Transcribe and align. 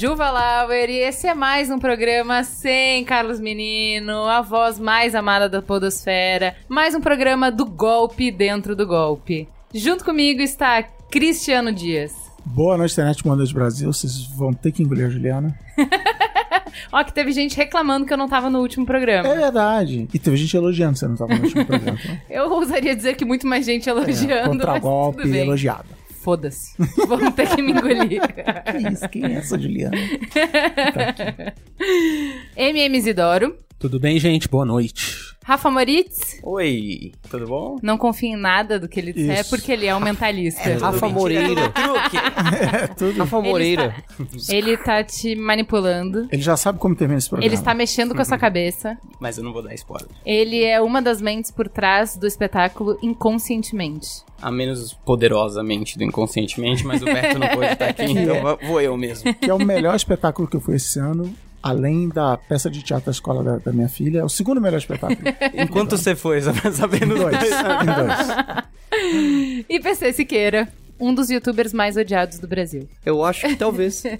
Juva 0.00 0.30
Lauer 0.30 0.88
e 0.88 0.96
esse 0.96 1.26
é 1.26 1.34
mais 1.34 1.68
um 1.68 1.78
programa 1.78 2.42
sem 2.42 3.04
Carlos 3.04 3.38
Menino, 3.38 4.24
a 4.24 4.40
voz 4.40 4.78
mais 4.78 5.14
amada 5.14 5.46
da 5.46 5.60
podosfera, 5.60 6.56
mais 6.70 6.94
um 6.94 7.02
programa 7.02 7.50
do 7.50 7.66
golpe 7.66 8.30
dentro 8.30 8.74
do 8.74 8.86
golpe. 8.86 9.46
Junto 9.74 10.02
comigo 10.02 10.40
está 10.40 10.82
Cristiano 10.82 11.70
Dias. 11.70 12.14
Boa 12.46 12.78
noite, 12.78 12.92
internet 12.92 13.26
Mondas 13.26 13.52
Brasil. 13.52 13.92
Vocês 13.92 14.24
vão 14.24 14.54
ter 14.54 14.72
que 14.72 14.82
engolir 14.82 15.04
a 15.04 15.10
Juliana. 15.10 15.54
Ó, 16.90 17.04
que 17.04 17.12
teve 17.12 17.30
gente 17.32 17.54
reclamando 17.54 18.06
que 18.06 18.12
eu 18.14 18.16
não 18.16 18.26
tava 18.26 18.48
no 18.48 18.60
último 18.60 18.86
programa. 18.86 19.28
É 19.28 19.36
verdade. 19.36 20.08
E 20.14 20.18
teve 20.18 20.38
gente 20.38 20.56
elogiando 20.56 20.94
que 20.94 21.00
você 21.00 21.06
não 21.08 21.12
estava 21.12 21.34
no 21.34 21.42
último 21.42 21.66
programa. 21.66 21.98
Eu 22.30 22.50
ousaria 22.50 22.96
dizer 22.96 23.16
que 23.16 23.24
muito 23.26 23.46
mais 23.46 23.66
gente 23.66 23.86
elogiando. 23.90 24.66
É, 24.66 24.80
tudo 24.80 25.28
bem. 25.28 25.42
elogiado. 25.42 25.99
Foda-se. 26.22 26.74
Vamos 27.08 27.34
ter 27.34 27.48
que 27.54 27.62
me 27.62 27.72
engolir. 27.72 28.20
Que 28.70 28.92
isso? 28.92 29.08
Quem 29.08 29.24
é 29.24 29.32
essa 29.38 29.58
Juliana? 29.58 29.96
MM 32.56 32.98
Isidoro. 32.98 33.56
Tudo 33.80 33.98
bem, 33.98 34.20
gente? 34.20 34.46
Boa 34.46 34.66
noite. 34.66 35.34
Rafa 35.42 35.70
Moritz. 35.70 36.38
Oi, 36.42 37.12
tudo 37.30 37.46
bom? 37.46 37.78
Não 37.82 37.96
confia 37.96 38.28
em 38.28 38.36
nada 38.36 38.78
do 38.78 38.86
que 38.86 39.00
ele 39.00 39.10
disser, 39.10 39.40
Isso. 39.40 39.48
porque 39.48 39.72
ele 39.72 39.86
é 39.86 39.96
um 39.96 40.00
mentalista. 40.00 40.76
Rafa 40.76 41.08
Moreira. 41.08 41.70
Truque. 41.72 42.16
É 42.74 42.86
tudo. 42.94 43.18
Rafa 43.20 43.40
Moreira. 43.40 43.94
Ele 44.50 44.76
tá 44.76 45.02
te 45.02 45.34
manipulando. 45.34 46.28
Ele 46.30 46.42
já 46.42 46.58
sabe 46.58 46.78
como 46.78 46.94
termina 46.94 47.16
esse 47.16 47.30
programa. 47.30 47.48
Ele 47.48 47.54
está 47.54 47.72
mexendo 47.72 48.14
com 48.14 48.20
a 48.20 48.24
sua 48.26 48.36
cabeça. 48.36 48.98
Mas 49.18 49.38
eu 49.38 49.44
não 49.44 49.50
vou 49.50 49.62
dar 49.62 49.72
spoiler. 49.72 50.10
Ele 50.26 50.62
é 50.62 50.78
uma 50.78 51.00
das 51.00 51.22
mentes 51.22 51.50
por 51.50 51.66
trás 51.66 52.18
do 52.18 52.26
espetáculo 52.26 52.98
inconscientemente. 53.02 54.08
A 54.42 54.50
menos 54.50 54.92
poderosamente 55.06 55.96
do 55.96 56.04
inconscientemente, 56.04 56.84
mas 56.84 57.00
o 57.00 57.06
Beto 57.06 57.38
não 57.38 57.48
pode 57.48 57.72
estar 57.72 57.88
aqui, 57.88 58.04
então 58.12 58.58
vou 58.66 58.78
eu 58.78 58.94
mesmo. 58.94 59.34
Que 59.34 59.48
é 59.48 59.54
o 59.54 59.58
melhor 59.58 59.96
espetáculo 59.96 60.46
que 60.46 60.56
eu 60.56 60.60
fui 60.60 60.76
esse 60.76 60.98
ano. 60.98 61.34
Além 61.62 62.08
da 62.08 62.36
peça 62.36 62.70
de 62.70 62.82
teatro 62.82 63.06
da 63.06 63.12
escola 63.12 63.42
da, 63.42 63.58
da 63.58 63.72
minha 63.72 63.88
filha. 63.88 64.20
É 64.20 64.24
o 64.24 64.28
segundo 64.28 64.60
melhor 64.60 64.78
espetáculo. 64.78 65.20
Enquanto 65.54 65.96
você 65.96 66.14
foi, 66.16 66.40
nos 66.40 67.18
dois. 67.20 67.38
dois. 67.38 67.52
Em 67.52 67.86
dois. 67.94 69.64
E 69.68 69.80
PC 69.80 70.12
Siqueira, 70.12 70.68
um 70.98 71.14
dos 71.14 71.30
youtubers 71.30 71.72
mais 71.72 71.96
odiados 71.96 72.38
do 72.38 72.46
Brasil. 72.46 72.88
Eu 73.04 73.24
acho 73.24 73.46
que 73.46 73.56
talvez. 73.56 74.02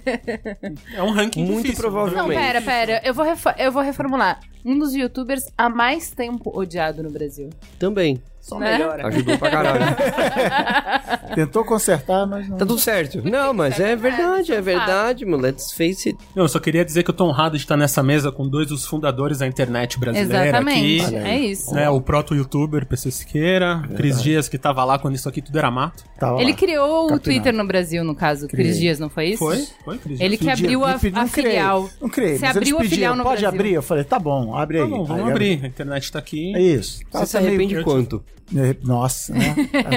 É 0.95 1.03
um 1.03 1.11
ranking 1.11 1.45
Muito 1.45 1.63
difícil. 1.63 1.83
Não, 1.83 1.91
provavelmente. 1.91 2.39
pera, 2.39 2.61
pera. 2.61 3.01
Eu 3.03 3.13
vou, 3.13 3.25
eu 3.57 3.71
vou 3.71 3.81
reformular. 3.81 4.39
Um 4.65 4.77
dos 4.77 4.93
youtubers 4.93 5.51
há 5.57 5.69
mais 5.69 6.11
tempo 6.11 6.51
odiado 6.57 7.01
no 7.03 7.09
Brasil. 7.09 7.49
Também. 7.79 8.21
Só 8.41 8.59
Né? 8.59 8.73
melhora. 8.73 9.07
Ajudou 9.07 9.37
pra 9.37 9.51
caralho. 9.51 9.85
Tentou 11.35 11.63
consertar, 11.63 12.25
mas 12.25 12.49
não. 12.49 12.57
Tá 12.57 12.65
tudo 12.65 12.79
certo. 12.79 13.21
Não, 13.23 13.53
mas 13.53 13.79
é 13.79 13.95
verdade, 13.95 14.51
é 14.51 14.59
verdade, 14.59 15.25
mano. 15.25 15.43
Let's 15.43 15.71
face 15.71 16.09
it. 16.09 16.17
Não, 16.35 16.43
eu 16.43 16.49
só 16.49 16.59
queria 16.59 16.83
dizer 16.83 17.03
que 17.03 17.09
eu 17.09 17.13
tô 17.13 17.25
honrado 17.25 17.55
de 17.55 17.63
estar 17.63 17.77
nessa 17.77 18.01
mesa 18.03 18.31
com 18.31 18.47
dois 18.47 18.67
dos 18.67 18.85
fundadores 18.85 19.37
da 19.39 19.47
internet 19.47 19.99
brasileira 19.99 20.47
Exatamente. 20.47 21.05
aqui. 21.05 21.15
É 21.15 21.39
isso. 21.39 21.73
Né, 21.73 21.89
o 21.89 22.01
proto-youtuber 22.01 22.85
PC 22.85 23.11
Siqueira, 23.11 23.83
Cris 23.95 24.21
Dias, 24.21 24.49
que 24.49 24.57
tava 24.57 24.83
lá 24.83 24.97
quando 24.99 25.15
isso 25.15 25.29
aqui 25.29 25.41
tudo 25.41 25.57
era 25.57 25.69
mato. 25.71 26.03
Tava 26.19 26.41
Ele 26.41 26.51
lá. 26.51 26.57
criou 26.57 26.85
o 26.85 27.01
Capinado. 27.09 27.21
Twitter 27.23 27.53
no 27.53 27.65
Brasil, 27.65 28.03
no 28.03 28.15
caso, 28.15 28.47
Cris 28.47 28.67
Criei. 28.67 28.79
Dias, 28.79 28.99
não 28.99 29.09
foi 29.09 29.27
isso? 29.29 29.37
Foi? 29.39 29.65
Foi, 29.85 29.97
Cris 29.97 30.19
Ele 30.19 30.37
Dias? 30.37 30.39
que 30.39 30.61
Pedi- 30.63 30.75
abriu 30.75 30.83
a, 30.85 30.89
a 30.89 30.91
não 30.93 30.99
criei, 31.29 31.29
filial. 31.51 31.89
Não 32.01 32.09
criei, 32.09 32.35
Você 32.37 32.45
mas 32.45 32.57
abriu 32.57 32.77
eles 32.79 32.87
a 32.87 32.95
filial 32.95 33.15
no 33.15 33.23
pode 33.23 33.41
Brasil. 33.41 33.59
abrir? 33.59 33.73
Eu 33.73 33.81
falei, 33.81 34.03
tá 34.03 34.19
bom, 34.19 34.55
abre 34.55 34.77
aí. 34.79 34.83
Tá 34.83 34.89
bom, 34.89 35.03
vamos 35.05 35.23
Aí, 35.25 35.31
abrir. 35.31 35.59
A 35.63 35.67
internet 35.67 36.11
tá 36.11 36.19
aqui. 36.19 36.55
É 36.55 36.61
isso. 36.61 36.99
Você 37.11 37.25
se 37.25 37.37
arrepende 37.37 37.83
quanto? 37.83 38.23
Me- 38.51 38.77
Nossa, 38.83 39.33
né? 39.33 39.55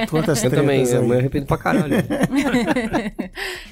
Quantas 0.09 0.43
Eu 0.45 0.51
também, 0.51 0.85
eu 0.87 1.07
me 1.07 1.17
arrependo 1.17 1.47
pra 1.47 1.59
caralho. 1.59 1.95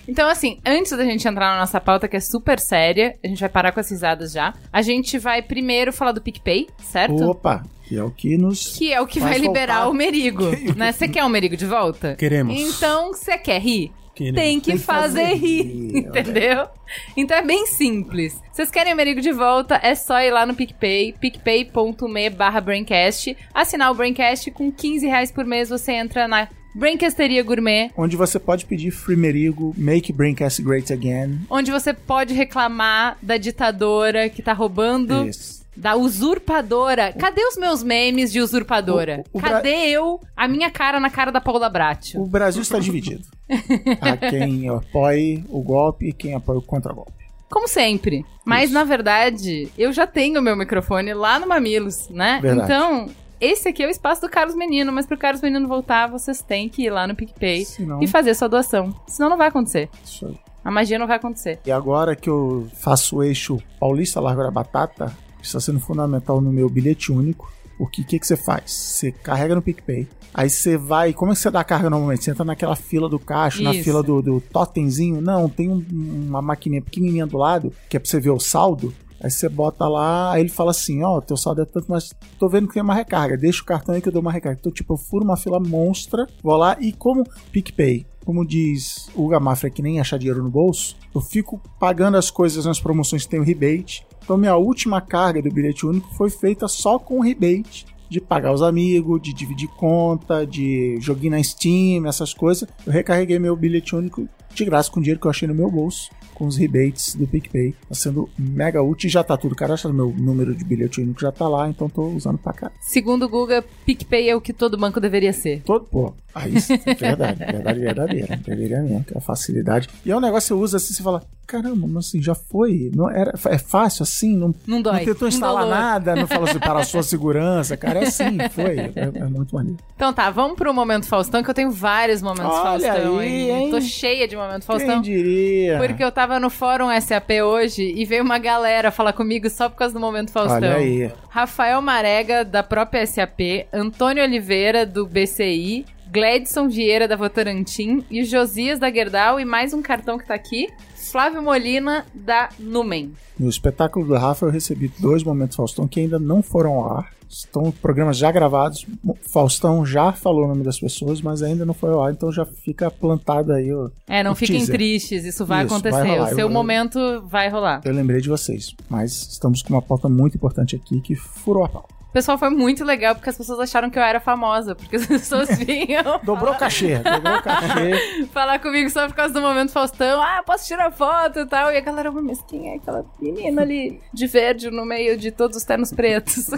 Então, 0.07 0.29
assim, 0.29 0.59
antes 0.67 0.93
da 0.93 1.05
gente 1.05 1.27
entrar 1.27 1.55
na 1.55 1.61
nossa 1.61 1.81
pauta, 1.81 2.09
que 2.09 2.17
é 2.17 2.21
super 2.21 2.59
séria, 2.59 3.17
a 3.25 3.29
gente 3.29 3.41
vai 3.41 3.49
parar 3.49 3.73
com 3.73 3.81
as 3.81 3.89
risadas 3.91 4.33
já. 4.33 4.53
A 4.73 4.83
gente 4.83 5.19
vai 5.19 5.41
primeiro 5.43 5.93
falar 5.93 6.13
do 6.13 6.21
PicPay, 6.21 6.69
certo? 6.83 7.23
Opa, 7.25 7.63
que 7.85 7.97
é 7.97 8.03
o 8.03 8.11
que 8.11 8.37
nos... 8.37 8.77
Que 8.77 8.93
é 8.93 9.01
o 9.01 9.07
que 9.07 9.21
vai 9.21 9.39
liberar 9.39 9.85
voltar. 9.85 9.91
o 9.91 9.95
Merigo. 9.95 10.45
né? 10.77 10.93
Você 10.93 11.09
quer 11.09 11.25
o 11.25 11.29
Merigo 11.29 11.57
de 11.57 11.67
volta? 11.67 12.15
Queremos. 12.17 12.55
Então, 12.59 13.13
você 13.15 13.39
quer 13.39 13.61
rir? 13.61 13.93
Queremos. 14.15 14.41
Tem 14.41 14.61
que 14.61 14.67
Tem 14.67 14.77
que 14.79 14.85
fazer, 14.85 15.23
fazer 15.23 15.35
rir, 15.35 15.63
rir, 15.63 15.97
entendeu? 16.07 16.69
Então 17.17 17.37
é 17.37 17.43
bem 17.43 17.67
simples. 17.67 18.41
Vocês 18.53 18.71
querem 18.71 18.93
o 18.93 18.97
Merigo 18.97 19.21
de 19.21 19.33
volta, 19.33 19.81
é 19.83 19.95
só 19.95 20.21
ir 20.21 20.31
lá 20.31 20.45
no 20.45 20.55
PicPay, 20.55 21.15
picpay.me 21.21 22.31
barra 22.31 22.61
Braincast, 22.61 23.37
assinar 23.55 23.91
o 23.91 23.95
Braincast 23.95 24.51
com 24.51 24.71
15 24.71 25.07
reais 25.07 25.31
por 25.31 25.45
mês, 25.45 25.69
você 25.71 25.93
entra 25.93 26.29
na 26.29 26.49
Braincasteria 26.75 27.43
Gourmet, 27.43 27.91
Onde 27.97 28.17
você 28.17 28.39
pode 28.39 28.65
pedir 28.65 28.91
Free 28.91 29.17
Merigo, 29.17 29.75
Make 29.77 30.11
Braincast 30.13 30.63
Great 30.63 30.91
Again. 30.93 31.41
onde 31.51 31.71
você 31.71 31.93
pode 31.93 32.33
reclamar 32.33 33.19
da 33.21 33.37
ditadora 33.37 34.29
que 34.31 34.41
tá 34.43 34.53
roubando 34.55 35.29
Isso. 35.29 35.62
Da 35.77 35.97
usurpadora. 35.97 37.13
Cadê 37.13 37.43
os 37.45 37.57
meus 37.57 37.83
memes 37.83 38.31
de 38.33 38.41
usurpadora? 38.41 39.25
O- 39.33 39.37
o- 39.37 39.39
o 39.39 39.41
Bra- 39.41 39.51
Cadê 39.53 39.89
eu, 39.91 40.21
a 40.37 40.47
minha 40.49 40.71
cara 40.71 40.99
na 41.01 41.09
cara 41.11 41.31
da 41.33 41.41
Paula 41.41 41.69
Bratio? 41.69 42.21
O 42.21 42.27
Brasil 42.27 42.63
está 42.63 42.79
dividido. 42.79 43.25
Há 44.01 44.17
quem 44.17 44.69
apoie 44.69 45.45
o 45.49 45.61
golpe 45.63 46.09
e 46.09 46.13
quem 46.13 46.35
apoia 46.35 46.59
o 46.59 46.63
contra-golpe. 46.63 47.13
Como 47.51 47.69
sempre. 47.69 48.25
Mas, 48.47 48.71
na 48.71 48.83
verdade, 48.83 49.71
eu 49.77 49.93
já 49.93 50.07
tenho 50.07 50.41
o 50.41 50.43
meu 50.43 50.57
microfone 50.57 51.13
lá 51.13 51.39
no 51.39 51.47
Mamilos, 51.47 52.09
né? 52.09 52.39
Verdade. 52.41 52.73
Então, 52.73 53.07
esse 53.41 53.69
aqui 53.69 53.83
é 53.83 53.87
o 53.87 53.91
espaço 53.91 54.23
do 54.23 54.29
Carlos 54.29 54.57
Menino, 54.57 54.91
mas 54.91 55.07
pro 55.07 55.19
Carlos 55.19 55.43
Menino 55.43 55.69
voltar, 55.69 56.07
vocês 56.09 56.41
têm 56.41 56.67
que 56.69 56.85
ir 56.85 56.91
lá 56.91 57.07
no 57.07 57.15
PicPay 57.15 57.65
Senão- 57.67 58.03
e 58.03 58.07
fazer 58.07 58.35
sua 58.35 58.49
doação. 58.49 58.95
Senão 59.07 59.29
não 59.29 59.37
vai 59.37 59.49
acontecer. 59.49 59.91
Isso 60.03 60.27
aí. 60.27 60.35
A 60.65 60.71
magia 60.71 60.99
não 60.99 61.07
vai 61.07 61.17
acontecer. 61.17 61.59
E 61.67 61.73
agora 61.73 62.15
que 62.17 62.31
eu 62.31 62.69
faço 62.75 63.17
o 63.17 63.23
eixo 63.23 63.59
Paulista 63.81 64.19
Largo 64.21 64.43
da 64.45 64.51
Batata, 64.51 65.13
está 65.47 65.61
sendo 65.61 65.81
fundamental 65.81 66.41
no 66.41 66.53
meu 66.53 66.69
bilhete 66.69 67.11
único. 67.13 67.51
Porque 67.79 68.03
o 68.03 68.05
que, 68.05 68.19
que 68.19 68.27
você 68.27 68.37
faz? 68.37 68.71
Você 68.71 69.11
carrega 69.11 69.55
no 69.55 69.63
PicPay. 69.63 70.07
Aí 70.35 70.49
você 70.49 70.77
vai. 70.77 71.13
Como 71.13 71.33
é 71.33 71.35
que 71.35 71.41
você 71.41 71.51
dá 71.51 71.61
a 71.61 71.65
carga 71.65 71.91
normalmente? 71.91 72.25
Você 72.25 72.31
entra 72.31 72.45
naquela 72.45 72.77
fila 72.77 73.09
do 73.09 73.19
caixa, 73.19 73.63
na 73.63 73.75
Isso. 73.75 73.85
fila 73.85 74.03
do, 74.03 74.23
do 74.23 74.41
totemzinho. 74.41 75.21
Não, 75.21 75.49
tem 75.49 75.69
um- 75.69 75.85
uma 76.29 76.41
maquininha 76.41 76.81
pequenininha 76.83 77.27
do 77.27 77.37
lado, 77.37 77.73
que 77.89 77.97
é 77.97 78.01
pra 78.01 78.09
você 78.09 78.21
ver 78.21 78.31
o 78.31 78.39
saldo. 78.39 78.95
Aí 79.21 79.31
você 79.31 79.49
bota 79.49 79.87
lá, 79.89 80.33
aí 80.33 80.41
ele 80.43 80.49
fala 80.49 80.71
assim: 80.71 81.03
Ó, 81.03 81.21
teu 81.21 81.37
saldo 81.37 81.63
é 81.63 81.65
tanto, 81.65 81.87
mas 81.89 82.11
tô 82.39 82.49
vendo 82.49 82.69
que 82.69 82.75
tem 82.75 82.83
uma 82.83 82.95
recarga. 82.95 83.37
Deixa 83.37 83.63
o 83.63 83.67
cartão 83.67 83.95
aí 83.95 84.01
que 84.03 84.09
eu 84.09 84.13
dou 84.13 84.23
uma 84.23 84.33
recarga. 84.33 84.59
Então, 84.61 84.73
tipo, 84.73 84.93
eu 84.95 84.97
furo 84.99 85.25
uma 85.25 85.37
fila 85.37 85.59
monstra, 85.59 86.27
vou 86.43 86.57
lá 86.57 86.77
e 86.81 86.93
como 86.93 87.25
PicPay, 87.53 88.07
como 88.25 88.45
diz 88.47 89.09
o 89.15 89.29
Gamafra, 89.29 89.71
que 89.71 89.83
nem 89.83 90.01
achar 90.01 90.19
dinheiro 90.19 90.43
no 90.43 90.51
bolso, 90.51 90.97
eu 91.15 91.21
fico 91.21 91.61
pagando 91.79 92.17
as 92.17 92.31
coisas 92.31 92.65
nas 92.65 92.81
promoções 92.81 93.25
que 93.25 93.31
tem 93.31 93.41
o 93.41 93.45
rebate. 93.45 94.05
Então, 94.23 94.37
minha 94.37 94.57
última 94.57 95.01
carga 95.01 95.43
do 95.43 95.51
bilhete 95.51 95.87
único 95.87 96.09
foi 96.15 96.31
feita 96.31 96.69
só 96.69 96.99
com 96.99 97.19
o 97.19 97.23
rebate 97.23 97.87
de 98.13 98.21
pagar 98.21 98.53
os 98.53 98.61
amigos, 98.61 99.23
de 99.23 99.33
dividir 99.33 99.69
conta, 99.69 100.47
de 100.47 100.99
joguinho 101.01 101.33
na 101.33 101.43
Steam, 101.43 102.07
essas 102.07 102.35
coisas. 102.35 102.69
Eu 102.87 102.93
recarreguei 102.93 103.39
meu 103.39 103.57
bilhete 103.57 103.97
único 103.97 104.29
de 104.55 104.65
graça 104.67 104.91
com 104.91 105.01
o 105.01 105.03
dinheiro 105.03 105.19
que 105.19 105.27
eu 105.27 105.31
achei 105.31 105.49
no 105.49 105.55
meu 105.55 105.71
bolso, 105.71 106.11
com 106.35 106.47
os 106.47 106.57
rebates 106.57 107.15
do 107.15 107.27
PicPay. 107.27 107.75
Tá 107.89 107.95
sendo 107.95 108.29
mega 108.39 108.83
útil 108.83 109.09
e 109.09 109.11
já 109.11 109.25
tá 109.25 109.35
tudo 109.37 109.55
cadastrado. 109.55 109.97
Meu 109.97 110.11
número 110.11 110.55
de 110.55 110.63
bilhete 110.63 111.01
único 111.01 111.23
já 111.23 111.33
tá 111.33 111.49
lá, 111.49 111.69
então 111.71 111.89
tô 111.89 112.03
usando 112.09 112.37
pra 112.37 112.53
cá. 112.53 112.71
Segundo 112.83 113.25
o 113.25 113.29
Guga, 113.31 113.65
PicPay 113.87 114.29
é 114.29 114.37
o 114.37 114.43
que 114.43 114.53
todo 114.53 114.77
banco 114.77 115.01
deveria 115.01 115.33
ser. 115.33 115.63
Todo, 115.63 115.87
pô, 115.87 116.13
aí 116.35 116.61
sim, 116.61 116.77
verdade, 116.99 117.39
verdade 117.39 117.81
verdadeira. 117.81 118.37
Deveria 118.37 118.83
mesmo, 118.83 119.05
que 119.05 119.15
é 119.15 119.19
a 119.19 119.23
facilidade. 119.23 119.89
E 120.05 120.11
é 120.11 120.17
um 120.17 120.21
negócio 120.21 120.55
que 120.55 120.61
você 120.61 120.65
usa 120.65 120.77
assim, 120.77 120.93
você 120.93 121.03
fala, 121.03 121.23
caramba, 121.53 121.87
mas 121.87 122.07
assim, 122.07 122.23
já 122.23 122.35
foi. 122.35 122.91
Não 122.95 123.11
era, 123.11 123.35
é 123.51 123.59
fácil 123.59 124.05
assim, 124.05 124.35
não, 124.35 124.55
Não 124.67 124.81
dói. 124.81 124.99
não 124.99 125.05
tentou 125.05 125.29
instalar 125.29 125.65
Indolor. 125.67 125.79
nada, 125.83 126.17
não 126.17 126.27
falou 126.27 126.49
assim, 126.49 126.59
para 126.59 126.81
a 126.81 126.85
sua 126.85 127.03
segurança, 127.05 127.77
cara, 127.77 128.01
é 128.01 128.05
assim, 128.09 128.39
foi. 128.51 128.79
É, 128.79 128.93
é 128.97 129.25
muito 129.25 129.55
maneiro. 129.55 129.79
Então 129.95 130.13
tá, 130.13 130.31
vamos 130.31 130.57
pro 130.57 130.73
Momento 130.73 131.07
Faustão, 131.07 131.43
que 131.43 131.51
eu 131.51 131.55
tenho 131.55 131.71
vários 131.71 132.23
Momentos 132.23 132.53
Olha 132.53 132.93
Faustão 132.93 133.19
aí, 133.19 133.51
hein? 133.51 133.71
Tô 133.71 133.81
cheia 133.81 134.27
de 134.27 134.35
Momento 134.35 134.61
Quem 134.61 134.67
Faustão. 134.67 135.03
diria? 135.03 135.79
Porque 135.79 136.03
eu 136.03 136.11
tava 136.11 136.41
no 136.41 136.49
fórum 136.49 136.89
SAP 137.01 137.31
hoje 137.45 137.83
e 137.95 138.05
veio 138.05 138.23
uma 138.23 138.39
galera 138.39 138.91
falar 138.91 139.13
comigo 139.13 139.51
só 139.51 139.69
por 139.69 139.77
causa 139.77 139.93
do 139.93 140.01
Momento 140.01 140.31
Faustão. 140.33 140.57
Olha 140.57 140.77
aí. 140.77 141.11
Rafael 141.29 141.83
Marega, 141.83 142.45
da 142.45 142.63
própria 142.63 143.07
SAP, 143.07 143.67
Antônio 143.73 144.23
Oliveira, 144.25 144.87
do 144.87 145.07
BCI, 145.07 145.85
Gladson 146.11 146.69
Vieira 146.69 147.09
da 147.09 147.17
Votorantim 147.17 148.05
e 148.11 148.21
o 148.21 148.25
Josias 148.25 148.79
da 148.79 148.91
Gerdau 148.91 149.41
e 149.41 149.47
mais 149.47 149.73
um 149.73 149.81
cartão 149.81 150.19
que 150.19 150.27
tá 150.27 150.35
aqui, 150.35 150.69
Flávio 151.13 151.43
Molina 151.43 152.07
da 152.15 152.49
Numen. 152.59 153.13
No 153.39 153.51
espetáculo 153.51 154.07
do 154.07 154.15
Rafa 154.15 154.47
eu 154.47 154.51
recebi 154.51 154.91
dois 154.99 155.23
momentos 155.23 155.55
Faustão 155.57 155.87
que 155.87 156.01
ainda 156.01 156.19
não 156.19 156.43
foram 156.43 156.73
ao 156.73 156.97
ar. 156.97 157.11
Estão 157.29 157.71
programas 157.71 158.17
já 158.17 158.31
gravados. 158.33 158.87
Faustão 159.31 159.85
já 159.85 160.13
falou 160.13 160.45
o 160.45 160.49
nome 160.49 160.63
das 160.65 160.79
pessoas, 160.81 161.21
mas 161.23 161.43
ainda 161.43 161.65
não 161.67 161.73
foi 161.75 161.91
ao 161.91 162.03
ar, 162.03 162.13
então 162.13 162.31
já 162.33 162.45
fica 162.47 162.91
plantado 162.91 163.53
aí 163.53 163.73
o. 163.73 163.91
É, 164.07 164.23
não 164.23 164.33
o 164.33 164.35
fiquem 164.35 164.57
teaser. 164.57 164.75
tristes, 164.75 165.25
isso 165.25 165.45
vai 165.47 165.65
Isso, 165.65 165.75
acontecer. 165.75 165.97
vai 165.99 166.09
rolar. 166.17 166.25
o 166.25 166.35
seu 166.35 166.39
Eu- 166.41 166.51
momento 166.51 166.99
vai 167.27 167.49
rolar. 167.49 167.81
Eu 167.85 167.93
lembrei 167.95 168.21
de 168.21 168.29
vocês, 168.29 168.75
mas 168.89 169.13
estamos 169.33 169.63
com 169.63 169.73
uma 169.75 169.83
pauta 169.83 170.09
muito 170.11 170.37
importante 170.37 170.77
aqui 170.77 171.01
que 171.01 171.15
furou 171.15 171.65
a 171.65 171.69
pauta. 171.69 171.95
O 172.13 172.21
pessoal 172.21 172.37
foi 172.37 172.51
muito 172.51 172.85
legal 172.85 173.15
porque 173.15 173.31
as 173.31 173.39
pessoas 173.39 173.59
acharam 173.59 173.89
que 173.89 173.99
eu 173.99 174.03
era 174.03 174.21
famosa, 174.21 174.75
porque 174.75 174.97
as 174.97 175.07
pessoas 175.07 175.49
vinham 175.57 176.21
Dobrou 176.23 176.53
o 176.53 176.59
cachê, 176.59 176.99
dobrou 176.99 177.39
o 177.39 177.43
cachê. 177.43 178.27
falar 178.31 178.59
comigo 178.59 178.91
só 178.91 179.09
por 179.09 179.15
causa 179.17 179.33
do 179.33 179.41
momento 179.41 179.73
Faustão. 179.73 180.21
Ah, 180.21 180.43
posso 180.45 180.67
tirar 180.67 180.93
foto 180.93 181.39
e 181.39 181.47
tal. 181.47 181.73
E 181.73 181.79
a 181.79 181.81
galera, 181.81 182.13
mas 182.13 182.43
quem 182.43 182.69
é 182.69 182.77
aquela 182.77 183.03
menina 183.19 183.63
ali 183.63 183.99
de 184.13 184.27
verde 184.27 184.71
no 184.71 184.85
meio 184.85 185.17
de 185.17 185.31
todos 185.31 185.57
os 185.57 185.65
ternos 185.65 185.91
pretos? 185.91 186.51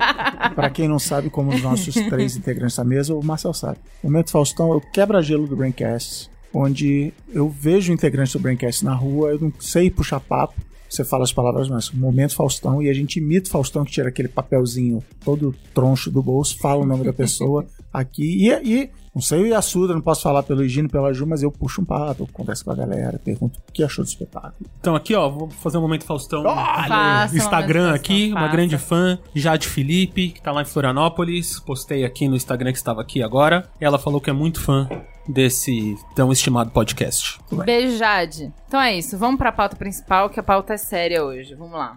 Pra 0.56 0.70
quem 0.70 0.88
não 0.88 0.98
sabe, 0.98 1.28
como 1.28 1.50
os 1.54 1.60
nossos 1.60 1.94
três 1.94 2.34
integrantes 2.34 2.78
da 2.78 2.84
mesa, 2.84 3.14
o 3.14 3.22
Marcel 3.22 3.52
sabe. 3.52 3.76
O 4.02 4.06
Momento 4.06 4.30
Faustão 4.30 4.72
é 4.72 4.76
o 4.76 4.80
quebra-gelo 4.80 5.46
do 5.46 5.54
Braincast, 5.54 6.30
onde 6.54 7.12
eu 7.28 7.50
vejo 7.50 7.92
integrantes 7.92 8.32
do 8.32 8.40
Braincast 8.40 8.82
na 8.82 8.94
rua, 8.94 9.32
eu 9.32 9.38
não 9.38 9.52
sei 9.60 9.90
puxar 9.90 10.20
papo, 10.20 10.54
você 10.92 11.04
fala 11.04 11.24
as 11.24 11.32
palavras, 11.32 11.68
mas 11.68 11.90
Momento 11.90 12.34
Faustão, 12.34 12.82
e 12.82 12.88
a 12.88 12.92
gente 12.92 13.18
imita 13.18 13.48
o 13.48 13.52
Faustão 13.52 13.84
que 13.84 13.92
tira 13.92 14.08
aquele 14.08 14.28
papelzinho 14.28 15.02
todo 15.24 15.54
troncho 15.74 16.10
do 16.10 16.22
bolso, 16.22 16.58
fala 16.58 16.82
o 16.82 16.86
nome 16.86 17.04
da 17.04 17.12
pessoa 17.12 17.66
aqui, 17.92 18.46
e, 18.46 18.50
e 18.50 18.90
não 19.14 19.20
sei 19.20 19.42
o 19.42 19.46
Yasuda, 19.46 19.92
não 19.92 20.00
posso 20.00 20.22
falar 20.22 20.42
pelo 20.42 20.64
Higino, 20.64 20.88
pela 20.88 21.12
Ju, 21.12 21.26
mas 21.26 21.42
eu 21.42 21.52
puxo 21.52 21.82
um 21.82 21.84
papo, 21.84 22.26
converso 22.32 22.64
com 22.64 22.72
a 22.72 22.74
galera, 22.74 23.20
pergunto 23.22 23.58
o 23.68 23.72
que 23.72 23.82
achou 23.82 24.02
do 24.02 24.08
espetáculo. 24.08 24.54
Então 24.80 24.94
aqui, 24.94 25.14
ó, 25.14 25.28
vou 25.28 25.50
fazer 25.50 25.76
um 25.76 25.82
momento 25.82 26.04
Faustão. 26.04 26.42
Faça 26.42 27.34
um 27.34 27.36
Instagram 27.36 27.86
momento 27.86 27.96
aqui, 27.96 28.12
Faustão, 28.12 28.30
uma 28.30 28.40
faça. 28.40 28.52
grande 28.52 28.78
fã, 28.78 29.18
Jade 29.34 29.68
Felipe, 29.68 30.28
que 30.30 30.40
tá 30.40 30.50
lá 30.50 30.62
em 30.62 30.64
Florianópolis. 30.64 31.60
Postei 31.60 32.04
aqui 32.04 32.26
no 32.26 32.36
Instagram 32.36 32.72
que 32.72 32.78
estava 32.78 33.02
aqui 33.02 33.22
agora. 33.22 33.68
Ela 33.78 33.98
falou 33.98 34.20
que 34.20 34.30
é 34.30 34.32
muito 34.32 34.60
fã 34.60 34.88
desse 35.26 35.96
tão 36.14 36.32
estimado 36.32 36.70
podcast. 36.70 37.38
Beijo, 37.64 37.96
Jade. 37.96 38.52
Então 38.66 38.80
é 38.80 38.96
isso, 38.96 39.16
vamos 39.18 39.38
pra 39.38 39.52
pauta 39.52 39.76
principal, 39.76 40.28
que 40.30 40.40
a 40.40 40.42
pauta 40.42 40.74
é 40.74 40.76
séria 40.76 41.24
hoje. 41.24 41.54
Vamos 41.54 41.78
lá. 41.78 41.94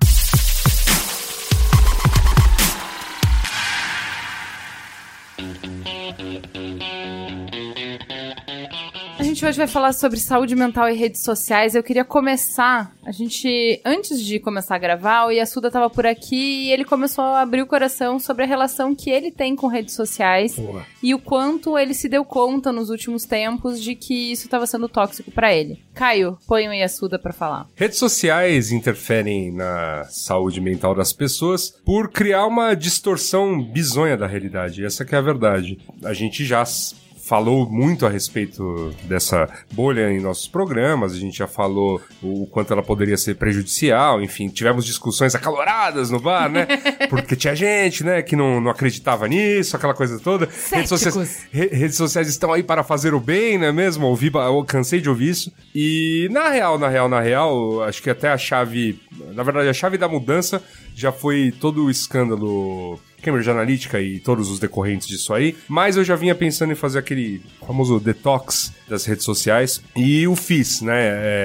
A 9.36 9.38
gente 9.38 9.48
hoje 9.48 9.58
vai 9.58 9.68
falar 9.68 9.92
sobre 9.92 10.18
saúde 10.18 10.56
mental 10.56 10.88
e 10.88 10.96
redes 10.96 11.22
sociais. 11.22 11.76
Eu 11.76 11.84
queria 11.84 12.06
começar. 12.06 12.96
A 13.06 13.12
gente, 13.12 13.82
antes 13.84 14.24
de 14.24 14.40
começar 14.40 14.76
a 14.76 14.80
gravar, 14.80 15.26
o 15.26 15.30
Yasuda 15.30 15.70
tava 15.70 15.90
por 15.90 16.06
aqui 16.06 16.68
e 16.68 16.72
ele 16.72 16.86
começou 16.86 17.22
a 17.22 17.42
abrir 17.42 17.62
o 17.62 17.68
coração 17.68 18.18
sobre 18.18 18.46
a 18.46 18.48
relação 18.48 18.96
que 18.96 19.10
ele 19.10 19.32
tem 19.32 19.54
com 19.54 19.68
redes 19.68 19.94
sociais 19.94 20.56
e 21.04 21.14
o 21.14 21.20
quanto 21.20 21.78
ele 21.78 21.94
se 21.94 22.08
deu 22.08 22.24
conta 22.24 22.72
nos 22.72 22.90
últimos 22.90 23.26
tempos 23.26 23.84
de 23.84 23.94
que 23.94 24.32
isso 24.32 24.46
estava 24.46 24.66
sendo 24.66 24.88
tóxico 24.88 25.30
pra 25.32 25.54
ele. 25.54 25.84
Caio, 25.94 26.38
põe 26.48 26.70
o 26.70 26.74
Yasuda 26.74 27.20
pra 27.20 27.34
falar. 27.34 27.68
Redes 27.76 27.98
sociais 27.98 28.72
interferem 28.72 29.52
na 29.52 30.06
saúde 30.06 30.62
mental 30.62 30.96
das 30.96 31.12
pessoas 31.12 31.72
por 31.84 32.10
criar 32.10 32.46
uma 32.46 32.74
distorção 32.74 33.62
bizonha 33.62 34.16
da 34.16 34.28
realidade. 34.28 34.86
Essa 34.86 35.04
que 35.04 35.14
é 35.14 35.18
a 35.18 35.22
verdade. 35.22 35.78
A 36.06 36.14
gente 36.14 36.46
já 36.46 36.64
falou 37.28 37.68
muito 37.70 38.06
a 38.06 38.10
respeito 38.10 38.94
dessa 39.04 39.50
bolha 39.74 40.12
em 40.12 40.20
nossos 40.22 40.48
programas, 40.48 41.14
a 41.14 41.18
gente 41.18 41.38
já 41.38 41.48
falou 41.48 42.00
o 42.22 42.46
quanto 42.48 42.72
ela 42.72 42.84
poderia 42.84 43.18
ser 43.18 43.36
prejudicial, 43.36 44.22
enfim, 44.22 44.48
tivemos 44.48 44.86
discussões 44.86 45.34
acaloradas 45.34 46.10
no 46.12 46.20
bar, 46.20 46.50
né? 46.50 46.68
Porque 47.10 47.36
tinha 47.36 47.56
gente, 47.56 48.04
né, 48.04 48.22
que 48.22 48.36
não, 48.36 48.62
não 48.62 48.70
acreditava 48.70 49.28
nisso, 49.28 49.76
aquela 49.76 49.94
coisa 49.94 50.20
toda. 50.20 50.48
Redes 50.72 50.90
sociais, 50.90 51.48
re- 51.52 51.70
redes 51.70 51.98
sociais 51.98 52.28
estão 52.28 52.54
aí 52.54 52.62
para 52.62 52.84
fazer 52.84 53.14
o 53.14 53.20
bem, 53.20 53.58
não 53.58 53.68
é 53.68 53.72
mesmo? 53.72 54.06
Ouvi, 54.06 54.32
eu 54.34 54.64
cansei 54.64 55.02
de 55.02 55.10
ouvir 55.10 55.30
isso. 55.30 55.52
E 55.74 56.28
na 56.32 56.50
real, 56.50 56.78
na 56.78 56.90
real, 56.90 57.10
na 57.10 57.22
real, 57.22 57.84
acho 57.84 58.04
que 58.04 58.10
até 58.10 58.30
a 58.30 58.38
chave, 58.38 59.00
na 59.34 59.42
verdade, 59.42 59.68
a 59.68 59.74
chave 59.74 59.98
da 59.98 60.08
mudança 60.08 60.62
já 60.96 61.12
foi 61.12 61.54
todo 61.60 61.86
o 61.86 61.92
escândalo 61.92 62.98
Cambridge 63.22 63.50
Analytica 63.50 64.00
e 64.00 64.20
todos 64.20 64.50
os 64.50 64.60
decorrentes 64.60 65.08
disso 65.08 65.34
aí, 65.34 65.56
mas 65.68 65.98
eu 65.98 66.04
já 66.04 66.16
vinha 66.16 66.34
pensando 66.34 66.72
em 66.72 66.76
fazer 66.76 67.00
aquele 67.00 67.42
famoso 67.66 68.00
detox 68.00 68.72
das 68.88 69.04
redes 69.06 69.26
sociais 69.26 69.82
e 69.96 70.28
o 70.28 70.36
fiz, 70.36 70.82
né? 70.82 70.94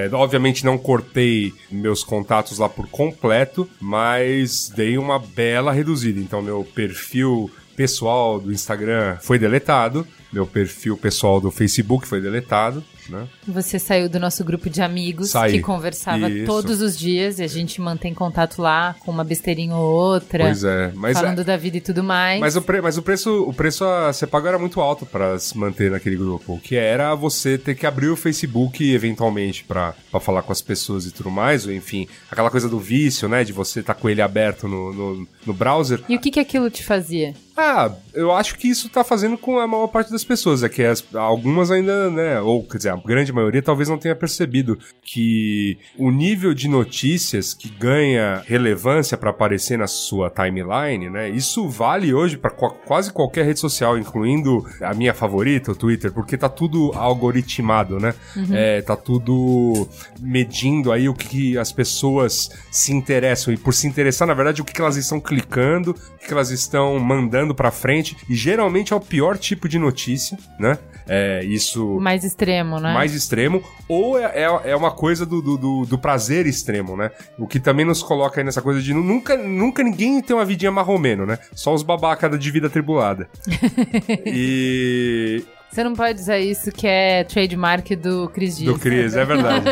É, 0.06 0.10
obviamente 0.12 0.64
não 0.64 0.78
cortei 0.78 1.52
meus 1.70 2.04
contatos 2.04 2.58
lá 2.58 2.68
por 2.68 2.86
completo, 2.88 3.68
mas 3.80 4.68
dei 4.68 4.98
uma 4.98 5.18
bela 5.18 5.72
reduzida. 5.72 6.20
Então 6.20 6.42
meu 6.42 6.62
perfil 6.64 7.50
pessoal 7.74 8.38
do 8.38 8.52
Instagram 8.52 9.16
foi 9.22 9.38
deletado, 9.38 10.06
meu 10.32 10.46
perfil 10.46 10.96
pessoal 10.96 11.40
do 11.40 11.50
Facebook 11.50 12.06
foi 12.06 12.20
deletado, 12.20 12.84
né? 13.10 13.26
Você 13.46 13.78
saiu 13.78 14.08
do 14.08 14.18
nosso 14.20 14.44
grupo 14.44 14.70
de 14.70 14.80
amigos 14.82 15.30
Saí. 15.30 15.52
que 15.52 15.60
conversava 15.60 16.28
Isso. 16.30 16.46
todos 16.46 16.80
os 16.80 16.96
dias 16.98 17.38
e 17.38 17.42
a 17.42 17.46
gente 17.48 17.80
mantém 17.80 18.14
contato 18.14 18.60
lá 18.62 18.94
com 19.00 19.10
uma 19.10 19.24
besteirinha 19.24 19.74
ou 19.74 19.92
outra, 19.92 20.44
Pois 20.44 20.64
é, 20.64 20.92
mas 20.94 21.16
é- 21.16 21.20
falando 21.20 21.44
da 21.44 21.56
vida 21.56 21.76
e 21.76 21.80
tudo 21.80 22.02
mais. 22.04 22.40
Mas 22.40 22.56
o, 22.56 22.62
pre- 22.62 22.80
mas 22.80 22.96
o 22.96 23.02
preço, 23.02 23.42
o 23.42 23.52
preço 23.52 23.84
a 23.84 24.12
ser 24.12 24.26
pago 24.26 24.46
era 24.46 24.58
muito 24.58 24.80
alto 24.80 25.04
pra 25.04 25.38
se 25.38 25.56
manter 25.58 25.90
naquele 25.90 26.16
grupo, 26.16 26.60
que 26.62 26.76
era 26.76 27.14
você 27.14 27.58
ter 27.58 27.74
que 27.74 27.86
abrir 27.86 28.08
o 28.08 28.16
Facebook 28.16 28.92
eventualmente 28.92 29.64
pra 29.64 29.94
falar 30.20 30.42
com 30.42 30.52
as 30.52 30.62
pessoas 30.62 31.06
e 31.06 31.10
tudo 31.10 31.30
mais, 31.30 31.66
ou 31.66 31.72
enfim, 31.72 32.06
aquela 32.30 32.50
coisa 32.50 32.68
do 32.68 32.78
vício, 32.78 33.28
né, 33.28 33.42
de 33.44 33.52
você 33.52 33.80
estar 33.80 33.94
com 33.94 34.08
ele 34.08 34.22
aberto 34.22 34.68
no, 34.68 34.92
no, 34.92 35.28
no 35.46 35.52
browser. 35.54 36.00
E 36.08 36.16
o 36.16 36.20
que 36.20 36.30
que 36.30 36.40
aquilo 36.40 36.70
te 36.70 36.84
fazia? 36.84 37.34
Ah, 37.56 37.92
eu 38.14 38.32
acho 38.32 38.56
que 38.56 38.68
isso 38.68 38.88
tá 38.88 39.04
fazendo 39.04 39.36
com 39.36 39.58
a 39.58 39.66
maior 39.66 39.86
parte 39.88 40.10
das 40.10 40.24
pessoas. 40.24 40.62
É 40.62 40.68
que 40.68 40.82
as- 40.82 41.04
algumas 41.14 41.70
ainda, 41.70 42.08
né? 42.10 42.40
Ou, 42.40 42.62
quer 42.64 42.78
dizer, 42.78 42.88
a 42.90 42.96
grande 43.04 43.32
maioria 43.32 43.62
talvez 43.62 43.88
não 43.88 43.98
tenha 43.98 44.14
percebido 44.14 44.78
que 45.02 45.78
o 45.98 46.10
nível 46.10 46.54
de 46.54 46.68
notícias 46.68 47.54
que 47.54 47.68
ganha 47.68 48.42
relevância 48.46 49.16
pra 49.16 49.30
aparecer 49.30 49.78
na 49.78 49.86
sua 49.86 50.30
timeline, 50.30 51.08
né? 51.10 51.28
Isso 51.28 51.68
vale 51.68 52.12
hoje 52.14 52.36
pra 52.36 52.50
qua- 52.50 52.70
quase 52.70 53.12
qualquer 53.12 53.44
rede 53.44 53.60
social, 53.60 53.98
incluindo 53.98 54.64
a 54.82 54.94
minha 54.94 55.12
favorita, 55.14 55.72
o 55.72 55.76
Twitter, 55.76 56.12
porque 56.12 56.36
tá 56.36 56.48
tudo 56.48 56.92
algoritmado, 56.94 57.98
né? 57.98 58.14
É, 58.52 58.82
tá 58.82 58.96
tudo 58.96 59.88
medindo 60.20 60.92
aí 60.92 61.08
o 61.08 61.14
que 61.14 61.56
as 61.58 61.72
pessoas 61.72 62.50
se 62.70 62.92
interessam. 62.92 63.52
E 63.52 63.56
por 63.56 63.74
se 63.74 63.86
interessar, 63.86 64.26
na 64.28 64.34
verdade, 64.34 64.60
o 64.62 64.64
que 64.64 64.80
elas 64.80 64.96
estão 64.96 65.20
clicando, 65.20 65.90
o 65.92 66.26
que 66.26 66.32
elas 66.32 66.50
estão 66.50 66.98
mandando 66.98 67.54
pra 67.54 67.70
frente. 67.70 68.16
E 68.28 68.34
geralmente 68.34 68.92
é 68.92 68.96
o 68.96 69.00
pior 69.00 69.36
tipo 69.38 69.68
de 69.68 69.78
notícia, 69.78 70.38
né? 70.58 70.78
É, 71.12 71.42
isso 71.44 71.98
Mais 71.98 72.22
extremo, 72.22 72.78
né? 72.78 72.94
mais 72.94 73.12
extremo, 73.12 73.64
ou 73.88 74.16
é, 74.16 74.26
é, 74.44 74.70
é 74.70 74.76
uma 74.76 74.92
coisa 74.92 75.26
do, 75.26 75.42
do, 75.42 75.56
do- 75.84 75.98
prazer 75.98 76.46
extremo, 76.46 76.96
né? 76.96 77.10
O 77.36 77.48
que 77.48 77.58
também 77.58 77.84
nos 77.84 78.00
coloca 78.00 78.40
aí 78.40 78.44
nessa 78.44 78.62
coisa 78.62 78.80
de 78.80 78.94
nu- 78.94 79.02
nunca, 79.02 79.36
nunca 79.36 79.82
ninguém 79.82 80.20
tem 80.22 80.36
uma 80.36 80.44
vidinha 80.44 80.70
marromeno, 80.70 81.26
né? 81.26 81.40
Só 81.52 81.74
os 81.74 81.82
babacas 81.82 82.38
de 82.38 82.50
vida 82.52 82.68
atribulada. 82.68 83.28
e. 84.24 85.42
Você 85.70 85.84
não 85.84 85.94
pode 85.94 86.14
dizer 86.18 86.38
isso 86.40 86.72
que 86.72 86.86
é 86.86 87.22
trademark 87.24 87.90
do 87.94 88.28
Cris 88.30 88.56
Dias. 88.58 88.72
Do 88.74 88.78
Cris, 88.80 89.14
é 89.14 89.24
verdade. 89.24 89.66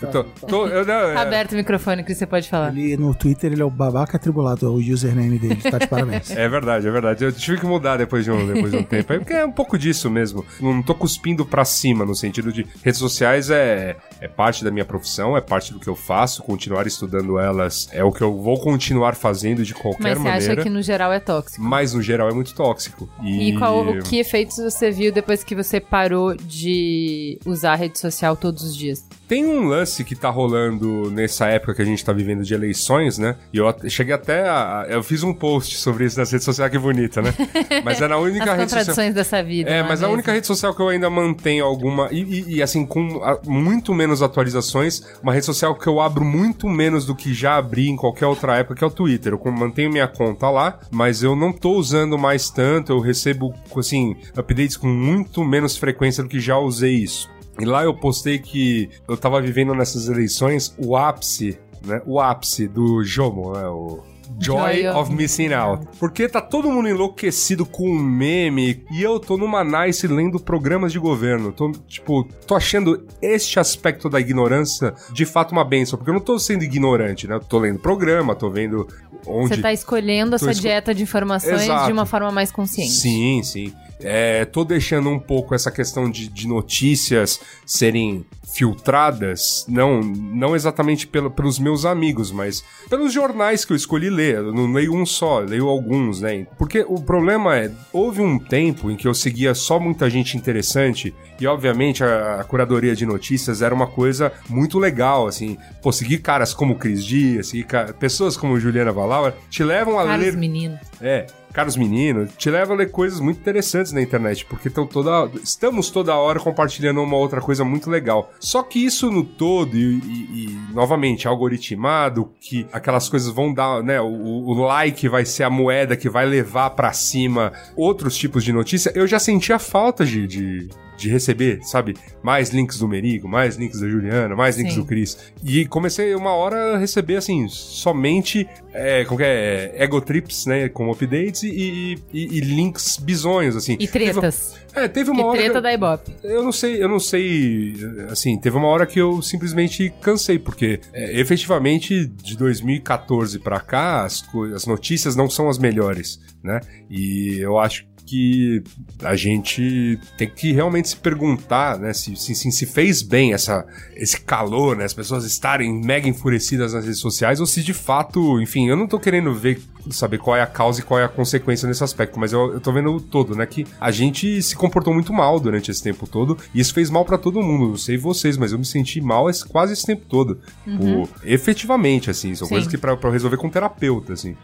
Eu 0.00 0.08
tô- 0.10 0.24
tô- 0.46 0.66
eu- 0.68 0.86
não, 0.86 0.94
é- 1.10 1.14
Tá 1.14 1.22
aberto 1.22 1.52
o 1.52 1.56
microfone, 1.56 2.04
Cris, 2.04 2.18
você 2.18 2.26
pode 2.26 2.48
falar. 2.48 2.68
Ele, 2.76 2.96
no 2.96 3.12
Twitter 3.14 3.52
ele 3.52 3.60
é 3.60 3.64
o 3.64 3.70
babaca 3.70 4.16
atribulado, 4.16 4.64
é 4.64 4.68
o 4.68 4.74
username 4.92 5.38
dele, 5.38 5.56
tá 5.56 5.78
de 5.78 5.86
parabéns. 5.88 6.30
É 6.36 6.48
verdade, 6.48 6.86
é 6.86 6.90
verdade. 6.90 7.24
Eu 7.24 7.32
tive 7.32 7.58
que 7.58 7.66
mudar 7.66 7.96
depois 7.96 8.24
de 8.24 8.30
um, 8.30 8.46
depois 8.46 8.70
de 8.70 8.78
um 8.78 8.82
tempo. 8.84 9.12
É 9.12 9.18
porque 9.18 9.32
é 9.32 9.44
um 9.44 9.50
pouco 9.52 9.76
disso 9.78 10.08
mesmo. 10.08 10.44
Não 10.60 10.82
tô 10.82 10.94
cuspindo 10.94 11.44
pra 11.44 11.64
cima, 11.64 12.04
no 12.04 12.14
sentido 12.14 12.52
de 12.52 12.64
redes 12.84 12.98
sociais 13.00 13.50
é, 13.50 13.96
é 14.20 14.28
parte 14.28 14.62
da 14.62 14.70
minha 14.70 14.84
profissão, 14.84 15.36
é 15.36 15.40
parte 15.40 15.72
do 15.72 15.80
que 15.80 15.88
eu 15.88 15.96
faço. 15.96 16.42
Continuar 16.44 16.86
estudando 16.86 17.38
elas 17.40 17.88
é 17.92 18.04
o 18.04 18.12
que 18.12 18.22
eu 18.22 18.40
vou 18.40 18.60
continuar 18.60 19.14
fazendo 19.16 19.64
de 19.64 19.74
qualquer 19.74 20.02
Mas 20.02 20.18
você 20.18 20.28
maneira. 20.28 20.52
acha 20.52 20.62
que 20.62 20.70
no 20.70 20.80
geral 20.82 21.12
é 21.12 21.18
tóxico? 21.18 21.60
Mas 21.62 21.92
no 21.92 22.00
geral 22.02 22.28
é 22.28 22.32
muito 22.34 22.54
tóxico. 22.54 23.08
E, 23.22 23.50
E 23.50 23.58
qual, 23.58 23.84
que 24.02 24.18
efeitos 24.18 24.56
você 24.58 24.90
viu 24.90 25.10
depois 25.12 25.23
que 25.44 25.54
você 25.54 25.80
parou 25.80 26.36
de 26.36 27.38
usar 27.46 27.72
a 27.72 27.76
rede 27.76 27.98
social 27.98 28.36
todos 28.36 28.62
os 28.62 28.76
dias? 28.76 29.06
Tem 29.26 29.46
um 29.46 29.64
lance 29.68 30.04
que 30.04 30.14
tá 30.14 30.28
rolando 30.28 31.10
nessa 31.10 31.46
época 31.46 31.74
que 31.74 31.82
a 31.82 31.84
gente 31.84 32.04
tá 32.04 32.12
vivendo 32.12 32.42
de 32.42 32.52
eleições, 32.52 33.16
né? 33.18 33.36
E 33.52 33.56
eu 33.58 33.74
cheguei 33.88 34.12
até 34.14 34.48
a. 34.48 34.86
Eu 34.88 35.02
fiz 35.02 35.22
um 35.22 35.32
post 35.32 35.76
sobre 35.78 36.04
isso 36.04 36.18
nas 36.18 36.30
redes 36.30 36.44
sociais, 36.44 36.70
que 36.70 36.78
bonita, 36.78 37.22
né? 37.22 37.32
Mas 37.82 38.00
é 38.02 38.08
na 38.08 38.18
única 38.18 38.52
As 38.52 38.58
rede 38.58 38.70
social. 38.84 39.12
dessa 39.12 39.42
vida. 39.42 39.70
É, 39.70 39.80
não 39.80 39.88
mas 39.88 40.00
a 40.00 40.02
mesmo? 40.02 40.14
única 40.14 40.32
rede 40.32 40.46
social 40.46 40.74
que 40.74 40.80
eu 40.82 40.88
ainda 40.88 41.08
mantenho 41.08 41.64
alguma. 41.64 42.08
E, 42.12 42.20
e- 42.22 42.54
e, 42.56 42.62
assim, 42.62 42.84
com 42.84 43.22
a- 43.24 43.38
muito 43.46 43.94
menos 43.94 44.22
atualizações, 44.22 45.02
uma 45.22 45.32
rede 45.32 45.46
social 45.46 45.74
que 45.74 45.86
eu 45.86 46.00
abro 46.00 46.24
muito 46.24 46.68
menos 46.68 47.06
do 47.06 47.14
que 47.14 47.32
já 47.32 47.56
abri 47.56 47.88
em 47.88 47.96
qualquer 47.96 48.26
outra 48.26 48.56
época, 48.56 48.74
que 48.76 48.84
é 48.84 48.86
o 48.86 48.90
Twitter. 48.90 49.32
Eu 49.32 49.52
mantenho 49.52 49.90
minha 49.90 50.06
conta 50.06 50.50
lá, 50.50 50.78
mas 50.90 51.22
eu 51.22 51.34
não 51.34 51.52
tô 51.52 51.72
usando 51.72 52.18
mais 52.18 52.50
tanto. 52.50 52.92
Eu 52.92 53.00
recebo, 53.00 53.54
assim, 53.76 54.16
updates 54.36 54.76
com 54.76 54.88
muito 54.88 55.42
menos 55.44 55.76
frequência 55.76 56.22
do 56.22 56.28
que 56.28 56.40
já 56.40 56.58
usei 56.58 56.94
isso. 56.94 57.28
E 57.58 57.64
lá 57.64 57.84
eu 57.84 57.94
postei 57.94 58.38
que 58.38 58.88
eu 59.08 59.16
tava 59.16 59.40
vivendo 59.40 59.74
nessas 59.74 60.08
eleições 60.08 60.74
o 60.78 60.96
ápice, 60.96 61.58
né? 61.84 62.00
O 62.06 62.20
ápice 62.20 62.66
do 62.68 63.02
Jomo, 63.04 63.52
né? 63.52 63.66
O. 63.68 64.02
Joy, 64.40 64.56
Joy 64.82 64.88
of 64.88 64.98
of 64.98 65.12
Missing 65.14 65.52
Out. 65.52 65.86
Porque 66.00 66.28
tá 66.28 66.40
todo 66.40 66.68
mundo 66.68 66.88
enlouquecido 66.88 67.64
com 67.64 67.88
um 67.88 68.02
meme 68.02 68.82
e 68.90 69.00
eu 69.00 69.20
tô 69.20 69.36
numa 69.36 69.62
nice 69.62 70.08
lendo 70.08 70.40
programas 70.40 70.90
de 70.90 70.98
governo. 70.98 71.52
Tô, 71.52 71.70
tipo, 71.86 72.24
tô 72.44 72.56
achando 72.56 73.06
este 73.22 73.60
aspecto 73.60 74.08
da 74.08 74.18
ignorância 74.18 74.92
de 75.12 75.24
fato 75.24 75.52
uma 75.52 75.64
benção. 75.64 75.96
Porque 75.96 76.10
eu 76.10 76.14
não 76.14 76.20
tô 76.20 76.36
sendo 76.38 76.64
ignorante, 76.64 77.28
né? 77.28 77.36
Eu 77.36 77.40
tô 77.40 77.58
lendo 77.60 77.78
programa, 77.78 78.34
tô 78.34 78.50
vendo 78.50 78.88
onde. 79.24 79.54
Você 79.54 79.62
tá 79.62 79.72
escolhendo 79.72 80.34
essa 80.34 80.50
esco- 80.50 80.62
dieta 80.62 80.92
de 80.92 81.04
informações 81.04 81.62
Exato. 81.62 81.86
de 81.86 81.92
uma 81.92 82.06
forma 82.06 82.32
mais 82.32 82.50
consciente. 82.50 82.90
Sim, 82.92 83.40
sim. 83.44 83.72
É, 84.04 84.44
tô 84.44 84.64
deixando 84.64 85.08
um 85.08 85.18
pouco 85.18 85.54
essa 85.54 85.70
questão 85.70 86.10
de, 86.10 86.28
de 86.28 86.46
notícias 86.46 87.40
serem 87.64 88.24
filtradas, 88.54 89.64
não, 89.68 90.00
não 90.00 90.54
exatamente 90.54 91.08
pelo, 91.08 91.28
pelos 91.28 91.58
meus 91.58 91.84
amigos, 91.84 92.30
mas 92.30 92.62
pelos 92.88 93.12
jornais 93.12 93.64
que 93.64 93.72
eu 93.72 93.76
escolhi 93.76 94.08
ler. 94.08 94.36
Eu 94.36 94.52
não 94.52 94.72
leio 94.72 94.94
um 94.94 95.04
só, 95.04 95.40
leio 95.40 95.68
alguns, 95.68 96.20
né? 96.20 96.46
Porque 96.56 96.84
o 96.86 97.00
problema 97.00 97.56
é, 97.56 97.72
houve 97.92 98.20
um 98.20 98.38
tempo 98.38 98.90
em 98.90 98.96
que 98.96 99.08
eu 99.08 99.14
seguia 99.14 99.54
só 99.54 99.80
muita 99.80 100.08
gente 100.08 100.36
interessante 100.36 101.12
e, 101.40 101.46
obviamente, 101.46 102.04
a, 102.04 102.40
a 102.40 102.44
curadoria 102.44 102.94
de 102.94 103.04
notícias 103.04 103.60
era 103.60 103.74
uma 103.74 103.88
coisa 103.88 104.32
muito 104.48 104.78
legal, 104.78 105.26
assim. 105.26 105.56
Pô, 105.82 105.90
seguir 105.90 106.18
caras 106.18 106.54
como 106.54 106.76
Cris 106.76 107.04
Dias, 107.04 107.48
seguir 107.48 107.66
pessoas 107.98 108.36
como 108.36 108.60
Juliana 108.60 108.92
Valauer, 108.92 109.34
te 109.50 109.64
levam 109.64 109.98
a 109.98 110.04
Caros 110.04 110.26
ler... 110.26 110.36
meninos. 110.36 110.78
É, 111.00 111.26
caros 111.54 111.76
meninos, 111.76 112.30
te 112.36 112.50
leva 112.50 112.74
a 112.74 112.76
ler 112.76 112.90
coisas 112.90 113.20
muito 113.20 113.38
interessantes 113.40 113.92
na 113.92 114.02
internet, 114.02 114.44
porque 114.44 114.68
tão 114.68 114.86
toda, 114.86 115.30
estamos 115.42 115.88
toda 115.88 116.14
hora 116.16 116.38
compartilhando 116.40 117.00
uma 117.00 117.16
outra 117.16 117.40
coisa 117.40 117.64
muito 117.64 117.88
legal. 117.88 118.30
Só 118.40 118.62
que 118.62 118.84
isso 118.84 119.10
no 119.10 119.24
todo, 119.24 119.74
e, 119.76 119.98
e- 119.98 120.44
e, 120.46 120.74
novamente, 120.74 121.26
algoritmado, 121.26 122.28
que 122.40 122.66
aquelas 122.72 123.08
coisas 123.08 123.32
vão 123.32 123.54
dar, 123.54 123.82
né? 123.82 124.00
O, 124.00 124.06
o 124.08 124.54
like 124.64 125.08
vai 125.08 125.24
ser 125.24 125.44
a 125.44 125.50
moeda 125.50 125.96
que 125.96 126.10
vai 126.10 126.26
levar 126.26 126.70
pra 126.70 126.92
cima 126.92 127.52
outros 127.76 128.16
tipos 128.16 128.42
de 128.44 128.52
notícia, 128.52 128.92
eu 128.94 129.06
já 129.06 129.18
sentia 129.18 129.58
falta 129.58 130.04
de. 130.04 130.26
de 130.26 130.68
de 130.96 131.08
receber, 131.10 131.60
sabe? 131.62 131.94
Mais 132.22 132.50
links 132.50 132.78
do 132.78 132.88
Merigo, 132.88 133.28
mais 133.28 133.56
links 133.56 133.80
da 133.80 133.88
Juliana, 133.88 134.34
mais 134.36 134.56
links 134.56 134.74
Sim. 134.74 134.80
do 134.80 134.86
Cris. 134.86 135.18
E 135.42 135.66
comecei 135.66 136.14
uma 136.14 136.32
hora 136.32 136.74
a 136.74 136.78
receber, 136.78 137.16
assim, 137.16 137.46
somente 137.48 138.48
é, 138.72 139.04
como 139.04 139.18
que 139.18 139.24
é, 139.24 139.74
ego 139.76 140.00
trips, 140.00 140.46
né? 140.46 140.68
Com 140.68 140.90
updates 140.90 141.42
e, 141.42 141.96
e- 142.12 142.24
e 142.38 142.40
links 142.40 142.96
bizonhos, 142.96 143.54
assim. 143.56 143.76
E 143.78 143.86
tretas. 143.86 144.54
Teve, 144.72 144.84
é, 144.84 144.88
teve 144.88 145.10
uma 145.10 145.22
Que 145.22 145.28
hora. 145.28 145.38
treta 145.38 145.58
eu- 145.58 145.62
da 145.62 145.72
Ibope. 145.72 146.12
eu 146.24 146.42
não 146.42 146.52
sei, 146.52 146.82
eu 146.82 146.88
não 146.88 146.98
sei, 146.98 147.74
assim, 148.10 148.38
teve 148.38 148.56
uma 148.56 148.68
hora 148.68 148.86
que 148.86 148.98
eu 149.00 149.20
simplesmente 149.22 149.92
cansei, 150.00 150.38
porque 150.38 150.80
é, 150.92 151.18
efetivamente 151.20 152.06
de 152.06 152.36
2014 152.36 153.38
pra 153.38 153.60
cá, 153.60 154.04
as, 154.04 154.22
as 154.54 154.66
notícias 154.66 155.14
não 155.14 155.28
são 155.30 155.48
as 155.48 155.58
melhores, 155.58 156.20
né? 156.42 156.60
E 156.90 157.38
eu 157.40 157.58
acho 157.58 157.84
que 158.04 158.62
a 159.02 159.16
gente 159.16 159.98
tem 160.16 160.28
que 160.28 160.52
realmente 160.52 160.88
se 160.90 160.96
perguntar, 160.96 161.78
né, 161.78 161.92
se, 161.92 162.14
se, 162.16 162.34
se, 162.34 162.66
fez 162.66 163.02
bem 163.02 163.32
essa, 163.32 163.66
esse 163.94 164.20
calor, 164.20 164.76
né, 164.76 164.84
as 164.84 164.94
pessoas 164.94 165.24
estarem 165.24 165.72
mega 165.72 166.08
enfurecidas 166.08 166.72
nas 166.72 166.84
redes 166.84 167.00
sociais, 167.00 167.40
ou 167.40 167.46
se 167.46 167.62
de 167.62 167.72
fato, 167.72 168.40
enfim, 168.40 168.68
eu 168.68 168.76
não 168.76 168.86
tô 168.86 168.98
querendo 168.98 169.34
ver, 169.34 169.60
saber 169.90 170.18
qual 170.18 170.36
é 170.36 170.42
a 170.42 170.46
causa 170.46 170.80
e 170.80 170.82
qual 170.82 171.00
é 171.00 171.04
a 171.04 171.08
consequência 171.08 171.66
nesse 171.66 171.82
aspecto, 171.82 172.18
mas 172.18 172.32
eu, 172.32 172.54
eu 172.54 172.60
tô 172.60 172.72
vendo 172.72 172.94
o 172.94 173.00
todo, 173.00 173.34
né, 173.34 173.46
que 173.46 173.66
a 173.80 173.90
gente 173.90 174.42
se 174.42 174.54
comportou 174.54 174.92
muito 174.92 175.12
mal 175.12 175.40
durante 175.40 175.70
esse 175.70 175.82
tempo 175.82 176.06
todo, 176.06 176.38
e 176.54 176.60
isso 176.60 176.74
fez 176.74 176.90
mal 176.90 177.04
pra 177.04 177.18
todo 177.18 177.42
mundo, 177.42 177.68
não 177.68 177.76
sei 177.76 177.96
vocês, 177.96 178.36
mas 178.36 178.52
eu 178.52 178.58
me 178.58 178.64
senti 178.64 179.00
mal 179.00 179.28
esse, 179.30 179.44
quase 179.44 179.72
esse 179.72 179.86
tempo 179.86 180.04
todo. 180.08 180.38
Tipo, 180.64 181.08
efetivamente, 181.24 182.10
assim, 182.10 182.34
são 182.34 182.46
Sim. 182.46 182.54
coisas 182.54 182.70
que 182.70 182.78
eu 182.84 183.10
resolver 183.10 183.36
com 183.36 183.46
um 183.46 183.50
terapeuta, 183.50 184.12
assim, 184.12 184.36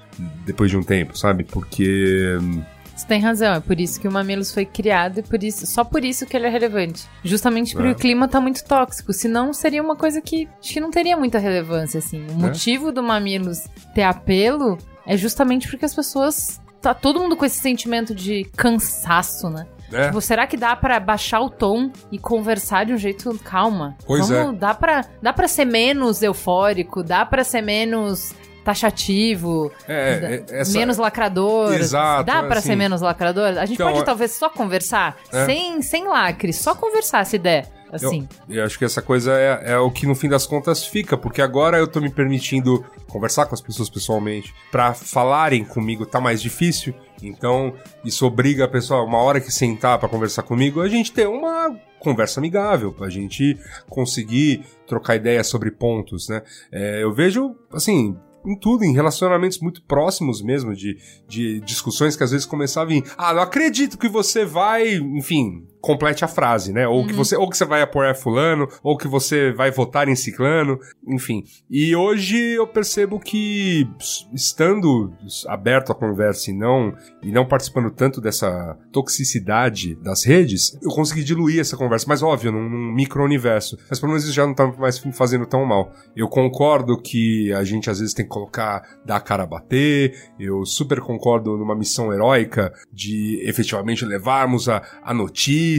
depois 0.45 0.71
de 0.71 0.77
um 0.77 0.83
tempo, 0.83 1.17
sabe? 1.17 1.45
Porque... 1.45 2.39
Você 3.01 3.07
tem 3.07 3.21
razão, 3.21 3.55
é 3.55 3.61
por 3.61 3.81
isso 3.81 3.99
que 3.99 4.07
o 4.07 4.13
Mamilos 4.13 4.53
foi 4.53 4.67
criado 4.67 5.21
e 5.21 5.23
por 5.23 5.43
isso, 5.43 5.67
só 5.67 5.83
por 5.83 6.05
isso 6.05 6.27
que 6.27 6.37
ele 6.37 6.47
é 6.47 6.51
relevante. 6.51 7.07
Justamente 7.25 7.73
porque 7.75 7.89
É. 7.89 7.93
o 7.93 7.95
clima 7.97 8.29
tá 8.29 8.41
muito 8.41 8.63
tóxico, 8.65 9.13
senão 9.13 9.53
seria 9.55 9.83
uma 9.83 9.97
coisa 9.97 10.21
que 10.21 10.47
acho 10.63 10.73
que 10.75 10.81
não 10.81 10.91
teria 10.91 11.17
muita 11.17 11.39
relevância, 11.39 11.99
assim. 11.99 12.27
O 12.29 12.35
motivo 12.35 12.93
do 12.93 13.03
Mamilos 13.03 13.67
ter 13.95 14.03
apelo 14.03 14.77
é 15.07 15.17
justamente 15.17 15.69
porque 15.69 15.85
as 15.87 15.95
pessoas... 15.95 16.61
Tá 16.83 16.95
todo 16.95 17.21
mundo 17.21 17.37
com 17.37 17.45
esse 17.45 17.59
sentimento 17.61 18.15
de 18.15 18.45
cansaço, 18.57 19.51
né? 19.51 19.67
É. 19.93 20.07
Tipo, 20.07 20.21
será 20.21 20.47
que 20.47 20.57
dá 20.57 20.75
pra 20.77 20.99
baixar 21.01 21.41
o 21.41 21.51
tom 21.51 21.91
e 22.13 22.19
conversar 22.19 22.87
de 22.87 22.93
um 22.95 22.97
jeito 22.97 23.39
calma? 23.45 23.97
Pois 24.07 24.31
é. 24.31 24.45
Vamos, 24.45 24.59
Dá 24.61 24.73
pra, 24.73 25.05
dá 25.23 25.33
pra 25.33 25.47
ser 25.49 25.65
menos 25.67 26.23
eufórico, 26.23 27.03
dá 27.03 27.27
pra 27.27 27.45
ser 27.45 27.61
menos 27.61 28.33
taxativo, 28.71 29.71
É, 29.87 30.45
é, 30.51 30.61
essa- 30.61 30.79
menos 30.79 30.97
lacrador. 30.97 31.75
Exato, 31.75 32.25
Dá 32.25 32.43
pra 32.43 32.59
assim. 32.59 32.69
ser 32.71 32.77
menos 32.77 33.01
lacrador? 33.01 33.47
A 33.59 33.67
gente 33.67 33.75
Então, 33.75 33.89
pode 33.89 34.01
é- 34.01 34.05
talvez 34.05 34.33
só 34.33 34.49
conversar 34.49 35.17
É. 35.33 35.45
sem, 35.47 35.83
sem 35.83 36.07
lacre, 36.07 36.53
só 36.53 36.75
conversar 36.75 37.25
se 37.27 37.39
der. 37.39 37.67
Assim. 37.93 38.29
Eu, 38.49 38.59
eu 38.59 38.65
acho 38.65 38.79
que 38.79 38.85
essa 38.85 39.03
coisa 39.03 39.33
é, 39.33 39.73
é 39.73 39.79
o 39.79 39.91
que 39.91 40.07
no 40.07 40.15
fim 40.15 40.29
das 40.29 40.47
contas 40.47 40.87
fica, 40.87 41.17
porque 41.17 41.43
agora 41.43 41.77
eu 41.77 41.89
tô 41.89 42.01
me 42.01 42.09
permitindo 42.09 42.85
conversar 43.09 43.47
com 43.47 43.55
as 43.55 43.61
pessoas 43.61 43.91
pessoalmente. 43.91 44.55
Pra 44.71 44.95
falarem 44.95 45.65
comigo 45.65 46.07
tá 46.07 46.21
mais 46.21 46.41
difícil, 46.41 46.95
então 47.21 47.75
isso 48.05 48.25
obriga 48.25 48.67
a 48.67 48.69
pessoa, 48.69 49.03
uma 49.03 49.19
hora 49.19 49.41
que 49.41 49.51
sentar 49.51 49.99
pra 49.99 50.09
conversar 50.09 50.45
comigo, 50.45 50.81
a 50.81 50.89
gente 50.89 51.11
ter 51.11 51.27
uma 51.27 51.75
conversa 51.99 52.39
amigável, 52.39 52.93
pra 52.93 53.11
gente 53.11 53.59
conseguir 53.89 54.65
trocar 54.87 55.17
ideias 55.17 55.49
sobre 55.49 55.73
pontos, 55.73 56.29
né? 56.29 56.43
É, 56.71 57.03
eu 57.03 57.13
vejo, 57.13 57.57
assim, 57.73 58.17
em 58.45 58.57
tudo, 58.57 58.85
em 58.85 58.93
relacionamentos 58.93 59.59
muito 59.61 59.83
próximos 59.83 60.43
mesmo, 60.43 60.75
de, 60.75 60.97
de 61.29 61.61
discussões 61.61 62.17
que 62.17 62.25
às 62.25 62.31
vezes 62.31 62.47
começavam 62.47 62.95
em 62.95 63.05
ah, 63.17 63.33
não 63.35 63.43
acredito 63.43 63.99
que 63.99 64.09
você 64.09 64.45
vai, 64.45 64.95
enfim, 64.95 65.67
complete 65.81 66.25
a 66.25 66.29
frase, 66.29 66.73
né? 66.73 66.87
Ou 66.87 67.07
que 67.07 67.13
você, 67.13 67.37
ou 67.37 67.49
que 67.49 67.57
você 67.57 67.65
vai 67.65 67.83
apoiar 67.83 68.15
fulano, 68.15 68.69
ou 68.83 68.97
que 68.97 69.09
você 69.09 69.53
vai 69.53 69.71
votar 69.71 70.09
em 70.09 70.15
ciclano, 70.15 70.79
enfim. 71.07 71.45
E 71.71 71.97
hoje 71.97 72.37
eu 72.37 72.67
percebo 72.67 73.19
que 73.19 73.89
estando 74.33 75.13
aberto 75.47 75.91
à 75.91 75.95
conversa 75.95 76.51
e 76.51 76.55
não 76.55 76.95
e 77.23 77.33
não 77.33 77.47
participando 77.47 77.91
tanto 77.91 78.21
dessa 78.21 78.77
toxicidade 78.93 79.95
das 79.97 80.25
redes, 80.25 80.79
eu 80.83 80.91
consegui 80.91 81.25
diluir 81.25 81.61
essa 81.61 81.77
conversa, 81.77 82.07
mas 82.09 82.23
óbvio, 82.23 82.53
num, 82.53 82.69
num 82.69 82.93
micro-universo. 82.93 83.79
Mas 83.89 83.99
pelo 83.99 84.13
menos 84.13 84.25
isso 84.25 84.33
já 84.33 84.47
não 84.47 84.55
tá 84.55 84.67
mais 84.79 84.99
fazendo 85.13 85.47
tão 85.47 85.65
mal. 85.65 85.93
Eu 86.15 86.29
concordo 86.29 87.01
que 87.01 87.53
a 87.53 87.65
gente 87.65 87.89
às 87.89 88.01
vezes 88.01 88.15
tem 88.15 88.25
que 88.25 88.31
colocar, 88.31 88.83
dar 89.05 89.17
a 89.17 89.21
cara 89.21 89.45
a 89.45 89.47
bater, 89.47 90.15
eu 90.39 90.65
super 90.67 91.01
concordo 91.01 91.57
numa 91.57 91.75
missão 91.75 92.13
heróica 92.13 92.73
de 92.93 93.41
efetivamente 93.47 94.05
levarmos 94.05 94.69
a, 94.69 94.83
a 95.03 95.15
notícia 95.15 95.70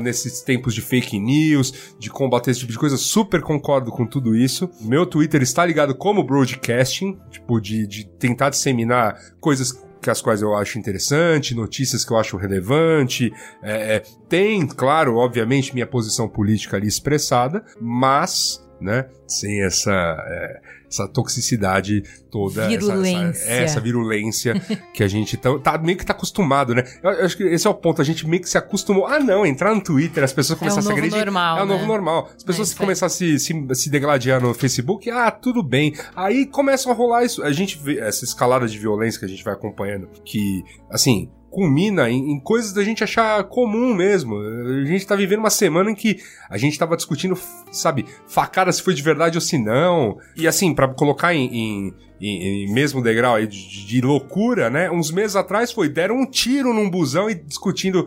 nesses 0.00 0.42
tempos 0.42 0.74
de 0.74 0.82
fake 0.82 1.18
news, 1.18 1.94
de 1.98 2.10
combater 2.10 2.50
esse 2.50 2.60
tipo 2.60 2.72
de 2.72 2.78
coisa, 2.78 2.96
super 2.96 3.40
concordo 3.40 3.90
com 3.90 4.06
tudo 4.06 4.36
isso. 4.36 4.70
Meu 4.80 5.06
Twitter 5.06 5.42
está 5.42 5.64
ligado 5.64 5.94
como 5.94 6.22
broadcasting, 6.22 7.18
tipo, 7.30 7.60
de, 7.60 7.86
de 7.86 8.06
tentar 8.06 8.50
disseminar 8.50 9.18
coisas 9.40 9.72
que 10.00 10.10
as 10.10 10.22
quais 10.22 10.40
eu 10.40 10.54
acho 10.54 10.78
interessante, 10.78 11.54
notícias 11.54 12.04
que 12.04 12.12
eu 12.12 12.16
acho 12.16 12.36
relevante. 12.36 13.32
É, 13.62 13.96
é, 13.96 14.02
tem, 14.28 14.66
claro, 14.66 15.16
obviamente, 15.16 15.74
minha 15.74 15.86
posição 15.86 16.28
política 16.28 16.76
ali 16.76 16.88
expressada, 16.88 17.64
mas, 17.80 18.66
né, 18.80 19.06
sem 19.26 19.62
essa, 19.62 19.92
é, 19.92 20.60
essa 20.90 21.06
toxicidade 21.08 22.02
toda. 22.30 22.62
essa- 22.62 22.68
Virulência. 22.70 23.28
Essa, 23.30 23.50
é, 23.50 23.62
essa 23.62 23.80
virulência 23.80 24.54
que 24.92 25.02
a 25.02 25.08
gente 25.08 25.36
tá, 25.36 25.56
tá 25.58 25.78
meio 25.78 25.96
que 25.96 26.04
tá 26.04 26.12
acostumado, 26.12 26.74
né? 26.74 26.82
Eu, 27.02 27.10
eu 27.12 27.24
acho 27.24 27.36
que 27.36 27.44
esse 27.44 27.66
é 27.66 27.70
o 27.70 27.74
ponto, 27.74 28.02
a 28.02 28.04
gente 28.04 28.26
meio 28.26 28.42
que 28.42 28.48
se 28.48 28.58
acostumou. 28.58 29.06
Ah, 29.06 29.20
não, 29.20 29.46
entrar 29.46 29.74
no 29.74 29.80
Twitter, 29.80 30.22
as 30.24 30.32
pessoas 30.32 30.56
É 30.56 30.58
começaram 30.58 30.80
a 30.80 30.82
se 30.82 30.88
novo 30.88 30.98
agredir. 30.98 31.18
normal, 31.24 31.58
É 31.58 31.62
o 31.62 31.66
novo 31.66 31.82
né? 31.82 31.86
normal. 31.88 32.30
As 32.36 32.42
pessoas 32.42 32.72
É 32.72 32.76
começam 32.76 33.06
a 33.06 33.08
se, 33.08 33.38
se, 33.38 33.54
se 33.74 33.90
degladiar 33.90 34.40
no 34.42 34.52
Facebook, 34.52 35.08
ah, 35.10 35.30
tudo 35.30 35.62
bem. 35.62 35.94
Aí 36.16 36.44
começam 36.46 36.90
a 36.92 36.94
rolar 36.94 37.24
isso. 37.24 37.42
A 37.42 37.52
gente 37.52 37.78
vê 37.78 37.98
essa 37.98 38.24
escalada 38.24 38.66
de 38.66 38.78
violência 38.78 39.18
que 39.18 39.24
a 39.26 39.28
gente 39.28 39.44
vai 39.44 39.54
acompanhando, 39.54 40.08
que, 40.24 40.62
assim, 40.90 41.30
culmina 41.50 42.08
em, 42.08 42.32
em 42.32 42.40
coisas 42.40 42.72
da 42.72 42.82
gente 42.84 43.02
achar 43.04 43.42
comum 43.44 43.92
mesmo. 43.94 44.36
A 44.38 44.84
gente 44.84 45.06
tá 45.06 45.16
vivendo 45.16 45.40
uma 45.40 45.50
semana 45.50 45.90
em 45.90 45.94
que 45.94 46.18
a 46.48 46.56
gente 46.56 46.78
tava 46.78 46.96
discutindo, 46.96 47.36
sabe, 47.72 48.06
facada 48.28 48.70
se 48.72 48.82
foi 48.82 48.94
de 48.94 49.02
verdade 49.02 49.36
ou 49.36 49.40
se 49.40 49.58
não. 49.58 50.16
E 50.36 50.46
assim, 50.46 50.72
pra 50.74 50.86
colocar 50.88 51.34
em, 51.34 51.46
em, 51.52 51.94
em- 52.20 52.72
mesmo 52.72 53.02
degrau 53.02 53.34
aí 53.34 53.46
de, 53.46 53.86
de 53.86 54.00
loucura, 54.00 54.70
né? 54.70 54.90
Uns 54.90 55.10
meses 55.10 55.34
atrás 55.36 55.72
foi, 55.72 55.88
deram 55.88 56.16
um 56.20 56.26
tiro 56.30 56.72
num 56.72 56.88
busão 56.88 57.28
e 57.28 57.34
discutindo, 57.34 58.06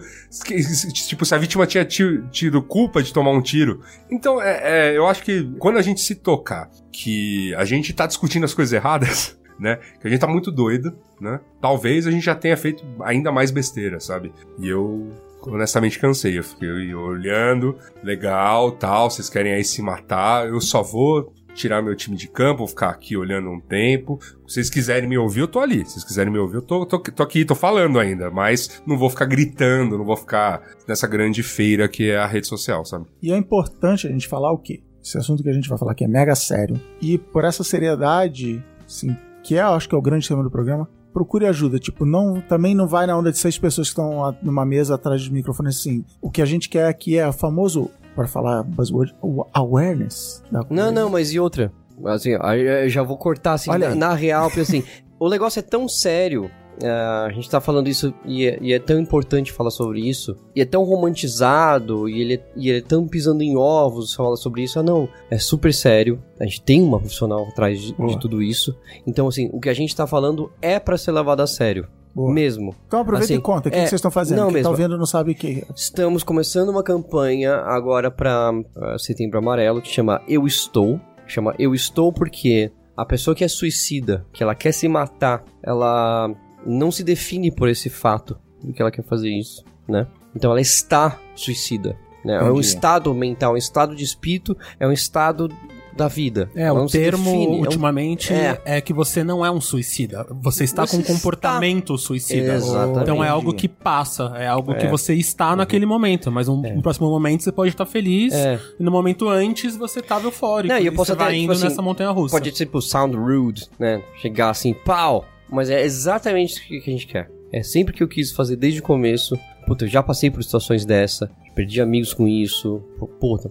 tipo, 1.07 1.25
se 1.25 1.35
a 1.35 1.37
vítima 1.37 1.65
tinha 1.67 1.83
ti- 1.85 2.23
tido 2.31 2.61
culpa 2.61 3.01
de 3.03 3.11
tomar 3.13 3.31
um 3.31 3.41
tiro. 3.41 3.81
Então, 4.11 4.41
é, 4.41 4.91
é, 4.93 4.97
eu 4.97 5.07
acho 5.07 5.23
que 5.23 5.49
quando 5.59 5.77
a 5.77 5.81
gente 5.81 6.01
se 6.01 6.15
tocar 6.15 6.69
que 6.91 7.53
a 7.55 7.65
gente 7.65 7.91
tá 7.93 8.05
discutindo 8.05 8.43
as 8.43 8.53
coisas 8.53 8.71
erradas, 8.73 9.37
né? 9.63 9.79
Que 9.99 10.07
a 10.07 10.09
gente 10.09 10.19
tá 10.19 10.27
muito 10.27 10.51
doido, 10.51 10.93
né? 11.19 11.39
Talvez 11.61 12.05
a 12.05 12.11
gente 12.11 12.25
já 12.25 12.35
tenha 12.35 12.57
feito 12.57 12.83
ainda 13.01 13.31
mais 13.31 13.49
besteira, 13.49 13.99
sabe? 13.99 14.33
E 14.59 14.67
eu 14.67 15.09
honestamente 15.41 15.97
cansei. 15.97 16.37
Eu 16.37 16.43
fiquei 16.43 16.93
olhando, 16.93 17.77
legal, 18.03 18.73
tal, 18.73 19.09
vocês 19.09 19.29
querem 19.29 19.53
aí 19.53 19.63
se 19.63 19.81
matar, 19.81 20.47
eu 20.47 20.59
só 20.59 20.83
vou 20.83 21.33
tirar 21.53 21.83
meu 21.83 21.95
time 21.95 22.17
de 22.17 22.27
campo, 22.27 22.59
vou 22.59 22.67
ficar 22.67 22.89
aqui 22.89 23.15
olhando 23.15 23.49
um 23.49 23.59
tempo. 23.59 24.19
Se 24.47 24.55
vocês 24.55 24.69
quiserem 24.69 25.07
me 25.07 25.17
ouvir, 25.17 25.41
eu 25.41 25.47
tô 25.47 25.59
ali. 25.59 25.85
Se 25.85 25.93
vocês 25.93 26.03
quiserem 26.03 26.33
me 26.33 26.39
ouvir, 26.39 26.55
eu 26.55 26.61
tô, 26.61 26.85
tô, 26.85 26.99
tô 26.99 27.23
aqui, 27.23 27.45
tô 27.45 27.55
falando 27.55 27.99
ainda. 27.99 28.29
Mas 28.29 28.81
não 28.85 28.97
vou 28.97 29.09
ficar 29.09 29.25
gritando, 29.25 29.97
não 29.97 30.03
vou 30.03 30.17
ficar 30.17 30.61
nessa 30.87 31.07
grande 31.07 31.41
feira 31.41 31.87
que 31.87 32.09
é 32.09 32.17
a 32.17 32.25
rede 32.25 32.47
social, 32.47 32.83
sabe? 32.83 33.05
E 33.21 33.31
é 33.31 33.37
importante 33.37 34.07
a 34.07 34.11
gente 34.11 34.27
falar 34.27 34.51
o 34.51 34.57
quê? 34.57 34.81
Esse 35.01 35.17
assunto 35.17 35.43
que 35.43 35.49
a 35.49 35.53
gente 35.53 35.69
vai 35.69 35.77
falar 35.77 35.91
aqui 35.91 36.03
é 36.03 36.07
mega 36.07 36.33
sério. 36.33 36.79
E 36.99 37.17
por 37.17 37.43
essa 37.43 37.63
seriedade, 37.63 38.63
assim, 38.85 39.15
que 39.43 39.55
é, 39.55 39.61
acho 39.61 39.87
que 39.87 39.93
é 39.93 39.97
o 39.97 40.01
grande 40.01 40.27
tema 40.27 40.41
do 40.41 40.49
programa, 40.49 40.87
procure 41.13 41.45
ajuda. 41.45 41.77
Tipo, 41.77 42.05
não, 42.05 42.41
também 42.41 42.73
não 42.73 42.87
vai 42.87 43.05
na 43.05 43.17
onda 43.17 43.31
de 43.31 43.37
seis 43.37 43.57
pessoas 43.59 43.87
que 43.87 43.91
estão 43.91 44.35
numa 44.41 44.65
mesa 44.65 44.95
atrás 44.95 45.27
do 45.27 45.33
microfone 45.33 45.69
assim. 45.69 46.03
O 46.21 46.31
que 46.31 46.41
a 46.41 46.45
gente 46.45 46.69
quer 46.69 46.87
aqui 46.87 47.17
é 47.17 47.27
o 47.27 47.33
famoso, 47.33 47.89
para 48.15 48.27
falar 48.27 48.63
buzzword, 48.63 49.15
o 49.21 49.45
awareness. 49.53 50.41
Não, 50.69 50.91
não, 50.91 51.09
mas 51.09 51.33
e 51.33 51.39
outra? 51.39 51.71
Assim, 52.05 52.31
eu 52.31 52.89
já 52.89 53.03
vou 53.03 53.17
cortar 53.17 53.53
assim, 53.53 53.69
Olha 53.69 53.89
na, 53.89 53.95
na 53.95 54.13
real, 54.13 54.47
porque 54.47 54.61
assim, 54.61 54.83
o 55.19 55.29
negócio 55.29 55.59
é 55.59 55.63
tão 55.63 55.87
sério. 55.87 56.49
Ah, 56.83 57.25
a 57.27 57.31
gente 57.31 57.49
tá 57.49 57.59
falando 57.61 57.87
isso 57.87 58.13
e 58.25 58.45
é, 58.47 58.57
e 58.61 58.73
é 58.73 58.79
tão 58.79 58.99
importante 58.99 59.51
falar 59.51 59.71
sobre 59.71 59.99
isso, 60.07 60.37
e 60.55 60.61
é 60.61 60.65
tão 60.65 60.83
romantizado, 60.83 62.07
e 62.09 62.21
ele, 62.21 62.33
é- 62.35 62.43
e 62.55 62.69
ele 62.69 62.79
é 62.79 62.81
tão 62.81 63.07
pisando 63.07 63.43
em 63.43 63.55
ovos 63.57 64.13
falar 64.13 64.35
sobre 64.35 64.63
isso. 64.63 64.79
Ah, 64.79 64.83
não, 64.83 65.07
é 65.29 65.37
super 65.37 65.73
sério. 65.73 66.21
A 66.39 66.43
gente 66.45 66.61
tem 66.61 66.81
uma 66.81 66.99
profissional 66.99 67.43
atrás 67.47 67.79
de, 67.81 67.93
de 67.93 68.19
tudo 68.19 68.41
isso. 68.41 68.75
Então, 69.05 69.27
assim, 69.27 69.49
o 69.53 69.59
que 69.59 69.69
a 69.69 69.73
gente 69.73 69.95
tá 69.95 70.05
falando 70.07 70.51
é 70.61 70.79
pra 70.79 70.97
ser 70.97 71.11
levado 71.11 71.41
a 71.41 71.47
sério. 71.47 71.87
Boa. 72.15 72.31
Mesmo. 72.31 72.75
Então 72.85 72.99
aproveita 72.99 73.25
Assim, 73.33 73.39
e 73.39 73.41
conta, 73.41 73.69
o 73.69 73.71
que, 73.71 73.77
é, 73.77 73.81
que 73.83 73.89
vocês 73.89 73.97
estão 73.97 74.11
fazendo? 74.11 74.37
não 74.37 74.45
Quem 74.51 74.61
tá 74.61 74.69
mesmo. 74.69 74.83
ouvindo 74.83 74.97
não 74.99 75.05
sabe 75.05 75.31
o 75.31 75.35
que. 75.35 75.63
Estamos 75.75 76.23
começando 76.23 76.69
uma 76.69 76.83
campanha 76.83 77.55
agora 77.55 78.11
para 78.11 78.51
Setembro 78.99 79.39
Amarelo 79.39 79.81
que 79.81 79.89
chama 79.89 80.21
Eu 80.27 80.45
Estou. 80.45 80.99
Chama 81.25 81.55
Eu 81.57 81.73
Estou 81.73 82.13
porque 82.13 82.71
a 82.95 83.03
pessoa 83.03 83.33
que 83.33 83.43
é 83.43 83.47
suicida, 83.47 84.27
que 84.31 84.43
ela 84.43 84.53
quer 84.53 84.73
se 84.73 84.87
matar, 84.87 85.43
ela 85.63 86.29
não 86.65 86.91
se 86.91 87.03
define 87.03 87.51
por 87.51 87.69
esse 87.69 87.89
fato 87.89 88.37
de 88.63 88.73
que 88.73 88.81
ela 88.81 88.91
quer 88.91 89.03
fazer 89.03 89.29
isso, 89.29 89.63
né? 89.87 90.07
Então 90.35 90.51
ela 90.51 90.61
está 90.61 91.19
suicida. 91.35 91.95
Né? 92.23 92.37
É 92.37 92.43
um 92.43 92.59
estado 92.59 93.13
mental, 93.13 93.53
um 93.53 93.57
estado 93.57 93.95
de 93.95 94.03
espírito, 94.03 94.57
é 94.79 94.87
um 94.87 94.91
estado 94.93 95.49
da 95.95 96.07
vida. 96.07 96.49
É, 96.55 96.63
Ela 96.63 96.81
o 96.81 96.87
termo 96.87 97.23
define, 97.25 97.45
é 97.45 97.49
um- 97.49 97.59
ultimamente 97.59 98.33
é. 98.33 98.59
é. 98.65 98.81
que 98.81 98.91
você 98.91 99.23
não 99.23 99.45
é 99.45 99.51
um 99.51 99.61
suicida. 99.61 100.25
Você 100.41 100.63
está 100.63 100.87
Você 100.87 100.95
com 100.97 101.03
um 101.03 101.05
comportamento 101.05 101.95
suicida. 101.99 102.55
Exatamente. 102.55 103.01
Então 103.03 103.23
é 103.23 103.27
algo 103.29 103.53
que 103.53 103.67
passa, 103.67 104.31
é 104.37 104.47
algo 104.47 104.71
É. 104.71 104.75
que 104.77 104.87
você 104.87 105.13
está 105.13 105.55
naquele 105.55 105.85
momento, 105.85 106.31
mas 106.31 106.47
um, 106.47 106.55
no 106.61 106.81
próximo 106.81 107.09
momento 107.11 107.43
você 107.43 107.51
pode 107.51 107.69
estar 107.69 107.85
feliz, 107.85 108.33
É. 108.33 108.59
e 108.79 108.83
no 108.83 108.89
momento 108.89 109.29
antes 109.29 109.75
você 109.75 109.99
estava 109.99 110.25
eufórico. 110.25 110.73
Não, 110.73 110.81
e 110.81 110.87
eu 110.87 110.93
posso 110.93 111.07
você 111.07 111.11
até, 111.11 111.23
vai 111.25 111.33
tipo 111.33 111.43
indo 111.43 111.51
assim, 111.53 111.63
nessa 111.65 111.81
montanha 111.83 112.09
russa. 112.09 112.35
Pode 112.35 112.49
ser, 112.57 112.65
tipo, 112.65 112.81
sound 112.81 113.15
rude, 113.15 113.67
né? 113.77 114.01
Chegar 114.19 114.49
assim, 114.49 114.73
pau! 114.73 115.25
Mas 115.49 115.69
é 115.69 115.83
exatamente 115.83 116.59
o 116.59 116.81
que 116.81 116.89
a 116.89 116.93
gente 116.93 117.07
quer. 117.07 117.29
É 117.51 117.61
sempre 117.61 117.93
que 117.93 118.01
eu 118.01 118.07
quis 118.07 118.31
fazer 118.31 118.55
desde 118.55 118.79
o 118.79 118.83
começo. 118.83 119.37
Puta, 119.67 119.85
eu 119.85 119.89
já 119.89 120.01
passei 120.01 120.31
por 120.31 120.43
situações 120.43 120.85
dessa. 120.85 121.29
Perdi 121.53 121.79
amigos 121.79 122.13
com 122.13 122.27
isso. 122.27 122.81
Puta, 123.19 123.49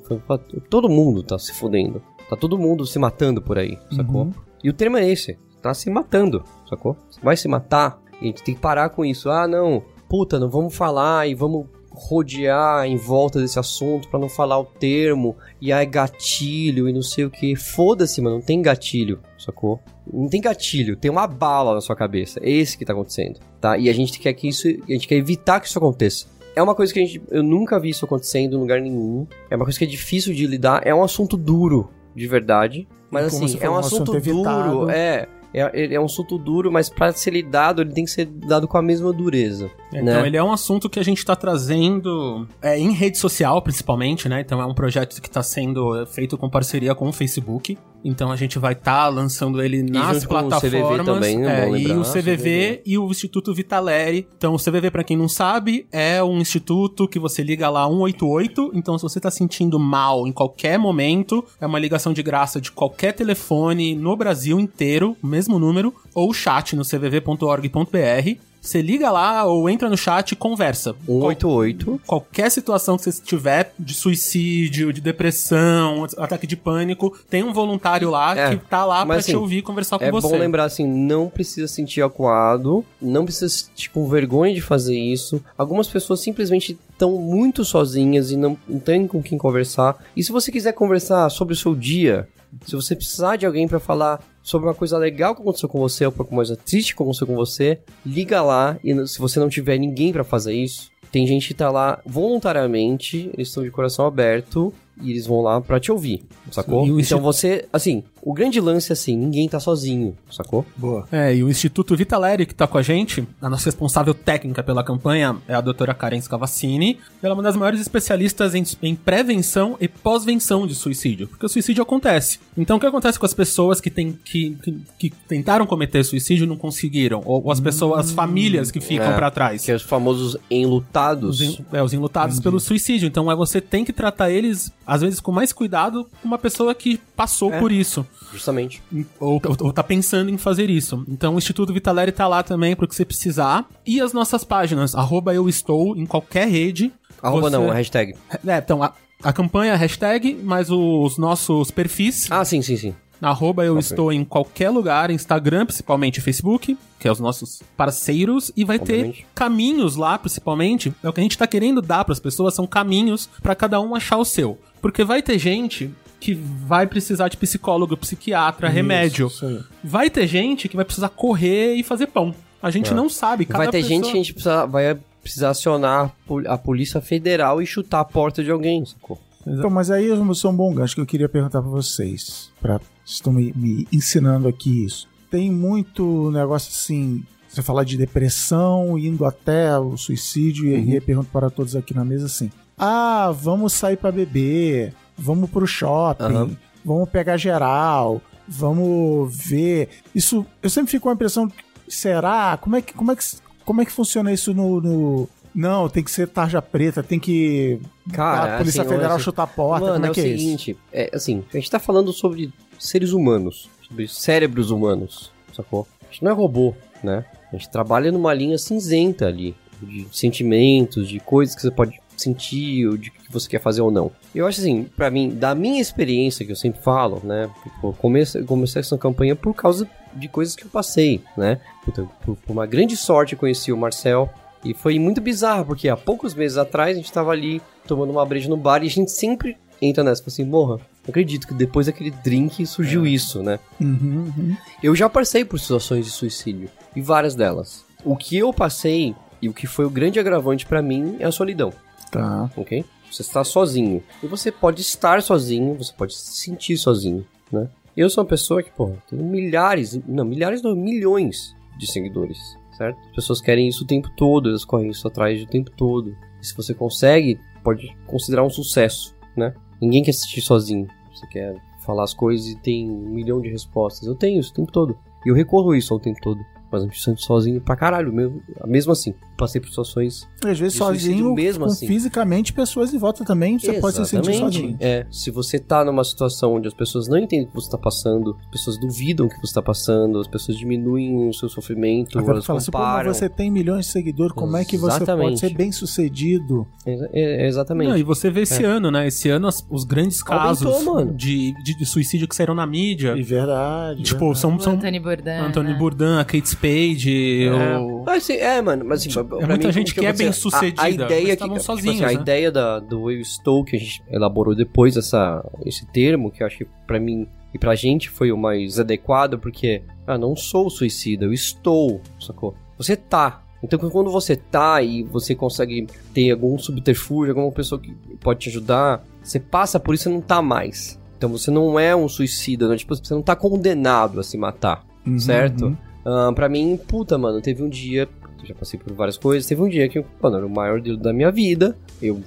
todo 0.69 0.89
mundo 0.89 1.23
tá 1.23 1.39
se 1.39 1.53
fudendo. 1.55 2.03
Tá 2.29 2.37
todo 2.37 2.59
mundo 2.59 2.85
se 2.85 2.99
matando 2.99 3.41
por 3.41 3.59
aí, 3.59 3.79
sacou? 3.91 4.31
E 4.65 4.69
o 4.69 4.73
termo 4.73 4.97
é 4.97 5.09
esse. 5.09 5.39
Tá 5.61 5.73
se 5.73 5.89
matando, 5.89 6.43
sacou? 6.69 6.97
Você 7.09 7.21
vai 7.23 7.37
se 7.37 7.47
matar. 7.47 8.01
E 8.21 8.25
a 8.25 8.27
gente 8.27 8.43
tem 8.43 8.55
que 8.55 8.61
parar 8.61 8.89
com 8.91 9.05
isso. 9.05 9.31
Ah, 9.31 9.47
não. 9.47 9.85
Puta, 10.09 10.39
não 10.41 10.51
vamos 10.51 10.75
falar 10.75 11.29
e 11.29 11.35
vamos 11.35 11.67
rodear 11.91 12.87
em 12.87 12.97
volta 12.97 13.39
desse 13.39 13.59
assunto 13.59 14.09
pra 14.09 14.19
não 14.19 14.29
falar 14.29 14.59
o 14.59 14.65
termo. 14.65 15.37
E 15.61 15.73
aí 15.73 15.87
gatilho 15.87 16.89
e 16.89 16.93
não 16.93 17.03
sei 17.03 17.25
o 17.25 17.31
que. 17.31 17.55
Foda-se, 17.55 18.21
mano. 18.21 18.37
Não 18.37 18.43
tem 18.43 18.61
gatilho, 18.61 19.21
sacou? 19.39 19.81
Não 20.11 20.29
tem 20.29 20.41
gatilho, 20.41 20.97
tem 20.97 21.11
uma 21.11 21.27
bala 21.27 21.75
na 21.75 21.81
sua 21.81 21.95
cabeça. 21.95 22.41
É 22.43 22.51
esse 22.51 22.77
que 22.77 22.85
tá 22.85 22.93
acontecendo, 22.93 23.41
tá? 23.61 23.77
E 23.79 23.89
a 23.89 23.93
gente 23.93 24.19
quer 24.19 24.33
que 24.33 24.49
isso, 24.49 24.69
a 24.69 24.93
gente 24.93 25.07
quer 25.07 25.17
evitar 25.17 25.61
que 25.61 25.69
isso 25.69 25.79
aconteça. 25.79 26.27
É 26.55 26.63
uma 26.63 26.75
coisa 26.75 26.93
que 26.93 27.01
a 27.01 27.05
gente, 27.05 27.23
eu 27.31 27.43
nunca 27.43 27.79
vi 27.79 27.91
isso 27.91 28.05
acontecendo 28.05 28.57
em 28.57 28.61
lugar 28.61 28.81
nenhum. 28.81 29.27
É 29.51 29.57
uma 29.57 29.65
coisa 29.65 29.79
que 29.79 29.85
é 29.85 29.89
difícil 29.89 30.35
de 30.35 30.47
lidar. 30.47 30.83
É 30.85 30.95
um 30.95 31.03
assunto 31.03 31.37
duro, 31.37 31.91
de 32.15 32.27
verdade. 32.27 32.87
Mas 33.11 33.27
assim, 33.27 33.59
é 33.61 33.69
um 33.69 33.75
um 33.75 33.77
assunto, 33.77 34.17
assunto 34.17 34.43
duro. 34.43 34.91
É, 34.91 35.29
é, 35.55 35.95
é 35.95 36.01
um 36.01 36.05
assunto 36.05 36.39
duro, 36.39 36.73
mas 36.73 36.89
pra 36.89 37.13
ser 37.13 37.31
lidado, 37.31 37.83
ele 37.83 37.93
tem 37.93 38.05
que 38.05 38.11
ser 38.11 38.27
dado 38.27 38.67
com 38.67 38.79
a 38.79 38.83
mesma 38.83 39.13
dureza. 39.13 39.71
Então, 39.89 40.05
né? 40.05 40.27
ele 40.27 40.37
é 40.37 40.43
um 40.43 40.53
assunto 40.53 40.89
que 40.89 40.99
a 40.99 41.03
gente 41.03 41.19
está 41.19 41.37
trazendo 41.37 42.47
é, 42.61 42.79
em 42.79 42.93
rede 42.93 43.19
social, 43.19 43.61
principalmente, 43.61 44.29
né? 44.29 44.41
Então, 44.41 44.61
é 44.61 44.67
um 44.67 44.75
projeto 44.75 45.21
que 45.21 45.29
está 45.29 45.43
sendo 45.43 46.07
feito 46.07 46.39
com 46.39 46.49
parceria 46.49 46.95
com 46.95 47.09
o 47.09 47.13
Facebook. 47.13 47.79
Então, 48.05 48.31
a 48.31 48.37
gente 48.37 48.59
vai 48.59 48.73
estar 48.73 49.09
lançando 49.09 49.63
ele 49.63 49.83
nas 49.83 50.25
com 50.25 50.35
o 50.35 50.49
CVV 50.49 50.71
plataformas. 50.81 51.07
também, 51.07 51.47
é 51.47 51.53
é, 51.53 51.79
e 51.79 51.93
o 51.93 52.03
CVV 52.03 52.23
CVV. 52.23 52.83
e 52.85 52.99
o 52.99 53.11
Instituto 53.11 53.55
Vitaleri. 53.55 54.27
Então, 54.37 54.55
o 54.55 54.59
CVV, 54.59 54.91
para 54.91 55.05
quem 55.05 55.17
não 55.17 55.29
sabe, 55.29 55.87
é 55.93 56.23
um 56.23 56.39
instituto 56.39 57.07
que 57.07 57.19
você 57.19 57.43
liga 57.43 57.69
lá 57.69 57.87
188. 57.87 58.73
Então, 58.75 58.99
se 58.99 59.03
você 59.03 59.19
está 59.19 59.31
sentindo 59.31 59.79
mal 59.79 60.27
em 60.27 60.33
qualquer 60.33 60.79
momento, 60.79 61.45
é 61.61 61.67
uma 61.67 61.79
ligação 61.79 62.13
de 62.13 62.23
graça 62.23 62.61
de 62.61 62.73
qualquer 62.73 63.13
telefone 63.13 63.95
no 63.95 64.17
Brasil 64.17 64.59
inteiro, 64.59 65.17
mesmo 65.23 65.59
número, 65.59 65.95
ou 66.15 66.33
chat 66.33 66.75
no 66.75 66.85
cvv.org.br. 66.85 68.52
Você 68.63 68.81
liga 68.81 69.11
lá 69.11 69.45
ou 69.45 69.69
entra 69.69 69.91
no 69.91 69.97
chat 69.97 70.31
e 70.33 70.37
conversa. 70.37 70.95
188. 71.05 72.01
Qualquer 72.07 72.49
situação 72.49 72.97
que 72.97 73.03
você 73.03 73.21
tiver 73.21 73.75
de 73.77 73.93
suicídio, 73.93 74.93
de 74.93 75.01
depressão, 75.01 76.07
ataque 76.17 76.47
de 76.47 76.57
pânico, 76.57 77.13
tem 77.29 77.43
um 77.43 77.53
voluntário 77.53 78.09
lá 78.09 78.39
É, 78.39 78.51
que 78.51 78.65
tá 78.65 78.85
lá 78.85 79.05
pra 79.05 79.17
mas, 79.17 79.25
te 79.27 79.33
assim, 79.33 79.37
ouvir 79.41 79.59
e 79.59 79.63
conversar 79.63 79.99
com 79.99 80.05
É 80.05 80.13
você. 80.13 80.29
bom 80.29 80.37
lembrar 80.39 80.65
assim, 80.65 80.87
não 80.87 81.29
precisa 81.29 81.67
se 81.67 81.75
sentir 81.75 82.03
acuado, 82.03 82.85
não 83.01 83.25
precisa 83.25 83.49
se 83.49 83.65
sentir 83.65 83.91
com 83.91 84.09
vergonha 84.09 84.55
de 84.55 84.61
fazer 84.61 84.97
isso. 84.97 85.43
Algumas 85.59 85.89
pessoas 85.89 86.21
simplesmente 86.21 86.79
estão 86.93 87.11
muito 87.19 87.65
sozinhas 87.65 88.31
e 88.31 88.37
não, 88.37 88.57
não 88.69 88.79
têm 88.79 89.09
com 89.09 89.21
quem 89.21 89.37
conversar. 89.37 89.97
E 90.17 90.23
se 90.23 90.31
você 90.31 90.53
quiser 90.53 90.73
conversar 90.73 91.29
sobre 91.31 91.53
o 91.55 91.57
seu 91.57 91.75
dia, 91.75 92.29
se 92.67 92.75
você 92.75 92.95
precisar 92.95 93.37
de 93.37 93.47
alguém 93.47 93.67
pra 93.67 93.81
falar 93.81 94.23
sobre 94.43 94.69
uma 94.69 94.75
coisa 94.75 94.99
legal 94.99 95.35
que 95.35 95.43
aconteceu 95.43 95.69
com 95.69 95.79
você 95.79 96.05
ou 96.07 96.13
uma 96.13 96.25
coisa 96.25 96.57
triste 96.57 96.95
que 96.95 97.03
aconteceu 97.03 97.27
com 97.27 97.35
você, 97.35 97.81
liga 98.05 98.43
lá 98.43 98.79
e 98.83 99.07
se 99.07 99.19
você 99.19 99.39
não 99.41 99.49
tiver 99.49 99.79
ninguém 99.79 100.13
pra 100.13 100.25
fazer 100.25 100.55
isso, 100.55 100.91
tem 101.11 101.27
gente 101.27 101.49
que 101.49 101.55
tá 101.55 101.71
lá 101.71 102.01
voluntariamente, 102.07 103.31
eles 103.35 103.49
estão 103.49 103.63
de 103.63 103.71
coração 103.71 104.07
aberto 104.07 104.73
e 105.03 105.11
eles 105.11 105.27
vão 105.27 105.41
lá 105.43 105.61
pra 105.61 105.79
te 105.81 105.91
ouvir, 105.93 106.23
sacou? 106.51 106.85
Então 106.85 106.99
Instituto- 107.01 107.23
você, 107.23 107.65
assim, 107.73 108.03
o 108.23 108.33
grande 108.33 108.61
lance 108.61 108.93
é 108.93 108.95
assim, 108.95 109.17
ninguém 109.17 109.49
tá 109.49 109.59
sozinho, 109.59 110.17
sacou? 110.31 110.65
Boa. 110.77 111.07
É, 111.11 111.35
e 111.35 111.43
o 111.43 111.51
Instituto 111.51 111.97
Vitaleri, 111.97 112.47
que 112.47 112.55
tá 112.55 112.67
com 112.67 112.79
a 112.79 112.83
gente, 112.83 113.27
a 113.41 113.49
nossa 113.51 113.65
responsável 113.65 114.15
técnica 114.15 114.63
pela 114.63 114.85
campanha 114.85 115.37
é 115.49 115.55
a 115.55 115.61
doutora 115.61 115.93
Karen 115.93 116.21
Scavassini. 116.21 116.99
Ela 117.23 117.33
é 117.33 117.35
uma 117.35 117.43
das 117.43 117.57
maiores 117.57 117.81
especialistas 117.81 118.55
em, 118.55 118.63
em 118.83 118.95
prevenção 118.95 119.77
e 119.81 119.89
pós-venção 119.89 120.67
de 120.67 120.75
suicídio, 120.75 121.27
porque 121.29 121.45
o 121.47 121.49
suicídio 121.49 121.83
acontece. 121.83 122.39
Então, 122.57 122.77
o 122.77 122.81
que 122.81 122.87
acontece 122.87 123.19
com 123.19 123.27
as 123.27 123.35
pessoas 123.35 123.81
que, 123.81 123.91
tem, 123.91 124.13
que, 124.25 124.57
que, 124.63 124.81
que 124.99 125.11
tentaram 125.29 125.67
cometer 125.67 126.05
suicídio 126.05 126.45
e 126.45 126.47
não 126.47 126.57
conseguiram? 126.57 127.23
Ou, 127.25 127.43
ou 127.45 127.51
as 127.51 127.61
pessoas, 127.61 128.07
as 128.07 128.13
famílias 128.13 128.71
que 128.71 128.81
ficam 128.81 129.11
É, 129.11 129.15
pra 129.17 129.31
trás? 129.31 129.65
Que 129.65 129.73
é 129.73 129.75
os 129.75 129.83
famosos 129.83 130.37
enlutados. 130.51 131.41
Os, 131.41 131.61
é, 131.73 131.83
os 131.83 131.93
enlutados 131.93 132.39
pelo 132.41 132.61
suicídio. 132.61 133.07
Então 133.07 133.31
é 133.31 133.35
você 133.35 133.61
tem 133.61 133.85
que 133.85 133.93
tratar 133.93 134.31
eles, 134.31 134.73
às 134.93 135.01
vezes, 135.01 135.21
com 135.21 135.33
mais 135.33 135.53
cuidado 135.53 136.07
com 136.21 136.29
uma 136.29 136.39
pessoa 136.39 136.75
que 136.75 136.99
passou 137.17 137.53
É. 137.53 137.59
por 137.59 137.73
isso. 137.73 138.07
Justamente. 138.33 138.83
Ou, 139.19 139.41
ou, 139.45 139.57
ou 139.61 139.73
tá 139.73 139.83
pensando 139.83 140.31
em 140.31 140.37
fazer 140.37 140.69
isso. 140.69 141.05
Então 141.09 141.35
o 141.35 141.39
Instituto 141.39 141.73
Vitaleri 141.73 142.13
tá 142.13 142.27
lá 142.29 142.43
também 142.43 142.77
pro 142.77 142.87
que 142.87 142.95
você 142.95 143.05
precisar. 143.05 143.65
E 143.87 144.01
as 144.01 144.13
nossas 144.13 144.45
páginas, 144.45 144.95
arroba 144.95 145.35
eu 145.35 145.49
estou 145.49 145.97
em 145.97 146.05
qualquer 146.07 146.49
rede. 146.49 146.93
Arroba 147.23 147.49
Você- 147.51 147.57
não, 147.57 147.71
a 147.71 147.75
hashtag. 147.75 148.15
É, 148.47 148.59
então, 148.59 148.83
a, 148.83 148.93
a 149.23 149.33
campanha, 149.33 149.73
a 149.73 149.77
hashtag, 149.77 150.39
mas 150.43 150.71
os 150.71 151.17
nossos 151.17 151.71
perfis. 151.71 152.31
Ah, 152.31 152.45
sim, 152.45 152.61
sim, 152.61 152.77
sim. 152.77 152.95
Na 153.23 153.29
arroba 153.29 153.65
eu 153.65 153.79
estou 153.79 154.13
em 154.13 154.25
qualquer 154.25 154.69
lugar, 154.69 155.09
Instagram, 155.09 155.65
principalmente 155.65 156.21
Facebook, 156.21 156.77
que 156.99 157.07
é 157.07 157.13
os 157.13 157.21
nossos 157.21 157.63
parceiros, 157.77 158.51
e 158.57 158.65
vai 158.65 158.79
Obviamente. 158.79 159.19
ter 159.19 159.27
caminhos 159.33 159.95
lá, 159.95 160.19
principalmente. 160.19 160.93
É 161.05 161.09
o 161.09 161.13
que 161.13 161.21
a 161.21 161.23
gente 161.23 161.39
tá 161.39 161.47
querendo 161.47 161.81
dar 161.81 162.05
pras 162.05 162.19
pessoas, 162.19 162.53
são 162.53 162.67
caminhos 162.67 163.31
pra 163.41 163.55
cada 163.55 163.81
um 163.81 163.95
achar 163.95 164.17
o 164.17 164.25
seu. 164.25 164.59
Porque 164.81 165.05
vai 165.05 165.23
ter 165.23 165.39
gente 165.39 165.89
que 166.19 166.35
vai 166.35 166.85
precisar 166.85 167.29
de 167.29 167.37
psicólogo, 167.37 167.97
psiquiatra, 167.97 168.69
remédio. 168.69 169.29
Isso 169.29 169.47
aí. 169.47 169.61
Vai 169.85 170.11
ter 170.11 170.27
gente 170.27 170.69
que 170.69 170.75
vai 170.75 170.85
precisar 170.85 171.09
correr 171.09 171.75
e 171.77 171.85
fazer 171.85 172.09
pão. 172.09 172.35
A 172.61 172.71
gente 172.73 172.93
não 172.93 173.09
sabe, 173.09 173.45
cada 173.47 173.59
Vai 173.59 173.69
ter 173.69 173.79
pessoa... 173.83 173.89
gente 173.89 174.05
que 174.07 174.11
a 174.11 174.17
gente 174.17 174.33
precisa, 174.35 174.67
vai 174.67 174.99
precisar 175.23 175.51
acionar 175.51 176.07
a 176.07 176.09
pol- 176.27 176.43
a 176.49 176.59
Polícia 176.59 177.01
Federal 177.01 177.63
e 177.63 177.67
chutar 177.67 178.01
a 178.01 178.05
porta 178.05 178.43
de 178.43 178.51
alguém, 178.51 178.85
sacou? 178.85 179.17
Então, 179.47 179.69
mas 179.71 179.91
aí 179.91 180.07
eu 180.07 180.35
sou 180.35 180.53
um 180.53 180.57
bom 180.57 180.73
gancho 180.75 180.95
que 180.97 181.01
eu 181.01 181.07
queria 181.07 181.29
perguntar 181.29 181.61
pra 181.61 181.71
vocês. 181.71 182.51
Pra, 182.61 182.79
vocês 182.79 182.92
estão 183.05 183.33
me, 183.33 183.53
me 183.57 183.87
ensinando 183.93 184.49
aqui 184.49 184.85
isso. 184.85 185.09
Tem 185.31 185.51
muito 185.51 186.31
negócio 186.31 186.71
assim. 186.71 187.25
Você 187.49 187.61
falar 187.63 187.85
de 187.85 187.99
depressão, 187.99 188.99
indo 188.99 189.27
até 189.27 189.79
o 189.79 189.97
suicídio, 189.97 190.67
e 190.67 190.75
aí 190.75 190.97
eu 190.97 191.03
pergunto 191.03 191.29
para 191.31 191.51
todos 191.51 191.77
aqui 191.77 191.93
na 191.95 192.05
mesa 192.05 192.27
assim: 192.27 192.51
Ah, 192.79 193.31
vamos 193.31 193.73
sair 193.75 193.97
pra 193.99 194.11
beber, 194.11 194.95
vamos 195.19 195.51
pro 195.51 195.67
shopping, 195.67 196.25
Aham. 196.25 196.57
vamos 196.85 197.09
pegar 197.11 197.37
geral, 197.37 198.23
vamos 198.49 199.37
ver. 199.37 199.89
Isso, 200.15 200.47
eu 200.63 200.71
sempre 200.71 200.91
fico 200.91 201.03
com 201.05 201.11
a 201.11 201.15
impressão: 201.15 201.51
será? 201.87 202.57
Como 202.59 202.77
é 202.77 202.81
que, 202.83 202.95
como 202.95 203.13
é 203.13 203.17
que, 203.17 203.25
como 203.67 203.83
é 203.83 203.85
que 203.85 203.93
funciona 203.93 204.33
isso 204.33 204.55
no- 204.55 204.81
no 204.81 205.29
não, 205.55 205.89
tem 205.89 206.03
que 206.03 206.11
ser 206.11 206.29
tarja 206.29 206.63
preta, 206.63 207.03
tem 207.03 207.19
que 207.19 207.81
Cara, 208.13 208.55
a 208.55 208.59
Polícia 208.59 208.83
assim, 208.83 208.91
Federal 208.91 209.17
assim, 209.17 209.25
chutar 209.25 209.43
a 209.43 209.47
porta, 209.47 209.87
Mano, 209.87 209.95
como 209.95 210.07
é, 210.07 210.11
é, 210.11 210.13
que 210.13 210.21
é 210.21 210.27
isso? 210.29 210.39
seguinte, 210.39 210.79
é 210.93 211.11
assim, 211.13 211.45
a 211.53 211.57
gente 211.57 211.71
tá 211.71 211.79
falando 211.79 212.13
sobre 212.13 212.53
seres 212.79 213.13
humanos, 213.13 213.69
sobre 213.87 214.09
cérebros 214.09 214.71
humanos, 214.71 215.31
sacou? 215.55 215.87
A 216.03 216.13
gente 216.13 216.25
não 216.25 216.33
é 216.33 216.35
robô, 216.35 216.75
né? 217.03 217.25
A 217.53 217.57
gente 217.57 217.71
trabalha 217.71 218.11
numa 218.11 218.33
linha 218.33 218.57
cinzenta 218.57 219.27
ali, 219.27 219.55
de 219.83 220.07
sentimentos, 220.11 221.09
de 221.09 221.21
coisas 221.21 221.55
que 221.55 221.63
você 221.63 221.71
pode 221.71 222.01
sentir, 222.17 222.87
ou 222.87 222.97
de 222.97 223.11
que 223.11 223.31
você 223.31 223.49
quer 223.49 223.61
fazer 223.61 223.83
ou 223.83 223.91
não. 223.91 224.11
Eu 224.35 224.47
acho 224.47 224.61
assim, 224.61 224.85
pra 224.97 225.11
mim, 225.11 225.31
da 225.31 225.55
minha 225.55 225.81
experiência, 225.81 226.45
que 226.47 226.53
eu 226.53 226.57
sempre 226.57 226.81
falo, 226.83 227.21
né? 227.25 227.51
Tipo, 227.63 227.89
eu 227.89 227.93
comecei, 227.93 228.43
comecei 228.45 228.81
essa 228.81 228.97
campanha 228.97 229.35
por 229.35 229.55
causa 229.55 229.89
de 230.15 230.29
coisas 230.29 230.55
que 230.55 230.65
eu 230.65 230.71
passei, 230.71 231.23
né? 231.37 231.61
Puta, 231.85 232.07
por, 232.25 232.37
por 232.37 232.53
uma 232.53 232.67
grande 232.67 232.97
sorte 232.97 233.33
eu 233.33 233.39
conheci 233.39 233.73
o 233.73 233.77
Marcel, 233.77 234.31
e 234.65 234.75
foi 234.75 234.99
muito 234.99 235.21
bizarro, 235.21 235.65
porque 235.67 235.89
há 235.89 235.97
poucos 235.97 236.35
meses 236.35 236.57
atrás 236.59 236.97
a 236.97 237.01
gente 237.01 237.13
tava 237.13 237.31
ali 237.33 237.61
tomando 237.87 238.11
uma 238.11 238.25
breja 238.25 238.49
no 238.49 238.57
bar 238.57 238.83
e 238.83 238.87
a 238.87 238.91
gente 238.91 239.11
sempre 239.11 239.57
entra 239.81 240.05
nessa, 240.05 240.23
assim, 240.27 240.45
morra, 240.45 240.77
não 240.77 241.09
acredito 241.11 241.49
que 241.49 241.55
depois 241.55 241.87
daquele 241.87 242.11
drink 242.11 242.65
surgiu 242.67 243.05
isso, 243.05 243.43
né? 243.43 243.59
Uhum, 243.81 244.33
uhum. 244.37 244.57
Eu 244.83 244.95
já 244.95 245.09
passei 245.09 245.45
por 245.45 245.59
situações 245.59 246.07
de 246.07 246.13
suicídio, 246.13 246.71
e 246.95 247.01
várias 247.01 247.35
delas. 247.35 247.85
O 248.05 248.17
que 248.17 248.37
eu 248.37 248.53
passei 248.53 249.15
e 249.41 249.49
o 249.49 249.53
que 249.53 249.67
foi 249.67 249.85
o 249.85 249.91
grande 249.91 250.21
agravante 250.21 250.65
pra 250.65 250.81
mim 250.81 251.17
é 251.19 251.25
a 251.27 251.33
solidão, 251.33 251.73
Tá. 252.13 252.49
ok? 252.57 252.85
Você 253.11 253.23
está 253.23 253.43
sozinho. 253.43 254.03
E 254.23 254.27
você 254.27 254.53
pode 254.53 254.81
estar 254.81 255.21
sozinho, 255.23 255.75
você 255.75 255.93
pode 255.93 256.15
se 256.15 256.37
sentir 256.43 256.77
sozinho, 256.79 257.27
né? 257.51 257.69
Eu 257.97 258.09
sou 258.09 258.23
uma 258.23 258.29
pessoa 258.31 258.63
que, 258.63 258.71
pô, 258.71 258.93
tem 259.11 259.19
milhares, 259.19 260.01
não, 260.07 260.25
milhares 260.25 260.63
não, 260.63 260.75
milhões 260.75 261.55
de 261.79 261.87
seguidores, 261.91 262.39
certo? 262.83 262.99
As 263.11 263.15
pessoas 263.15 263.41
querem 263.41 263.69
isso 263.69 263.85
o 263.85 263.87
tempo 263.87 264.11
todo, 264.17 264.49
elas 264.49 264.65
correm 264.65 264.91
isso 264.91 265.07
atrás 265.07 265.41
o 265.41 265.47
tempo 265.47 265.71
todo. 265.71 266.17
E 266.41 266.47
se 266.47 266.57
você 266.57 266.75
consegue, 266.75 267.39
pode 267.63 267.97
considerar 268.07 268.45
um 268.45 268.51
sucesso, 268.51 269.15
né? 269.37 269.55
Ninguém 269.81 270.03
quer 270.03 270.11
assistir 270.11 270.41
sozinho. 270.41 270.89
Você 271.15 271.27
quer 271.29 271.55
falar 271.85 272.05
as 272.05 272.15
coisas 272.15 272.49
e 272.49 272.57
tem 272.57 272.91
um 272.91 273.11
milhão 273.11 273.41
de 273.41 273.49
respostas. 273.49 274.07
Eu 274.07 274.17
tenho 274.17 274.41
isso 274.41 274.51
o 274.51 274.55
tempo 274.55 274.73
todo. 274.73 274.97
E 275.25 275.29
eu 275.29 275.35
recorro 275.35 275.71
a 275.71 275.79
isso 275.79 275.95
ao 275.95 276.01
tempo 276.01 276.21
todo. 276.21 276.41
Mas 276.73 276.83
eu 276.83 276.89
me 276.89 276.97
sinto 276.97 277.21
sozinho 277.23 277.61
pra 277.61 277.77
caralho, 277.77 278.13
mesmo, 278.13 278.43
mesmo 278.67 278.93
assim. 278.93 279.15
Passei 279.37 279.61
por 279.61 279.69
situações 279.69 280.29
Às 280.45 280.59
vezes 280.59 280.79
sozinho, 280.79 281.35
mesmo 281.35 281.65
com 281.67 281.71
assim. 281.73 281.87
fisicamente 281.87 282.53
pessoas 282.53 282.95
em 282.95 282.99
volta 282.99 283.25
também, 283.25 283.59
você 283.59 283.75
pode 283.75 283.97
se 283.97 284.05
sentir 284.07 284.31
Exatamente. 284.31 284.55
sozinho. 284.57 284.77
É, 284.81 285.07
se 285.11 285.31
você 285.31 285.59
tá 285.59 285.85
numa 285.85 286.05
situação 286.05 286.55
onde 286.55 286.69
as 286.69 286.75
pessoas 286.75 287.09
não 287.09 287.19
entendem 287.19 287.47
o 287.47 287.49
que 287.49 287.55
você 287.55 287.71
tá 287.71 287.79
passando, 287.79 288.37
as 288.41 288.47
pessoas 288.51 288.79
duvidam 288.79 289.27
o 289.27 289.29
que 289.29 289.41
você 289.41 289.53
tá 289.55 289.63
passando, 289.63 290.19
as 290.21 290.29
pessoas 290.29 290.57
diminuem 290.57 291.29
o 291.29 291.33
seu 291.33 291.49
sofrimento, 291.49 292.19
Agora 292.19 292.35
elas 292.35 292.47
fala 292.47 292.59
assim, 292.59 292.71
pô, 292.71 292.79
mas 292.79 292.87
comparam. 292.89 293.15
você 293.15 293.29
tem 293.29 293.51
milhões 293.51 293.87
de 293.87 293.93
seguidores, 293.93 294.33
como 294.33 294.57
é 294.57 294.65
que 294.65 294.77
você 294.77 294.91
pode 294.99 295.03
Exatamente. 295.05 295.41
ser 295.41 295.55
bem 295.55 295.73
sucedido? 295.73 296.67
Exa- 296.87 297.09
é, 297.13 297.47
exatamente. 297.49 297.89
Não, 297.89 297.97
e 297.97 298.03
você 298.03 298.31
vê 298.31 298.43
esse 298.43 298.65
ano, 298.65 298.91
né? 298.91 299.07
Esse 299.07 299.29
ano 299.29 299.49
as- 299.49 299.67
os 299.71 299.85
grandes 299.85 300.21
Aumentou, 300.27 300.73
casos 300.73 300.85
mano. 300.85 301.13
de, 301.15 301.53
de, 301.63 301.77
de 301.77 301.87
suicídio 301.87 302.29
que 302.29 302.35
saíram 302.37 302.55
na 302.55 302.67
mídia. 302.67 303.15
De 303.15 303.23
verdade. 303.23 304.03
tipo, 304.03 304.19
verdade. 304.21 304.39
são, 304.41 304.59
são 304.61 304.73
Anthony 304.75 305.01
Bourdain. 305.01 305.41
Anthony 305.41 305.73
né? 305.73 305.79
Bourdain, 305.79 306.19
a 306.19 306.25
Kate 306.25 306.49
Spade, 306.63 307.49
o... 307.51 308.05
Ah, 308.07 308.21
sim, 308.21 308.35
é, 308.35 308.63
mano, 308.63 308.85
mas 308.85 309.01
assim, 309.01 309.25
pra 309.25 309.39
é 309.39 309.47
muita 309.47 309.67
mim, 309.67 309.73
gente 309.73 309.95
que 309.95 310.05
é 310.05 310.13
dizer, 310.13 310.25
bem-sucedida, 310.25 310.81
A, 310.81 310.85
a 310.85 310.91
mas 310.91 310.95
ideia 310.95 311.25
que, 311.25 311.33
estavam 311.33 311.55
tipo 311.57 311.65
sozinhos, 311.67 312.03
assim, 312.03 312.05
a 312.05 312.17
né? 312.17 312.23
ideia 312.23 312.53
da, 312.53 312.79
do 312.79 313.11
eu 313.11 313.21
estou 313.21 313.65
que 313.65 313.77
a 313.77 313.79
gente 313.79 314.03
elaborou 314.11 314.55
depois 314.55 314.97
essa, 314.97 315.45
esse 315.67 315.85
termo, 315.87 316.31
que 316.31 316.43
eu 316.43 316.47
acho 316.47 316.59
que 316.59 316.67
pra 316.87 317.01
mim 317.01 317.27
e 317.53 317.59
pra 317.59 317.75
gente 317.75 318.09
foi 318.09 318.33
o 318.33 318.37
mais 318.37 318.79
adequado, 318.79 319.39
porque 319.39 319.83
ah, 320.07 320.17
não 320.17 320.35
sou 320.37 320.71
suicida, 320.71 321.25
eu 321.25 321.33
estou, 321.33 322.01
sacou? 322.19 322.55
Você 322.79 322.97
tá. 322.97 323.43
Então 323.63 323.79
quando 323.79 324.11
você 324.11 324.35
tá 324.37 324.83
e 324.83 325.03
você 325.03 325.35
consegue 325.35 325.87
ter 326.15 326.31
algum 326.31 326.59
subterfúgio, 326.59 327.33
alguma 327.33 327.53
pessoa 327.53 327.81
que 327.81 327.93
pode 328.21 328.41
te 328.41 328.49
ajudar, 328.49 329.05
você 329.23 329.39
passa 329.39 329.79
por 329.79 329.95
isso 329.95 330.09
e 330.09 330.13
não 330.13 330.21
tá 330.21 330.41
mais. 330.43 331.01
Então 331.17 331.31
você 331.31 331.51
não 331.51 331.79
é 331.79 331.95
um 331.95 332.09
suicida, 332.09 332.67
não, 332.67 332.77
tipo, 332.77 332.97
você 332.97 333.15
não 333.15 333.23
tá 333.23 333.37
condenado 333.37 334.19
a 334.19 334.23
se 334.23 334.37
matar 334.37 334.85
Uhum, 335.07 335.19
certo? 335.19 335.67
uhum. 335.67 335.77
Ah, 336.05 336.33
pra 336.35 336.49
mim, 336.49 336.77
puta, 336.77 337.17
mano, 337.19 337.41
teve 337.41 337.63
um 337.63 337.69
dia. 337.69 338.09
Já 338.45 338.55
passei 338.55 338.79
por 338.79 338.93
várias 338.93 339.17
coisas. 339.17 339.47
Teve 339.47 339.63
um 339.63 339.69
dia 339.69 339.89
que, 339.89 340.05
mano, 340.21 340.37
era 340.37 340.47
o 340.47 340.51
maior 340.51 340.81
dedo 340.81 340.97
da 340.97 341.13
minha 341.13 341.31
vida. 341.31 341.77
Eu, 342.01 342.21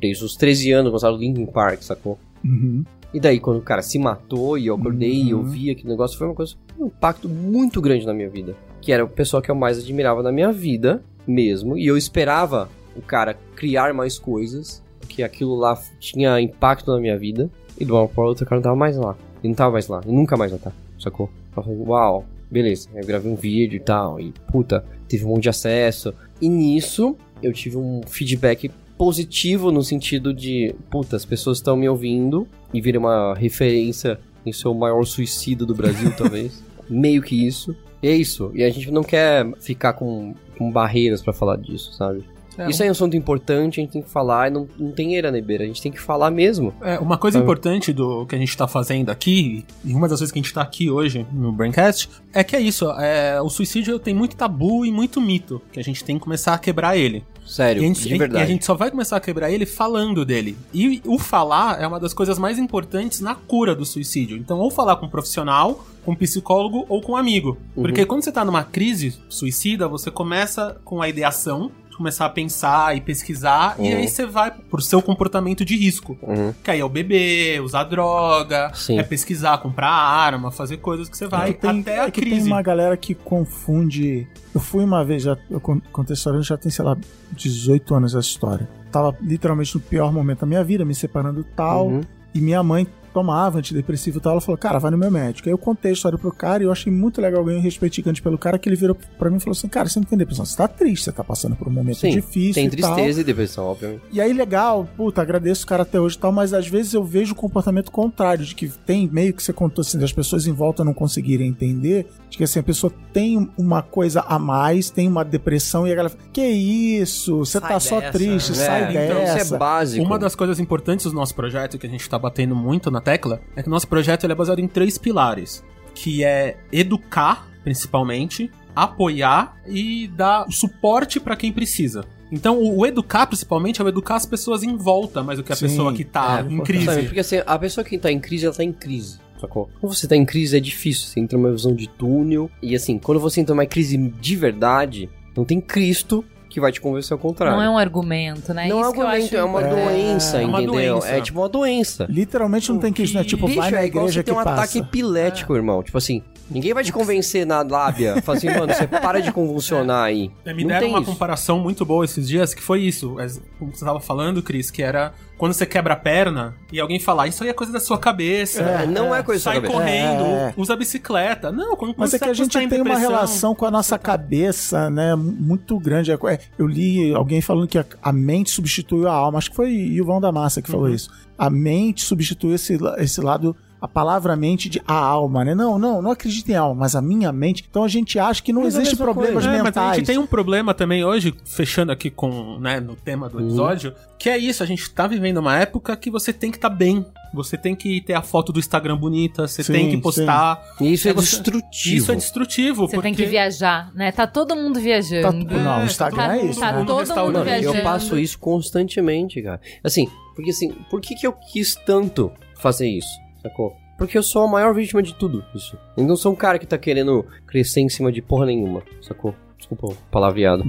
desde 0.00 0.24
os 0.24 0.36
13 0.36 0.72
anos, 0.72 0.92
gostava 0.92 1.16
do 1.16 1.20
Linkin 1.22 1.46
Park, 1.46 1.82
sacou? 1.82 2.18
Uhum. 2.44 2.84
E 3.14 3.18
daí, 3.20 3.40
quando 3.40 3.58
o 3.58 3.62
cara 3.62 3.80
se 3.80 3.98
matou 3.98 4.58
e 4.58 4.66
eu 4.66 4.74
acordei 4.74 5.14
e 5.22 5.30
eu 5.30 5.38
Uhum. 5.38 5.44
vi 5.44 5.70
aquele 5.70 5.88
negócio, 5.88 6.18
foi 6.18 6.26
uma 6.26 6.34
coisa, 6.34 6.54
um 6.78 6.86
impacto 6.86 7.28
muito 7.28 7.80
grande 7.80 8.04
na 8.04 8.12
minha 8.12 8.28
vida. 8.28 8.54
Que 8.82 8.92
era 8.92 9.02
o 9.04 9.08
pessoal 9.08 9.42
que 9.42 9.50
eu 9.50 9.54
mais 9.54 9.78
admirava 9.78 10.22
na 10.22 10.30
minha 10.30 10.52
vida, 10.52 11.02
mesmo. 11.26 11.78
E 11.78 11.86
eu 11.86 11.96
esperava 11.96 12.68
o 12.94 13.00
cara 13.00 13.34
criar 13.54 13.94
mais 13.94 14.18
coisas, 14.18 14.82
porque 15.00 15.22
aquilo 15.22 15.54
lá 15.56 15.80
tinha 15.98 16.38
impacto 16.40 16.92
na 16.92 17.00
minha 17.00 17.16
vida. 17.18 17.48
E 17.80 17.84
de 17.84 17.90
uma 17.90 18.00
hora 18.00 18.08
pra 18.08 18.24
outra, 18.24 18.44
o 18.44 18.46
cara 18.46 18.58
não 18.58 18.62
tava 18.64 18.76
mais 18.76 18.96
lá. 18.98 19.16
Ele 19.42 19.48
não 19.48 19.54
tava 19.54 19.72
mais 19.72 19.88
lá. 19.88 20.02
E 20.06 20.12
nunca 20.12 20.36
mais 20.36 20.50
vai 20.50 20.58
estar, 20.58 20.72
sacou? 20.98 21.30
Eu 21.56 21.62
falei, 21.62 21.78
uau, 21.80 22.24
beleza. 22.56 22.88
Eu 22.94 23.04
gravei 23.04 23.30
um 23.30 23.36
vídeo 23.36 23.76
e 23.76 23.80
tal. 23.80 24.18
E, 24.18 24.32
puta, 24.50 24.82
teve 25.06 25.24
um 25.24 25.28
monte 25.28 25.42
de 25.42 25.48
acesso. 25.50 26.14
E 26.40 26.48
nisso, 26.48 27.14
eu 27.42 27.52
tive 27.52 27.76
um 27.76 28.00
feedback 28.06 28.70
positivo 28.96 29.70
no 29.70 29.82
sentido 29.82 30.32
de, 30.32 30.74
puta, 30.90 31.16
as 31.16 31.24
pessoas 31.24 31.58
estão 31.58 31.76
me 31.76 31.86
ouvindo 31.86 32.48
e 32.72 32.80
vira 32.80 32.98
uma 32.98 33.34
referência 33.34 34.18
em 34.44 34.52
ser 34.52 34.68
o 34.68 34.74
maior 34.74 35.04
suicídio 35.04 35.66
do 35.66 35.74
Brasil, 35.74 36.10
talvez. 36.16 36.64
Meio 36.88 37.20
que 37.20 37.46
isso. 37.46 37.76
E 38.02 38.08
é 38.08 38.16
isso. 38.16 38.50
E 38.54 38.64
a 38.64 38.70
gente 38.70 38.90
não 38.90 39.02
quer 39.02 39.46
ficar 39.60 39.92
com, 39.92 40.34
com 40.56 40.70
barreiras 40.70 41.20
pra 41.20 41.34
falar 41.34 41.56
disso, 41.56 41.92
sabe? 41.92 42.24
É, 42.58 42.68
isso 42.70 42.82
aí 42.82 42.88
é 42.88 42.90
um 42.90 42.92
assunto 42.92 43.16
importante, 43.16 43.80
a 43.80 43.82
gente 43.82 43.92
tem 43.92 44.02
que 44.02 44.10
falar, 44.10 44.48
e 44.48 44.50
não, 44.50 44.68
não 44.78 44.92
tem 44.92 45.16
era 45.16 45.30
nebeira, 45.30 45.64
a 45.64 45.66
gente 45.66 45.82
tem 45.82 45.92
que 45.92 46.00
falar 46.00 46.30
mesmo. 46.30 46.72
É, 46.80 46.98
uma 46.98 47.16
coisa 47.18 47.38
Ah. 47.38 47.42
importante 47.42 47.92
do 47.92 48.26
que 48.26 48.34
a 48.34 48.38
gente 48.38 48.56
tá 48.56 48.66
fazendo 48.66 49.10
aqui, 49.10 49.64
e 49.84 49.92
uma 49.94 50.08
das 50.08 50.20
vezes 50.20 50.32
que 50.32 50.38
a 50.38 50.42
gente 50.42 50.52
tá 50.54 50.62
aqui 50.62 50.90
hoje 50.90 51.26
no 51.32 51.52
Braincast, 51.52 52.08
é 52.32 52.42
que 52.44 52.56
é 52.56 52.60
isso, 52.60 52.90
é, 52.92 53.40
o 53.40 53.48
suicídio 53.48 53.98
tem 53.98 54.14
muito 54.14 54.36
tabu 54.36 54.84
e 54.84 54.90
muito 54.92 55.20
mito, 55.20 55.60
que 55.72 55.80
a 55.80 55.84
gente 55.84 56.02
tem 56.04 56.16
que 56.18 56.24
começar 56.24 56.54
a 56.54 56.58
quebrar 56.58 56.96
ele. 56.96 57.24
Sério, 57.46 57.80
E 57.80 57.86
gente, 57.86 58.02
de 58.08 58.14
e 58.14 58.18
verdade. 58.18 58.42
a 58.42 58.46
gente 58.46 58.64
só 58.64 58.74
vai 58.74 58.90
começar 58.90 59.16
a 59.16 59.20
quebrar 59.20 59.52
ele 59.52 59.64
falando 59.64 60.24
dele. 60.24 60.56
E 60.74 61.00
o 61.06 61.16
falar 61.16 61.80
é 61.80 61.86
uma 61.86 62.00
das 62.00 62.12
coisas 62.12 62.40
mais 62.40 62.58
importantes 62.58 63.20
na 63.20 63.36
cura 63.36 63.72
do 63.72 63.84
suicídio. 63.86 64.36
Então, 64.36 64.58
ou 64.58 64.68
falar 64.68 64.96
com 64.96 65.06
um 65.06 65.08
profissional, 65.08 65.86
com 66.04 66.10
um 66.10 66.16
psicólogo 66.16 66.84
ou 66.88 67.00
com 67.00 67.12
um 67.12 67.16
amigo. 67.16 67.56
Uhum. 67.76 67.84
Porque 67.84 68.04
quando 68.04 68.24
você 68.24 68.32
tá 68.32 68.44
numa 68.44 68.64
crise 68.64 69.16
suicida, 69.28 69.86
você 69.86 70.10
começa 70.10 70.76
com 70.84 71.00
a 71.00 71.08
ideação, 71.08 71.70
começar 71.96 72.26
a 72.26 72.28
pensar 72.30 72.96
e 72.96 73.00
pesquisar, 73.00 73.76
e 73.78 73.82
Uhum. 73.92 73.98
aí 73.98 74.08
você 74.08 74.26
vai 74.26 74.50
pro 74.50 74.80
seu 74.80 75.00
comportamento 75.02 75.64
de 75.64 75.76
risco. 75.76 76.16
Uhum. 76.22 76.52
Que 76.62 76.70
aí 76.70 76.80
é 76.80 76.84
o 76.84 76.88
beber, 76.88 77.60
usar 77.62 77.84
droga, 77.84 78.70
Sim. 78.74 78.98
é 78.98 79.02
pesquisar, 79.02 79.58
comprar 79.58 79.88
arma, 79.90 80.50
fazer 80.50 80.76
coisas 80.78 81.08
que 81.08 81.16
você 81.16 81.26
vai 81.26 81.50
É 81.50 81.52
que 81.52 81.60
tem, 81.60 81.80
até 81.80 82.00
a 82.00 82.04
é 82.06 82.10
que 82.10 82.20
crise. 82.20 82.36
tem 82.42 82.46
uma 82.46 82.62
galera 82.62 82.96
que 82.96 83.14
confunde. 83.14 84.26
Eu 84.54 84.60
fui 84.60 84.84
uma 84.84 85.04
vez, 85.04 85.22
já, 85.22 85.36
eu 85.50 85.60
con- 85.60 85.80
contei 85.92 86.12
essa 86.14 86.20
história, 86.20 86.42
já 86.42 86.56
tem, 86.56 86.70
sei 86.70 86.84
lá, 86.84 86.96
18 87.32 87.94
anos 87.94 88.14
essa 88.14 88.26
história. 88.26 88.68
Tava 88.90 89.16
literalmente 89.20 89.74
no 89.74 89.80
pior 89.80 90.12
momento 90.12 90.40
da 90.40 90.46
minha 90.46 90.64
vida, 90.64 90.84
me 90.84 90.94
separando 90.94 91.40
e 91.40 91.44
tal. 91.44 91.88
Uhum. 91.88 92.00
E 92.34 92.40
minha 92.40 92.62
mãe 92.62 92.86
tomava 93.16 93.60
antidepressivo 93.60 94.18
e 94.18 94.20
tal. 94.20 94.32
Ela 94.32 94.42
falou, 94.42 94.58
cara, 94.58 94.78
vai 94.78 94.90
no 94.90 94.98
meu 94.98 95.10
médico. 95.10 95.48
Aí 95.48 95.52
eu 95.52 95.56
contei 95.56 95.90
a 95.90 95.94
história 95.94 96.18
pro 96.18 96.30
cara 96.30 96.62
e 96.62 96.66
eu 96.66 96.70
achei 96.72 96.92
muito 96.92 97.18
legal, 97.18 97.42
ganhei 97.42 97.58
um 97.58 97.62
respeito 97.62 97.96
gigante 97.96 98.20
pelo 98.20 98.36
cara, 98.36 98.58
que 98.58 98.68
ele 98.68 98.76
virou 98.76 98.94
pra 99.18 99.30
mim 99.30 99.38
e 99.38 99.40
falou 99.40 99.52
assim, 99.52 99.68
cara, 99.68 99.88
você 99.88 99.98
não 99.98 100.04
tem 100.06 100.18
depressão, 100.18 100.44
você 100.44 100.54
tá 100.54 100.68
triste, 100.68 101.04
você 101.04 101.12
tá 101.12 101.24
passando 101.24 101.56
por 101.56 101.66
um 101.66 101.70
momento 101.70 101.96
Sim, 101.96 102.10
difícil 102.10 102.52
tem 102.54 102.66
e 102.66 102.76
tal. 102.76 102.94
tristeza 102.94 103.22
e 103.22 103.24
depressão, 103.24 103.64
obviamente. 103.64 104.02
E 104.12 104.20
aí, 104.20 104.34
legal, 104.34 104.86
puta, 104.98 105.22
agradeço 105.22 105.64
o 105.64 105.66
cara 105.66 105.82
até 105.82 105.98
hoje 105.98 106.16
e 106.16 106.18
tal, 106.18 106.30
mas 106.30 106.52
às 106.52 106.68
vezes 106.68 106.92
eu 106.92 107.02
vejo 107.02 107.32
o 107.32 107.34
comportamento 107.34 107.90
contrário, 107.90 108.44
de 108.44 108.54
que 108.54 108.68
tem 108.68 109.08
meio 109.10 109.32
que 109.32 109.42
você 109.42 109.52
contou 109.52 109.80
assim, 109.80 109.98
das 109.98 110.12
pessoas 110.12 110.46
em 110.46 110.52
volta 110.52 110.84
não 110.84 110.92
conseguirem 110.92 111.48
entender, 111.48 112.06
de 112.28 112.36
que 112.36 112.44
assim, 112.44 112.58
a 112.58 112.62
pessoa 112.62 112.92
tem 113.14 113.48
uma 113.56 113.80
coisa 113.80 114.20
a 114.28 114.38
mais, 114.38 114.90
tem 114.90 115.08
uma 115.08 115.24
depressão 115.24 115.86
e 115.86 115.92
a 115.92 115.94
galera 115.94 116.14
fala, 116.14 116.28
que 116.34 116.42
isso, 116.46 117.38
você 117.38 117.58
Sai 117.60 117.70
tá 117.70 117.80
só 117.80 117.98
dessa, 118.00 118.12
triste, 118.12 118.50
né? 118.50 118.56
sai 118.56 118.82
então 118.90 119.20
dessa. 119.20 119.38
isso 119.38 119.54
é 119.54 119.58
básico. 119.58 120.04
Uma 120.04 120.18
das 120.18 120.34
coisas 120.34 120.60
importantes 120.60 121.06
do 121.06 121.12
nosso 121.14 121.34
projeto, 121.34 121.78
que 121.78 121.86
a 121.86 121.90
gente 121.90 122.06
tá 122.10 122.18
batendo 122.18 122.54
muito 122.54 122.90
na 122.90 123.00
tecla, 123.06 123.40
é 123.54 123.62
que 123.62 123.68
o 123.68 123.70
nosso 123.70 123.86
projeto 123.86 124.24
ele 124.24 124.32
é 124.32 124.36
baseado 124.36 124.58
em 124.58 124.66
três 124.66 124.98
pilares, 124.98 125.62
que 125.94 126.24
é 126.24 126.56
educar, 126.72 127.46
principalmente, 127.62 128.50
apoiar 128.74 129.56
e 129.64 130.08
dar 130.08 130.46
suporte 130.50 131.20
pra 131.20 131.36
quem 131.36 131.52
precisa. 131.52 132.04
Então, 132.32 132.58
o, 132.58 132.78
o 132.80 132.86
educar, 132.86 133.28
principalmente, 133.28 133.80
é 133.80 133.84
o 133.84 133.88
educar 133.88 134.16
as 134.16 134.26
pessoas 134.26 134.64
em 134.64 134.76
volta, 134.76 135.22
mais 135.22 135.38
do 135.38 135.44
que 135.44 135.52
a 135.52 135.56
Sim, 135.56 135.68
pessoa 135.68 135.92
que 135.92 136.04
tá 136.04 136.44
é, 136.44 136.52
em 136.52 136.58
crise. 136.58 137.02
porque 137.04 137.20
assim, 137.20 137.36
a 137.46 137.56
pessoa 137.56 137.84
que 137.84 137.96
tá 137.96 138.10
em 138.10 138.18
crise, 138.18 138.44
ela 138.46 138.54
tá 138.54 138.64
em 138.64 138.72
crise. 138.72 139.20
Sacou? 139.40 139.70
Quando 139.80 139.94
você 139.94 140.08
tá 140.08 140.16
em 140.16 140.24
crise 140.24 140.56
é 140.56 140.60
difícil, 140.60 141.06
você 141.06 141.20
entra 141.20 141.38
numa 141.38 141.52
visão 141.52 141.74
de 141.74 141.88
túnel. 141.88 142.50
E 142.60 142.74
assim, 142.74 142.98
quando 142.98 143.20
você 143.20 143.40
entra 143.40 143.54
numa 143.54 143.66
crise 143.66 143.96
de 143.96 144.34
verdade, 144.34 145.08
não 145.36 145.44
tem 145.44 145.60
Cristo 145.60 146.24
que 146.56 146.60
vai 146.60 146.72
te 146.72 146.80
convencer 146.80 147.12
ao 147.12 147.18
contrário. 147.18 147.54
Não 147.54 147.62
é 147.62 147.68
um 147.68 147.76
argumento, 147.76 148.54
né? 148.54 148.66
Não 148.66 148.78
é 148.78 148.80
Isso 148.80 148.92
que 148.94 148.98
eu 148.98 149.06
argumento, 149.06 149.26
acho 149.26 149.36
é 149.36 149.44
uma 149.44 149.60
importante. 149.60 149.84
doença, 149.90 150.40
É 150.40 150.46
uma 150.46 150.62
entendeu? 150.62 150.94
doença. 150.94 151.08
É 151.08 151.20
tipo 151.20 151.38
uma 151.40 151.48
doença. 151.50 152.06
Literalmente 152.08 152.72
não 152.72 152.78
tem 152.78 152.92
que 152.94 153.02
isso, 153.02 153.12
né? 153.14 153.24
Tipo, 153.24 153.46
Bicho, 153.46 153.60
vai 153.60 153.70
na 153.70 153.80
é 153.82 153.84
igreja 153.84 154.22
que 154.22 154.32
um 154.32 154.38
ataque 154.38 154.58
passa. 154.60 154.78
epilético, 154.78 155.54
irmão. 155.54 155.82
Tipo 155.82 155.98
assim, 155.98 156.22
ninguém 156.50 156.72
vai 156.72 156.82
te 156.82 156.90
convencer 156.92 157.44
na 157.44 157.60
lábia. 157.60 158.22
Fala 158.22 158.38
assim, 158.38 158.46
mano, 158.48 158.72
você 158.72 158.86
para 158.86 159.20
de 159.20 159.30
convulsionar 159.32 160.04
aí. 160.04 160.30
É, 160.46 160.54
Me 160.54 160.62
não 160.62 160.68
deram 160.68 160.80
tem 160.80 160.88
uma 160.88 161.02
isso. 161.02 161.10
comparação 161.12 161.58
muito 161.58 161.84
boa 161.84 162.06
esses 162.06 162.26
dias, 162.26 162.54
que 162.54 162.62
foi 162.62 162.80
isso. 162.80 163.20
é, 163.20 163.26
Como 163.58 163.76
você 163.76 163.84
tava 163.84 164.00
falando, 164.00 164.42
Cris, 164.42 164.70
que 164.70 164.82
era 164.82 165.12
quando 165.38 165.52
você 165.52 165.66
quebra 165.66 165.94
a 165.94 165.96
perna 165.96 166.54
e 166.72 166.80
alguém 166.80 166.98
falar, 166.98 167.26
isso 167.28 167.42
aí 167.44 167.50
é 167.50 167.52
coisa 167.52 167.72
da 167.72 167.80
sua 167.80 167.98
cabeça. 167.98 168.62
É, 168.62 168.86
não 168.86 169.14
é 169.14 169.22
coisa 169.22 169.44
da 169.44 169.50
Sai 169.52 169.60
sua 169.60 169.62
cabeça. 169.62 169.74
correndo, 169.74 170.24
É. 170.24 170.54
usa 170.56 170.74
bicicleta. 170.76 171.52
Não, 171.52 171.76
quando, 171.76 171.94
Mas 171.96 172.14
é 172.14 172.18
que 172.18 172.24
a 172.24 172.32
gente 172.32 172.52
tá 172.52 172.62
em 172.62 172.68
tem 172.68 172.80
uma 172.80 172.98
relação 172.98 173.54
com 173.54 173.66
a 173.66 173.70
nossa 173.70 173.98
cabeça, 173.98 174.88
né, 174.90 175.14
muito 175.14 175.78
grande. 175.78 176.10
É, 176.10 176.18
Eu 176.58 176.66
li 176.66 177.12
alguém 177.14 177.40
falando 177.40 177.68
que 177.68 177.78
a- 177.78 178.12
mente 178.12 178.50
substituiu 178.50 179.08
a 179.08 179.12
alma. 179.12 179.38
Acho 179.38 179.50
que 179.50 179.56
foi 179.56 179.70
Ivan 179.72 180.20
da 180.20 180.32
Massa 180.32 180.60
que 180.62 180.70
Uhum. 180.70 180.76
falou 180.76 180.88
isso. 180.88 181.10
A 181.38 181.50
mente 181.50 182.04
substituiu 182.04 182.54
esse, 182.54 182.78
esse 182.98 183.20
lado, 183.20 183.54
a 183.80 183.86
palavra 183.86 184.34
mente 184.36 184.68
de 184.68 184.80
a 184.86 184.94
alma, 184.94 185.44
né? 185.44 185.54
Não, 185.54 185.78
não, 185.78 186.00
não 186.00 186.10
acredita 186.10 186.52
em 186.52 186.54
alma, 186.54 186.80
mas 186.80 186.94
a 186.96 187.02
minha 187.02 187.30
mente. 187.32 187.64
Então 187.68 187.84
a 187.84 187.88
gente 187.88 188.18
acha 188.18 188.42
que 188.42 188.52
não 188.52 188.62
Mas 188.62 188.74
é 188.74 188.80
existe 188.80 188.96
problemas 188.96 189.44
coisa. 189.44 189.48
É, 189.48 189.52
mas 189.58 189.64
mentais. 189.64 189.90
a 189.90 189.94
gente 189.96 190.06
tem 190.06 190.18
um 190.18 190.26
problema 190.26 190.72
também 190.74 191.04
hoje, 191.04 191.34
fechando 191.44 191.92
aqui 191.92 192.10
com, 192.10 192.58
né, 192.58 192.80
no 192.80 192.96
tema 192.96 193.28
do 193.28 193.40
episódio, 193.40 193.94
que 194.18 194.30
é 194.30 194.38
isso, 194.38 194.62
a 194.62 194.66
gente 194.66 194.88
tá 194.90 195.06
vivendo 195.06 195.38
uma 195.38 195.58
época 195.58 195.94
que 195.96 196.10
você 196.10 196.32
tem 196.32 196.50
que 196.50 196.56
estar 196.56 196.70
tá 196.70 196.74
bem. 196.74 197.04
Você 197.34 197.58
tem 197.58 197.74
que 197.74 198.00
ter 198.00 198.14
a 198.14 198.22
foto 198.22 198.50
do 198.50 198.58
Instagram 198.58 198.96
bonita, 198.96 199.46
você 199.46 199.62
Sim, 199.62 199.72
tem 199.72 199.90
que 199.90 199.98
postar. 199.98 200.58
E 200.80 200.92
isso 200.94 201.06
é, 201.06 201.10
É 201.10 201.14
destrutivo. 201.14 201.96
Isso 201.96 202.12
é 202.12 202.14
destrutivo. 202.14 202.86
Você 202.88 202.96
porque... 202.96 203.08
tem 203.08 203.14
que 203.14 203.26
viajar, 203.26 203.92
né? 203.94 204.10
Tá 204.10 204.26
todo 204.26 204.56
mundo 204.56 204.74
Tá- 204.74 204.80
viajando. 204.80 205.44
não, 205.54 205.78
o 205.80 205.82
É, 205.82 205.84
Instagram 205.84 206.26
tá- 206.28 206.36
é 206.38 206.46
isso. 206.46 206.60
tá 206.60 206.72
né? 206.72 206.84
todo 206.86 206.98
restaurante. 207.00 207.26
mundo 207.26 207.38
Mano, 207.44 207.50
eu 207.50 207.60
viajando. 207.72 207.82
passo 207.84 208.18
isso 208.18 208.38
constantemente, 208.38 209.42
cara. 209.42 209.60
Assim, 209.84 210.08
porque 210.34 210.50
assim, 210.50 210.70
por 210.88 211.00
que 211.00 211.14
que 211.14 211.26
eu 211.26 211.32
quis 211.32 211.74
tanto 211.74 212.32
fazer 212.58 212.88
isso, 212.88 213.08
sacou? 213.48 213.76
Porque 213.96 214.18
eu 214.18 214.22
sou 214.22 214.42
a 214.44 214.48
maior 214.48 214.74
vítima 214.74 215.02
de 215.02 215.14
tudo 215.14 215.44
isso. 215.54 215.78
Eu 215.96 216.04
não 216.04 216.16
sou 216.16 216.32
um 216.32 216.36
cara 216.36 216.58
que 216.58 216.66
tá 216.66 216.76
querendo 216.76 217.24
crescer 217.46 217.80
em 217.80 217.88
cima 217.88 218.12
de 218.12 218.20
porra 218.20 218.46
nenhuma, 218.46 218.82
sacou? 219.00 219.34
Desculpa 219.56 219.86
o 219.86 219.96
palavreado. 220.10 220.64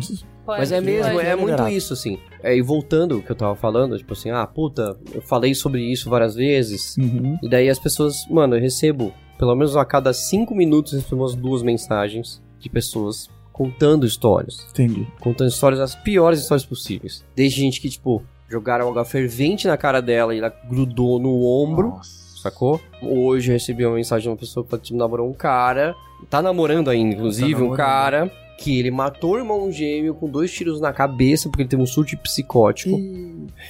Pode, 0.45 0.59
Mas 0.59 0.71
é 0.71 0.79
mesmo, 0.79 1.11
pode. 1.11 1.27
é 1.27 1.35
muito 1.35 1.67
isso, 1.67 1.91
assim. 1.91 2.17
É, 2.41 2.55
e 2.55 2.61
voltando 2.61 3.15
ao 3.15 3.21
que 3.21 3.29
eu 3.29 3.35
tava 3.35 3.53
falando, 3.53 3.97
tipo 3.97 4.13
assim, 4.13 4.31
ah, 4.31 4.47
puta, 4.47 4.97
eu 5.13 5.21
falei 5.21 5.53
sobre 5.53 5.81
isso 5.81 6.09
várias 6.09 6.35
vezes. 6.35 6.95
Uhum. 6.95 7.37
E 7.43 7.49
daí 7.49 7.69
as 7.69 7.77
pessoas, 7.77 8.25
mano, 8.29 8.55
eu 8.55 8.61
recebo, 8.61 9.13
pelo 9.37 9.53
menos 9.55 9.75
a 9.75 9.83
cada 9.83 10.13
cinco 10.13 10.55
minutos, 10.55 10.93
eu 10.93 10.99
recebo 10.99 11.21
umas 11.21 11.35
duas 11.35 11.61
mensagens 11.61 12.41
de 12.59 12.69
pessoas 12.69 13.29
contando 13.51 14.05
histórias. 14.05 14.65
Entendi. 14.69 15.05
Contando 15.19 15.49
histórias, 15.49 15.81
as 15.81 15.95
piores 15.95 16.39
histórias 16.39 16.65
possíveis. 16.65 17.25
Desde 17.35 17.59
gente 17.59 17.81
que, 17.81 17.89
tipo, 17.89 18.23
jogaram 18.49 18.87
água 18.87 19.03
fervente 19.03 19.67
na 19.67 19.75
cara 19.75 19.99
dela 19.99 20.33
e 20.33 20.37
ela 20.37 20.49
grudou 20.69 21.19
no 21.19 21.43
ombro, 21.43 21.99
sacou? 22.49 22.79
Hoje 23.01 23.49
eu 23.49 23.53
recebi 23.53 23.85
uma 23.85 23.95
mensagem 23.95 24.23
de 24.23 24.29
uma 24.29 24.37
pessoa 24.37 24.65
que 24.65 24.77
tipo, 24.79 24.97
namorou 24.97 25.29
um 25.29 25.33
cara, 25.33 25.95
tá 26.29 26.41
namorando 26.41 26.89
ainda, 26.89 27.13
inclusive, 27.15 27.51
Tá 27.53 27.57
um 27.57 27.61
namorando. 27.61 27.77
cara 27.77 28.31
que 28.59 28.79
ele 28.79 28.89
matou 28.89 29.33
o 29.35 29.37
irmão 29.37 29.71
gêmeo 29.71 30.15
com 30.15 30.27
dois 30.27 30.51
tiros 30.51 30.81
na 30.81 30.91
cabeça 30.91 31.47
porque 31.47 31.61
ele 31.61 31.69
teve 31.69 31.81
um 31.81 31.85
surto 31.85 32.17
psicótico. 32.17 32.97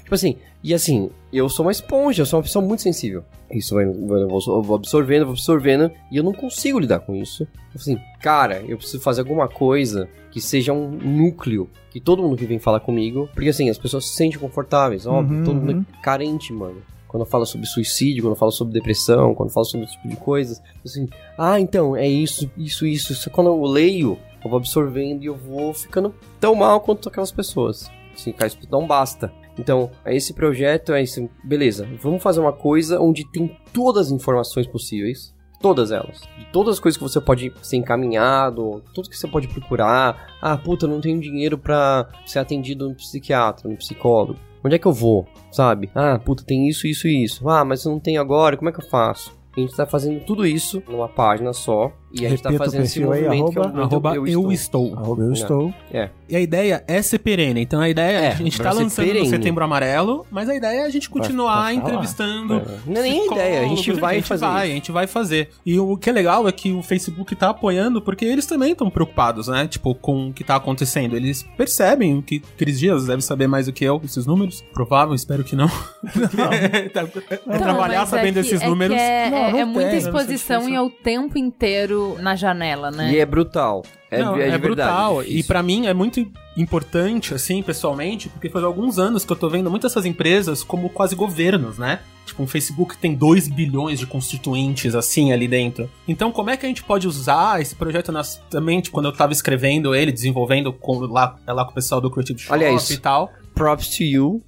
Tipo 0.01 0.15
assim, 0.15 0.37
e 0.63 0.73
assim, 0.73 1.09
eu 1.31 1.49
sou 1.49 1.65
uma 1.65 1.71
esponja, 1.73 2.21
eu 2.21 2.25
sou 2.25 2.37
uma 2.39 2.43
pessoa 2.43 2.63
muito 2.63 2.81
sensível. 2.83 3.23
Isso 3.51 3.75
vai, 3.75 3.85
vai- 3.85 4.21
eu 4.21 4.61
vou 4.61 4.75
absorvendo, 4.75 5.25
vou 5.25 5.33
absorvendo, 5.33 5.91
e 6.11 6.15
eu 6.17 6.23
não 6.23 6.31
consigo 6.33 6.79
lidar 6.79 6.99
com 7.01 7.13
isso. 7.15 7.45
Assim, 7.75 7.97
cara, 8.21 8.61
eu 8.67 8.77
preciso 8.77 9.01
fazer 9.03 9.21
alguma 9.21 9.47
coisa 9.49 10.07
que 10.31 10.39
seja 10.39 10.71
um 10.71 10.89
núcleo, 10.89 11.69
que 11.91 11.99
todo 11.99 12.21
mundo 12.23 12.37
que 12.37 12.45
vem 12.45 12.57
falar 12.59 12.79
comigo, 12.79 13.29
porque 13.33 13.49
assim, 13.49 13.69
as 13.69 13.77
pessoas 13.77 14.07
se 14.07 14.15
sentem 14.15 14.39
confortáveis, 14.39 15.05
óbvio, 15.05 15.39
Uhum, 15.39 15.43
todo 15.43 15.55
mundo 15.55 15.71
uhum. 15.73 15.85
é 15.97 16.01
carente, 16.01 16.53
mano. 16.53 16.77
Quando 17.07 17.23
eu 17.23 17.29
falo 17.29 17.45
sobre 17.45 17.65
suicídio, 17.65 18.23
quando 18.23 18.33
eu 18.33 18.37
falo 18.37 18.51
sobre 18.51 18.73
depressão, 18.73 19.33
quando 19.33 19.49
eu 19.49 19.53
falo 19.53 19.65
sobre 19.65 19.85
esse 19.85 19.95
tipo 19.95 20.09
de 20.09 20.17
coisas, 20.17 20.61
assim, 20.85 21.07
ah, 21.37 21.59
então, 21.59 21.95
é 21.95 22.07
isso, 22.07 22.51
isso, 22.57 22.85
isso. 22.85 23.13
Isso 23.13 23.29
quando 23.29 23.47
eu 23.47 23.61
leio, 23.63 24.17
eu 24.43 24.49
vou 24.49 24.57
absorvendo 24.57 25.23
e 25.23 25.27
eu 25.27 25.35
vou 25.35 25.73
ficando 25.73 26.13
tão 26.39 26.55
mal 26.55 26.81
quanto 26.81 27.09
aquelas 27.09 27.31
pessoas. 27.31 27.89
Assim, 28.13 28.31
cara, 28.31 28.47
isso 28.47 28.57
não 28.69 28.85
basta. 28.85 29.31
Então, 29.57 29.89
esse 30.05 30.33
projeto 30.33 30.93
é 30.93 31.01
isso. 31.01 31.29
Beleza, 31.43 31.87
vamos 32.01 32.21
fazer 32.21 32.39
uma 32.39 32.53
coisa 32.53 32.99
onde 32.99 33.29
tem 33.31 33.57
todas 33.73 34.07
as 34.07 34.11
informações 34.11 34.67
possíveis. 34.67 35.35
Todas 35.59 35.91
elas. 35.91 36.21
De 36.37 36.45
todas 36.51 36.75
as 36.75 36.79
coisas 36.79 36.97
que 36.97 37.03
você 37.03 37.19
pode 37.19 37.51
ser 37.63 37.77
encaminhado, 37.77 38.83
tudo 38.93 39.09
que 39.09 39.17
você 39.17 39.27
pode 39.27 39.47
procurar. 39.47 40.35
Ah, 40.39 40.55
puta, 40.55 40.87
não 40.87 41.01
tenho 41.01 41.19
dinheiro 41.19 41.57
pra 41.57 42.07
ser 42.27 42.37
atendido 42.39 42.87
no 42.87 42.95
psiquiatra, 42.95 43.67
no 43.67 43.75
psicólogo. 43.75 44.39
Onde 44.67 44.75
é 44.75 44.79
que 44.79 44.85
eu 44.85 44.91
vou? 44.91 45.25
Sabe? 45.49 45.89
Ah, 45.95 46.19
puta, 46.19 46.43
tem 46.43 46.67
isso, 46.67 46.87
isso 46.87 47.07
e 47.07 47.23
isso. 47.23 47.47
Ah, 47.47 47.63
mas 47.63 47.85
eu 47.85 47.91
não 47.93 48.01
tenho 48.01 48.19
agora, 48.19 48.57
como 48.57 48.67
é 48.67 48.73
que 48.73 48.81
eu 48.81 48.89
faço? 48.89 49.33
A 49.55 49.59
gente 49.61 49.73
tá 49.73 49.85
fazendo 49.85 50.19
tudo 50.25 50.45
isso 50.45 50.83
numa 50.89 51.07
página 51.07 51.53
só. 51.53 51.89
E 52.19 52.25
a 52.25 52.29
gente 52.29 52.41
tá 52.41 52.49
Repita 52.49 52.63
o 52.63 52.65
fazendo 52.65 52.83
esse 52.83 52.99
perfil 52.99 53.13
aí, 53.13 53.21
movimento 53.39 53.51
que 53.51 53.57
é 53.57 53.61
o 53.61 53.63
arroba- 53.65 53.81
Arroba 53.83 54.15
eu, 54.15 54.27
eu 54.27 54.51
estou. 54.51 54.95
Arroba 54.95 55.21
eu 55.21 55.27
Não. 55.27 55.33
estou. 55.33 55.73
É. 55.91 56.09
E 56.29 56.35
a 56.35 56.39
ideia 56.39 56.83
é 56.87 57.01
ser 57.01 57.19
perene. 57.19 57.61
Então 57.61 57.79
a 57.79 57.87
ideia 57.89 58.17
É, 58.17 58.27
a 58.31 58.35
gente 58.35 58.57
tá 58.61 58.71
lançando 58.71 59.05
no 59.05 59.11
perene. 59.13 59.29
Setembro 59.29 59.63
Amarelo, 59.63 60.25
mas 60.29 60.49
a 60.49 60.55
ideia 60.55 60.81
é 60.81 60.85
a 60.85 60.89
gente 60.89 61.09
continuar 61.09 61.63
pode 61.67 61.75
falar. 61.79 61.89
entrevistando. 61.89 62.53
É. 62.55 62.65
Não 62.85 62.97
é 62.97 63.01
nem 63.01 63.27
ideia, 63.31 63.61
a 63.61 63.67
gente 63.67 63.91
vai 63.93 64.21
fazer 64.21 64.45
Vai, 64.45 64.65
isso. 64.65 64.71
a 64.71 64.75
gente 64.75 64.91
vai 64.91 65.07
fazer. 65.07 65.49
E 65.65 65.79
o 65.79 65.95
que 65.97 66.09
é 66.09 66.13
legal 66.13 66.47
é 66.47 66.51
que 66.51 66.71
o 66.73 66.81
Facebook 66.83 67.35
tá 67.35 67.49
apoiando 67.49 68.01
porque 68.01 68.25
eles 68.25 68.45
também 68.45 68.71
estão 68.73 68.89
preocupados, 68.89 69.47
né? 69.47 69.67
Tipo, 69.67 69.95
com 69.95 70.29
o 70.29 70.33
que 70.33 70.43
tá 70.43 70.55
acontecendo. 70.55 71.15
Eles 71.15 71.43
percebem 71.55 72.21
que 72.21 72.39
Cris 72.57 72.79
Dias 72.79 73.05
deve 73.05 73.21
saber 73.21 73.47
mais 73.47 73.67
do 73.67 73.73
que 73.73 73.85
eu 73.85 74.01
esses 74.03 74.25
números. 74.25 74.61
Provável, 74.73 75.13
espero 75.15 75.43
que 75.43 75.55
não. 75.55 75.67
Tá- 76.93 77.07
é 77.29 77.39
Não, 77.45 77.57
trabalhar 77.57 78.05
sabendo 78.05 78.39
é 78.39 78.41
que- 78.43 78.47
esses 78.47 78.61
é 78.61 78.67
números. 78.67 78.95
É, 78.97 79.29
Não, 79.29 79.37
é- 79.37 79.51
não 79.51 79.59
é 79.59 79.65
muita 79.65 79.89
tem, 79.91 80.01
não 80.01 80.07
exposição 80.07 80.69
e 80.69 80.75
é 80.75 80.81
o 80.81 80.89
tempo 80.89 81.37
inteiro 81.37 82.06
na 82.15 82.35
janela, 82.35 82.91
né? 82.91 83.11
E 83.11 83.19
é 83.19 83.25
brutal. 83.25 83.83
É, 84.09 84.19
Não, 84.19 84.37
é, 84.37 84.49
é, 84.49 84.57
brutal. 84.57 85.17
verdade. 85.17 85.39
E 85.39 85.43
pra 85.43 85.61
mim 85.61 85.87
é 85.87 85.93
muito 85.93 86.25
importante, 86.55 87.33
assim, 87.33 87.61
pessoalmente, 87.61 88.29
porque 88.29 88.49
faz 88.49 88.63
alguns 88.63 88.97
anos 88.97 89.25
que 89.25 89.31
eu 89.31 89.35
tô 89.35 89.49
vendo 89.49 89.69
muitas 89.69 89.91
essas 89.91 90.05
empresas 90.05 90.63
como 90.63 90.89
quase 90.89 91.15
governos, 91.15 91.77
né? 91.77 91.99
Tipo, 92.25 92.43
um 92.43 92.47
Facebook 92.47 92.95
que 92.95 93.01
tem 93.01 93.13
2 93.13 93.47
bilhões 93.47 93.99
de 93.99 94.07
constituintes, 94.07 94.95
assim, 94.95 95.31
ali 95.31 95.47
dentro. 95.47 95.89
Então, 96.07 96.31
como 96.31 96.49
é 96.49 96.57
que 96.57 96.65
a 96.65 96.69
gente 96.69 96.83
pode 96.83 97.07
usar 97.07 97.61
esse 97.61 97.75
projeto 97.75 98.11
nas, 98.11 98.41
também, 98.49 98.81
tipo, 98.81 98.93
quando 98.93 99.07
eu 99.07 99.13
tava 99.13 99.33
escrevendo 99.33 99.93
ele, 99.93 100.11
desenvolvendo 100.11 100.71
com, 100.73 100.99
lá, 100.99 101.37
lá 101.45 101.65
com 101.65 101.71
o 101.71 101.73
pessoal 101.73 102.01
do 102.01 102.09
Creative 102.09 102.39
Shop 102.39 102.53
Aliás, 102.53 102.89
e 102.89 102.97
tal. 102.97 103.31
Props 103.53 103.89
to 103.97 104.03
you. 104.03 104.41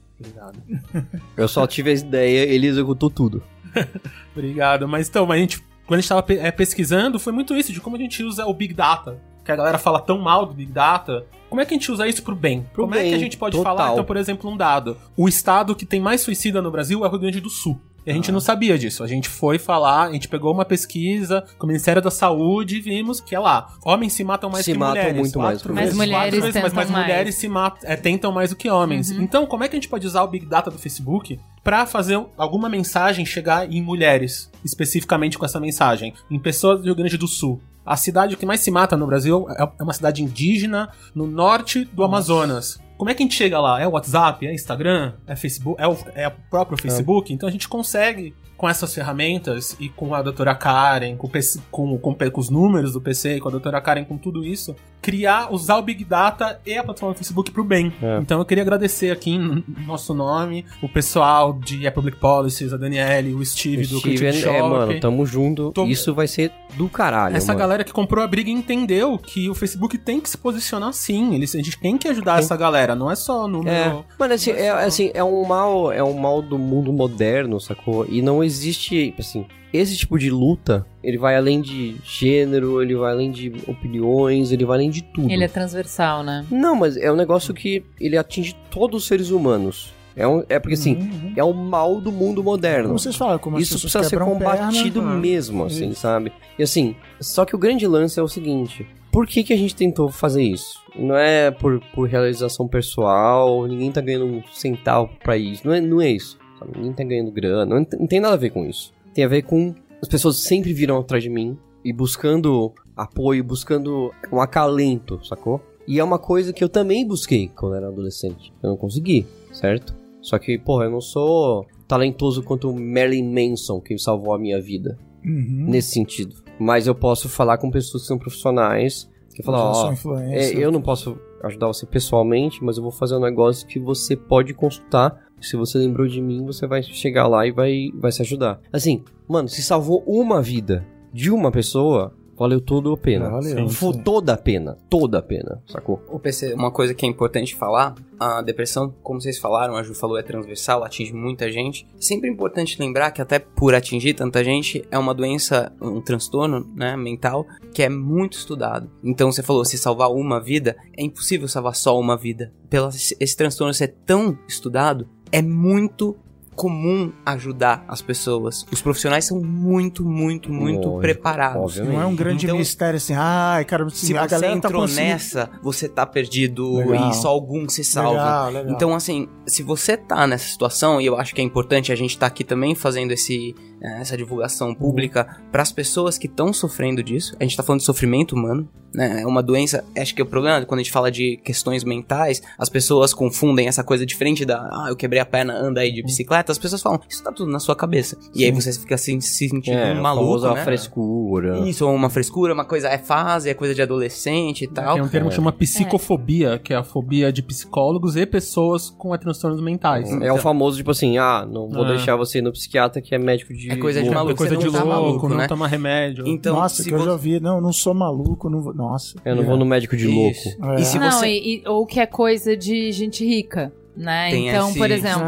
Eu 1.38 1.48
só 1.48 1.66
tive 1.66 1.92
a 1.92 1.94
ideia, 1.94 2.44
ele 2.44 2.68
executou 2.68 3.10
tudo. 3.10 3.42
Obrigado. 4.36 4.88
Mas 4.88 5.08
então, 5.08 5.26
mas 5.26 5.38
a 5.38 5.42
gente, 5.42 5.64
quando 5.90 5.98
a 5.98 6.02
gente 6.02 6.10
tava 6.10 6.22
pe- 6.22 6.38
é, 6.38 6.52
pesquisando, 6.52 7.18
foi 7.20 7.34
muito 7.34 7.56
isso, 7.58 7.74
de 7.74 7.82
como 7.82 7.96
a 7.96 8.00
gente 8.00 8.22
usa 8.24 8.46
o 8.46 8.54
Big 8.54 8.76
Data. 8.76 9.20
Que 9.44 9.52
a 9.52 9.56
galera 9.56 9.80
fala 9.80 10.00
tão 10.00 10.20
mal 10.20 10.46
do 10.46 10.54
Big 10.54 10.72
Data. 10.72 11.26
Como 11.50 11.60
é 11.60 11.66
que 11.66 11.74
a 11.74 11.78
gente 11.78 11.92
usa 11.92 12.08
isso 12.08 12.22
pro 12.22 12.36
bem? 12.36 12.62
Pro 12.72 12.84
como 12.84 12.94
é 12.94 13.00
bem, 13.00 13.10
que 13.10 13.16
a 13.16 13.20
gente 13.20 13.36
pode 13.36 13.58
total. 13.58 13.76
falar, 13.76 13.92
então, 13.94 14.04
por 14.04 14.16
exemplo, 14.16 14.48
um 14.52 14.56
dado? 14.56 14.96
O 15.18 15.28
estado 15.28 15.76
que 15.76 15.88
tem 15.88 16.00
mais 16.00 16.22
suicida 16.22 16.62
no 16.62 16.70
Brasil 16.70 17.04
é 17.04 17.08
o 17.08 17.10
Rio 17.10 17.20
Grande 17.20 17.42
do 17.42 17.50
Sul. 17.50 17.82
E 18.06 18.10
a 18.10 18.14
Ah. 18.14 18.16
gente 18.16 18.32
não 18.32 18.40
sabia 18.40 18.78
disso. 18.78 19.04
A 19.04 19.08
gente 19.08 19.28
foi 19.30 19.58
falar, 19.60 20.08
a 20.08 20.12
gente 20.12 20.28
pegou 20.28 20.54
uma 20.54 20.66
pesquisa 20.66 21.44
com 21.58 21.66
o 21.66 21.68
Ministério 21.68 22.02
da 22.02 22.10
Saúde 22.12 22.78
e 22.78 22.82
vimos 22.82 23.20
que 23.20 23.36
é 23.36 23.40
lá. 23.40 23.74
Homens 23.86 24.14
se 24.14 24.24
matam 24.24 24.50
mais 24.50 24.66
Se 24.66 24.72
que 24.74 24.78
matam 24.78 24.96
mulheres. 24.96 25.20
muito 25.20 25.40
mais 25.40 25.58
Quatro 25.58 25.68
por 25.70 25.74
Mas 25.76 25.84
vezes, 25.86 25.98
mulheres 25.98 26.16
quatro 26.24 26.42
vezes, 26.42 26.62
mas, 26.62 26.74
mas 26.74 26.90
mais. 26.90 27.04
mulheres 27.06 27.36
se 27.36 27.48
matam, 27.50 27.90
é, 27.90 27.96
tentam 27.96 28.32
mais 28.32 28.50
do 28.52 28.56
que 28.56 28.70
homens. 28.70 29.12
Então, 29.12 29.46
como 29.46 29.64
é 29.64 29.68
que 29.68 29.76
a 29.76 29.80
gente 29.80 29.90
pode 29.90 30.08
usar 30.08 30.24
o 30.24 30.28
Big 30.28 30.46
Data 30.46 30.72
do 30.72 30.78
Facebook 30.78 31.40
pra 31.64 31.86
fazer 31.86 32.20
alguma 32.38 32.70
mensagem 32.70 33.26
chegar 33.26 33.72
em 33.72 33.82
mulheres, 33.82 34.50
especificamente 34.64 35.38
com 35.38 35.46
essa 35.46 35.60
mensagem, 35.60 36.14
em 36.32 36.40
pessoas 36.40 36.80
do 36.80 36.86
Rio 36.86 36.96
Grande 36.96 37.18
do 37.18 37.28
Sul. 37.28 37.62
A 37.86 37.96
cidade 37.96 38.36
que 38.38 38.46
mais 38.46 38.60
se 38.62 38.70
mata 38.72 38.96
no 38.96 39.08
Brasil 39.08 39.48
é 39.50 39.64
é 39.80 39.84
uma 39.84 39.94
cidade 39.94 40.24
indígena 40.24 40.90
no 41.14 41.26
norte 41.28 41.86
do 41.86 42.04
Amazonas. 42.04 42.80
Como 43.00 43.10
é 43.10 43.14
que 43.14 43.24
a 43.24 43.26
gente 43.26 43.36
chega 43.36 43.58
lá? 43.62 43.82
É 43.82 43.88
o 43.88 43.92
WhatsApp? 43.92 44.46
É 44.46 44.54
Instagram? 44.54 45.14
É 45.26 45.34
Facebook? 45.34 45.82
É 45.82 45.88
o, 45.88 45.98
é 46.14 46.28
o 46.28 46.32
próprio 46.50 46.78
Facebook? 46.78 47.32
Então 47.32 47.48
a 47.48 47.52
gente 47.52 47.66
consegue, 47.66 48.36
com 48.58 48.68
essas 48.68 48.94
ferramentas 48.94 49.74
e 49.80 49.88
com 49.88 50.14
a 50.14 50.22
doutora 50.22 50.54
Karen, 50.54 51.16
com, 51.16 51.30
PC 51.30 51.62
com, 51.72 51.98
com, 51.98 52.14
com 52.14 52.42
os 52.42 52.50
números 52.50 52.92
do 52.92 53.00
PC 53.00 53.38
e 53.38 53.40
com 53.40 53.48
a 53.48 53.52
doutora 53.52 53.80
Karen, 53.80 54.04
com 54.04 54.18
tudo 54.18 54.44
isso, 54.44 54.76
criar, 55.02 55.52
usar 55.54 55.78
o 55.78 55.82
Big 55.82 56.04
Data 56.04 56.60
e 56.66 56.78
a 56.78 56.84
plataforma 56.84 57.14
do 57.14 57.18
Facebook 57.18 57.52
pro 57.52 57.64
bem. 57.64 57.92
É. 58.02 58.20
Então 58.20 58.40
eu 58.40 58.46
queria 58.46 58.62
agradecer 58.64 59.12
aqui 59.12 59.32
em 59.32 59.64
nosso 59.88 60.14
nome 60.14 60.66
o 60.82 60.90
pessoal 60.90 61.54
de 61.54 61.88
A 61.88 61.92
Public 61.92 62.18
Policies, 62.18 62.74
a 62.74 62.78
Daniele, 62.78 63.34
o 63.34 63.46
Steve 63.46 63.88
do 63.88 64.02
Creative 64.02 64.34
Steven, 64.34 64.42
Shop. 64.42 64.56
é, 64.56 64.62
mano, 64.62 65.00
tamo 65.00 65.26
junto. 65.26 65.72
Tô- 65.72 65.86
Isso 65.86 66.14
vai 66.14 66.28
ser 66.28 66.52
do 66.76 66.88
caralho, 66.90 67.36
Essa 67.36 67.48
mano. 67.48 67.60
galera 67.60 67.84
que 67.84 67.92
comprou 67.94 68.24
a 68.24 68.28
briga 68.28 68.50
entendeu 68.50 69.18
que 69.18 69.50
o 69.50 69.56
Facebook 69.56 69.98
tem 69.98 70.20
que 70.20 70.30
se 70.30 70.38
posicionar 70.38 70.94
sim. 70.94 71.34
Eles, 71.34 71.54
a 71.56 71.58
gente 71.58 71.78
tem 71.80 71.98
que 71.98 72.08
ajudar 72.08 72.34
Tem. 72.36 72.44
essa 72.44 72.56
galera, 72.58 72.96
não 72.96 73.10
é 73.10 73.16
só 73.16 73.48
número. 73.48 73.70
É, 73.76 74.04
mano, 74.20 74.34
assim, 74.34 74.52
é, 74.52 74.70
assim, 74.70 75.12
é 75.14 75.24
um 75.24 75.46
mal, 75.46 75.92
é 75.92 76.04
um 76.04 76.14
mal 76.18 76.42
do 76.42 76.58
mundo 76.60 76.92
moderno, 76.94 77.60
sacou? 77.60 78.06
E 78.08 78.22
não 78.22 78.44
existe, 78.44 79.14
assim, 79.18 79.46
esse 79.74 79.96
tipo 79.98 80.18
de 80.18 80.30
luta, 80.32 80.86
ele 81.04 81.18
vai 81.18 81.36
além 81.36 81.62
de 81.62 81.96
gênero, 82.04 82.82
ele 82.82 82.96
vai 82.96 83.12
além 83.12 83.32
de 83.32 83.54
opiniões, 83.68 84.52
ele 84.52 84.66
vai 84.66 84.78
além 84.78 84.90
de 84.90 85.02
tudo. 85.04 85.32
Ele 85.32 85.44
é 85.44 85.48
transversal, 85.48 86.24
né? 86.24 86.46
Não, 86.52 86.76
mas 86.76 86.98
é 86.98 87.12
um 87.12 87.16
negócio 87.16 87.54
que 87.54 87.84
ele 88.00 88.18
atinge 88.18 88.56
todos 88.72 89.02
os 89.04 89.08
seres 89.08 89.30
humanos. 89.30 89.94
É, 90.16 90.28
um, 90.28 90.44
é 90.50 90.60
porque, 90.60 90.74
assim, 90.74 90.96
Uhum. 90.96 91.34
é 91.36 91.44
o 91.44 91.54
mal 91.54 92.02
do 92.02 92.12
mundo 92.12 92.44
moderno. 92.44 92.88
Como 92.88 93.00
vocês 93.00 93.16
falaram, 93.16 93.40
como 93.40 93.58
Isso 93.58 93.80
precisa 93.80 94.04
ser 94.04 94.20
combatido 94.20 95.02
perna, 95.02 95.16
mesmo, 95.16 95.64
assim, 95.64 95.90
Isso. 95.90 96.02
sabe? 96.02 96.34
E 96.58 96.64
assim, 96.64 96.96
só 97.22 97.46
que 97.46 97.56
o 97.56 97.60
grande 97.60 97.88
lance 97.88 98.20
é 98.20 98.24
o 98.24 98.28
seguinte: 98.28 98.86
por 99.14 99.26
que, 99.26 99.44
que 99.44 99.54
a 99.54 99.58
gente 99.58 99.74
tentou 99.76 100.10
fazer 100.10 100.44
isso? 100.44 100.80
Não 100.94 101.16
é 101.16 101.52
por, 101.52 101.80
por 101.94 102.10
realização 102.10 102.68
pessoal, 102.68 103.66
ninguém 103.66 103.92
tá 103.94 104.02
ganhando 104.02 104.26
um 104.26 104.44
centavo 104.52 105.10
pra 105.24 105.38
isso. 105.38 105.66
Não 105.66 105.74
é, 105.74 105.80
não 105.80 106.02
é 106.02 106.10
isso. 106.12 106.38
sabe? 106.60 106.72
Ninguém 106.76 106.92
tá 106.94 107.04
ganhando 107.06 107.32
grana, 107.32 107.66
não, 107.66 107.88
não 107.98 108.08
tem 108.08 108.20
nada 108.20 108.34
a 108.34 108.38
ver 108.38 108.50
com 108.50 108.66
isso. 108.66 108.92
Tem 109.20 109.26
a 109.26 109.28
ver 109.28 109.42
com 109.42 109.76
as 110.02 110.08
pessoas 110.08 110.38
sempre 110.38 110.72
viram 110.72 110.98
atrás 110.98 111.22
de 111.22 111.30
mim 111.30 111.58
e 111.84 111.92
buscando 111.92 112.74
apoio, 112.96 113.44
buscando 113.44 114.14
um 114.32 114.40
acalento, 114.40 115.20
sacou? 115.26 115.62
E 115.86 116.00
é 116.00 116.04
uma 116.06 116.18
coisa 116.18 116.54
que 116.54 116.64
eu 116.64 116.70
também 116.70 117.06
busquei 117.06 117.50
quando 117.50 117.76
era 117.76 117.90
adolescente. 117.90 118.54
Eu 118.64 118.70
não 118.70 118.78
consegui, 118.78 119.28
certo? 119.52 119.94
Só 120.22 120.40
que, 120.40 120.58
porra, 120.58 120.86
eu 120.86 120.92
não 120.92 121.02
sou 121.02 121.68
talentoso 121.86 122.42
quanto 122.44 122.70
o 122.70 122.80
Marilyn 122.80 123.30
Manson, 123.30 123.82
que 123.82 123.98
salvou 123.98 124.34
a 124.34 124.40
minha 124.40 124.62
vida. 124.62 124.98
Uhum. 125.26 125.66
Nesse 125.68 125.92
sentido. 125.92 126.38
Mas 126.58 126.88
eu 126.88 126.96
posso 126.96 127.28
falar 127.28 127.58
com 127.58 127.70
pessoas 127.70 128.04
que 128.04 128.08
são 128.08 128.18
profissionais. 128.18 129.10
Que 129.36 129.44
falam, 129.44 129.70
ó, 129.74 129.92
influencer. 129.92 130.58
eu 130.58 130.72
não 130.72 130.82
posso 130.82 131.20
ajudar 131.44 131.68
você 131.68 131.86
pessoalmente, 131.86 132.64
mas 132.64 132.78
eu 132.78 132.84
vou 132.84 132.92
fazer 132.92 133.18
um 133.18 133.22
negócio 133.22 133.68
que 133.68 133.80
você 133.80 134.16
pode 134.16 134.54
consultar. 134.54 135.28
Se 135.42 135.56
você 135.56 135.78
lembrou 135.78 136.08
de 136.08 136.22
mim, 136.22 136.46
você 136.46 136.68
vai 136.68 136.84
chegar 136.84 137.28
lá 137.28 137.46
e 137.46 137.52
vai, 137.52 137.90
vai 137.96 138.12
se 138.12 138.22
ajudar. 138.22 138.60
Assim, 138.72 139.04
mano, 139.28 139.48
se 139.48 139.62
salvou 139.62 140.04
uma 140.06 140.42
vida 140.42 140.86
de 141.12 141.32
uma 141.32 141.52
pessoa, 141.52 142.14
valeu 142.40 142.62
toda 142.62 142.94
a 142.94 142.98
pena. 142.98 143.30
Valeu, 143.30 143.70
Foi 143.70 143.98
toda 143.98 144.34
a 144.34 144.38
pena. 144.38 144.78
Toda 144.90 145.20
a 145.20 145.22
pena, 145.22 145.62
sacou? 145.68 146.02
O 146.08 146.18
PC, 146.18 146.54
uma 146.54 146.72
coisa 146.72 146.94
que 146.94 147.06
é 147.06 147.10
importante 147.10 147.54
falar, 147.54 147.96
a 148.18 148.42
depressão, 148.42 148.94
como 149.04 149.20
vocês 149.20 149.38
falaram, 149.38 149.76
a 149.76 149.84
Ju 149.84 149.94
falou, 149.94 150.18
é 150.18 150.24
transversal, 150.24 150.84
atinge 150.84 151.14
muita 151.14 151.52
gente. 151.52 151.86
Sempre 152.00 152.30
é 152.30 152.32
importante 152.32 152.80
lembrar 152.80 153.12
que 153.12 153.22
até 153.22 153.40
por 153.40 153.76
atingir 153.76 154.14
tanta 154.14 154.42
gente, 154.42 154.86
é 154.90 154.98
uma 154.98 155.14
doença, 155.14 155.72
um 155.82 156.00
transtorno, 156.00 156.66
né, 156.76 156.96
mental, 156.96 157.46
que 157.74 157.84
é 157.84 157.90
muito 157.90 158.38
estudado. 158.38 158.90
Então 159.04 159.32
você 159.32 159.44
falou, 159.44 159.66
se 159.66 159.78
salvar 159.78 160.10
uma 160.10 160.40
vida, 160.40 160.78
é 160.98 161.04
impossível 161.04 161.48
salvar 161.48 161.76
só 161.76 162.00
uma 162.00 162.16
vida. 162.16 162.54
Pelo 162.70 162.88
esse 162.90 163.36
transtorno 163.36 163.74
ser 163.74 163.96
tão 164.06 164.38
estudado, 164.48 165.10
é 165.32 165.42
muito 165.42 166.18
comum 166.60 167.14
ajudar 167.26 167.86
as 167.88 168.02
pessoas. 168.02 168.66
Os 168.70 168.82
profissionais 168.82 169.24
são 169.24 169.40
muito, 169.42 170.04
muito, 170.04 170.52
muito 170.52 170.88
Lógico, 170.90 171.00
preparados. 171.00 171.62
obviamente. 171.62 171.94
Não 171.94 172.02
é 172.02 172.06
um 172.06 172.14
grande 172.14 172.46
Então, 172.46 172.58
mistério 172.58 172.98
assim, 172.98 173.14
ai, 173.16 173.64
cara, 173.64 173.86
assim, 173.86 174.08
Se 174.08 174.18
a 174.18 174.24
você 174.24 174.28
galera 174.28 174.54
entrou 174.54 174.74
tá 174.74 174.80
conseguindo... 174.80 175.08
nessa, 175.08 175.50
você 175.64 175.88
tá 175.88 176.06
perdido 176.06 176.76
Legal. 176.76 177.12
e 177.12 177.14
só 177.14 177.30
alguns 177.30 177.74
se 177.74 177.84
salvam. 177.86 178.12
Legal, 178.12 178.50
legal. 178.52 178.72
Então, 178.74 178.94
assim, 178.94 179.30
se 179.48 179.64
você 179.64 179.96
tá 179.96 180.28
nessa 180.28 180.50
situação, 180.50 181.00
e 181.00 181.06
eu 181.06 181.18
acho 181.18 181.34
que 181.34 181.40
é 181.40 181.44
importante 181.46 181.94
a 181.94 181.96
gente 181.96 182.18
tá 182.18 182.26
aqui 182.26 182.44
também 182.44 182.76
fazendo 182.76 183.12
esse, 183.14 183.56
eh, 183.82 184.02
essa 184.02 184.18
divulgação 184.18 184.76
pública 184.76 185.42
para 185.54 185.62
as 185.62 185.72
pessoas 185.72 186.18
que 186.18 186.28
estão 186.28 186.52
sofrendo 186.52 187.02
disso, 187.02 187.38
a 187.40 187.44
gente 187.44 187.56
tá 187.56 187.64
falando 187.64 187.80
de 187.80 187.86
sofrimento 187.86 188.36
humano, 188.36 188.68
né? 188.94 189.22
É 189.22 189.26
uma 189.26 189.42
doença, 189.44 189.86
acho 189.98 190.14
que 190.16 190.22
o 190.22 190.26
problema 190.26 190.66
quando 190.66 190.80
a 190.80 190.84
gente 190.84 190.92
fala 190.92 191.12
de 191.12 191.38
questões 191.44 191.84
mentais, 191.84 192.42
as 192.58 192.70
pessoas 192.70 193.14
confundem 193.14 193.68
essa 193.68 193.84
coisa 193.84 194.04
diferente 194.06 194.44
da, 194.44 194.58
ah, 194.60 194.88
eu 194.90 194.96
quebrei 194.96 195.22
a 195.22 195.26
perna, 195.26 195.54
anda 195.54 195.82
aí 195.82 195.92
de 195.92 196.02
bicicleta, 196.02 196.49
as 196.52 196.58
pessoas 196.58 196.82
falam, 196.82 197.00
isso 197.10 197.24
tá 197.24 197.32
tudo 197.32 197.52
na 197.52 197.60
sua 197.60 197.76
cabeça. 197.76 198.18
E 198.34 198.44
aí 198.46 198.52
você 198.52 198.72
fica 198.74 198.96
assim, 198.96 199.20
se 199.22 199.48
sentindo 199.50 199.78
É, 199.78 199.92
a 199.92 199.96
maluco, 199.96 200.48
né? 200.54 200.64
frescura. 200.64 201.60
Isso, 201.68 201.88
uma 201.90 202.10
frescura, 202.10 202.54
uma 202.54 202.66
coisa 202.66 202.88
é 202.90 202.98
fase, 202.98 203.50
é 203.50 203.54
coisa 203.54 203.74
de 203.76 203.82
adolescente 203.82 204.64
e 204.64 204.68
tal. 204.68 204.96
Tem 204.96 205.04
um 205.04 205.08
termo 205.10 205.30
que 205.30 205.36
chama 205.36 205.52
psicofobia, 205.52 206.60
que 206.60 206.74
é 206.74 206.78
a 206.78 206.84
fobia 206.84 207.32
de 207.32 207.42
psicólogos 207.42 208.16
e 208.16 208.26
pessoas 208.26 208.90
com 208.90 209.16
transtornos 209.18 209.62
mentais. 209.62 210.10
É 210.22 210.32
o 210.32 210.38
famoso, 210.38 210.78
tipo 210.78 210.92
assim, 210.92 211.18
ah, 211.18 211.46
não 211.50 211.68
vou 211.70 211.86
É. 211.86 211.90
deixar 211.90 212.16
você 212.16 212.40
ir 212.40 212.42
no 212.42 212.52
psiquiatra 212.52 213.02
que 213.02 213.14
é 213.14 213.18
médico 213.18 213.54
de. 213.54 213.72
É 213.72 213.76
coisa 213.78 214.00
de 214.00 214.06
louco. 214.06 214.16
maluco. 214.16 214.34
É 214.34 214.38
coisa 214.38 214.56
você 214.56 214.60
de 214.60 214.66
não 214.66 214.72
tá 214.74 214.84
louco, 214.84 215.02
maluco, 215.04 215.30
não 215.30 215.38
né? 215.38 215.48
toma 215.48 215.68
remédio. 215.68 216.26
Então, 216.28 216.56
Nossa, 216.56 216.82
se 216.84 216.90
que 216.90 216.96
eu 216.96 217.04
já 217.04 217.16
vi. 217.16 217.40
Não, 217.40 217.60
não 217.62 217.72
sou 217.72 217.94
maluco, 217.94 218.50
não 218.50 218.62
vou... 218.62 218.74
Nossa. 218.74 219.16
Eu 219.26 219.36
não 219.36 219.44
vou 219.44 219.58
no 219.58 219.66
médico 219.66 219.96
de 219.96 220.06
Isso. 220.08 220.50
louco. 220.60 220.74
É. 220.78 220.82
E 220.82 220.86
se 220.86 220.98
não, 221.00 221.12
você 221.12 221.28
e, 221.28 221.58
e- 221.58 221.64
ou 221.68 221.86
que 221.86 222.00
é 222.00 222.06
coisa 222.06 222.56
de 222.56 222.92
gente 222.92 223.26
rica, 223.26 223.72
né? 224.00 224.32
tem 224.32 224.50
então, 224.50 224.74
por 224.74 224.90
exemplo, 224.90 225.28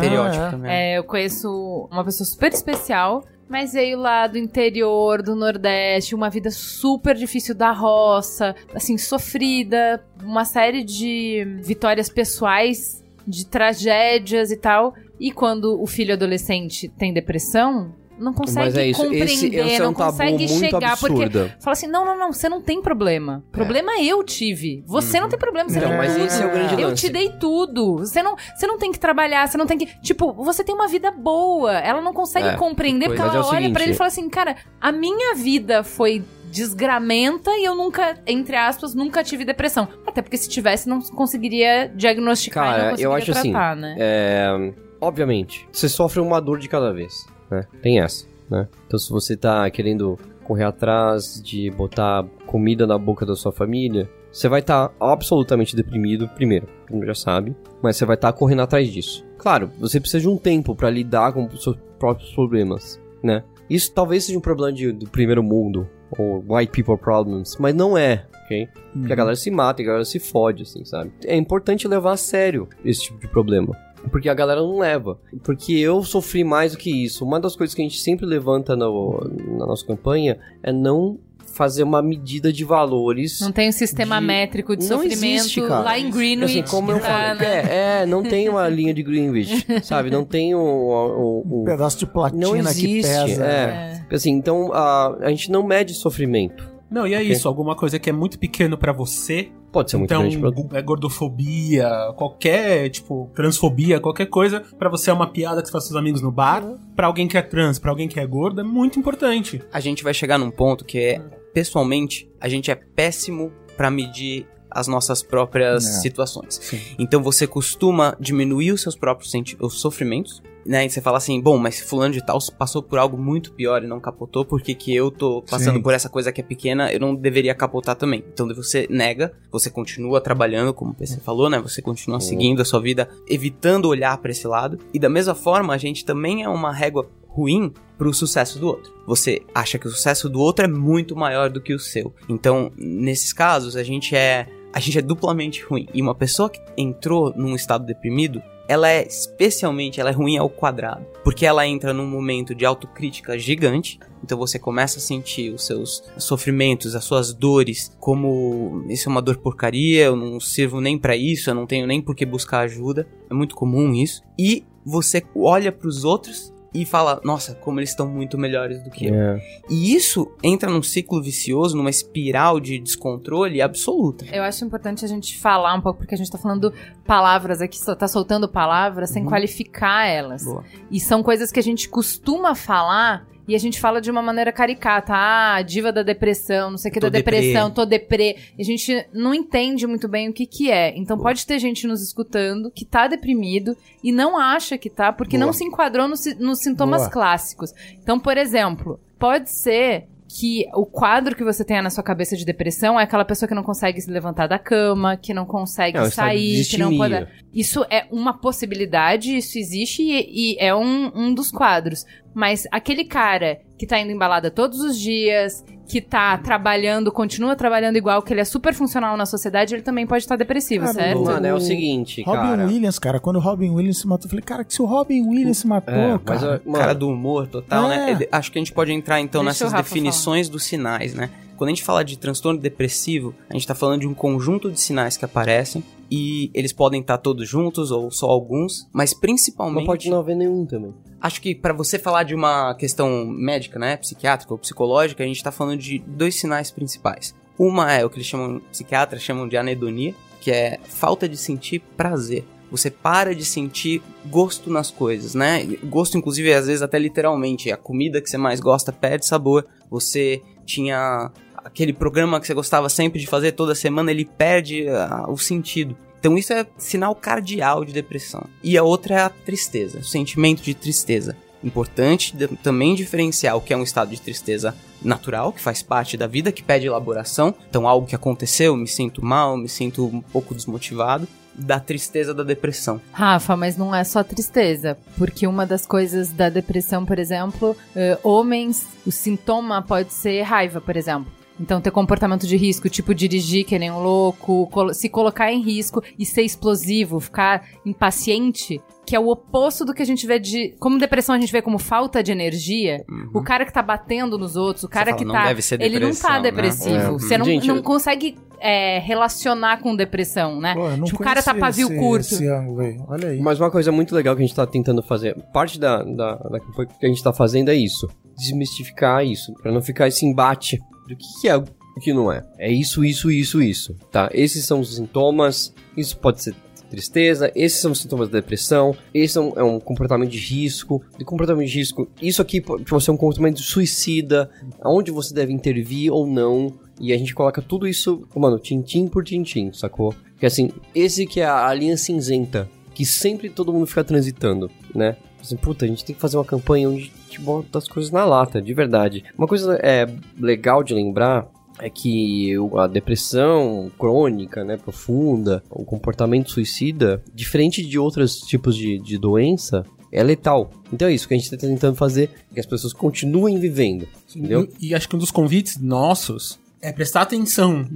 é, 0.65 0.97
eu 0.97 1.03
conheço 1.03 1.87
uma 1.91 2.03
pessoa 2.03 2.25
super 2.25 2.51
especial, 2.53 3.23
mas 3.49 3.73
veio 3.73 3.99
lá 3.99 4.27
do 4.27 4.37
interior, 4.37 5.21
do 5.21 5.35
Nordeste, 5.35 6.15
uma 6.15 6.29
vida 6.29 6.49
super 6.49 7.15
difícil 7.15 7.53
da 7.53 7.71
roça, 7.71 8.55
assim, 8.73 8.97
sofrida, 8.97 10.01
uma 10.23 10.45
série 10.45 10.85
de 10.85 11.45
vitórias 11.61 12.07
pessoais, 12.07 13.03
de 13.27 13.45
tragédias 13.45 14.51
e 14.51 14.57
tal. 14.57 14.95
E 15.19 15.31
quando 15.31 15.81
o 15.81 15.85
filho 15.85 16.13
adolescente 16.13 16.87
tem 16.87 17.13
depressão, 17.13 17.93
não 18.21 18.33
consegue 18.33 18.65
Mas 18.65 18.77
é 18.77 18.91
compreender, 18.93 19.23
esse, 19.25 19.55
é 19.75 19.79
não 19.79 19.89
um 19.89 19.93
tabu 19.93 20.11
consegue 20.11 20.47
chegar, 20.47 20.97
porque 20.97 21.23
absurdo. 21.23 21.51
Fala 21.59 21.73
assim, 21.73 21.87
não, 21.87 22.05
não, 22.05 22.17
não, 22.17 22.31
você 22.33 22.47
não 22.47 22.61
tem 22.61 22.81
problema. 22.81 23.43
Problema 23.51 23.91
eu 24.01 24.23
tive. 24.23 24.83
Você 24.87 25.19
não 25.19 25.27
tem 25.27 25.37
problema, 25.39 25.69
você 25.69 25.77
Então, 25.79 25.89
tem 25.89 25.97
mas 25.97 26.13
tudo. 26.13 26.25
esse 26.25 26.41
é 26.41 26.45
o 26.45 26.49
grande 26.51 26.81
Eu 26.81 26.89
lance. 26.89 27.05
te 27.07 27.11
dei 27.11 27.29
tudo. 27.39 27.97
Você 27.97 28.21
não, 28.23 28.35
você 28.55 28.67
não 28.67 28.77
tem 28.77 28.91
que 28.91 28.99
trabalhar, 28.99 29.47
você 29.47 29.57
não 29.57 29.65
tem 29.65 29.77
que. 29.77 29.87
Tipo, 30.01 30.31
você 30.33 30.63
tem 30.63 30.73
uma 30.75 30.87
vida 30.87 31.11
boa. 31.11 31.73
Ela 31.79 32.01
não 32.01 32.13
consegue 32.13 32.47
É, 32.47 32.55
compreender 32.55 33.07
porque 33.07 33.21
ela 33.21 33.33
é 33.35 33.39
olha 33.39 33.49
seguinte- 33.49 33.73
pra 33.73 33.83
ele 33.83 33.91
e 33.93 33.95
fala 33.95 34.07
assim, 34.07 34.29
cara, 34.29 34.55
a 34.79 34.91
minha 34.91 35.35
vida 35.35 35.83
foi 35.83 36.23
desgramenta 36.71 37.49
e 37.51 37.63
eu 37.65 37.75
nunca, 37.75 38.17
entre 38.27 38.55
aspas, 38.55 38.93
nunca 38.93 39.23
tive 39.23 39.43
depressão. 39.43 39.87
Até 40.05 40.21
porque 40.21 40.37
se 40.37 40.47
tivesse, 40.49 40.87
não 40.87 41.01
conseguiria 41.01 41.91
diagnosticar 41.95 42.63
e 42.65 42.69
Cara, 42.69 42.77
não 42.77 42.85
eu 42.85 42.91
conseguiria 43.09 43.17
acho 43.17 43.31
assim, 43.31 43.51
tratar, 43.51 43.75
né? 43.75 43.95
É, 43.97 44.73
obviamente, 44.99 45.67
você 45.71 45.87
sofre 45.89 46.19
uma 46.19 46.39
dor 46.41 46.59
de 46.59 46.67
cada 46.67 46.93
vez, 46.93 47.25
né? 47.51 47.65
Tem 47.81 47.99
essa, 47.99 48.25
né? 48.49 48.67
Então 48.87 48.97
se 48.97 49.09
você 49.11 49.35
tá 49.37 49.69
querendo 49.69 50.17
correr 50.43 50.63
atrás 50.63 51.39
de 51.43 51.69
botar 51.71 52.25
comida 52.47 52.87
na 52.87 52.97
boca 52.97 53.25
da 53.25 53.35
sua 53.35 53.51
família, 53.51 54.09
você 54.31 54.47
vai 54.47 54.61
estar 54.61 54.91
absolutamente 54.99 55.75
deprimido, 55.75 56.27
primeiro, 56.29 56.67
como 56.89 57.05
já 57.05 57.13
sabe, 57.13 57.55
mas 57.81 57.97
você 57.97 58.05
vai 58.05 58.15
estar 58.15 58.31
correndo 58.33 58.61
atrás 58.61 58.89
disso. 58.89 59.25
Claro, 59.37 59.69
você 59.79 59.99
precisa 59.99 60.21
de 60.21 60.27
um 60.29 60.37
tempo 60.37 60.73
pra 60.75 60.89
lidar 60.89 61.33
com 61.33 61.45
os 61.45 61.61
seus 61.63 61.77
próprios 61.99 62.33
problemas, 62.33 62.99
né? 63.21 63.43
Isso 63.69 63.91
talvez 63.93 64.25
seja 64.25 64.37
um 64.37 64.41
problema 64.41 64.71
de- 64.73 64.91
do 64.91 65.07
primeiro 65.09 65.41
mundo, 65.43 65.87
ou 66.17 66.43
white 66.47 66.71
people 66.71 66.97
problems, 66.97 67.55
mas 67.59 67.73
não 67.73 67.97
é, 67.97 68.25
ok? 68.45 68.67
Porque 68.93 69.13
a 69.13 69.15
galera 69.15 69.35
se 69.35 69.49
mata, 69.49 69.81
a 69.81 69.85
galera 69.85 70.03
se 70.05 70.19
fode, 70.19 70.63
assim, 70.63 70.83
sabe? 70.83 71.11
É 71.25 71.35
importante 71.37 71.87
levar 71.87 72.11
a 72.13 72.17
sério 72.17 72.67
esse 72.83 73.03
tipo 73.03 73.19
de 73.19 73.27
problema. 73.29 73.73
Porque 74.09 74.29
a 74.29 74.33
galera 74.33 74.61
não 74.61 74.79
leva. 74.79 75.19
Porque 75.43 75.73
eu 75.73 76.03
sofri 76.03 76.43
mais 76.43 76.71
do 76.71 76.77
que 76.77 76.89
isso. 77.03 77.23
Uma 77.25 77.39
das 77.39 77.55
coisas 77.55 77.73
que 77.75 77.81
a 77.81 77.85
gente 77.85 77.99
sempre 77.99 78.25
levanta 78.25 78.75
no- 78.75 79.19
na 79.57 79.65
nossa 79.65 79.85
campanha 79.85 80.37
é 80.63 80.71
não 80.73 81.19
fazer 81.53 81.83
uma 81.83 82.01
medida 82.01 82.51
de 82.51 82.63
valores. 82.63 83.41
Não 83.41 83.51
tem 83.51 83.67
um 83.67 83.73
sistema 83.73 84.19
de- 84.21 84.25
métrico 84.25 84.73
de 84.75 84.87
Não 84.87 84.97
sofrimento 84.97 85.41
existe, 85.41 85.61
cara. 85.61 85.81
lá 85.81 85.99
em 85.99 86.09
Greenwich. 86.09 86.59
Assim, 86.61 86.71
como 86.71 86.91
eu 86.91 86.99
tá, 86.99 87.05
falei, 87.35 87.35
né? 87.39 87.45
é, 87.69 88.01
é, 88.01 88.05
não 88.05 88.23
tem 88.23 88.47
uma 88.47 88.67
linha 88.69 88.93
de 88.93 89.03
Greenwich, 89.03 89.65
sabe? 89.83 90.09
Não 90.09 90.23
tem 90.23 90.55
o, 90.55 90.59
o- 90.59 91.43
o- 91.45 91.61
Um 91.61 91.65
pedaço 91.65 91.97
de 91.99 92.05
platina 92.05 92.41
não 92.47 92.53
que 92.53 92.59
existe, 92.59 93.01
pesa. 93.11 93.43
é. 93.45 94.01
Assim, 94.09 94.31
então 94.31 94.71
a, 94.73 95.17
a 95.21 95.29
gente 95.29 95.51
não 95.51 95.61
mede 95.61 95.93
sofrimento. 95.93 96.70
Não, 96.91 97.07
e 97.07 97.13
é 97.13 97.17
Ok. 97.17 97.31
isso, 97.31 97.47
alguma 97.47 97.75
coisa 97.75 97.97
que 97.97 98.09
é 98.09 98.13
muito 98.13 98.37
pequeno 98.37 98.77
pra 98.77 98.91
você, 98.91 99.49
Pode 99.71 99.89
ser 99.89 99.95
muito 99.97 100.09
então 100.11 100.21
grande 100.23 100.37
pra... 100.37 100.49
gu- 100.49 100.69
é 100.73 100.81
gordofobia, 100.81 101.89
qualquer, 102.17 102.89
tipo, 102.89 103.31
transfobia, 103.33 103.99
qualquer 103.99 104.25
coisa, 104.25 104.61
pra 104.77 104.89
você 104.89 105.09
é 105.09 105.13
uma 105.13 105.27
piada 105.27 105.61
que 105.61 105.67
você 105.67 105.71
faz 105.71 105.85
com 105.85 105.87
seus 105.89 105.99
amigos 105.99 106.21
no 106.21 106.31
bar, 106.31 106.63
pra 106.95 107.07
alguém 107.07 107.27
que 107.27 107.37
é 107.37 107.41
trans, 107.41 107.79
pra 107.79 107.91
alguém 107.91 108.07
que 108.07 108.19
é 108.19 108.25
gordo, 108.27 108.61
é 108.61 108.63
muito 108.63 108.99
importante. 108.99 109.61
A 109.71 109.79
gente 109.79 110.03
vai 110.03 110.13
chegar 110.13 110.37
num 110.37 110.51
ponto 110.51 110.83
que 110.83 110.97
é, 110.99 111.19
pessoalmente, 111.53 112.29
a 112.39 112.49
gente 112.49 112.69
é 112.69 112.75
péssimo 112.75 113.51
pra 113.77 113.89
medir 113.89 114.45
as 114.69 114.87
nossas 114.87 115.21
próprias 115.21 115.85
É. 115.85 116.01
situações. 116.01 116.59
Sim. 116.61 116.79
Então 116.99 117.21
você 117.21 117.45
costuma 117.47 118.15
diminuir 118.19 118.71
os 118.71 118.81
seus 118.81 118.95
próprios 118.95 119.31
senti- 119.31 119.57
os 119.59 119.79
sofrimentos, 119.81 120.41
né? 120.65 120.85
E 120.85 120.89
você 120.89 121.01
fala 121.01 121.17
assim, 121.17 121.39
bom, 121.39 121.57
mas 121.57 121.79
fulano 121.79 122.13
de 122.13 122.25
tal 122.25 122.39
passou 122.57 122.81
por 122.81 122.99
algo 122.99 123.17
muito 123.17 123.51
pior 123.53 123.83
e 123.83 123.87
não 123.87 123.99
capotou, 123.99 124.45
por 124.45 124.61
que 124.61 124.73
que 124.75 124.95
eu 124.95 125.11
tô 125.11 125.41
passando 125.43 125.75
Sim. 125.75 125.81
por 125.81 125.93
essa 125.93 126.09
coisa 126.09 126.31
que 126.31 126.41
é 126.41 126.43
pequena, 126.43 126.91
eu 126.91 126.99
não 126.99 127.15
deveria 127.15 127.53
capotar 127.53 127.95
também. 127.95 128.23
Então 128.33 128.47
você 128.53 128.87
nega, 128.89 129.33
você 129.51 129.69
continua 129.69 130.21
trabalhando, 130.21 130.73
como 130.73 130.91
o 130.91 130.93
PC 130.95 131.19
falou, 131.19 131.49
né? 131.49 131.59
Você 131.59 131.81
continua 131.81 132.19
seguindo 132.19 132.61
a 132.61 132.65
sua 132.65 132.79
vida, 132.79 133.09
evitando 133.27 133.87
olhar 133.87 134.17
pra 134.17 134.31
esse 134.31 134.47
lado. 134.47 134.79
E 134.93 134.99
da 134.99 135.09
mesma 135.09 135.35
forma, 135.35 135.73
a 135.73 135.77
gente 135.77 136.05
também 136.05 136.43
é 136.43 136.49
uma 136.49 136.71
régua 136.71 137.09
ruim 137.27 137.73
pro 137.97 138.13
sucesso 138.13 138.59
do 138.59 138.67
outro. 138.67 138.93
Você 139.07 139.41
acha 139.53 139.77
que 139.77 139.87
o 139.87 139.89
sucesso 139.89 140.29
do 140.29 140.39
outro 140.39 140.65
é 140.65 140.67
muito 140.67 141.15
maior 141.15 141.49
do 141.49 141.61
que 141.61 141.73
o 141.73 141.79
seu. 141.79 142.13
Então, 142.27 142.71
nesses 142.77 143.31
casos, 143.31 143.75
a 143.75 143.83
gente 143.83 144.15
é 144.15 144.47
a 144.73 144.79
gente 144.79 144.97
é 144.97 145.01
duplamente 145.01 145.63
ruim. 145.63 145.87
E 145.93 146.01
uma 146.01 146.15
pessoa 146.15 146.49
que 146.49 146.59
entrou 146.77 147.33
num 147.35 147.55
estado 147.55 147.85
deprimido, 147.85 148.41
ela 148.71 148.89
é 148.89 149.05
especialmente, 149.05 149.99
ela 149.99 150.11
é 150.11 150.13
ruim 150.13 150.37
ao 150.37 150.49
quadrado, 150.49 151.05
porque 151.25 151.45
ela 151.45 151.67
entra 151.67 151.93
num 151.93 152.07
momento 152.07 152.55
de 152.55 152.65
autocrítica 152.65 153.37
gigante. 153.37 153.99
Então 154.23 154.37
você 154.37 154.57
começa 154.57 154.97
a 154.97 155.01
sentir 155.01 155.53
os 155.53 155.65
seus 155.65 156.01
sofrimentos, 156.17 156.95
as 156.95 157.03
suas 157.03 157.33
dores, 157.33 157.93
como 157.99 158.85
isso 158.87 159.09
é 159.09 159.11
uma 159.11 159.21
dor 159.21 159.39
porcaria, 159.39 160.05
eu 160.05 160.15
não 160.15 160.39
sirvo 160.39 160.79
nem 160.79 160.97
pra 160.97 161.17
isso, 161.17 161.49
eu 161.49 161.53
não 161.53 161.67
tenho 161.67 161.85
nem 161.85 162.01
por 162.01 162.15
que 162.15 162.25
buscar 162.25 162.61
ajuda. 162.61 163.05
É 163.29 163.33
muito 163.33 163.55
comum 163.55 163.93
isso. 163.93 164.23
E 164.39 164.63
você 164.85 165.21
olha 165.35 165.69
pros 165.69 166.05
outros 166.05 166.53
e 166.73 166.85
fala: 166.85 167.19
"Nossa, 167.23 167.55
como 167.55 167.79
eles 167.79 167.89
estão 167.89 168.07
muito 168.07 168.37
melhores 168.37 168.81
do 168.83 168.89
que 168.89 169.07
eu". 169.07 169.13
É. 169.15 169.41
E 169.69 169.93
isso 169.93 170.31
entra 170.43 170.69
num 170.69 170.83
ciclo 170.83 171.21
vicioso, 171.21 171.75
numa 171.75 171.89
espiral 171.89 172.59
de 172.59 172.79
descontrole 172.79 173.61
absoluta. 173.61 174.25
Eu 174.31 174.43
acho 174.43 174.63
importante 174.65 175.03
a 175.05 175.07
gente 175.07 175.37
falar 175.39 175.73
um 175.73 175.81
pouco, 175.81 175.99
porque 175.99 176.15
a 176.15 176.17
gente 176.17 176.31
tá 176.31 176.37
falando 176.37 176.73
palavras 177.05 177.61
aqui, 177.61 177.77
só 177.77 177.95
tá 177.95 178.07
soltando 178.07 178.47
palavras 178.47 179.09
sem 179.09 179.25
qualificar 179.25 180.05
elas. 180.05 180.43
Boa. 180.43 180.63
E 180.89 180.99
são 180.99 181.21
coisas 181.23 181.51
que 181.51 181.59
a 181.59 181.63
gente 181.63 181.89
costuma 181.89 182.55
falar 182.55 183.27
e 183.47 183.55
a 183.55 183.57
gente 183.59 183.79
fala 183.79 183.99
de 183.99 184.09
uma 184.11 184.21
maneira 184.21 184.51
caricata. 184.51 185.13
Ah, 185.15 185.61
diva 185.61 185.91
da 185.91 186.03
depressão, 186.03 186.71
não 186.71 186.77
sei 186.77 186.89
o 186.91 186.93
que 186.93 186.99
Tô 186.99 187.09
da 187.09 187.17
depressão, 187.17 187.69
deprê. 187.69 187.75
tô 187.75 187.85
deprê. 187.85 188.35
E 188.57 188.61
a 188.61 188.65
gente 188.65 189.05
não 189.13 189.33
entende 189.33 189.85
muito 189.87 190.07
bem 190.07 190.29
o 190.29 190.33
que 190.33 190.45
que 190.45 190.69
é. 190.71 190.95
Então 190.97 191.17
pode 191.17 191.45
ter 191.45 191.59
gente 191.59 191.85
nos 191.87 192.01
escutando 192.01 192.71
que 192.71 192.85
tá 192.85 193.07
deprimido 193.07 193.75
e 194.03 194.11
não 194.11 194.37
acha 194.37 194.77
que 194.77 194.89
tá, 194.89 195.11
porque 195.11 195.37
Boa. 195.37 195.47
não 195.47 195.53
se 195.53 195.63
enquadrou 195.63 196.07
nos, 196.07 196.19
si- 196.21 196.35
nos 196.39 196.59
sintomas 196.59 197.01
Boa. 197.01 197.11
clássicos. 197.11 197.71
Então, 198.01 198.19
por 198.19 198.37
exemplo, 198.37 198.99
pode 199.19 199.49
ser 199.51 200.05
que 200.33 200.65
o 200.73 200.85
quadro 200.85 201.35
que 201.35 201.43
você 201.43 201.61
tenha 201.65 201.81
na 201.81 201.89
sua 201.89 202.01
cabeça 202.01 202.37
de 202.37 202.45
depressão 202.45 202.97
é 202.97 203.03
aquela 203.03 203.25
pessoa 203.25 203.49
que 203.49 203.53
não 203.53 203.63
consegue 203.63 203.99
se 203.99 204.09
levantar 204.09 204.47
da 204.47 204.57
cama, 204.57 205.17
que 205.17 205.33
não 205.33 205.45
consegue 205.45 205.97
estado 205.97 206.09
de 206.09 206.15
sair, 206.15 206.65
que 206.65 206.77
não 206.77 206.95
pode. 206.95 207.27
Isso 207.53 207.85
é 207.89 208.07
uma 208.09 208.31
possibilidade, 208.71 209.35
isso 209.35 209.57
existe 209.59 210.01
e, 210.01 210.53
e 210.53 210.57
é 210.57 210.73
um, 210.73 211.11
um 211.13 211.33
dos 211.33 211.51
quadros. 211.51 212.05
Mas 212.33 212.67
aquele 212.71 213.03
cara 213.05 213.59
que 213.77 213.85
tá 213.85 213.99
indo 213.99 214.11
em 214.11 214.17
balada 214.17 214.49
todos 214.49 214.79
os 214.79 214.97
dias, 214.97 215.65
que 215.87 215.99
tá 215.99 216.37
trabalhando, 216.37 217.11
continua 217.11 217.55
trabalhando 217.55 217.97
igual, 217.97 218.21
que 218.21 218.31
ele 218.33 218.39
é 218.39 218.45
super 218.45 218.73
funcional 218.73 219.17
na 219.17 219.25
sociedade, 219.25 219.75
ele 219.75 219.81
também 219.81 220.07
pode 220.07 220.23
estar 220.23 220.37
depressivo, 220.37 220.85
Cara, 220.85 220.93
certo? 220.93 221.23
Mano, 221.23 221.45
é 221.45 221.53
o 221.53 221.57
O 221.57 221.59
seguinte, 221.59 222.23
Robin 222.23 222.39
cara. 222.41 222.65
Williams, 222.65 222.99
cara, 222.99 223.19
quando 223.19 223.35
o 223.35 223.39
Robin 223.39 223.69
Williams 223.71 223.97
se 223.99 224.07
matou, 224.07 224.25
eu 224.27 224.29
falei, 224.29 224.43
cara, 224.45 224.63
que 224.63 224.73
se 224.73 224.81
o 224.81 224.85
Robin 224.85 225.27
Williams 225.27 225.57
se 225.57 225.67
matou, 225.67 225.93
É, 225.93 226.19
mas, 226.23 226.41
cara. 226.41 226.61
mano, 226.65 226.77
cara 226.77 226.93
do 226.95 227.09
humor 227.09 227.47
total, 227.47 227.91
É. 227.91 228.15
né? 228.15 228.27
Acho 228.31 228.51
que 228.51 228.57
a 228.57 228.61
gente 228.61 228.71
pode 228.71 228.93
entrar 228.93 229.19
então 229.19 229.43
Deixa 229.43 229.65
o 229.65 229.67
nessas 229.69 229.83
definições 229.83 230.47
dos 230.47 230.63
sinais, 230.63 231.13
né? 231.13 231.29
Quando 231.57 231.67
a 231.69 231.73
gente 231.73 231.83
fala 231.83 232.03
de 232.05 232.17
transtorno 232.17 232.59
depressivo, 232.59 233.35
a 233.49 233.53
gente 233.53 233.67
tá 233.67 233.75
falando 233.75 234.01
de 234.01 234.07
um 234.07 234.13
conjunto 234.13 234.71
de 234.71 234.79
sinais 234.79 235.17
que 235.17 235.25
aparecem 235.25 235.83
e 236.11 236.51
eles 236.53 236.73
podem 236.73 236.99
estar 236.99 237.17
todos 237.17 237.47
juntos 237.47 237.89
ou 237.89 238.11
só 238.11 238.27
alguns, 238.27 238.87
mas 238.91 239.13
não 239.13 239.21
principalmente 239.21 239.85
pode 239.85 240.09
não 240.09 240.19
haver 240.19 240.35
nenhum 240.35 240.65
também. 240.65 240.93
acho 241.21 241.41
que 241.41 241.55
pra 241.55 241.71
você 241.71 241.97
falar 241.97 242.23
de 242.23 242.35
uma 242.35 242.75
questão 242.75 243.25
médica, 243.25 243.79
né, 243.79 243.95
psiquiátrica 243.95 244.53
ou 244.53 244.59
psicológica, 244.59 245.23
a 245.23 245.27
gente 245.27 245.41
tá 245.41 245.51
falando 245.51 245.79
de 245.79 245.99
dois 245.99 246.37
sinais 246.37 246.69
principais. 246.69 247.33
Uma 247.57 247.93
é 247.93 248.03
o 248.03 248.09
que 248.09 248.17
eles 248.17 248.27
chamam, 248.27 248.61
psiquiatras 248.71 249.21
chamam 249.21 249.47
de 249.47 249.55
anedonia, 249.55 250.13
que 250.41 250.51
é 250.51 250.79
falta 250.83 251.29
de 251.29 251.37
sentir 251.37 251.79
prazer. 251.95 252.43
Você 252.71 252.89
para 252.89 253.35
de 253.35 253.45
sentir 253.45 254.01
gosto 254.25 254.69
nas 254.69 254.89
coisas, 254.89 255.35
né? 255.35 255.63
Gosto, 255.83 256.17
inclusive, 256.17 256.53
às 256.53 256.67
vezes 256.67 256.81
até 256.81 256.97
literalmente. 256.97 257.69
A 257.69 257.75
comida 257.75 258.21
que 258.21 258.29
você 258.29 258.37
mais 258.37 258.61
gosta 258.61 258.93
perde 258.93 259.25
sabor. 259.25 259.67
Você 259.89 260.41
tinha 260.65 261.31
aquele 261.63 261.93
programa 261.93 262.39
que 262.39 262.47
você 262.47 262.53
gostava 262.53 262.89
sempre 262.89 263.19
de 263.19 263.27
fazer 263.27 263.53
toda 263.53 263.75
semana, 263.75 264.11
ele 264.11 264.25
perde 264.25 264.87
ah, 264.89 265.25
o 265.27 265.37
sentido. 265.37 265.95
Então 266.19 266.37
isso 266.37 266.53
é 266.53 266.65
sinal 266.77 267.15
cardial 267.15 267.83
de 267.83 267.91
depressão. 267.91 268.43
E 268.63 268.77
a 268.77 268.83
outra 268.83 269.15
é 269.15 269.21
a 269.21 269.29
tristeza, 269.29 269.99
o 269.99 270.03
sentimento 270.03 270.61
de 270.61 270.73
tristeza. 270.73 271.35
Importante 271.63 272.35
também 272.63 272.95
diferenciar 272.95 273.55
o 273.55 273.61
que 273.61 273.73
é 273.73 273.77
um 273.77 273.83
estado 273.83 274.09
de 274.09 274.21
tristeza 274.21 274.75
natural, 275.01 275.51
que 275.51 275.61
faz 275.61 275.81
parte 275.81 276.17
da 276.17 276.27
vida, 276.27 276.51
que 276.51 276.63
pede 276.63 276.87
elaboração. 276.87 277.53
Então 277.69 277.87
algo 277.87 278.07
que 278.07 278.15
aconteceu, 278.15 278.75
me 278.75 278.87
sinto 278.87 279.23
mal, 279.23 279.57
me 279.57 279.69
sinto 279.69 280.05
um 280.05 280.21
pouco 280.21 280.53
desmotivado. 280.55 281.27
Da 281.53 281.81
tristeza 281.81 282.33
da 282.33 282.43
depressão. 282.43 283.01
Rafa, 283.11 283.57
mas 283.57 283.75
não 283.75 283.93
é 283.93 284.05
só 284.05 284.23
tristeza. 284.23 284.97
Porque 285.17 285.45
uma 285.45 285.65
das 285.65 285.85
coisas 285.85 286.29
da 286.29 286.47
depressão, 286.47 287.05
por 287.05 287.19
exemplo, 287.19 287.75
eh, 287.93 288.17
homens, 288.23 288.87
o 289.05 289.11
sintoma 289.11 289.81
pode 289.81 290.13
ser 290.13 290.43
raiva, 290.43 290.79
por 290.79 290.95
exemplo. 290.95 291.29
Então, 291.61 291.79
ter 291.79 291.91
comportamento 291.91 292.47
de 292.47 292.57
risco, 292.57 292.89
tipo 292.89 293.13
dirigir 293.13 293.63
que 293.65 293.77
nem 293.77 293.91
um 293.91 293.99
louco, 294.01 294.67
se 294.93 295.07
colocar 295.07 295.51
em 295.51 295.61
risco 295.61 296.01
e 296.17 296.25
ser 296.25 296.41
explosivo, 296.41 297.19
ficar 297.19 297.63
impaciente, 297.85 298.81
que 299.05 299.15
é 299.15 299.19
o 299.19 299.27
oposto 299.29 299.85
do 299.85 299.93
que 299.93 300.01
a 300.01 300.05
gente 300.05 300.25
vê 300.25 300.39
de. 300.39 300.75
Como 300.79 300.97
depressão 300.97 301.35
a 301.35 301.39
gente 301.39 301.51
vê 301.51 301.61
como 301.61 301.77
falta 301.77 302.23
de 302.23 302.31
energia, 302.31 303.05
o 303.33 303.41
cara 303.43 303.65
que 303.65 303.71
tá 303.71 303.81
batendo 303.81 304.37
nos 304.37 304.55
outros, 304.55 304.83
o 304.83 304.89
cara 304.89 305.07
fala, 305.11 305.17
que 305.17 305.25
"Não 305.25 305.33
tá. 305.33 305.45
deve 305.47 305.61
ser 305.61 305.79
ele 305.81 305.99
não 305.99 306.11
tá 306.15 306.33
né?" 306.37 306.41
depressivo. 306.49 306.95
É. 306.95 307.11
Você 307.11 307.37
não, 307.37 307.45
Gente, 307.45 307.67
não 307.67 307.81
consegue 307.81 308.37
é, 308.59 308.99
relacionar 308.99 309.79
com 309.81 309.95
depressão, 309.95 310.59
né? 310.59 310.73
Pô, 310.73 310.89
não 310.95 311.05
tipo, 311.05 311.21
o 311.21 311.23
cara 311.23 311.41
tá 311.43 311.53
pavio 311.53 311.87
esse- 311.87 311.97
curto. 311.99 312.33
Esse 312.33 312.47
ângulo 312.47 312.79
aí. 312.81 312.97
Olha 313.07 313.29
aí. 313.29 313.39
Mas 313.39 313.59
uma 313.59 313.69
coisa 313.71 313.91
muito 313.91 314.15
legal 314.15 314.35
que 314.35 314.41
a 314.41 314.45
gente 314.45 314.55
tá 314.55 314.65
tentando 314.67 315.01
fazer, 315.03 315.35
parte 315.53 315.79
da, 315.79 316.03
da, 316.03 316.35
da 316.35 316.59
que 316.59 317.05
a 317.05 317.07
gente 317.09 317.23
tá 317.23 317.31
fazendo 317.33 317.69
é 317.69 317.75
isso. 317.75 318.07
Desmistificar 318.37 319.25
isso, 319.25 319.53
pra 319.61 319.71
não 319.71 319.81
ficar 319.81 320.07
esse 320.07 320.25
embate 320.25 320.79
do 321.11 321.17
que, 321.17 321.41
que 321.41 321.47
é 321.47 321.57
o 321.57 321.65
que 321.99 322.13
não 322.13 322.31
é. 322.31 322.43
É 322.57 322.71
isso, 322.71 323.03
isso, 323.03 323.29
isso, 323.29 323.61
isso, 323.61 323.95
tá? 324.11 324.29
Esses 324.33 324.65
são 324.65 324.79
os 324.79 324.95
sintomas, 324.95 325.73
isso 325.95 326.17
pode 326.17 326.41
ser 326.41 326.55
tristeza, 326.89 327.51
esses 327.55 327.79
são 327.79 327.91
os 327.91 328.01
sintomas 328.01 328.29
da 328.29 328.39
depressão, 328.39 328.95
esse 329.13 329.37
é 329.37 329.41
um, 329.41 329.53
é 329.55 329.63
um 329.63 329.79
comportamento 329.79 330.29
de 330.29 330.37
risco, 330.37 331.01
de 331.17 331.23
comportamento 331.23 331.67
de 331.67 331.77
risco, 331.77 332.09
isso 332.21 332.41
aqui 332.41 332.59
pode 332.59 332.83
ser 333.03 333.11
um 333.11 333.17
comportamento 333.17 333.61
suicida, 333.61 334.49
aonde 334.81 335.09
você 335.09 335.33
deve 335.33 335.53
intervir 335.53 336.11
ou 336.11 336.27
não, 336.27 336.77
e 336.99 337.13
a 337.13 337.17
gente 337.17 337.33
coloca 337.33 337.61
tudo 337.61 337.87
isso, 337.87 338.27
mano, 338.35 338.59
tintim 338.59 339.07
por 339.07 339.23
tintim, 339.23 339.71
sacou? 339.71 340.13
Que 340.37 340.45
assim, 340.45 340.69
esse 340.93 341.25
que 341.25 341.39
é 341.39 341.45
a 341.45 341.73
linha 341.73 341.95
cinzenta, 341.95 342.69
que 342.93 343.05
sempre 343.05 343.49
todo 343.49 343.71
mundo 343.71 343.87
fica 343.87 344.03
transitando, 344.03 344.69
né? 344.93 345.15
Assim, 345.41 345.57
puta, 345.57 345.85
a 345.85 345.87
gente 345.87 346.05
tem 346.05 346.15
que 346.15 346.21
fazer 346.21 346.37
uma 346.37 346.45
campanha 346.45 346.89
onde 346.89 347.11
a 347.13 347.23
gente 347.23 347.41
bota 347.41 347.77
as 347.77 347.87
coisas 347.87 348.11
na 348.11 348.23
lata, 348.23 348.61
de 348.61 348.73
verdade. 348.73 349.23
Uma 349.37 349.47
coisa 349.47 349.75
é 349.81 350.07
legal 350.39 350.83
de 350.83 350.93
lembrar 350.93 351.47
é 351.79 351.89
que 351.89 352.53
a 352.77 352.85
depressão 352.85 353.91
crônica, 353.97 354.63
né, 354.63 354.77
profunda, 354.77 355.63
o 355.69 355.83
comportamento 355.83 356.51
suicida, 356.51 357.23
diferente 357.33 357.83
de 357.83 357.97
outros 357.97 358.39
tipos 358.41 358.75
de, 358.75 358.99
de 358.99 359.17
doença, 359.17 359.83
é 360.11 360.21
letal. 360.21 360.69
Então 360.93 361.07
é 361.07 361.13
isso 361.13 361.27
que 361.27 361.33
a 361.33 361.37
gente 361.37 361.45
está 361.45 361.57
tentando 361.57 361.95
fazer, 361.95 362.29
que 362.53 362.59
as 362.59 362.65
pessoas 362.65 362.93
continuem 362.93 363.57
vivendo, 363.57 364.07
entendeu? 364.35 364.69
E, 364.79 364.89
e 364.89 364.95
acho 364.95 365.09
que 365.09 365.15
um 365.15 365.19
dos 365.19 365.31
convites 365.31 365.77
nossos 365.79 366.59
é 366.81 366.91
prestar 366.91 367.21
atenção. 367.21 367.87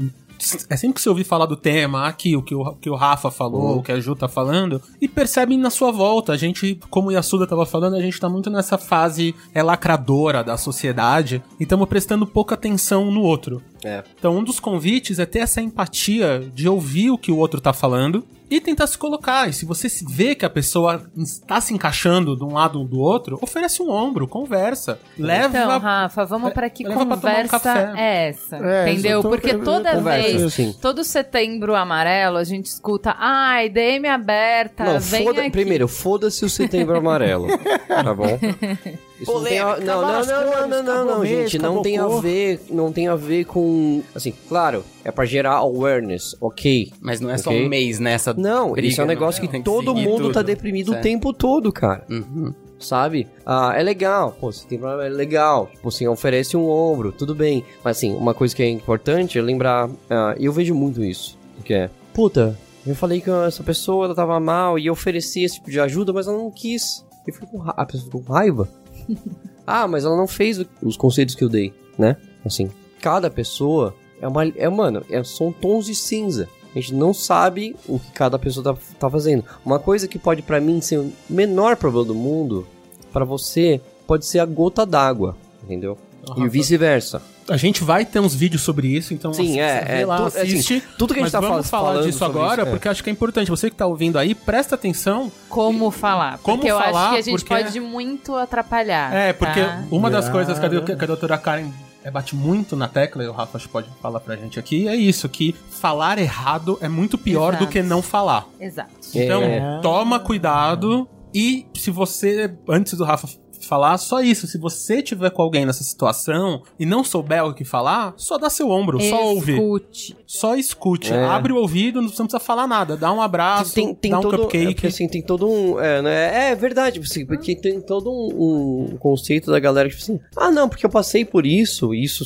É 0.69 0.77
sempre 0.77 0.95
que 0.95 1.01
você 1.01 1.09
ouvir 1.09 1.23
falar 1.23 1.45
do 1.45 1.55
tema, 1.55 2.07
aqui, 2.07 2.35
o 2.35 2.41
que 2.41 2.53
o, 2.53 2.75
que 2.75 2.89
o 2.89 2.95
Rafa 2.95 3.31
falou, 3.31 3.77
o 3.77 3.83
que 3.83 3.91
a 3.91 3.99
Ju 3.99 4.15
tá 4.15 4.27
falando, 4.27 4.81
e 5.01 5.07
percebem 5.07 5.57
na 5.57 5.69
sua 5.69 5.91
volta. 5.91 6.33
A 6.33 6.37
gente, 6.37 6.79
como 6.89 7.09
o 7.09 7.11
Yasuda 7.11 7.47
tava 7.47 7.65
falando, 7.65 7.95
a 7.95 8.01
gente 8.01 8.19
tá 8.19 8.29
muito 8.29 8.49
nessa 8.49 8.77
fase 8.77 9.35
é, 9.53 9.63
lacradora 9.63 10.43
da 10.43 10.57
sociedade 10.57 11.41
e 11.59 11.63
estamos 11.63 11.87
prestando 11.87 12.27
pouca 12.27 12.55
atenção 12.55 13.11
no 13.11 13.21
outro. 13.21 13.61
É. 13.83 14.03
Então, 14.17 14.37
um 14.37 14.43
dos 14.43 14.59
convites 14.59 15.19
é 15.19 15.25
ter 15.25 15.39
essa 15.39 15.61
empatia 15.61 16.43
de 16.53 16.67
ouvir 16.67 17.11
o 17.11 17.17
que 17.17 17.31
o 17.31 17.37
outro 17.37 17.61
tá 17.61 17.73
falando 17.73 18.23
e 18.49 18.61
tentar 18.61 18.87
se 18.87 18.97
colocar. 18.97 19.49
E 19.49 19.53
se 19.53 19.65
você 19.65 19.89
se 19.89 20.05
vê 20.07 20.35
que 20.35 20.45
a 20.45 20.49
pessoa 20.49 21.03
está 21.17 21.59
se 21.59 21.73
encaixando 21.73 22.35
de 22.35 22.43
um 22.43 22.53
lado 22.53 22.79
ou 22.79 22.85
do 22.85 22.99
outro, 22.99 23.37
oferece 23.41 23.81
um 23.81 23.89
ombro, 23.89 24.27
conversa. 24.27 24.99
Leva. 25.17 25.47
Então, 25.57 25.79
Rafa, 25.79 26.25
vamos 26.25 26.53
pra 26.53 26.69
que 26.69 26.87
um 26.87 26.93
conversa 26.93 27.59
café. 27.59 27.93
é 27.95 28.27
essa? 28.29 28.57
É, 28.57 28.91
entendeu? 28.91 29.11
eu 29.17 29.21
tô- 29.23 29.29
Porque 29.29 29.53
toda 29.55 29.93
conversa, 29.95 30.47
vez, 30.47 30.75
todo 30.77 31.03
setembro 31.03 31.75
amarelo, 31.75 32.37
a 32.37 32.43
gente 32.43 32.65
escuta, 32.67 33.15
ai, 33.17 33.69
DM 33.69 34.07
aberta, 34.07 34.83
Não, 34.83 34.99
vem 34.99 35.23
foda, 35.23 35.41
aqui. 35.41 35.51
primeiro, 35.51 35.87
foda-se 35.87 36.43
o 36.45 36.49
setembro 36.49 36.97
amarelo. 36.97 37.47
Tá 37.87 38.13
bom? 38.13 38.25
Isso 39.19 39.31
não 39.31 39.39
a, 39.39 39.79
não, 39.79 40.01
não, 40.01 40.01
não, 40.01 40.25
não, 40.25 40.67
não, 40.67 40.83
não, 40.83 41.05
não, 41.05 41.25
gente, 41.25 41.57
não 41.57 41.81
tem 41.81 41.97
a 41.97 42.07
ver, 42.07 42.59
não 42.69 42.91
tem 42.91 43.07
a 43.07 43.15
ver 43.15 43.45
com, 43.45 44.01
assim, 44.13 44.33
claro, 44.49 44.83
é 45.05 45.11
pra 45.11 45.23
gerar 45.25 45.53
awareness, 45.53 46.35
ok. 46.41 46.91
Mas 46.99 47.21
não 47.21 47.29
é 47.29 47.37
só 47.37 47.49
Ok. 47.49 47.65
um 47.65 47.69
mês 47.69 47.97
nessa 47.99 48.33
Não, 48.33 48.73
briga, 48.73 48.87
isso 48.87 48.99
é 48.99 49.03
um 49.03 49.07
não. 49.07 49.13
negócio 49.13 49.41
que 49.41 49.47
Tem 49.47 49.61
todo 49.63 49.95
mundo 49.95 50.27
tá 50.33 50.39
tudo. 50.41 50.47
deprimido 50.47 50.89
o 50.89 50.91
Certo. 50.91 51.03
tempo 51.03 51.31
todo, 51.31 51.71
cara. 51.71 52.03
Uhum. 52.09 52.53
Sabe? 52.77 53.25
Ah, 53.45 53.73
é 53.75 53.81
legal, 53.81 54.35
pô, 54.39 54.51
você 54.51 54.67
tem 54.67 54.77
problema, 54.77 55.05
é 55.05 55.09
legal. 55.09 55.69
Tipo 55.73 55.87
assim, 55.87 56.07
oferece 56.07 56.57
um 56.57 56.69
ombro, 56.69 57.13
tudo 57.13 57.33
bem. 57.33 57.63
Mas 57.83 57.97
assim, 57.97 58.13
uma 58.13 58.33
coisa 58.33 58.53
que 58.53 58.61
é 58.61 58.69
importante 58.69 59.39
é 59.39 59.41
lembrar, 59.41 59.89
ah, 60.09 60.35
eu 60.37 60.51
vejo 60.51 60.75
muito 60.75 61.01
isso, 61.01 61.37
que 61.63 61.73
é, 61.73 61.89
puta, 62.13 62.59
eu 62.85 62.93
falei 62.93 63.21
que 63.21 63.29
essa 63.29 63.63
pessoa 63.63 64.05
ela 64.05 64.13
tava 64.13 64.37
mal 64.41 64.77
e 64.77 64.87
eu 64.87 64.93
ofereci 64.93 65.43
esse 65.45 65.55
tipo 65.55 65.71
de 65.71 65.79
ajuda, 65.79 66.11
mas 66.11 66.27
ela 66.27 66.37
não 66.37 66.51
quis. 66.51 67.05
E 67.27 67.31
fico 67.31 67.47
com 67.47 67.63
a 67.65 67.85
pessoa 67.85 68.03
ficou 68.05 68.21
com 68.21 68.33
raiva. 68.33 68.67
ah, 69.65 69.87
mas 69.87 70.05
ela 70.05 70.17
não 70.17 70.27
fez 70.27 70.63
os 70.81 70.97
conceitos 70.97 71.35
que 71.35 71.43
eu 71.43 71.49
dei, 71.49 71.73
né? 71.97 72.17
Assim, 72.43 72.69
cada 73.01 73.29
pessoa 73.29 73.95
é 74.21 74.27
uma. 74.27 74.47
É, 74.47 74.69
mano, 74.69 75.03
é, 75.09 75.23
são 75.23 75.51
tons 75.51 75.85
de 75.85 75.95
cinza. 75.95 76.47
A 76.75 76.79
gente 76.79 76.93
não 76.93 77.13
sabe 77.13 77.75
o 77.87 77.97
que 77.97 78.11
cada 78.11 78.37
pessoa 78.37 78.73
tá, 78.73 78.81
tá 78.99 79.09
fazendo. 79.09 79.45
Uma 79.65 79.79
coisa 79.79 80.07
que 80.07 80.19
pode 80.19 80.41
pra 80.41 80.59
mim 80.59 80.81
ser 80.81 80.99
o 80.99 81.11
menor 81.29 81.77
problema 81.77 82.07
do 82.07 82.15
mundo, 82.15 82.67
pra 83.13 83.23
você 83.23 83.79
pode 84.05 84.25
ser 84.25 84.39
a 84.39 84.45
gota 84.45 84.85
d'água, 84.85 85.37
entendeu? 85.63 85.97
E 86.35 86.47
vice-versa. 86.49 87.21
A 87.47 87.57
gente 87.57 87.83
vai 87.83 88.03
ter 88.05 88.19
uns 88.19 88.33
vídeos 88.33 88.63
sobre 88.63 88.87
isso, 88.87 89.13
então 89.13 89.31
Sim, 89.31 89.53
você 89.53 89.59
é, 89.59 90.01
é, 90.01 90.05
lá, 90.05 90.17
tu- 90.17 90.23
assim, 90.25 90.39
assiste. 90.39 90.83
tudo 90.97 91.13
que 91.13 91.19
a 91.19 91.23
gente 91.23 91.31
mas 91.31 91.31
tá 91.31 91.39
vamos 91.47 91.69
fal- 91.69 91.81
falar 91.81 91.93
falando 91.93 92.05
disso 92.07 92.25
agora, 92.25 92.61
isso, 92.63 92.67
é. 92.69 92.71
porque 92.71 92.87
acho 92.89 93.03
que 93.03 93.09
é 93.09 93.13
importante. 93.13 93.51
Você 93.51 93.69
que 93.69 93.75
tá 93.75 93.85
ouvindo 93.85 94.17
aí, 94.17 94.33
presta 94.33 94.73
atenção. 94.75 95.31
Como 95.47 95.91
falar. 95.91 96.39
Como 96.39 96.57
porque 96.57 96.71
eu 96.71 96.77
acho 96.79 96.91
falar, 96.91 97.09
que 97.11 97.17
a 97.17 97.21
gente 97.21 97.45
porque- 97.45 97.63
pode 97.63 97.79
muito 97.79 98.35
atrapalhar. 98.35 99.13
É, 99.13 99.31
porque 99.33 99.61
tá? 99.61 99.83
uma 99.91 100.09
das 100.09 100.27
Ah. 100.27 100.31
coisas 100.31 100.57
que 100.57 100.65
a, 100.65 100.69
que 100.81 101.03
a 101.03 101.07
doutora 101.07 101.37
Karen 101.37 101.69
é, 102.03 102.09
bate 102.11 102.35
muito 102.35 102.75
na 102.75 102.87
tecla, 102.87 103.23
e 103.23 103.27
o 103.27 103.31
Rafa 103.31 103.57
acho 103.57 103.65
que 103.67 103.71
pode 103.73 103.89
falar 104.01 104.19
pra 104.19 104.35
gente 104.35 104.59
aqui, 104.59 104.87
é 104.87 104.95
isso, 104.95 105.27
que 105.29 105.55
falar 105.69 106.17
errado 106.19 106.77
é 106.81 106.87
muito 106.87 107.17
pior 107.17 107.49
Exato. 107.53 107.65
do 107.65 107.71
que 107.71 107.81
não 107.81 108.01
falar. 108.01 108.45
Exato. 108.59 108.89
Então, 109.13 109.41
É. 109.43 109.79
toma 109.81 110.19
cuidado 110.19 111.07
e 111.33 111.65
se 111.75 111.89
você, 111.91 112.53
antes 112.69 112.93
do 112.93 113.03
Rafa 113.03 113.27
falar, 113.67 113.97
só 113.97 114.21
isso, 114.21 114.47
se 114.47 114.57
você 114.57 115.01
tiver 115.01 115.29
com 115.29 115.41
alguém 115.41 115.65
nessa 115.65 115.83
situação 115.83 116.61
e 116.79 116.85
não 116.85 117.03
souber 117.03 117.43
o 117.45 117.53
que 117.53 117.63
falar, 117.63 118.13
só 118.17 118.37
dá 118.37 118.49
seu 118.49 118.69
ombro, 118.69 118.99
só 119.01 119.25
ouve. 119.25 119.53
Escute. 119.53 120.17
Só 120.25 120.55
escute, 120.55 121.13
É. 121.13 121.23
abre 121.25 121.53
o 121.53 121.57
ouvido, 121.57 122.01
não 122.01 122.09
precisa 122.09 122.39
falar 122.39 122.67
nada, 122.67 122.95
dá 122.97 123.11
um 123.11 123.21
abraço, 123.21 123.73
tem, 123.73 123.93
tem 123.93 124.11
dá 124.11 124.19
um 124.19 124.21
todo, 124.21 124.33
é, 124.35 124.37
cupcake. 124.39 124.73
porque, 124.75 124.87
assim, 124.87 125.07
tem 125.07 125.21
todo 125.21 125.47
um. 125.49 125.79
É, 125.79 126.01
né, 126.01 126.49
é 126.51 126.55
verdade, 126.55 126.99
assim, 126.99 127.25
porque 127.25 127.55
tem 127.55 127.79
todo 127.81 128.09
um, 128.11 128.93
um 128.93 128.97
conceito 128.97 129.49
da 129.51 129.59
galera 129.59 129.89
que 129.89 129.95
tipo 129.97 130.03
assim, 130.03 130.19
ah, 130.35 130.51
não, 130.51 130.67
porque 130.69 130.85
eu 130.85 130.89
passei 130.89 131.23
por 131.25 131.45
isso, 131.45 131.93
e 131.93 132.03
isso 132.03 132.23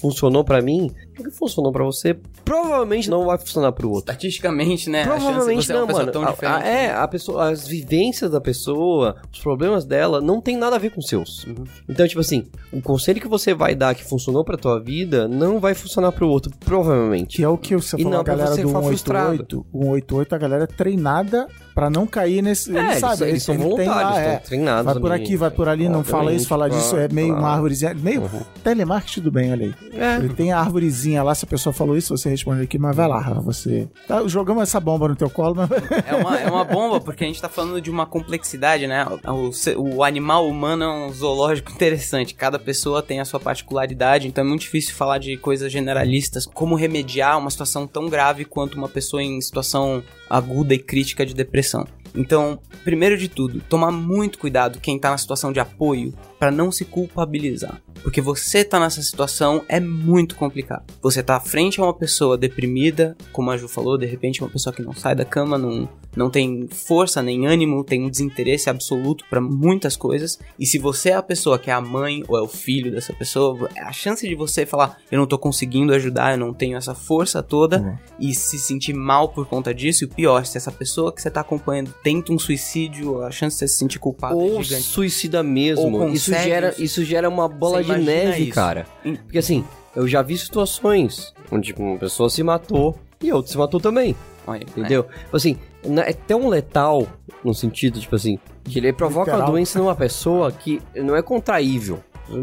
funcionou 0.00 0.44
pra 0.44 0.60
mim. 0.60 0.90
O 1.18 1.24
que 1.24 1.30
funcionou 1.30 1.70
pra 1.72 1.84
você 1.84 2.16
provavelmente 2.44 3.08
não 3.10 3.26
vai 3.26 3.38
funcionar 3.38 3.72
pro 3.72 3.88
outro. 3.90 4.10
Estatisticamente, 4.10 4.88
né? 4.90 5.02
a 5.02 5.04
chance 5.04 5.18
de 5.18 5.24
Provavelmente 5.26 5.72
é 5.72 5.74
uma 5.76 5.86
não, 5.86 5.94
mano. 5.94 6.12
tão 6.12 6.22
A- 6.24 6.56
a- 6.56 6.66
é, 6.66 6.90
a 6.92 7.06
pessoa, 7.08 7.50
as 7.50 7.66
vivências 7.66 8.30
da 8.30 8.40
pessoa, 8.40 9.16
os 9.32 9.38
problemas 9.40 9.84
dela 9.84 10.20
não 10.20 10.40
tem 10.40 10.56
nada 10.56 10.76
a 10.76 10.78
ver 10.78 10.90
com 10.90 11.00
os 11.00 11.06
seus. 11.06 11.44
Uhum. 11.44 11.64
Então, 11.88 12.06
tipo 12.08 12.20
assim, 12.20 12.46
o 12.72 12.80
conselho 12.80 13.20
que 13.20 13.28
você 13.28 13.54
vai 13.54 13.74
dar 13.74 13.94
que 13.94 14.04
funcionou 14.04 14.44
pra 14.44 14.56
tua 14.56 14.80
vida 14.80 15.28
não 15.28 15.58
vai 15.60 15.74
funcionar 15.74 16.12
pro 16.12 16.28
outro, 16.28 16.50
provavelmente. 16.60 17.36
Que 17.36 17.44
é 17.44 17.48
o 17.48 17.56
que 17.58 17.74
você 17.76 17.96
E 17.96 18.02
falou, 18.02 18.12
não 18.12 18.20
a 18.20 18.24
pra 18.24 18.34
galera 18.34 18.54
você 18.56 18.62
do 18.62 18.68
ficar 18.68 18.80
188. 18.82 19.66
O 19.72 19.80
188, 19.84 20.34
a 20.34 20.38
galera 20.38 20.64
é 20.64 20.66
treinada 20.66 21.46
pra 21.74 21.88
não 21.90 22.06
cair 22.06 22.42
nesse. 22.42 22.70
É, 22.76 22.78
ele 22.80 22.88
eles, 22.88 22.98
sabe, 23.00 23.24
eles 23.28 23.42
são 23.42 23.54
ele 23.54 23.62
voluntários, 23.64 23.94
lá, 23.96 24.18
estão 24.18 24.32
é. 24.32 24.36
treinados. 24.38 24.84
Vai 24.92 25.00
por 25.00 25.12
aqui, 25.12 25.36
vai 25.36 25.50
por 25.50 25.68
ali, 25.68 25.88
não 25.88 26.02
fala 26.04 26.32
isso, 26.32 26.46
fala 26.48 26.68
disso, 26.68 26.96
é 26.96 27.08
meio 27.08 27.34
uma 27.34 27.50
árvorezinha. 27.50 27.94
Meio 27.94 28.22
Uhum. 28.22 28.40
telemarketing, 28.62 29.14
tudo 29.20 29.30
bem, 29.30 29.52
olha 29.52 29.66
aí. 29.66 29.74
É. 29.98 30.16
Ele 30.16 30.28
tem 30.30 30.52
a 30.52 30.58
árvorezinha 30.58 31.01
lá, 31.22 31.34
se 31.34 31.44
a 31.44 31.48
pessoa 31.48 31.72
falou 31.72 31.96
isso, 31.96 32.16
você 32.16 32.28
responde 32.28 32.62
aqui, 32.62 32.78
mas 32.78 32.96
vai 32.96 33.08
lá, 33.08 33.20
você. 33.40 33.88
Tá, 34.06 34.26
jogamos 34.26 34.62
essa 34.62 34.80
bomba 34.80 35.08
no 35.08 35.16
teu 35.16 35.30
colo, 35.30 35.54
mas. 35.54 35.70
É 36.06 36.14
uma, 36.16 36.38
é 36.38 36.50
uma 36.50 36.64
bomba, 36.64 37.00
porque 37.00 37.24
a 37.24 37.26
gente 37.26 37.40
tá 37.40 37.48
falando 37.48 37.80
de 37.80 37.90
uma 37.90 38.06
complexidade, 38.06 38.86
né? 38.86 39.06
O, 39.26 39.96
o 39.96 40.04
animal 40.04 40.48
humano 40.48 40.84
é 40.84 40.88
um 40.88 41.12
zoológico 41.12 41.70
interessante. 41.72 42.34
Cada 42.34 42.58
pessoa 42.58 43.02
tem 43.02 43.20
a 43.20 43.24
sua 43.24 43.40
particularidade, 43.40 44.26
então 44.26 44.44
é 44.44 44.46
muito 44.46 44.62
difícil 44.62 44.94
falar 44.94 45.18
de 45.18 45.36
coisas 45.36 45.70
generalistas. 45.70 46.46
Como 46.46 46.74
remediar 46.74 47.38
uma 47.38 47.50
situação 47.50 47.86
tão 47.86 48.08
grave 48.08 48.44
quanto 48.44 48.76
uma 48.76 48.88
pessoa 48.88 49.22
em 49.22 49.40
situação 49.40 50.02
aguda 50.28 50.74
e 50.74 50.78
crítica 50.78 51.24
de 51.24 51.34
depressão. 51.34 51.86
Então, 52.14 52.58
primeiro 52.84 53.16
de 53.16 53.28
tudo, 53.28 53.60
tomar 53.68 53.90
muito 53.90 54.38
cuidado 54.38 54.80
quem 54.80 54.98
tá 54.98 55.10
na 55.10 55.18
situação 55.18 55.52
de 55.52 55.60
apoio 55.60 56.12
para 56.38 56.50
não 56.50 56.70
se 56.70 56.84
culpabilizar. 56.84 57.80
Porque 58.02 58.20
você 58.20 58.64
tá 58.64 58.80
nessa 58.80 59.02
situação 59.02 59.64
é 59.68 59.78
muito 59.78 60.34
complicado. 60.34 60.84
Você 61.00 61.22
tá 61.22 61.38
frente 61.38 61.80
a 61.80 61.84
uma 61.84 61.94
pessoa 61.94 62.36
deprimida, 62.36 63.16
como 63.32 63.50
a 63.50 63.56
Ju 63.56 63.68
falou, 63.68 63.96
de 63.96 64.06
repente 64.06 64.42
uma 64.42 64.50
pessoa 64.50 64.74
que 64.74 64.82
não 64.82 64.92
sai 64.92 65.14
da 65.14 65.24
cama, 65.24 65.56
não, 65.56 65.88
não 66.16 66.28
tem 66.30 66.66
força 66.68 67.22
nem 67.22 67.46
ânimo, 67.46 67.82
tem 67.84 68.04
um 68.04 68.10
desinteresse 68.10 68.68
absoluto 68.68 69.24
para 69.30 69.40
muitas 69.40 69.96
coisas. 69.96 70.38
E 70.58 70.66
se 70.66 70.78
você 70.78 71.10
é 71.10 71.14
a 71.14 71.22
pessoa 71.22 71.58
que 71.58 71.70
é 71.70 71.72
a 71.72 71.80
mãe 71.80 72.22
ou 72.28 72.36
é 72.38 72.42
o 72.42 72.48
filho 72.48 72.90
dessa 72.90 73.12
pessoa, 73.12 73.68
a 73.80 73.92
chance 73.92 74.26
de 74.28 74.34
você 74.34 74.66
falar, 74.66 74.98
eu 75.10 75.18
não 75.18 75.26
tô 75.26 75.38
conseguindo 75.38 75.92
ajudar, 75.94 76.32
eu 76.32 76.38
não 76.38 76.52
tenho 76.52 76.76
essa 76.76 76.94
força 76.94 77.42
toda, 77.42 77.80
Uhum. 77.80 77.96
e 78.20 78.34
se 78.34 78.58
sentir 78.58 78.92
mal 78.92 79.28
por 79.30 79.46
conta 79.46 79.72
disso, 79.74 80.04
e 80.04 80.06
o 80.06 80.08
pior, 80.10 80.44
se 80.44 80.56
essa 80.56 80.70
pessoa 80.70 81.12
que 81.12 81.20
você 81.22 81.30
tá 81.30 81.40
acompanhando 81.40 81.94
tenta 82.02 82.32
um 82.32 82.38
suicídio, 82.38 83.22
a 83.22 83.30
chance 83.30 83.56
de 83.56 83.60
você 83.60 83.68
se 83.68 83.78
sentir 83.78 83.98
culpado 83.98 84.36
Ou 84.38 84.60
é 84.60 84.62
gigante. 84.62 84.82
suicida 84.82 85.42
mesmo. 85.42 85.98
Ou 85.98 86.08
isso, 86.08 86.30
gera, 86.32 86.74
isso. 86.78 87.04
gera 87.04 87.28
uma 87.28 87.48
bola 87.48 87.82
de 87.82 87.96
neve, 87.96 88.44
isso. 88.44 88.52
cara. 88.52 88.86
Porque 89.02 89.38
assim, 89.38 89.64
eu 89.96 90.06
já 90.06 90.22
vi 90.22 90.36
situações 90.38 91.32
onde 91.50 91.68
tipo, 91.68 91.82
uma 91.82 91.98
pessoa 91.98 92.30
se 92.30 92.42
matou 92.42 92.98
e 93.22 93.32
outra 93.32 93.50
se 93.52 93.58
matou 93.58 93.80
também. 93.80 94.14
Olha, 94.46 94.62
Entendeu? 94.62 95.04
Tipo 95.04 95.36
Assim, 95.36 95.56
é 96.04 96.12
tão 96.12 96.48
letal 96.48 97.06
no 97.44 97.54
sentido, 97.54 98.00
tipo 98.00 98.16
assim, 98.16 98.38
que 98.64 98.78
ele 98.78 98.92
provoca 98.92 99.30
Literal. 99.30 99.40
uma 99.40 99.50
doença 99.52 99.78
numa 99.78 99.94
pessoa 99.94 100.50
que 100.50 100.80
não 100.96 101.14
é 101.16 101.22
contraível. 101.22 102.00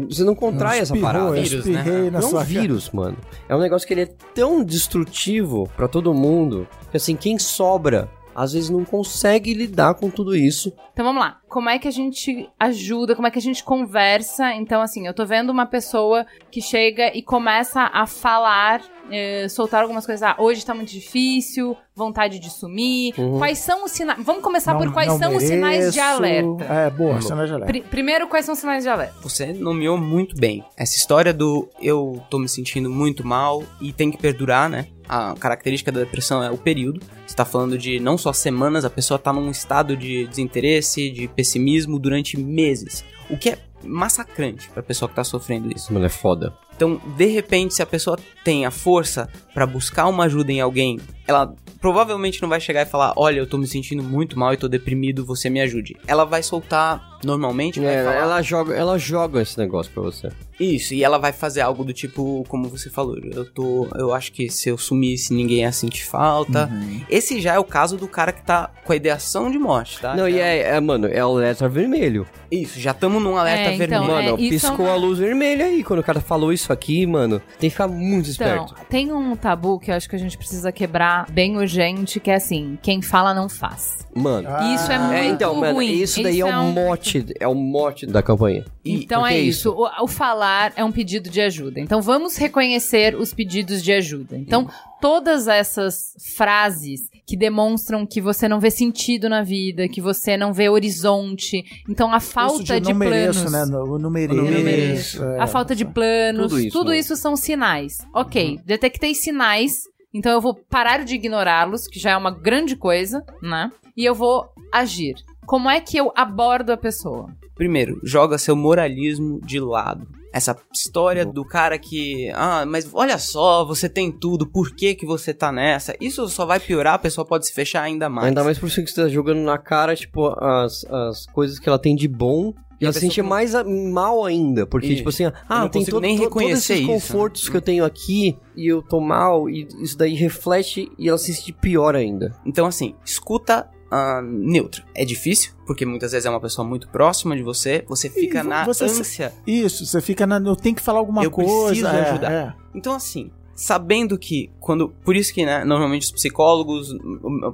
Você 0.08 0.22
não 0.24 0.34
contrai 0.34 0.78
essa 0.78 0.94
Espirrou, 0.94 1.12
parada. 1.12 1.36
eu 1.38 1.42
Vírus, 1.42 1.66
né? 1.66 2.10
Não 2.12 2.20
é 2.20 2.24
um 2.24 2.28
sua 2.28 2.44
vírus, 2.44 2.90
mano. 2.90 3.16
É 3.48 3.56
um 3.56 3.58
negócio 3.58 3.86
que 3.88 3.94
ele 3.94 4.02
é 4.02 4.10
tão 4.34 4.62
destrutivo 4.62 5.68
pra 5.76 5.88
todo 5.88 6.14
mundo 6.14 6.66
que 6.90 6.96
assim, 6.96 7.16
quem 7.16 7.38
sobra 7.38 8.08
às 8.42 8.52
vezes 8.52 8.70
não 8.70 8.84
consegue 8.84 9.54
lidar 9.54 9.94
com 9.94 10.10
tudo 10.10 10.34
isso. 10.34 10.72
Então 10.92 11.04
vamos 11.04 11.20
lá. 11.22 11.38
Como 11.48 11.68
é 11.68 11.78
que 11.78 11.88
a 11.88 11.90
gente 11.90 12.48
ajuda? 12.58 13.14
Como 13.16 13.26
é 13.26 13.30
que 13.30 13.38
a 13.38 13.42
gente 13.42 13.62
conversa? 13.64 14.52
Então, 14.54 14.80
assim, 14.80 15.06
eu 15.06 15.12
tô 15.14 15.24
vendo 15.26 15.50
uma 15.50 15.66
pessoa 15.66 16.24
que 16.50 16.60
chega 16.62 17.16
e 17.16 17.22
começa 17.22 17.90
a 17.92 18.06
falar, 18.06 18.80
eh, 19.10 19.48
soltar 19.48 19.82
algumas 19.82 20.06
coisas. 20.06 20.22
Ah, 20.22 20.36
hoje 20.38 20.64
tá 20.64 20.72
muito 20.74 20.90
difícil, 20.92 21.76
vontade 21.94 22.38
de 22.38 22.50
sumir. 22.50 23.14
Uhum. 23.18 23.38
Quais 23.38 23.58
são 23.58 23.84
os 23.84 23.90
sinais? 23.90 24.22
Vamos 24.22 24.42
começar 24.42 24.74
Não- 24.74 24.80
por 24.80 24.92
quais 24.92 25.12
são 25.14 25.34
os 25.36 25.42
sinais 25.42 25.92
de 25.92 25.98
mereço. 26.00 26.16
alerta. 26.16 26.64
É, 26.64 26.90
boa, 26.90 27.20
sinais 27.20 27.48
de 27.48 27.54
alerta. 27.54 27.72
Pri- 27.72 27.82
primeiro, 27.82 28.28
quais 28.28 28.44
são 28.44 28.52
os 28.52 28.60
sinais 28.60 28.84
de 28.84 28.88
alerta? 28.88 29.14
Você 29.22 29.52
nomeou 29.52 29.98
muito 29.98 30.36
bem. 30.36 30.64
Essa 30.76 30.96
história 30.96 31.32
do 31.34 31.68
eu 31.80 32.22
tô 32.30 32.38
me 32.38 32.48
sentindo 32.48 32.88
muito 32.90 33.26
mal 33.26 33.62
e 33.80 33.92
tem 33.92 34.10
que 34.10 34.18
perdurar, 34.18 34.68
né? 34.70 34.86
A 35.12 35.34
característica 35.34 35.90
da 35.90 35.98
depressão 35.98 36.40
é 36.40 36.52
o 36.52 36.56
período. 36.56 37.00
Você 37.26 37.34
tá 37.34 37.44
falando 37.44 37.76
de 37.76 37.98
não 37.98 38.16
só 38.16 38.32
semanas, 38.32 38.84
a 38.84 38.90
pessoa 38.90 39.18
tá 39.18 39.32
num 39.32 39.50
estado 39.50 39.96
de 39.96 40.24
desinteresse, 40.28 41.10
de 41.10 41.26
pessimismo 41.26 41.98
durante 41.98 42.38
meses. 42.38 43.04
O 43.28 43.36
que 43.36 43.50
é 43.50 43.58
massacrante 43.82 44.70
pra 44.70 44.84
pessoa 44.84 45.08
que 45.08 45.16
tá 45.16 45.24
sofrendo 45.24 45.68
isso. 45.74 45.92
Mano, 45.92 46.06
é 46.06 46.08
foda. 46.08 46.54
Então, 46.80 46.98
de 47.14 47.26
repente, 47.26 47.74
se 47.74 47.82
a 47.82 47.86
pessoa 47.86 48.18
tem 48.42 48.64
a 48.64 48.70
força 48.70 49.28
pra 49.52 49.66
buscar 49.66 50.06
uma 50.06 50.24
ajuda 50.24 50.50
em 50.50 50.62
alguém 50.62 50.98
ela 51.28 51.54
provavelmente 51.80 52.42
não 52.42 52.48
vai 52.48 52.60
chegar 52.60 52.82
e 52.82 52.86
falar: 52.86 53.12
Olha, 53.16 53.38
eu 53.38 53.46
tô 53.46 53.56
me 53.56 53.66
sentindo 53.66 54.02
muito 54.02 54.36
mal 54.36 54.52
e 54.52 54.56
tô 54.56 54.66
deprimido, 54.66 55.24
você 55.24 55.48
me 55.48 55.60
ajude. 55.60 55.96
Ela 56.04 56.24
vai 56.24 56.42
soltar 56.42 57.08
normalmente, 57.22 57.78
vai 57.78 57.94
É, 57.94 58.02
falar, 58.02 58.16
ela, 58.16 58.42
joga, 58.42 58.74
ela 58.74 58.98
joga 58.98 59.40
esse 59.40 59.56
negócio 59.56 59.92
pra 59.92 60.02
você. 60.02 60.28
Isso, 60.58 60.92
e 60.92 61.04
ela 61.04 61.18
vai 61.18 61.32
fazer 61.32 61.60
algo 61.60 61.84
do 61.84 61.92
tipo, 61.92 62.44
como 62.48 62.68
você 62.68 62.90
falou, 62.90 63.16
eu 63.22 63.44
tô. 63.44 63.86
Eu 63.94 64.12
acho 64.12 64.32
que 64.32 64.50
se 64.50 64.68
eu 64.70 64.76
sumisse, 64.76 65.32
ninguém 65.32 65.58
ia 65.60 65.70
sentir 65.70 66.04
falta. 66.04 66.68
Uhum. 66.72 67.00
Esse 67.08 67.40
já 67.40 67.54
é 67.54 67.58
o 67.60 67.64
caso 67.64 67.96
do 67.96 68.08
cara 68.08 68.32
que 68.32 68.42
tá 68.42 68.68
com 68.84 68.92
a 68.92 68.96
ideação 68.96 69.48
de 69.52 69.58
morte, 69.58 70.00
tá? 70.00 70.16
Não, 70.16 70.28
Já- 70.28 70.36
e 70.36 70.40
é, 70.40 70.58
é, 70.70 70.80
mano, 70.80 71.06
é 71.06 71.24
o 71.24 71.28
alerta 71.36 71.68
vermelho. 71.68 72.26
Isso, 72.50 72.80
já 72.80 72.90
estamos 72.90 73.22
num 73.22 73.36
alerta 73.36 73.70
É, 73.70 73.76
vermelho. 73.76 74.02
então, 74.02 74.06
mano, 74.16 74.28
é, 74.34 74.48
piscou 74.48 74.86
é 74.86 74.88
uma- 74.88 74.92
a 74.94 74.96
luz 74.96 75.18
vermelha 75.20 75.66
aí. 75.66 75.84
Quando 75.84 76.00
o 76.00 76.04
cara 76.04 76.20
falou 76.20 76.52
isso 76.52 76.69
aqui, 76.72 77.06
mano, 77.06 77.40
tem 77.58 77.68
que 77.68 77.74
ficar 77.74 77.88
muito 77.88 78.30
Então, 78.30 78.64
esperto. 78.64 78.74
tem 78.88 79.12
um 79.12 79.34
tabu 79.36 79.78
que 79.78 79.90
eu 79.90 79.94
acho 79.94 80.08
que 80.08 80.16
a 80.16 80.18
gente 80.18 80.36
precisa 80.38 80.70
quebrar 80.72 81.30
bem 81.30 81.56
urgente, 81.56 82.20
que 82.20 82.30
é 82.30 82.34
assim, 82.36 82.78
quem 82.82 83.00
fala 83.02 83.32
não 83.34 83.48
faz. 83.48 84.06
Mano. 84.14 84.48
Ah, 84.50 84.74
Isso 84.74 84.90
é 84.90 84.98
muito 84.98 85.14
É, 85.14 85.26
então, 85.26 85.54
mano, 85.54 85.74
ruim. 85.74 85.92
isso 85.92 86.22
daí 86.22 86.40
é 86.40 86.46
Isso 86.46 86.58
o 86.58 86.62
mote, 86.72 87.26
é 87.38 87.46
o 87.48 87.54
mote 87.54 88.06
da 88.06 88.22
campanha. 88.22 88.64
E- 88.84 88.94
Então 89.04 89.26
é 89.26 89.34
é 89.34 89.38
isso. 89.40 89.70
O, 89.70 90.04
o 90.04 90.08
falar 90.08 90.72
é 90.76 90.84
um 90.84 90.90
pedido 90.90 91.30
de 91.30 91.40
ajuda. 91.40 91.78
Então 91.80 92.00
vamos 92.02 92.36
reconhecer 92.36 93.14
os 93.14 93.32
pedidos 93.32 93.82
de 93.82 93.92
ajuda. 93.92 94.36
Então 94.36 94.68
todas 95.00 95.46
essas 95.48 96.14
frases 96.36 97.09
que 97.30 97.36
demonstram 97.36 98.04
que 98.04 98.20
você 98.20 98.48
não 98.48 98.58
vê 98.58 98.72
sentido 98.72 99.28
na 99.28 99.40
vida, 99.40 99.86
que 99.86 100.00
você 100.00 100.36
não 100.36 100.52
vê 100.52 100.68
horizonte, 100.68 101.62
então 101.88 102.12
a 102.12 102.16
Isso 102.16 102.32
falta 102.32 102.80
de, 102.80 102.92
não 102.92 102.98
planos, 102.98 103.36
mereço, 103.36 103.50
né? 103.50 103.64
Não, 103.66 103.98
não 104.00 104.10
mereço. 104.10 104.40
Eu 104.40 104.44
não 104.50 104.50
mereço. 104.64 105.22
é. 105.22 105.38
a 105.38 105.46
falta 105.46 105.76
de 105.76 105.84
planos, 105.84 106.50
Tudo 106.50 106.60
isso, 106.60 106.76
tudo 106.76 106.90
né? 106.90 106.98
isso 106.98 107.14
são 107.14 107.36
sinais. 107.36 107.98
Ok, 108.12 108.58
detectei 108.66 109.14
sinais. 109.14 109.84
Então 110.12 110.32
eu 110.32 110.40
vou 110.40 110.56
parar 110.56 111.04
de 111.04 111.14
ignorá-los, 111.14 111.86
que 111.86 112.00
já 112.00 112.10
é 112.10 112.16
uma 112.16 112.32
grande 112.32 112.74
coisa, 112.74 113.24
né? 113.40 113.70
E 113.96 114.04
eu 114.04 114.12
vou 114.12 114.48
agir. 114.72 115.14
Como 115.46 115.70
é 115.70 115.80
que 115.80 115.96
eu 115.96 116.12
abordo 116.16 116.72
a 116.72 116.76
pessoa? 116.76 117.30
Primeiro, 117.54 118.00
joga 118.02 118.38
seu 118.38 118.56
moralismo 118.56 119.40
de 119.40 119.60
lado. 119.60 120.08
Essa 120.32 120.56
história 120.72 121.26
do 121.26 121.44
cara 121.44 121.76
que, 121.78 122.30
ah, 122.34 122.64
mas 122.64 122.88
olha 122.92 123.18
só, 123.18 123.64
você 123.64 123.88
tem 123.88 124.12
tudo, 124.12 124.46
por 124.46 124.74
que 124.74 124.94
que 124.94 125.04
você 125.04 125.34
tá 125.34 125.50
nessa? 125.50 125.94
Isso 126.00 126.28
só 126.28 126.46
vai 126.46 126.60
piorar, 126.60 126.94
a 126.94 126.98
pessoa 126.98 127.24
pode 127.24 127.46
se 127.46 127.52
fechar 127.52 127.82
ainda 127.82 128.08
mais. 128.08 128.28
Ainda 128.28 128.44
mais 128.44 128.58
por 128.58 128.66
isso 128.66 128.82
que 128.84 128.90
você 128.90 129.02
tá 129.02 129.08
jogando 129.08 129.40
na 129.40 129.58
cara, 129.58 129.96
tipo, 129.96 130.28
as, 130.42 130.84
as 130.84 131.26
coisas 131.26 131.58
que 131.58 131.68
ela 131.68 131.78
tem 131.78 131.96
de 131.96 132.06
bom. 132.06 132.52
E 132.80 132.84
ela 132.84 132.94
se 132.94 133.00
sente 133.00 133.20
mais 133.20 133.54
a- 133.54 133.62
mal 133.62 134.24
ainda, 134.24 134.66
porque, 134.66 134.86
Isso. 134.86 134.96
tipo 134.96 135.10
assim, 135.10 135.24
ah, 135.26 135.60
não 135.60 135.68
tem 135.68 135.84
todo, 135.84 136.00
nem 136.00 136.16
to- 136.16 136.22
todos 136.22 136.34
reconhecer 136.40 136.72
esses 136.74 136.84
isso, 136.84 136.92
confortos 136.92 137.44
né? 137.44 137.50
que 137.50 137.56
eu 137.58 137.60
tenho 137.60 137.84
aqui 137.84 138.38
e 138.56 138.68
eu 138.68 138.80
tô 138.82 139.00
mal, 139.00 139.50
e 139.50 139.68
isso 139.82 139.98
daí 139.98 140.14
reflete 140.14 140.90
e 140.98 141.06
ela 141.06 141.18
se 141.18 141.34
sente 141.34 141.52
pior 141.52 141.94
ainda. 141.94 142.34
Então, 142.46 142.64
assim, 142.64 142.94
escuta 143.04 143.68
ah, 143.90 144.20
neutra. 144.22 144.82
É 144.94 145.04
difícil, 145.04 145.52
porque 145.66 145.84
muitas 145.84 146.12
vezes 146.12 146.24
é 146.26 146.30
uma 146.30 146.40
pessoa 146.40 146.66
muito 146.66 146.88
próxima 146.88 147.36
de 147.36 147.42
você, 147.42 147.84
você 147.88 148.08
fica 148.08 148.42
vo- 148.42 148.48
na 148.48 148.64
você 148.64 148.84
ânsia. 148.84 149.32
Isso, 149.46 149.84
você 149.86 150.00
fica 150.00 150.26
na. 150.26 150.36
Eu 150.38 150.56
tenho 150.56 150.74
que 150.76 150.82
falar 150.82 150.98
alguma 150.98 151.22
Eu 151.24 151.30
coisa. 151.30 151.66
preciso 151.66 151.86
é, 151.88 152.10
ajudar. 152.10 152.32
é. 152.32 152.54
Então, 152.74 152.94
assim, 152.94 153.30
sabendo 153.54 154.16
que 154.18 154.50
quando. 154.60 154.88
Por 155.04 155.16
isso 155.16 155.34
que, 155.34 155.44
né, 155.44 155.64
normalmente 155.64 156.02
os 156.04 156.12
psicólogos, 156.12 156.94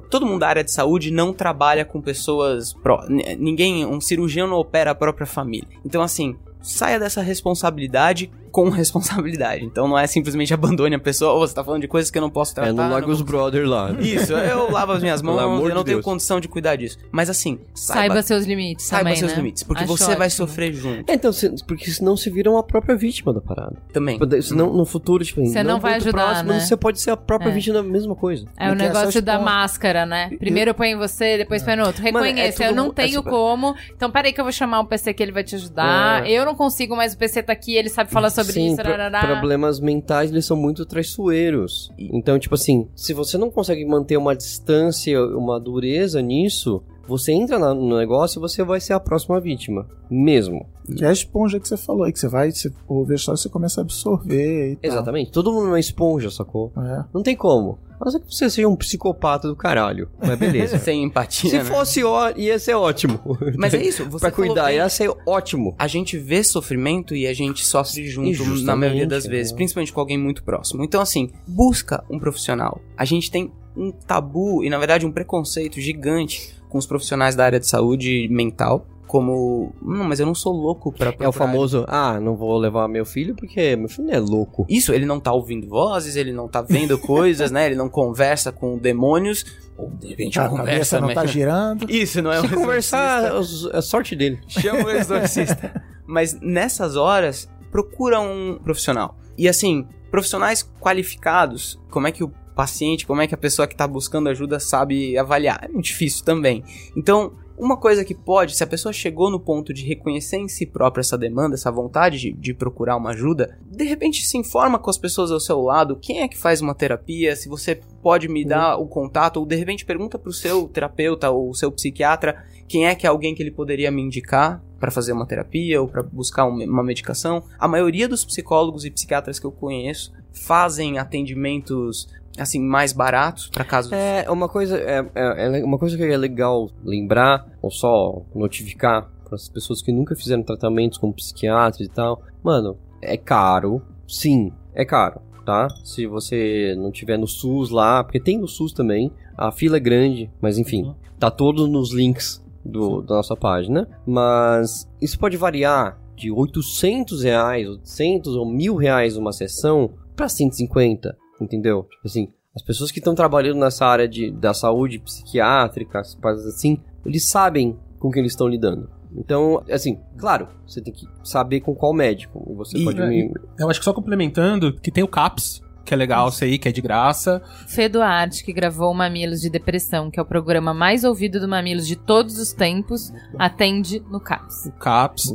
todo 0.09 0.25
mundo 0.25 0.39
da 0.39 0.47
área 0.47 0.63
de 0.63 0.71
saúde 0.71 1.11
não 1.11 1.33
trabalha 1.33 1.83
com 1.83 1.99
pessoas. 2.01 2.73
Pró, 2.73 3.03
ninguém. 3.39 3.85
Um 3.85 3.99
cirurgião 3.99 4.47
não 4.47 4.57
opera 4.57 4.91
a 4.91 4.95
própria 4.95 5.25
família. 5.25 5.67
Então, 5.85 6.01
assim. 6.01 6.35
Saia 6.59 6.99
dessa 6.99 7.21
responsabilidade 7.21 8.29
com 8.57 8.69
responsabilidade. 8.71 9.63
Então 9.63 9.87
não 9.87 9.97
é 9.97 10.07
simplesmente 10.07 10.51
abandone 10.53 10.95
a 10.95 10.99
pessoa, 10.99 11.33
ou 11.33 11.39
você 11.47 11.53
tá 11.53 11.63
falando 11.63 11.81
de 11.81 11.87
coisas 11.87 12.09
que 12.09 12.17
eu 12.17 12.21
não 12.23 12.29
posso 12.29 12.55
tratar. 12.55 12.69
é, 12.69 12.73
não 12.73 12.89
larga 12.89 13.05
não 13.07 13.13
os 13.13 13.21
brother 13.21 13.67
lá. 13.67 13.91
Isso, 13.99 14.33
eu 14.33 14.71
lavo 14.71 14.93
as 14.93 15.01
minhas 15.03 15.21
mãos, 15.23 15.39
amor 15.39 15.69
eu 15.69 15.75
não 15.75 15.81
de 15.83 15.85
tenho 15.87 15.97
Deus. 15.97 16.05
condição 16.05 16.39
de 16.39 16.47
cuidar 16.47 16.75
disso. 16.75 16.97
Mas 17.11 17.29
assim, 17.29 17.59
Saiba, 17.75 18.07
saiba, 18.15 18.21
seus 18.23 18.45
limites 18.45 18.85
saiba 18.87 19.03
também, 19.03 19.15
seus 19.17 19.31
né? 19.31 19.37
limites, 19.37 19.61
porque 19.63 19.83
Acho 19.83 19.95
você 19.97 20.15
vai 20.15 20.27
ótimo. 20.27 20.47
sofrer 20.47 20.73
junto 20.73 21.09
É, 21.11 21.13
então, 21.13 21.31
se- 21.31 21.63
porque 21.65 21.89
senão 21.91 22.17
você 22.17 22.29
vira 22.31 22.49
uma 22.49 22.63
própria 22.63 22.95
vítima 22.95 23.31
da 23.33 23.41
parada. 23.41 23.75
também. 23.93 24.19
Senão, 24.41 24.73
no 24.73 24.85
futuro, 24.85 25.23
tipo, 25.23 25.45
Você 25.45 25.61
não 25.63 25.79
vai 25.79 25.91
muito 25.93 26.03
ajudar, 26.07 26.23
próximo, 26.25 26.49
né? 26.53 26.59
Você 26.61 26.75
pode 26.75 26.99
ser 26.99 27.11
a 27.11 27.17
própria 27.17 27.49
É. 27.49 27.53
vítima 27.53 27.75
da 27.75 27.83
mesma 27.83 28.15
coisa. 28.15 28.47
É 28.57 28.65
o 28.65 28.69
Porque 28.75 28.83
negócio 28.83 29.21
da 29.21 29.39
máscara, 29.39 30.05
né? 30.05 30.29
Primeiro 30.39 30.73
põe 30.73 30.91
em 30.91 30.97
você, 30.97 31.37
depois 31.37 31.61
põe 31.63 31.75
no 31.75 31.85
outro. 31.85 32.01
É 32.01 32.05
Reconheça, 32.05 32.63
eu 32.65 32.73
não 32.73 32.87
é 32.87 32.93
tenho 32.93 33.21
como. 33.23 33.75
Então 33.95 34.09
peraí 34.09 34.33
que 34.33 34.39
eu 34.41 34.45
vou 34.45 34.51
chamar 34.51 34.79
o 34.79 34.85
PC 34.85 35.13
que 35.13 35.21
ele 35.21 35.31
vai 35.31 35.43
te 35.43 35.55
ajudar. 35.55 36.25
É. 36.25 36.31
Eu 36.31 36.45
não 36.45 36.55
consigo, 36.55 36.95
mas 36.95 37.13
o 37.13 37.17
PC 37.17 37.43
tá 37.43 37.53
aqui, 37.53 37.75
ele 37.75 37.89
sabe 37.89 38.09
falar 38.11 38.29
sobre 38.31 38.46
Sim, 38.53 38.67
isso. 38.67 38.75
pro- 38.81 39.27
problemas 39.27 39.79
mentais, 39.79 40.31
eles 40.31 40.45
são 40.45 40.57
muito 40.57 40.85
traiçoeiros. 40.85 41.91
Então, 41.97 42.37
tipo 42.39 42.55
assim, 42.55 42.87
se 42.95 43.13
você 43.13 43.37
não 43.37 43.49
consegue 43.49 43.85
manter 43.85 44.17
uma 44.17 44.35
distância, 44.35 45.21
uma 45.23 45.59
dureza 45.59 46.21
nisso, 46.21 46.81
você 47.07 47.31
entra 47.31 47.57
na- 47.57 47.73
no 47.73 47.97
negócio 47.97 48.39
e 48.39 48.41
você 48.41 48.63
vai 48.63 48.79
ser 48.79 48.93
a 48.93 48.99
próxima 48.99 49.39
vítima. 49.39 49.87
Mesmo. 50.09 50.65
Que 50.95 51.03
é 51.03 51.09
a 51.09 51.11
esponja 51.11 51.59
que 51.59 51.67
você 51.67 51.75
falou 51.75 52.03
aí, 52.03 52.13
que 52.13 52.19
você 52.19 52.29
vai, 52.29 52.49
você 52.51 52.71
ouve 52.87 53.11
a 53.13 53.15
história, 53.15 53.37
você 53.37 53.49
começa 53.49 53.81
a 53.81 53.83
absorver 53.83 54.71
e 54.71 54.75
tal. 54.77 54.91
Exatamente. 54.91 55.31
Todo 55.31 55.51
mundo 55.51 55.65
é 55.65 55.69
uma 55.71 55.79
esponja, 55.79 56.29
sacou? 56.31 56.71
É. 56.77 57.03
Não 57.13 57.21
tem 57.21 57.35
como. 57.35 57.77
A 57.99 58.05
não 58.05 58.11
ser 58.11 58.19
que 58.19 58.33
você 58.33 58.49
seja 58.49 58.67
um 58.67 58.75
psicopata 58.75 59.47
do 59.47 59.55
caralho. 59.55 60.07
Mas 60.19 60.37
beleza. 60.37 60.77
Sem 60.79 61.03
empatia, 61.03 61.49
Se 61.49 61.57
né? 61.57 61.63
fosse, 61.65 62.03
ó, 62.03 62.31
ia 62.37 62.57
ser 62.59 62.75
ótimo. 62.75 63.19
Mas 63.57 63.73
é 63.73 63.81
isso, 63.83 64.05
você 64.05 64.21
pra 64.21 64.31
cuidar, 64.31 64.71
ia 64.71 64.87
ser 64.87 65.11
ótimo. 65.25 65.75
A 65.79 65.87
gente 65.87 66.17
vê 66.17 66.43
sofrimento 66.43 67.15
e 67.15 67.25
a 67.27 67.33
gente 67.33 67.65
sofre 67.65 68.07
junto 68.07 68.61
na 68.63 68.75
maioria 68.75 69.07
das 69.07 69.25
né? 69.25 69.31
vezes, 69.31 69.51
principalmente 69.51 69.91
com 69.91 69.99
alguém 69.99 70.17
muito 70.17 70.43
próximo. 70.43 70.83
Então, 70.83 71.01
assim, 71.01 71.31
busca 71.47 72.03
um 72.09 72.19
profissional. 72.19 72.79
A 72.95 73.03
gente 73.03 73.29
tem 73.31 73.51
um 73.75 73.91
tabu 73.91 74.63
e, 74.63 74.69
na 74.69 74.77
verdade, 74.77 75.05
um 75.05 75.11
preconceito 75.11 75.79
gigante 75.81 76.55
com 76.77 76.79
os 76.79 76.85
profissionais 76.85 77.35
da 77.35 77.43
área 77.43 77.59
de 77.59 77.67
saúde 77.67 78.27
mental. 78.29 78.85
Como, 79.07 79.73
não, 79.81 80.03
mas 80.03 80.19
eu 80.19 80.25
não 80.25 80.35
sou 80.35 80.51
louco 80.53 80.91
pra 80.91 81.07
É 81.07 81.09
o 81.09 81.13
procurar 81.13 81.31
famoso, 81.31 81.85
ah, 81.87 82.19
não 82.19 82.35
vou 82.35 82.57
levar 82.57 82.89
meu 82.89 83.05
filho 83.05 83.33
porque 83.35 83.73
meu 83.77 83.87
filho 83.87 84.05
não 84.09 84.13
é 84.13 84.19
louco. 84.19 84.65
Isso, 84.69 84.93
ele 84.93 85.05
não 85.05 85.17
tá 85.17 85.31
ouvindo 85.31 85.65
vozes, 85.65 86.17
ele 86.17 86.33
não 86.33 86.45
tá 86.49 86.61
vendo 86.61 86.97
coisas, 86.99 87.49
né? 87.49 87.65
Ele 87.67 87.75
não 87.75 87.87
conversa 87.89 88.51
com 88.51 88.77
demônios. 88.77 89.45
Ou 89.77 89.89
de 89.91 90.09
repente 90.09 90.37
A 90.37 90.49
conversa, 90.49 90.71
cabeça 90.71 90.99
não 90.99 91.07
mas- 91.07 91.15
tá 91.15 91.25
girando. 91.25 91.87
Isso, 91.89 92.21
não 92.21 92.31
é 92.33 92.41
Se 92.41 92.47
um 92.47 92.49
conversar, 92.49 93.31
é 93.73 93.81
sorte 93.81 94.13
dele. 94.13 94.39
Chama 94.47 94.83
o 94.83 94.89
exorcista. 94.91 95.81
Mas 96.05 96.37
nessas 96.41 96.97
horas, 96.97 97.49
procura 97.71 98.19
um 98.19 98.59
profissional. 98.61 99.15
E 99.37 99.47
assim, 99.47 99.87
profissionais 100.11 100.69
qualificados, 100.81 101.79
como 101.89 102.07
é 102.07 102.11
que 102.11 102.25
o 102.25 102.31
paciente, 102.57 103.05
como 103.05 103.21
é 103.21 103.27
que 103.27 103.35
a 103.35 103.37
pessoa 103.37 103.67
que 103.67 103.75
tá 103.75 103.87
buscando 103.87 104.27
ajuda 104.29 104.59
sabe 104.59 105.17
avaliar? 105.17 105.59
É 105.63 105.67
muito 105.67 105.85
difícil 105.85 106.25
também. 106.25 106.63
Então, 106.97 107.33
uma 107.57 107.77
coisa 107.77 108.03
que 108.05 108.13
pode, 108.13 108.55
se 108.55 108.63
a 108.63 108.67
pessoa 108.67 108.91
chegou 108.93 109.31
no 109.31 109.39
ponto 109.39 109.73
de 109.73 109.83
reconhecer 109.83 110.37
em 110.37 110.47
si 110.47 110.65
própria 110.65 111.01
essa 111.01 111.17
demanda, 111.17 111.55
essa 111.55 111.71
vontade 111.71 112.19
de, 112.19 112.31
de 112.33 112.53
procurar 112.53 112.97
uma 112.97 113.11
ajuda, 113.11 113.57
de 113.65 113.83
repente 113.83 114.25
se 114.25 114.37
informa 114.37 114.77
com 114.77 114.89
as 114.89 114.97
pessoas 114.97 115.31
ao 115.31 115.39
seu 115.39 115.59
lado 115.61 115.97
quem 115.99 116.21
é 116.21 116.27
que 116.27 116.37
faz 116.37 116.61
uma 116.61 116.75
terapia, 116.75 117.35
se 117.35 117.47
você 117.49 117.79
pode 118.01 118.27
me 118.27 118.43
dar 118.45 118.77
o 118.77 118.87
contato, 118.87 119.37
ou 119.37 119.45
de 119.45 119.55
repente 119.55 119.85
pergunta 119.85 120.19
pro 120.19 120.31
seu 120.33 120.67
terapeuta 120.67 121.29
ou 121.31 121.53
seu 121.53 121.71
psiquiatra 121.71 122.43
quem 122.67 122.85
é 122.85 122.93
que 122.93 123.07
é 123.07 123.09
alguém 123.09 123.33
que 123.33 123.41
ele 123.41 123.51
poderia 123.51 123.89
me 123.89 124.01
indicar 124.01 124.61
para 124.79 124.91
fazer 124.91 125.13
uma 125.13 125.25
terapia 125.25 125.81
ou 125.81 125.87
para 125.87 126.03
buscar 126.03 126.45
um- 126.45 126.63
uma 126.63 126.83
medicação. 126.83 127.41
A 127.57 127.67
maioria 127.67 128.07
dos 128.07 128.23
psicólogos 128.25 128.85
e 128.85 128.91
psiquiatras 128.91 129.39
que 129.39 129.45
eu 129.45 129.51
conheço 129.51 130.13
fazem 130.31 130.99
atendimentos 130.99 132.07
assim 132.37 132.59
mais 132.59 132.93
baratos 132.93 133.49
para 133.49 133.63
casos 133.63 133.91
É 133.91 134.29
uma 134.29 134.47
coisa, 134.47 134.77
é, 134.77 135.05
é- 135.15 135.59
é 135.59 135.63
uma 135.63 135.77
coisa 135.77 135.97
que 135.97 136.03
é 136.03 136.17
legal 136.17 136.69
lembrar, 136.83 137.45
ou 137.61 137.71
só 137.71 138.21
notificar 138.35 139.09
para 139.25 139.35
as 139.35 139.49
pessoas 139.49 139.81
que 139.81 139.91
nunca 139.91 140.15
fizeram 140.15 140.43
tratamentos 140.43 140.97
com 140.97 141.11
psiquiatra 141.11 141.83
e 141.83 141.87
tal. 141.89 142.21
Mano, 142.43 142.77
é 143.01 143.17
caro, 143.17 143.81
sim, 144.07 144.51
é 144.73 144.85
caro, 144.85 145.19
tá? 145.45 145.67
Se 145.83 146.07
você 146.07 146.75
não 146.77 146.91
tiver 146.91 147.17
no 147.17 147.27
SUS 147.27 147.69
lá, 147.69 148.03
porque 148.03 148.19
tem 148.19 148.37
no 148.37 148.47
SUS 148.47 148.71
também, 148.71 149.11
a 149.37 149.51
fila 149.51 149.77
é 149.77 149.79
grande, 149.81 150.31
mas 150.41 150.57
enfim, 150.57 150.93
tá 151.19 151.29
todo 151.29 151.67
nos 151.67 151.93
links 151.93 152.43
do, 152.63 153.01
da 153.01 153.15
nossa 153.15 153.35
página. 153.35 153.87
Mas 154.05 154.89
isso 155.01 155.19
pode 155.19 155.35
variar 155.37 155.99
de 156.15 156.31
800 156.31 157.23
reais, 157.23 157.67
800 157.67 158.35
ou 158.35 158.45
mil 158.45 158.75
reais 158.75 159.17
uma 159.17 159.31
sessão 159.31 159.91
para 160.15 160.27
150, 160.27 161.15
entendeu? 161.41 161.83
Tipo 161.89 162.07
assim, 162.07 162.27
as 162.55 162.61
pessoas 162.61 162.91
que 162.91 162.99
estão 162.99 163.13
trabalhando 163.15 163.59
nessa 163.59 163.85
área 163.85 164.07
de, 164.07 164.31
da 164.31 164.53
saúde 164.53 164.99
psiquiátrica, 164.99 165.99
essas 165.99 166.15
coisas 166.15 166.45
assim, 166.45 166.81
eles 167.05 167.27
sabem 167.29 167.77
com 167.99 168.09
quem 168.11 168.21
eles 168.21 168.33
estão 168.33 168.47
lidando. 168.47 168.89
Então, 169.15 169.63
assim, 169.71 169.99
claro, 170.17 170.47
você 170.67 170.81
tem 170.81 170.93
que 170.93 171.07
saber 171.23 171.61
com 171.61 171.73
qual 171.73 171.93
médico. 171.93 172.43
Você 172.55 172.77
E- 172.77 172.83
pode 172.83 172.99
me. 173.01 173.31
Eu 173.57 173.69
acho 173.69 173.79
que 173.79 173.85
só 173.85 173.93
complementando, 173.93 174.73
que 174.79 174.91
tem 174.91 175.03
o 175.03 175.07
CAPS, 175.07 175.61
que 175.85 175.93
é 175.93 175.97
legal 175.97 176.27
isso 176.27 176.43
aí, 176.43 176.57
que 176.59 176.67
é 176.67 176.71
de 176.71 176.81
graça. 176.81 177.41
Fê 177.65 177.87
Duarte, 177.87 178.43
que 178.43 178.51
gravou 178.51 178.91
o 178.91 178.93
Mamilos 178.93 179.39
de 179.39 179.49
Depressão, 179.49 180.11
que 180.11 180.19
é 180.19 180.21
o 180.21 180.25
programa 180.25 180.73
mais 180.73 181.03
ouvido 181.05 181.39
do 181.39 181.47
Mamilos 181.47 181.87
de 181.87 181.95
todos 181.95 182.37
os 182.37 182.51
tempos, 182.51 183.11
atende 183.39 184.01
no 184.11 184.19
CAPS. 184.19 184.65
O 184.65 184.71
CAPS, 184.73 185.31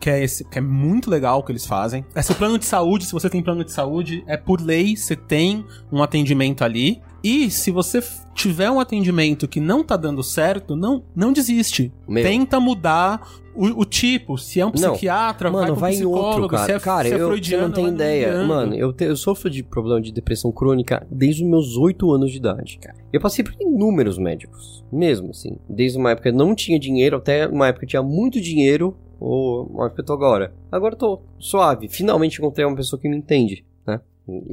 que 0.00 0.08
é, 0.10 0.22
esse, 0.22 0.44
que 0.44 0.58
é 0.58 0.60
muito 0.60 1.10
legal 1.10 1.40
o 1.40 1.42
que 1.42 1.52
eles 1.52 1.66
fazem. 1.66 2.04
É 2.14 2.22
seu 2.22 2.34
plano 2.34 2.58
de 2.58 2.64
saúde, 2.64 3.04
se 3.06 3.12
você 3.12 3.28
tem 3.28 3.42
plano 3.42 3.64
de 3.64 3.72
saúde, 3.72 4.22
é 4.26 4.36
por 4.36 4.60
lei, 4.60 4.96
você 4.96 5.16
tem 5.16 5.64
um 5.92 6.02
atendimento 6.02 6.62
ali. 6.62 7.00
E 7.22 7.50
se 7.50 7.72
você 7.72 8.00
tiver 8.32 8.70
um 8.70 8.78
atendimento 8.78 9.48
que 9.48 9.58
não 9.58 9.82
tá 9.82 9.96
dando 9.96 10.22
certo, 10.22 10.76
não, 10.76 11.02
não 11.16 11.32
desiste. 11.32 11.92
Meu. 12.08 12.22
Tenta 12.22 12.60
mudar 12.60 13.26
o, 13.56 13.80
o 13.80 13.84
tipo. 13.84 14.38
Se 14.38 14.60
é 14.60 14.64
um 14.64 14.70
Não. 14.78 14.92
psiquiatra, 14.92 15.50
Mano, 15.50 15.74
vai 15.74 15.80
vai 15.80 15.90
em 15.90 15.94
psicólogo. 15.96 16.26
outro, 16.42 16.48
cara. 16.48 16.64
Se 16.64 16.72
é, 16.72 16.78
cara, 16.78 17.08
se 17.08 17.14
é 17.14 17.20
eu, 17.20 17.26
freudiano, 17.26 17.64
não 17.66 17.74
tem 17.74 17.88
ideia. 17.88 18.44
Mano, 18.44 18.72
eu, 18.76 18.92
te- 18.92 19.04
eu 19.06 19.16
sofro 19.16 19.50
de 19.50 19.64
problema 19.64 20.00
de 20.00 20.12
depressão 20.12 20.52
crônica 20.52 21.04
desde 21.10 21.42
os 21.42 21.50
meus 21.50 21.76
8 21.76 22.08
anos 22.12 22.30
de 22.30 22.36
idade, 22.36 22.78
cara. 22.80 22.96
Eu 23.12 23.20
passei 23.20 23.44
por 23.44 23.52
inúmeros 23.60 24.16
médicos. 24.16 24.84
Mesmo, 24.92 25.30
assim. 25.30 25.58
Desde 25.68 25.98
uma 25.98 26.12
época 26.12 26.28
eu 26.28 26.34
não 26.34 26.54
tinha 26.54 26.78
dinheiro, 26.78 27.16
até 27.16 27.48
uma 27.48 27.66
época 27.66 27.84
eu 27.84 27.88
tinha 27.88 28.02
muito 28.02 28.40
dinheiro, 28.40 28.96
ou 29.20 29.68
eu 29.96 30.04
tô 30.04 30.12
agora. 30.12 30.54
Agora 30.70 30.94
eu 30.94 30.98
tô 30.98 31.20
suave. 31.38 31.88
Finalmente 31.88 32.38
encontrei 32.38 32.64
uma 32.64 32.76
pessoa 32.76 33.00
que 33.00 33.08
me 33.08 33.16
entende, 33.16 33.64
né? 33.86 34.00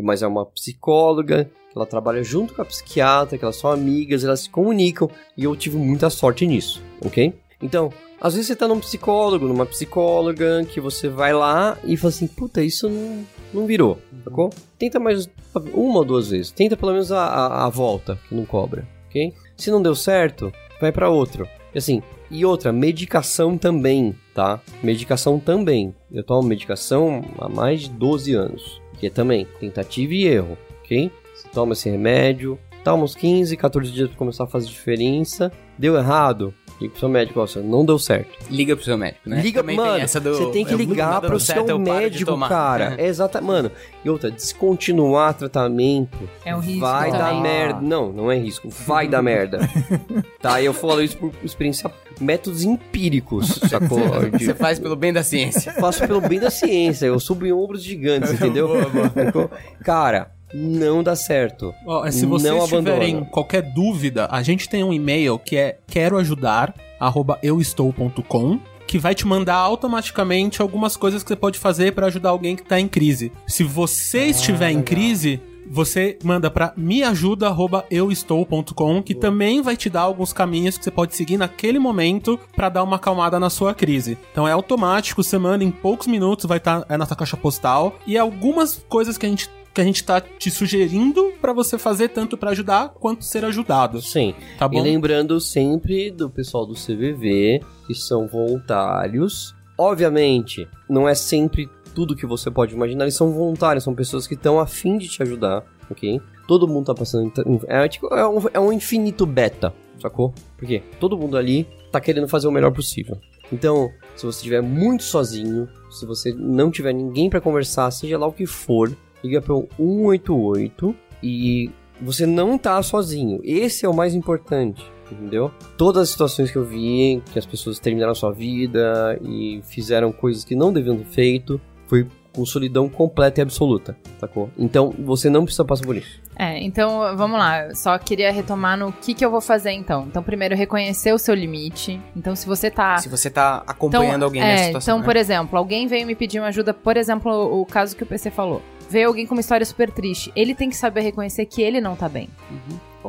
Mas 0.03 0.22
é 0.22 0.28
uma 0.28 0.45
psicóloga, 0.45 1.45
que 1.45 1.78
ela 1.78 1.86
trabalha 1.86 2.24
junto 2.24 2.53
com 2.53 2.61
a 2.61 2.66
psiquiatra, 2.66 3.38
que 3.38 3.43
elas 3.43 3.57
são 3.57 3.72
amigas, 3.72 4.24
elas 4.24 4.41
se 4.41 4.49
comunicam, 4.49 5.09
e 5.38 5.43
eu 5.43 5.55
tive 5.55 5.78
muita 5.78 6.09
sorte 6.09 6.47
nisso, 6.47 6.82
ok? 7.03 7.34
Então, 7.61 7.91
às 8.20 8.34
vezes 8.34 8.47
você 8.47 8.55
tá 8.55 8.68
num 8.68 8.80
psicólogo, 8.80 9.47
numa 9.47 9.66
psicóloga, 9.66 10.66
que 10.66 10.80
você 10.80 11.09
vai 11.09 11.34
lá 11.34 11.78
e 11.84 11.97
fala 11.97 12.09
assim, 12.09 12.28
puta, 12.28 12.63
isso 12.63 12.89
não, 12.89 13.26
não 13.53 13.66
virou, 13.68 13.99
sacou? 14.24 14.49
Tenta 14.80 14.99
mais 14.99 15.30
uma 15.74 15.99
ou 15.99 16.05
duas 16.05 16.30
vezes. 16.30 16.51
Tenta 16.51 16.78
pelo 16.78 16.93
menos 16.93 17.11
a, 17.11 17.26
a, 17.26 17.66
a 17.66 17.70
volta, 17.70 18.18
que 18.28 18.34
não 18.34 18.45
cobra, 18.45 18.88
ok? 19.07 19.34
Se 19.57 19.70
não 19.70 19.82
deu 19.82 19.95
certo, 19.95 20.51
vai 20.80 20.91
pra 20.91 21.09
outro. 21.09 21.47
E 21.74 21.78
assim, 21.78 22.01
e 22.30 22.45
outra, 22.45 22.71
medicação 22.71 23.57
também, 23.57 24.15
tá? 24.34 24.59
Medicação 24.84 25.39
também. 25.39 25.93
Eu 26.11 26.23
tomo 26.23 26.47
medicação 26.47 27.23
há 27.39 27.47
mais 27.47 27.82
de 27.82 27.89
12 27.89 28.34
anos. 28.34 28.82
Que 28.99 29.07
é 29.07 29.09
também 29.09 29.45
tentativa 29.59 30.13
e 30.13 30.26
erro, 30.26 30.57
ok? 30.82 31.11
Você 31.34 31.47
toma 31.49 31.73
esse 31.73 31.89
remédio, 31.89 32.57
tá 32.84 32.93
uns 32.93 33.15
15, 33.15 33.57
14 33.57 33.91
dias 33.91 34.09
pra 34.09 34.17
começar 34.17 34.45
a 34.45 34.47
fazer 34.47 34.67
diferença. 34.67 35.51
Deu 35.78 35.97
errado? 35.97 36.53
Liga 36.82 36.91
pro 36.91 36.99
seu 36.99 37.09
médico, 37.09 37.39
ó, 37.39 37.59
não 37.61 37.86
deu 37.86 37.97
certo. 37.97 38.30
Liga 38.49 38.76
pro 38.76 38.84
seu 38.84 38.97
médico, 38.97 39.30
né? 39.30 39.41
Liga, 39.41 39.61
Também 39.61 39.78
tem 39.78 39.86
mano, 39.86 40.03
essa 40.03 40.19
do- 40.19 40.34
você 40.36 40.51
tem 40.51 40.65
que 40.65 40.73
eu- 40.73 40.78
não 40.78 40.86
tá 40.86 40.91
ligar 40.91 41.21
pro 41.21 41.39
certo, 41.39 41.65
seu 41.67 41.80
médico, 41.80 42.38
cara. 42.47 42.95
É 42.97 43.05
exata, 43.07 43.39
mano. 43.39 43.71
E 44.03 44.09
outra, 44.09 44.30
descontinuar 44.30 45.34
tratamento 45.34 46.17
É 46.43 46.55
um 46.55 46.59
risco 46.59 46.82
vai 46.82 47.11
dar 47.11 47.41
merda. 47.41 47.80
Não, 47.82 48.11
não 48.11 48.32
é 48.32 48.38
risco, 48.38 48.69
vai 48.69 49.07
dar 49.07 49.21
merda. 49.21 49.59
Tá, 50.41 50.61
eu 50.61 50.73
falo 50.73 51.01
isso 51.01 51.17
por 51.17 51.32
experiência, 51.43 51.89
métodos 52.21 52.63
empíricos, 52.63 53.47
sacou? 53.67 53.99
Você 54.38 54.53
faz 54.53 54.78
pelo 54.78 54.95
bem 54.95 55.11
da 55.11 55.23
ciência. 55.23 55.71
faço 55.73 56.05
pelo 56.05 56.21
bem 56.21 56.39
da 56.39 56.51
ciência, 56.51 57.07
eu 57.07 57.19
subo 57.19 57.47
em 57.47 57.51
ombros 57.51 57.82
gigantes, 57.82 58.32
entendeu? 58.34 58.69
Sacou? 59.13 59.49
Cara, 59.84 60.32
não 60.54 61.02
dá 61.04 61.16
certo. 61.16 61.74
Ó, 61.86 62.10
se 62.12 62.26
vocês 62.26 62.54
Não 62.54 62.66
tiverem 62.68 63.12
abandona. 63.16 63.32
qualquer 63.32 63.62
dúvida, 63.62 64.28
a 64.32 64.41
gente 64.43 64.68
tem 64.70 64.84
um 64.84 64.93
e-mail 64.93 65.38
que 65.39 65.56
é 65.58 65.78
queroajudar@euestou.com 65.88 68.60
que 68.88 69.00
vai 69.00 69.16
te 69.16 69.26
mandar 69.26 69.56
automaticamente 69.56 70.62
algumas 70.62 70.96
coisas 70.96 71.24
que 71.24 71.30
você 71.30 71.36
pode 71.36 71.58
fazer 71.58 71.93
pra 71.93 72.06
ajudar 72.06 72.30
alguém 72.30 72.56
que 72.56 72.62
tá 72.64 72.80
em 72.80 72.88
crise. 72.88 73.32
Se 73.48 73.64
você 73.64 74.26
estiver 74.28 74.70
em 74.70 74.84
crise, 74.84 75.41
você 75.68 76.20
manda 76.24 76.52
pra 76.52 76.72
meajuda@euestou.com 76.78 79.02
que 79.02 79.16
também 79.16 79.64
vai 79.64 79.76
te 79.76 79.89
dar 79.89 80.02
alguns 80.02 80.32
caminhos 80.32 80.78
que 80.78 80.84
você 80.84 80.91
pode 80.91 81.16
seguir 81.16 81.38
naquele 81.38 81.80
momento 81.80 82.39
pra 82.56 82.70
dar 82.70 82.84
uma 82.84 82.98
acalmada 82.98 83.39
na 83.39 83.50
sua 83.50 83.74
crise. 83.74 84.20
Então 84.32 84.48
é 84.48 84.52
automático, 84.52 85.24
você 85.24 85.39
manda 85.39 85.64
em 85.64 85.72
poucos 85.72 86.06
minutos 86.06 86.46
vai 86.46 86.60
estar 86.60 86.86
é 86.88 86.96
na 86.96 87.08
sua 87.08 87.18
caixa 87.18 87.36
postal 87.36 87.96
e 88.06 88.20
algumas 88.20 88.86
coisas 88.88 89.18
que 89.18 89.26
a 89.26 89.30
gente 89.30 89.50
que 89.76 89.82
a 89.82 89.84
gente 89.84 90.03
tá 90.03 90.19
te 90.21 90.49
sugerindo 90.49 91.34
pra 91.41 91.51
você 91.53 91.78
fazer 91.78 92.09
tanto 92.09 92.38
pra 92.38 92.51
ajudar 92.51 92.89
quanto 92.89 93.23
ser 93.26 93.43
ajudado, 93.45 94.01
Sim. 94.01 94.34
tá 94.57 94.65
E 94.65 94.69
bom? 94.69 94.82
lembrando 94.82 95.39
sempre 95.39 96.09
do 96.09 96.30
pessoal 96.30 96.65
do 96.65 96.73
CVV, 96.73 97.61
que 97.86 97.93
são 97.93 98.26
voluntários. 98.28 99.53
Obviamente, 99.78 100.67
não 100.89 101.07
é 101.07 101.13
sempre 101.13 101.69
tudo 101.93 102.15
que 102.15 102.26
você 102.26 102.49
pode 102.49 102.73
imaginar, 102.73 103.03
eles 103.05 103.15
são 103.15 103.32
voluntários, 103.32 103.84
são 103.84 103.93
pessoas 103.93 104.26
que 104.28 104.34
estão 104.34 104.59
a 104.59 104.65
fim 104.65 104.97
de 104.97 105.07
te 105.07 105.21
ajudar, 105.21 105.63
ok? 105.91 106.19
Todo 106.47 106.67
mundo 106.67 106.86
tá 106.88 106.93
passando. 106.95 107.32
É, 107.67 107.88
tipo, 107.88 108.07
é, 108.13 108.28
um, 108.28 108.39
é 108.53 108.59
um 108.59 108.71
infinito 108.71 109.26
beta, 109.26 109.73
sacou? 110.01 110.34
Porque 110.57 110.82
todo 110.99 111.17
mundo 111.17 111.38
ali 111.38 111.67
tá 111.91 111.99
querendo 111.99 112.28
fazer 112.28 112.47
o 112.47 112.51
melhor 112.51 112.71
possível. 112.71 113.17
Então, 113.51 113.89
se 114.15 114.26
você 114.26 114.38
estiver 114.39 114.61
muito 114.61 115.03
sozinho, 115.03 115.67
se 115.91 116.05
você 116.05 116.34
não 116.34 116.71
tiver 116.71 116.93
ninguém 116.93 117.30
pra 117.30 117.39
conversar, 117.41 117.91
seja 117.91 118.17
lá 118.17 118.26
o 118.28 118.34
que 118.34 118.45
for, 118.45 118.95
liga 119.26 119.41
pro 119.41 119.67
188 119.78 120.95
e 121.21 121.71
você 122.01 122.26
não 122.26 122.57
tá 122.57 122.82
sozinho. 122.84 123.39
Esse 123.43 123.86
é 123.86 123.89
o 123.89 123.93
mais 123.93 124.13
importante, 124.13 124.86
entendeu? 125.11 125.51
Todas 125.78 126.03
as 126.03 126.09
situações 126.09 126.51
que 126.51 126.57
eu 126.57 126.63
vi, 126.63 127.21
que 127.32 127.39
as 127.39 127.45
pessoas 127.45 127.80
terminaram 127.80 128.11
a 128.11 128.15
sua 128.15 128.32
vida 128.32 129.19
e 129.23 129.61
fizeram 129.63 130.11
coisas 130.11 130.43
que 130.43 130.55
não 130.55 130.71
deviam 130.71 130.97
ter 130.97 131.05
feito, 131.05 131.59
foi 131.88 132.07
com 132.36 132.45
solidão 132.45 132.89
completa 132.89 133.39
e 133.39 133.43
absoluta, 133.43 133.95
sacou? 134.19 134.49
Então, 134.57 134.93
você 134.99 135.30
não 135.30 135.45
precisa 135.45 135.63
passar 135.63 135.86
por 135.86 135.95
isso. 135.95 136.19
É, 136.38 136.61
então 136.61 137.15
vamos 137.15 137.39
lá. 137.39 137.73
Só 137.73 137.97
queria 137.97 138.30
retomar 138.30 138.78
no 138.78 138.91
que, 138.91 139.13
que 139.13 139.23
eu 139.23 139.32
vou 139.32 139.39
fazer 139.39 139.71
então. 139.71 140.05
Então, 140.07 140.21
primeiro, 140.21 140.53
reconhecer 140.53 141.13
o 141.13 141.17
seu 141.17 141.34
limite. 141.34 141.99
Então, 142.15 142.36
se 142.36 142.45
você 142.45 142.69
tá. 142.69 142.97
Se 142.97 143.07
você 143.07 143.30
tá 143.30 143.63
acompanhando 143.65 144.23
alguém 144.23 144.41
é, 144.41 144.45
nessa 144.45 144.63
situação. 144.65 144.95
Então, 144.95 144.99
né? 144.99 145.05
por 145.05 145.15
exemplo, 145.15 145.57
alguém 145.57 145.88
veio 145.88 146.05
me 146.05 146.13
pedir 146.13 146.39
uma 146.39 146.49
ajuda, 146.49 146.73
por 146.73 146.97
exemplo, 146.97 147.32
o 147.32 147.65
caso 147.65 147.95
que 147.95 148.03
o 148.03 148.05
PC 148.05 148.30
falou. 148.32 148.61
Veio 148.89 149.07
alguém 149.07 149.25
com 149.25 149.33
uma 149.36 149.41
história 149.41 149.65
super 149.65 149.89
triste. 149.91 150.31
Ele 150.36 150.53
tem 150.53 150.69
que 150.69 150.75
saber 150.75 151.01
reconhecer 151.01 151.45
que 151.45 151.61
ele 151.61 151.81
não 151.81 151.95
tá 151.95 152.07
bem. 152.07 152.29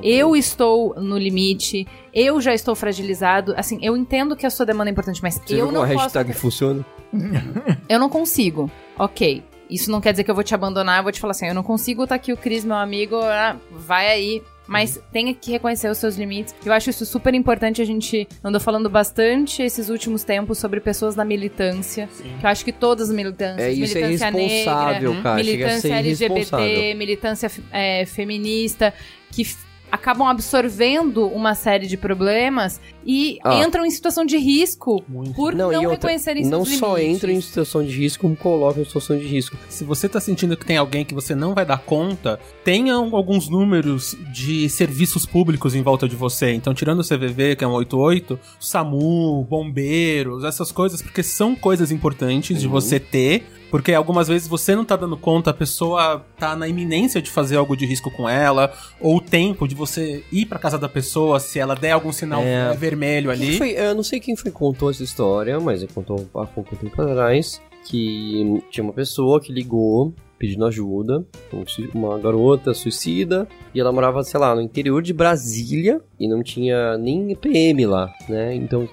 Eu 0.02 0.36
estou 0.36 0.94
no 0.96 1.16
limite, 1.16 1.86
eu 2.12 2.40
já 2.40 2.52
estou 2.52 2.74
fragilizado. 2.74 3.54
Assim, 3.56 3.78
eu 3.82 3.96
entendo 3.96 4.36
que 4.36 4.44
a 4.44 4.50
sua 4.50 4.66
demanda 4.66 4.90
é 4.90 4.92
importante, 4.92 5.22
mas 5.22 5.40
Você 5.42 5.54
eu 5.54 5.72
não 5.72 5.82
a 5.82 5.86
posso. 5.86 5.98
hashtag 6.00 6.32
funciona? 6.34 6.84
Eu 7.88 7.98
não 7.98 8.08
consigo. 8.10 8.70
Ok. 8.98 9.42
Isso 9.70 9.90
não 9.90 10.00
quer 10.00 10.12
dizer 10.12 10.24
que 10.24 10.30
eu 10.30 10.34
vou 10.34 10.44
te 10.44 10.54
abandonar, 10.54 10.98
eu 10.98 11.02
vou 11.02 11.10
te 11.10 11.20
falar 11.20 11.32
assim, 11.32 11.46
eu 11.46 11.54
não 11.54 11.62
consigo, 11.62 12.06
tá 12.06 12.14
aqui 12.14 12.32
o 12.32 12.36
Cris, 12.36 12.64
meu 12.64 12.76
amigo, 12.76 13.16
ah, 13.16 13.56
vai 13.72 14.08
aí. 14.08 14.42
Mas 14.66 15.00
tem 15.12 15.32
que 15.34 15.50
reconhecer 15.52 15.88
os 15.88 15.98
seus 15.98 16.16
limites. 16.16 16.54
Eu 16.64 16.72
acho 16.72 16.90
isso 16.90 17.06
super 17.06 17.34
importante. 17.34 17.80
A 17.80 17.84
gente 17.84 18.26
andou 18.42 18.60
falando 18.60 18.88
bastante 18.90 19.62
esses 19.62 19.88
últimos 19.88 20.24
tempos 20.24 20.58
sobre 20.58 20.80
pessoas 20.80 21.14
da 21.14 21.24
militância. 21.24 22.08
Que 22.40 22.44
eu 22.44 22.50
acho 22.50 22.64
que 22.64 22.72
todas 22.72 23.08
as 23.08 23.14
militâncias. 23.14 23.60
É, 23.60 23.72
isso 23.72 23.96
é 23.96 24.02
militância 24.02 24.38
irresponsável, 24.38 25.10
negra, 25.10 25.22
cara. 25.22 25.36
Militância 25.36 25.94
LGBT, 25.94 26.94
militância 26.94 27.50
é, 27.72 28.06
feminista, 28.06 28.92
que 29.30 29.44
acabam 29.90 30.26
absorvendo 30.28 31.26
uma 31.28 31.54
série 31.54 31.86
de 31.86 31.96
problemas 31.96 32.80
e 33.04 33.38
Ah. 33.44 33.62
entram 33.64 33.84
em 33.86 33.90
situação 33.90 34.24
de 34.24 34.36
risco 34.36 35.02
Muito. 35.08 35.32
por 35.34 35.54
não, 35.54 35.66
outra, 35.68 35.90
reconhecerem 35.90 36.42
seus 36.42 36.50
Não 36.50 36.60
limites. 36.60 36.78
só 36.80 36.98
entram 36.98 37.32
em 37.32 37.40
situação 37.40 37.84
de 37.84 37.96
risco, 37.96 38.22
como 38.22 38.36
colocam 38.36 38.82
em 38.82 38.84
situação 38.84 39.16
de 39.16 39.26
risco. 39.26 39.56
Se 39.68 39.84
você 39.84 40.08
tá 40.08 40.20
sentindo 40.20 40.56
que 40.56 40.66
tem 40.66 40.76
alguém 40.76 41.04
que 41.04 41.14
você 41.14 41.34
não 41.34 41.54
vai 41.54 41.64
dar 41.64 41.78
conta, 41.78 42.38
tenha 42.64 42.94
alguns 42.94 43.48
números 43.48 44.16
de 44.32 44.68
serviços 44.68 45.24
públicos 45.24 45.74
em 45.74 45.82
volta 45.82 46.08
de 46.08 46.16
você. 46.16 46.52
Então, 46.52 46.74
tirando 46.74 47.00
o 47.00 47.04
CVV, 47.04 47.54
que 47.56 47.64
é 47.64 47.66
um 47.68 47.72
88, 47.72 48.38
SAMU, 48.58 49.44
bombeiros, 49.48 50.44
essas 50.44 50.72
coisas, 50.72 51.00
porque 51.00 51.22
são 51.22 51.54
coisas 51.54 51.90
importantes 51.90 52.60
de 52.60 52.66
você 52.68 52.98
ter. 52.98 53.44
Porque 53.70 53.92
algumas 53.92 54.28
vezes 54.28 54.46
você 54.48 54.74
não 54.76 54.84
tá 54.84 54.96
dando 54.96 55.16
conta, 55.16 55.50
a 55.50 55.54
pessoa 55.54 56.24
tá 56.38 56.54
na 56.54 56.68
iminência 56.68 57.20
de 57.20 57.30
fazer 57.30 57.56
algo 57.56 57.76
de 57.76 57.84
risco 57.84 58.10
com 58.10 58.28
ela, 58.28 58.72
ou 59.00 59.16
o 59.16 59.20
tempo 59.20 59.66
de 59.66 59.74
você 59.74 60.24
ir 60.32 60.46
pra 60.46 60.58
casa 60.58 60.78
da 60.78 60.88
pessoa, 60.88 61.40
se 61.40 61.58
ela 61.58 61.74
der 61.74 61.92
algum 61.92 62.12
sinal 62.12 62.42
É. 62.42 62.70
eh, 62.72 62.76
vermelho 62.76 63.30
Quem 63.32 63.48
ali. 63.48 63.58
foi- 63.58 63.70
eu 63.72 63.94
não 63.94 64.02
sei 64.02 64.20
quem 64.20 64.36
foi 64.36 64.50
que 64.50 64.56
contou 64.56 64.90
essa 64.90 65.02
história, 65.02 65.58
mas 65.60 65.82
ele 65.82 65.92
contou 65.92 66.28
há 66.34 66.46
pouco 66.46 66.76
tempo 66.76 67.00
atrás 67.02 67.60
que 67.84 68.62
tinha 68.70 68.82
uma 68.84 68.92
pessoa 68.92 69.40
que 69.40 69.52
ligou 69.52 70.12
pedindo 70.38 70.66
ajuda, 70.66 71.24
um 71.52 71.64
uma 71.98 72.18
garota 72.18 72.74
suicida, 72.74 73.48
e 73.74 73.80
ela 73.80 73.90
morava, 73.90 74.22
sei 74.22 74.38
lá, 74.38 74.54
no 74.54 74.60
interior 74.60 75.00
de 75.02 75.12
Brasília 75.14 76.00
e 76.20 76.28
não 76.28 76.42
tinha 76.42 76.98
nem 76.98 77.34
PM 77.34 77.86
lá, 77.86 78.12
né? 78.28 78.54
Então 78.54 78.86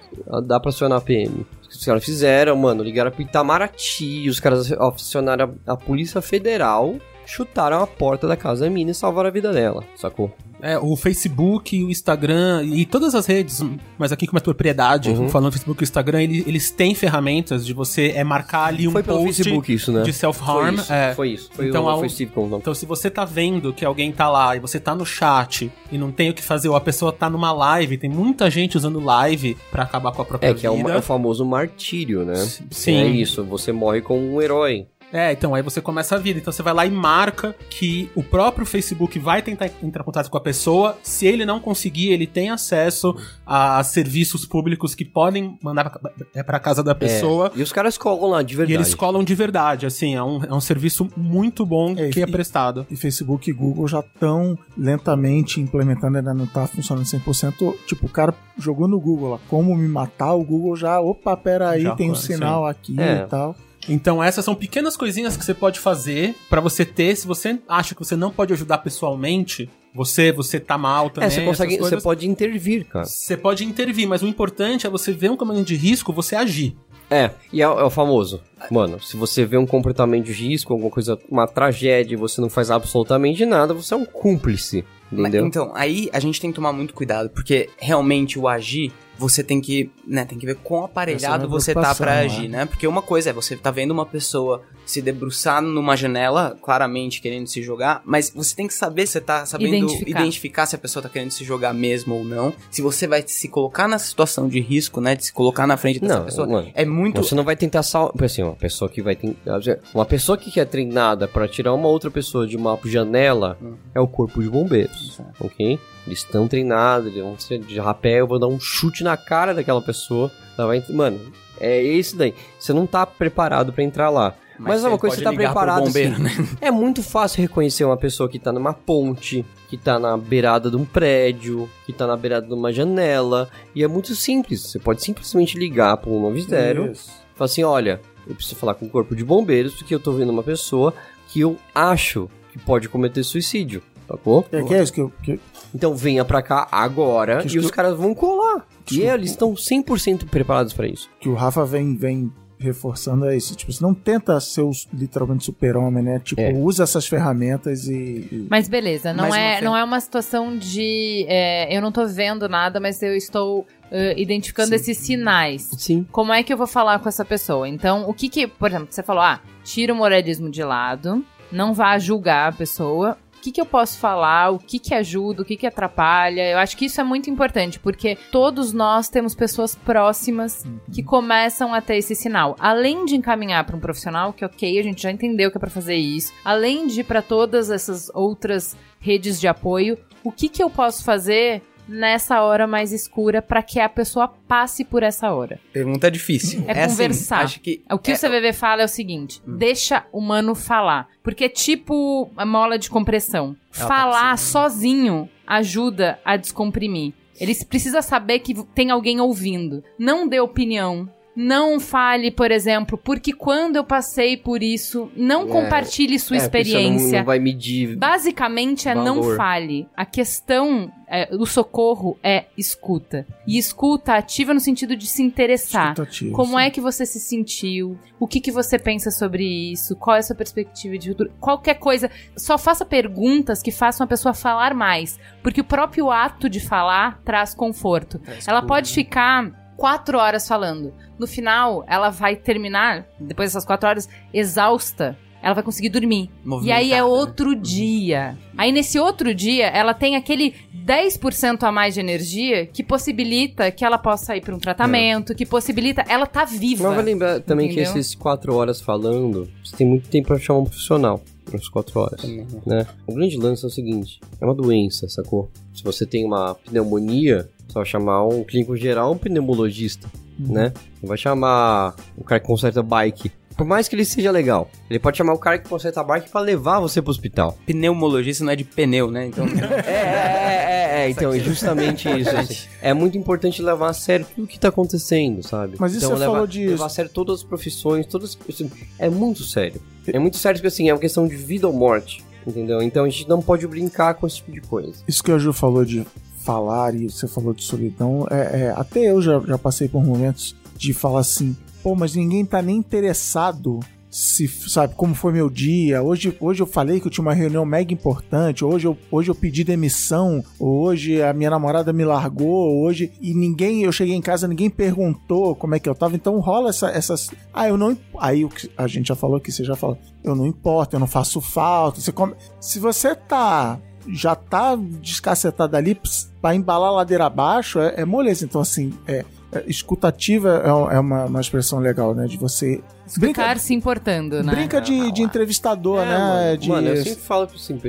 dá 0.45 0.57
pra 0.59 0.69
acionar 0.69 0.99
a 0.99 1.01
PM. 1.01 1.45
Os 1.77 1.85
caras 1.85 2.03
fizeram, 2.03 2.55
mano, 2.55 2.83
ligaram 2.83 3.11
pro 3.11 3.21
Itamaraty, 3.21 4.29
os 4.29 4.39
caras 4.39 4.71
acionaram 4.71 5.55
a, 5.65 5.73
a 5.73 5.77
Polícia 5.77 6.21
Federal, 6.21 6.95
chutaram 7.25 7.81
a 7.81 7.87
porta 7.87 8.27
da 8.27 8.35
casa 8.35 8.65
da 8.65 8.69
mina 8.71 8.91
e 8.91 8.93
salvaram 8.93 9.29
a 9.29 9.31
vida 9.31 9.51
dela, 9.51 9.83
sacou? 9.95 10.31
É, 10.61 10.79
o 10.79 10.95
Facebook, 10.95 11.83
o 11.83 11.91
Instagram 11.91 12.63
e 12.63 12.85
todas 12.85 13.13
as 13.13 13.25
redes, 13.25 13.61
mas 13.97 14.13
aqui 14.13 14.25
com 14.25 14.37
a 14.37 14.39
propriedade, 14.39 15.09
Uhum. 15.09 15.27
falando 15.27 15.51
Facebook 15.51 15.81
e 15.81 15.83
Instagram, 15.83 16.21
ele- 16.21 16.41
eles 16.47 16.71
têm 16.71 16.95
ferramentas 16.95 17.65
de 17.65 17.73
você 17.73 18.13
é 18.15 18.23
marcar 18.23 18.67
ali 18.67 18.87
um 18.87 18.91
foi 18.91 19.03
pelo 19.03 19.17
post 19.19 19.35
Facebook 19.43 19.73
isso, 19.73 19.91
né? 19.91 20.03
de 20.03 20.13
self-harm. 20.13 20.75
Foi 20.77 20.81
isso, 20.81 20.93
é. 20.93 21.13
foi 21.15 21.29
isso. 21.31 21.49
Foi, 21.51 21.67
Então, 21.67 21.83
o, 21.83 21.89
ao- 21.89 21.99
foi 21.99 22.07
Steve. 22.07 22.31
Então, 22.53 22.73
se 22.73 22.85
você 22.85 23.09
tá 23.09 23.25
vendo 23.25 23.73
que 23.73 23.83
alguém 23.83 24.09
tá 24.13 24.29
lá 24.29 24.55
e 24.55 24.59
você 24.59 24.79
tá 24.79 24.95
no 24.95 25.05
chat 25.05 25.69
e 25.91 25.97
não 25.97 26.13
tem 26.13 26.29
o 26.29 26.33
que 26.33 26.41
fazer, 26.41 26.69
ou 26.69 26.77
a 26.77 26.81
pessoa 26.81 27.11
tá 27.11 27.29
numa 27.29 27.51
live, 27.51 27.97
tem 27.97 28.09
muita 28.09 28.49
gente 28.49 28.77
usando 28.77 29.01
live 29.01 29.57
pra 29.69 29.83
acabar 29.83 30.13
com 30.13 30.21
a 30.21 30.25
própria 30.25 30.47
É, 30.51 30.53
que 30.53 30.65
é 30.65 30.71
o, 30.71 30.77
vida. 30.77 30.91
é 30.93 30.97
o 30.97 31.01
famoso 31.01 31.43
martírio, 31.45 32.23
né? 32.23 32.35
Sim. 32.71 32.95
É 33.01 33.05
isso, 33.07 33.43
você 33.43 33.73
morre 33.73 33.99
como 33.99 34.35
um 34.35 34.41
herói. 34.41 34.87
É, 35.13 35.31
então 35.31 35.53
aí 35.53 35.61
você 35.61 35.79
começa 35.79 36.15
a 36.15 36.17
vida. 36.17 36.39
Então 36.39 36.51
você 36.51 36.63
vai 36.63 36.73
lá 36.73 36.85
e 36.87 36.89
marca 36.91 37.55
que 37.69 38.09
o 38.15 38.23
próprio 38.23 38.65
Facebook 38.65 39.19
vai 39.19 39.43
tentar 39.43 39.67
entrar 39.83 40.01
em 40.01 40.05
contato 40.05 40.27
com 40.29 40.37
a 40.37 40.41
pessoa. 40.41 40.97
Se 41.03 41.27
ele 41.27 41.45
não 41.45 41.59
conseguir, 41.59 42.09
ele 42.11 42.25
tem 42.25 42.49
acesso 42.49 43.15
a 43.45 43.83
serviços 43.83 44.43
públicos 44.45 44.95
que 44.95 45.05
podem 45.05 45.55
mandar 45.61 45.89
pra, 45.91 46.11
é, 46.33 46.59
casa 46.59 46.81
da 46.83 46.95
pessoa. 46.95 47.51
É, 47.55 47.59
E 47.59 47.61
os 47.61 47.71
caras 47.71 47.95
colam 47.97 48.31
lá, 48.31 48.41
de 48.41 48.55
E 48.55 48.57
verdade. 48.57 48.77
eles 48.77 48.95
colam 48.95 49.23
de 49.23 49.35
verdade, 49.35 49.85
assim, 49.85 50.15
é 50.15 50.23
um, 50.23 50.43
é 50.43 50.53
um 50.53 50.59
serviço 50.61 51.07
muito 51.15 51.63
bom 51.65 51.93
É, 51.97 52.09
que 52.09 52.19
é 52.21 52.23
e- 52.27 52.31
prestado. 52.31 52.87
E 52.89 52.95
Facebook 52.95 53.47
e 53.49 53.53
Google 53.53 53.87
já 53.87 53.99
estão 53.99 54.57
lentamente 54.75 55.61
implementando, 55.61 56.17
ainda 56.17 56.33
não 56.33 56.47
tá 56.47 56.65
funcionando 56.67 57.05
100%. 57.05 57.75
Tipo, 57.85 58.07
o 58.07 58.09
cara 58.09 58.33
jogou 58.57 58.87
no 58.87 58.99
Google 58.99 59.31
lá, 59.31 59.39
como 59.47 59.75
me 59.75 59.87
matar, 59.87 60.33
o 60.33 60.43
Google 60.43 60.75
já, 60.75 60.99
opa, 60.99 61.35
pera 61.37 61.69
aí, 61.69 61.83
Já 61.83 61.95
tem 61.95 62.09
um 62.11 62.15
sim. 62.15 62.33
sinal 62.33 62.65
aqui 62.65 62.99
É. 62.99 63.23
e 63.23 63.27
tal. 63.27 63.55
Então 63.87 64.23
essas 64.23 64.45
são 64.45 64.55
pequenas 64.55 64.95
coisinhas 64.95 65.35
que 65.35 65.43
você 65.43 65.53
pode 65.53 65.79
fazer 65.79 66.35
pra 66.49 66.61
você 66.61 66.85
ter, 66.85 67.15
se 67.15 67.27
você 67.27 67.59
acha 67.67 67.93
que 67.93 68.03
você 68.03 68.15
não 68.15 68.31
pode 68.31 68.53
ajudar 68.53 68.77
pessoalmente, 68.79 69.69
você 69.93 70.31
você 70.31 70.59
tá 70.59 70.77
mal 70.77 71.09
também, 71.09 71.27
É, 71.27 71.31
você 71.31 71.45
consegue, 71.45 71.77
você 71.77 71.97
pode 72.01 72.27
intervir, 72.27 72.85
cara. 72.85 73.05
você 73.05 73.35
pode 73.37 73.65
intervir, 73.65 74.07
mas 74.07 74.21
o 74.21 74.27
importante 74.27 74.87
é 74.87 74.89
você 74.89 75.11
ver 75.11 75.31
um 75.31 75.37
caminho 75.37 75.63
de 75.63 75.75
risco, 75.75 76.13
você 76.13 76.35
agir. 76.35 76.75
É, 77.11 77.29
e 77.51 77.61
é, 77.61 77.65
é 77.65 77.67
o 77.67 77.89
famoso. 77.89 78.41
Mano, 78.71 78.99
se 78.99 79.15
você 79.17 79.45
vê 79.45 79.57
um 79.57 79.67
comportamento 79.67 80.25
de 80.25 80.31
risco, 80.33 80.73
alguma 80.73 80.89
coisa, 80.89 81.19
uma 81.29 81.45
tragédia, 81.45 82.15
e 82.15 82.17
você 82.17 82.41
não 82.41 82.49
faz 82.49 82.71
absolutamente 82.71 83.45
nada, 83.45 83.73
você 83.73 83.93
é 83.93 83.97
um 83.97 84.05
cúmplice. 84.05 84.83
Mas, 85.11 85.19
Entendeu? 85.19 85.45
então, 85.45 85.71
aí 85.75 86.09
a 86.11 86.19
gente 86.19 86.41
tem 86.41 86.49
que 86.49 86.55
tomar 86.55 86.73
muito 86.73 86.93
cuidado, 86.93 87.29
porque 87.29 87.69
realmente 87.77 88.39
o 88.39 88.47
agir, 88.47 88.91
você 89.17 89.43
tem 89.43 89.61
que, 89.61 89.89
né, 90.07 90.25
tem 90.25 90.37
que 90.37 90.45
ver 90.45 90.55
quão 90.55 90.85
aparelhado 90.85 91.45
é 91.45 91.47
você 91.47 91.73
tá 91.73 91.79
preocupação, 91.81 92.05
pra 92.05 92.15
né? 92.15 92.21
agir, 92.21 92.47
né? 92.47 92.65
Porque 92.65 92.87
uma 92.87 93.01
coisa 93.01 93.29
é 93.29 93.33
você 93.33 93.55
tá 93.55 93.71
vendo 93.71 93.91
uma 93.91 94.05
pessoa 94.05 94.63
se 94.85 95.01
debruçar 95.01 95.61
numa 95.61 95.95
janela, 95.95 96.57
claramente 96.61 97.21
querendo 97.21 97.47
se 97.47 97.61
jogar, 97.63 98.01
mas 98.05 98.31
você 98.35 98.53
tem 98.55 98.67
que 98.67 98.73
saber, 98.73 99.07
você 99.07 99.21
tá 99.21 99.45
sabendo 99.45 99.75
Identificar. 99.75 100.09
identificar. 100.21 100.65
se 100.65 100.75
a 100.75 100.79
pessoa 100.79 101.01
tá 101.03 101.07
querendo 101.09 101.31
se 101.31 101.43
jogar 101.45 101.73
mesmo 101.73 102.15
ou 102.15 102.23
não, 102.25 102.51
se 102.69 102.81
você 102.81 103.07
vai 103.07 103.23
se 103.25 103.47
colocar 103.47 103.87
na 103.87 103.97
situação 103.97 104.49
de 104.49 104.59
risco, 104.59 104.99
né, 104.99 105.15
de 105.15 105.25
se 105.25 105.31
colocar 105.33 105.65
na 105.67 105.77
frente 105.77 105.99
dessa 105.99 106.17
Não, 106.19 106.25
pessoa. 106.25 106.47
mano, 106.47 106.71
é 106.73 106.83
muito 106.85 107.23
Você 107.23 107.33
não 107.35 107.43
vai 107.45 107.55
tentar 107.55 107.83
salvar. 107.83 108.11
Assim, 108.23 108.43
uma 108.43 108.55
pessoa 108.55 108.89
que 108.89 109.01
vai 109.01 109.15
tentar. 109.15 109.59
Uma 109.93 110.05
pessoa 110.05 110.37
que 110.37 110.59
é 110.59 110.65
treinada 110.65 111.27
pra 111.27 111.47
tirar 111.47 111.73
uma 111.73 111.87
outra 111.87 112.11
pessoa 112.11 112.45
de 112.45 112.57
uma 112.57 112.77
janela 112.83 113.57
Hum. 113.61 113.75
é 113.95 113.99
o 114.01 114.07
corpo 114.07 114.41
de 114.41 114.49
bombeiros. 114.49 115.19
Ok? 115.39 115.79
Eles 116.05 116.19
estão 116.19 116.47
treinados, 116.47 117.07
eles 117.11 117.21
vão 117.23 117.37
ser 117.39 117.59
de 117.59 117.79
rapé, 117.79 118.19
eu 118.19 118.27
vou 118.27 118.39
dar 118.39 118.47
um 118.47 118.59
chute 118.59 119.03
na 119.03 119.15
cara 119.17 119.53
daquela 119.53 119.81
pessoa. 119.81 120.31
Ela 120.57 120.67
vai. 120.67 120.83
Mano, 120.89 121.19
é 121.59 121.81
isso 121.81 122.15
daí. 122.17 122.33
Você 122.59 122.73
não 122.73 122.85
tá 122.85 123.05
preparado 123.05 123.71
pra 123.73 123.83
entrar 123.83 124.09
lá. 124.09 124.35
Mas, 124.59 124.83
é 124.83 124.87
uma 124.87 124.99
coisa 124.99 125.15
que 125.15 125.21
você 125.23 125.29
tá 125.29 125.33
preparado. 125.33 125.83
bombeiro, 125.85 126.13
assim. 126.13 126.21
né? 126.23 126.47
É 126.61 126.69
muito 126.69 127.01
fácil 127.01 127.41
reconhecer 127.41 127.83
uma 127.85 127.97
pessoa 127.97 128.29
que 128.29 128.37
tá 128.37 128.51
numa 128.51 128.71
ponte, 128.71 129.43
que 129.67 129.75
tá 129.75 129.97
na 129.97 130.15
beirada 130.15 130.69
de 130.69 130.75
um 130.77 130.85
prédio, 130.85 131.67
que 131.85 131.91
tá 131.91 132.05
na 132.05 132.15
beirada 132.15 132.45
de 132.45 132.53
uma 132.53 132.71
janela. 132.71 133.49
E 133.73 133.83
é 133.83 133.87
muito 133.87 134.13
simples. 134.15 134.61
Você 134.61 134.77
pode 134.77 135.01
simplesmente 135.03 135.57
ligar 135.57 135.97
pro 135.97 136.11
190 136.11 136.91
Isso. 136.91 137.09
Fala 137.35 137.45
assim, 137.45 137.63
olha, 137.63 137.99
eu 138.27 138.35
preciso 138.35 138.55
falar 138.55 138.75
com 138.75 138.85
o 138.85 138.89
corpo 138.89 139.15
de 139.15 139.23
bombeiros 139.25 139.73
porque 139.73 139.95
eu 139.95 139.99
tô 139.99 140.11
vendo 140.11 140.29
uma 140.29 140.43
pessoa 140.43 140.93
que 141.29 141.39
eu 141.41 141.57
acho 141.73 142.29
que 142.51 142.59
pode 142.59 142.87
cometer 142.87 143.23
suicídio, 143.23 143.81
sacou? 144.07 144.45
É 144.51 144.61
que 144.61 144.73
é 144.75 144.83
isso 144.83 144.93
que 144.93 145.01
eu. 145.01 145.11
que- 145.23 145.39
Então 145.73 145.95
venha 145.95 146.23
pra 146.23 146.41
cá 146.41 146.67
agora 146.71 147.43
Que 147.43 147.55
e 147.55 147.59
os 147.59 147.71
caras 147.71 147.97
vão 147.97 148.13
colar. 148.13 148.65
Que 148.85 148.99
E 148.99 149.07
eles 149.07 149.31
estão 149.31 149.53
100% 149.53 150.27
preparados 150.29 150.73
pra 150.73 150.87
isso. 150.87 151.09
que 151.19 151.29
o 151.29 151.33
Rafa 151.33 151.65
vem, 151.65 151.95
vem 151.95 152.31
reforçando 152.59 153.25
é 153.25 153.35
isso. 153.35 153.55
Tipo, 153.55 153.73
você 153.73 153.83
não 153.83 153.93
tenta 153.93 154.39
ser 154.39 154.61
o, 154.61 154.71
literalmente 154.93 155.43
super-homem, 155.43 156.01
né? 156.03 156.19
Tipo, 156.23 156.39
É. 156.41 156.53
usa 156.53 156.83
essas 156.83 157.05
ferramentas 157.05 157.87
e. 157.87 157.93
e- 158.31 158.47
Mas 158.49 158.69
beleza, 158.69 159.11
não, 159.13 159.27
Mais 159.29 159.61
é, 159.61 159.65
não 159.65 159.75
é 159.75 159.83
uma 159.83 159.99
situação 159.99 160.57
de. 160.57 161.25
é, 161.27 161.75
eu 161.75 161.81
não 161.81 161.91
tô 161.91 162.05
vendo 162.07 162.47
nada, 162.47 162.79
mas 162.79 163.01
eu 163.03 163.15
estou 163.17 163.65
eh, 163.91 164.13
identificando 164.17 164.73
esses 164.73 164.97
sinais. 164.97 165.69
Sim. 165.77 166.05
Como 166.11 166.31
é 166.31 166.41
que 166.41 166.53
eu 166.53 166.57
vou 166.57 166.65
falar 166.67 166.99
com 166.99 167.09
essa 167.09 167.25
pessoa? 167.25 167.67
Então, 167.67 168.09
o 168.09 168.13
que 168.13 168.29
que, 168.29 168.47
por 168.47 168.69
exemplo, 168.69 168.87
você 168.89 169.03
falou, 169.03 169.21
ah, 169.23 169.41
tira 169.63 169.93
o 169.93 169.95
moralismo 169.95 170.49
de 170.49 170.63
lado, 170.63 171.23
não 171.51 171.73
vá 171.73 171.99
julgar 171.99 172.49
a 172.49 172.55
pessoa. 172.55 173.17
O 173.43 173.45
que 173.45 173.51
que 173.51 173.59
eu 173.59 173.65
posso 173.65 173.99
falar? 173.99 174.51
O 174.51 174.57
que 174.57 174.79
que 174.79 174.95
ajuda? 174.95 175.41
O 175.41 175.45
que 175.45 175.57
que 175.57 175.67
atrapalha? 175.67 176.49
Eu 176.49 176.59
acho 176.59 176.77
que 176.77 176.85
isso 176.85 177.01
é 177.01 177.03
muito 177.03 177.29
importante, 177.29 177.77
porque 177.77 178.17
todos 178.31 178.71
nós 178.71 179.09
temos 179.09 179.35
pessoas 179.35 179.75
próximas 179.75 180.65
que 180.93 181.03
começam 181.03 181.73
a 181.73 181.81
ter 181.81 181.97
esse 181.97 182.15
sinal. 182.15 182.55
Além 182.57 183.03
de 183.03 183.17
encaminhar 183.17 183.65
para 183.65 183.75
um 183.75 183.81
profissional, 183.81 184.31
que 184.31 184.45
ok, 184.45 184.79
a 184.79 184.81
gente 184.81 185.03
já 185.03 185.11
entendeu 185.11 185.51
que 185.51 185.57
é 185.57 185.59
para 185.59 185.69
fazer 185.69 185.97
isso. 185.97 186.31
Além 186.45 186.87
de 186.87 187.01
ir 187.01 187.03
para 187.03 187.21
todas 187.21 187.69
essas 187.69 188.09
outras 188.15 188.77
redes 188.97 189.41
de 189.41 189.47
apoio, 189.49 189.97
o 190.23 190.31
que 190.31 190.47
que 190.47 190.63
eu 190.63 190.69
posso 190.69 191.03
fazer 191.03 191.61
nessa 191.87 192.41
hora 192.41 192.65
mais 192.67 192.91
escura 192.91 193.41
para 193.41 193.61
que 193.63 193.79
a 193.79 193.89
pessoa 193.89 194.27
passe 194.47 194.83
por 194.85 195.03
essa 195.03 195.31
hora? 195.31 195.59
Pergunta 195.71 196.09
difícil. 196.09 196.63
É 196.67 196.83
assim, 196.83 196.91
conversar. 196.91 197.41
acho 197.43 197.59
que 197.59 197.83
O 197.91 197.97
que 197.97 198.11
é- 198.11 198.13
o 198.13 198.17
CVV 198.17 198.53
fala 198.53 198.81
é 198.81 198.85
o 198.85 198.89
seguinte: 198.89 199.41
deixa 199.45 200.05
o 200.11 200.21
mano 200.21 200.55
falar. 200.55 201.07
Porque 201.21 201.45
é 201.45 201.49
tipo 201.49 202.31
a 202.37 202.45
mola 202.45 202.77
de 202.77 202.89
compressão. 202.89 203.55
Ela 203.75 203.87
tá 203.87 203.87
falar 203.87 204.29
precisando. 204.33 204.51
sozinho 204.51 205.29
ajuda 205.45 206.19
a 206.23 206.35
descomprimir. 206.37 207.13
Ele 207.39 207.53
precisa 207.65 208.01
saber 208.01 208.39
que 208.39 208.53
tem 208.75 208.91
alguém 208.91 209.19
ouvindo. 209.19 209.83
Não 209.97 210.27
dê 210.27 210.39
opinião. 210.39 211.09
Não 211.35 211.79
fale, 211.79 212.29
por 212.29 212.51
exemplo, 212.51 212.97
porque 212.97 213.33
quando 213.33 213.75
eu 213.75 213.83
passei 213.83 214.37
por 214.37 214.61
isso, 214.61 215.09
não 215.15 215.43
É, 215.43 215.47
compartilhe 215.47 216.19
sua 216.19 216.37
É, 216.37 216.47
porque 216.47 216.63
você 216.63 216.73
não- 216.73 216.79
experiência. 216.81 217.17
Não, 217.19 217.25
vai 217.25 217.39
medir. 217.39 217.95
Basicamente 217.97 218.87
é 218.87 218.93
não 218.93 219.35
fale. 219.35 219.87
A 219.97 220.05
questão, 220.05 220.91
é, 221.07 221.27
o 221.35 221.45
socorro 221.47 222.17
é 222.21 222.45
escuta. 222.55 223.25
E 223.47 223.57
escuta 223.57 224.13
ativa 224.13 224.53
no 224.53 224.59
sentido 224.59 224.95
de 224.95 225.07
se 225.07 225.23
interessar. 225.23 225.93
escutativa, 225.93 226.35
Como 226.35 226.57
sim. 226.59 226.63
é 226.65 226.69
que 226.69 226.79
você 226.79 227.03
se 227.05 227.19
sentiu? 227.19 227.97
O 228.19 228.27
que, 228.27 228.39
que 228.39 228.51
você 228.51 228.77
pensa 228.77 229.09
sobre 229.09 229.43
isso? 229.71 229.95
Qual 229.95 230.15
é 230.15 230.19
a 230.19 230.23
sua 230.23 230.35
perspectiva 230.35 230.97
de 230.99 231.09
futuro? 231.09 231.31
Qualquer 231.39 231.75
coisa. 231.75 232.11
Só 232.37 232.57
faça 232.59 232.85
perguntas 232.85 233.61
que 233.63 233.71
façam 233.71 234.03
a 234.05 234.07
pessoa 234.07 234.35
falar 234.35 234.75
mais. 234.75 235.19
Porque 235.41 235.61
o 235.61 235.63
próprio 235.65 236.11
ato 236.11 236.47
de 236.47 236.59
falar 236.59 237.19
traz 237.25 237.55
conforto. 237.55 238.21
ela 238.45 238.61
pode 238.61 238.93
ficar 238.93 239.62
quatro 239.77 240.17
horas 240.17 240.47
falando. 240.47 240.93
No 241.17 241.27
final, 241.27 241.83
ela 241.87 242.09
vai 242.09 242.35
terminar, 242.35 243.05
depois 243.19 243.49
dessas 243.49 243.65
quatro 243.65 243.87
horas, 243.87 244.09
exausta. 244.33 245.17
Ela 245.41 245.53
vai 245.53 245.63
conseguir 245.63 245.89
dormir. 245.89 246.29
E 246.63 246.71
aí 246.71 246.93
é 246.93 246.97
né? 246.97 247.03
outro 247.03 247.53
dia. 247.53 248.37
Aí 248.57 248.71
nesse 248.71 248.97
outro 248.97 249.35
dia, 249.35 249.67
ela 249.67 249.93
tem 249.93 250.15
aquele 250.15 250.55
10% 250.85 251.63
a 251.63 251.71
mais 251.71 251.93
de 251.93 251.99
energia 251.99 252.65
que 252.65 252.81
possibilita 252.81 253.69
que 253.69 253.83
ela 253.83 253.97
possa 253.97 254.37
ir 254.37 254.41
para 254.41 254.55
um 254.55 254.59
tratamento, 254.59 255.35
que 255.35 255.45
possibilita. 255.45 256.03
Ela 256.07 256.25
tá 256.25 256.45
viva. 256.45 256.87
Mas 256.87 256.95
vai 256.95 257.03
lembrar 257.03 257.41
também 257.41 257.67
Entendeu? 257.67 257.91
que 257.91 257.99
esses 257.99 258.15
quatro 258.15 258.55
horas 258.55 258.79
falando, 258.79 259.49
você 259.63 259.75
tem 259.75 259.85
muito 259.85 260.07
tempo 260.07 260.27
pra 260.29 260.39
chamar 260.39 260.59
um 260.59 260.65
profissional. 260.65 261.21
Nas 261.51 261.67
quatro 261.67 261.99
horas. 261.99 262.23
Né? 262.23 262.47
né? 262.65 262.87
O 263.05 263.13
grande 263.13 263.35
lance 263.37 263.65
é 263.65 263.67
o 263.67 263.69
seguinte: 263.69 264.21
é 264.39 264.45
uma 264.45 264.55
doença, 264.55 265.09
sacou? 265.09 265.51
Se 265.73 265.83
você 265.83 266.05
tem 266.05 266.25
uma 266.25 266.55
pneumonia, 266.55 267.49
você 267.67 267.73
vai 267.75 267.85
chamar 267.85 268.25
um 268.27 268.43
clínico 268.43 268.75
geral, 268.77 269.11
um 269.13 269.17
pneumologista, 269.17 270.07
né? 270.39 270.73
Não 271.01 271.07
vai 271.09 271.17
chamar 271.17 271.95
o 272.17 272.23
cara 272.23 272.39
que 272.39 272.47
conserta 272.47 272.81
bike. 272.83 273.31
Por 273.55 273.67
mais 273.67 273.87
que 273.87 273.95
ele 273.95 274.03
seja 274.03 274.31
legal, 274.31 274.67
ele 274.89 274.97
pode 274.97 275.15
chamar 275.15 275.33
o 275.33 275.37
cara 275.37 275.59
que 275.59 275.69
conserta 275.69 276.03
bike 276.03 276.29
pra 276.29 276.41
levar 276.41 276.79
você 276.79 277.01
pro 277.03 277.11
hospital. 277.11 277.55
Pneumologista 277.67 278.43
não 278.43 278.51
é 278.51 278.55
de 278.55 278.63
pneu, 278.63 279.11
né? 279.11 279.27
Então. 279.27 279.45
É, 279.85 279.91
é, 279.91 281.01
é, 281.01 281.05
é, 281.05 281.09
então, 281.09 281.33
é 281.33 281.39
justamente 281.39 282.07
isso. 282.19 282.29
assim. 282.35 282.67
É 282.81 282.93
muito 282.93 283.17
importante 283.17 283.61
levar 283.61 283.89
a 283.89 283.93
sério 283.93 284.25
tudo 284.33 284.47
que 284.47 284.59
tá 284.59 284.69
acontecendo, 284.69 285.43
sabe? 285.45 285.75
Mas 285.79 285.93
isso 285.93 286.05
então, 286.05 286.15
você 286.17 286.21
levar, 286.21 286.31
falou 286.33 286.47
de- 286.47 286.67
levar 286.67 286.85
a 286.85 286.89
sério 286.89 287.11
todas 287.11 287.39
as 287.39 287.43
profissões, 287.43 288.05
todas. 288.07 288.37
assim, 288.49 288.71
é 288.97 289.09
muito 289.09 289.43
sério. 289.43 289.81
É 290.07 290.17
muito 290.17 290.37
sério 290.37 290.57
porque 290.59 290.67
assim, 290.67 290.89
é 290.89 290.93
uma 290.93 290.99
questão 290.99 291.27
de 291.27 291.35
vida 291.35 291.67
ou 291.67 291.73
morte. 291.73 292.23
Entendeu? 292.45 292.81
Então 292.81 293.05
a 293.05 293.09
gente 293.09 293.27
não 293.29 293.41
pode 293.41 293.65
brincar 293.67 294.15
com 294.15 294.27
esse 294.27 294.37
tipo 294.37 294.51
de 294.51 294.61
coisa. 294.61 294.93
Isso 295.07 295.23
que 295.23 295.31
a 295.31 295.37
Ju 295.37 295.53
falou 295.53 295.85
de 295.85 296.05
falar 296.43 296.93
e 296.93 297.09
você 297.09 297.27
falou 297.27 297.53
de 297.53 297.63
solidão, 297.63 298.27
é, 298.29 298.63
é, 298.63 298.73
até 298.75 299.11
eu 299.11 299.21
já, 299.21 299.39
já 299.39 299.57
passei 299.57 299.87
por 299.87 300.03
momentos 300.03 300.55
de 300.75 300.93
falar 300.93 301.21
assim, 301.21 301.55
pô, 301.81 301.95
mas 301.95 302.15
ninguém 302.15 302.45
tá 302.45 302.61
nem 302.61 302.77
interessado 302.77 303.79
se, 304.13 304.47
sabe, 304.47 304.93
como 304.93 305.15
foi 305.15 305.33
meu 305.33 305.49
dia. 305.49 306.03
Hoje, 306.03 306.37
hoje 306.39 306.61
eu 306.61 306.67
falei 306.67 306.99
que 306.99 307.07
eu 307.07 307.11
tinha 307.11 307.23
uma 307.23 307.33
reunião 307.33 307.65
mega 307.65 307.91
importante, 307.91 308.63
hoje 308.63 308.85
eu, 308.85 308.95
hoje 309.09 309.31
eu 309.31 309.35
pedi 309.35 309.63
demissão, 309.63 310.43
hoje 310.59 311.19
a 311.19 311.33
minha 311.33 311.49
namorada 311.49 311.91
me 311.91 312.05
largou, 312.05 312.83
hoje. 312.83 313.11
E 313.19 313.33
ninguém, 313.33 313.81
eu 313.81 313.91
cheguei 313.91 314.13
em 314.13 314.21
casa, 314.21 314.47
ninguém 314.47 314.69
perguntou 314.69 315.55
como 315.55 315.73
é 315.73 315.79
que 315.79 315.89
eu 315.89 315.95
tava. 315.95 316.15
Então 316.15 316.39
rola 316.39 316.69
essa, 316.69 316.89
essas. 316.89 317.31
Ah, 317.51 317.67
eu 317.67 317.75
não. 317.75 317.97
Aí 318.19 318.45
o 318.45 318.49
que 318.49 318.69
a 318.77 318.85
gente 318.85 319.07
já 319.07 319.15
falou 319.15 319.37
aqui, 319.37 319.51
você 319.51 319.63
já 319.63 319.75
falou, 319.75 319.97
eu 320.23 320.35
não 320.35 320.45
importo, 320.45 320.95
eu 320.95 320.99
não 320.99 321.07
faço 321.07 321.41
falta. 321.41 321.99
Você 321.99 322.11
come... 322.11 322.35
Se 322.59 322.77
você 322.77 323.15
tá 323.15 323.79
já 324.07 324.35
tá 324.35 324.75
descacetado 324.75 325.75
ali 325.75 325.99
ps, 326.43 326.43
pra 326.43 326.53
embalar 326.55 326.89
a 326.89 326.93
ladeira 326.93 327.25
abaixo, 327.25 327.79
é, 327.79 327.93
é 328.01 328.05
moleza. 328.05 328.43
Então, 328.43 328.59
assim, 328.59 328.93
é, 329.07 329.23
é, 329.51 329.63
escutativa 329.67 330.61
é, 330.63 330.95
é 330.95 330.99
uma, 330.99 331.25
uma 331.25 331.41
expressão 331.41 331.79
legal, 331.79 332.13
né? 332.13 332.27
De 332.27 332.37
você 332.37 332.83
Ficar 333.07 333.19
Brinca, 333.19 333.59
se 333.59 333.73
importando, 333.73 334.43
né? 334.43 334.53
brinca 334.53 334.79
de, 334.81 335.11
de 335.11 335.21
entrevistador, 335.21 335.99
É, 336.01 336.05
né? 336.05 336.17
mano, 336.17 336.57
de... 336.57 336.69
mano, 336.69 336.87
eu 336.89 337.03
sempre 337.03 337.21
falo 337.21 337.43
assim, 337.53 337.79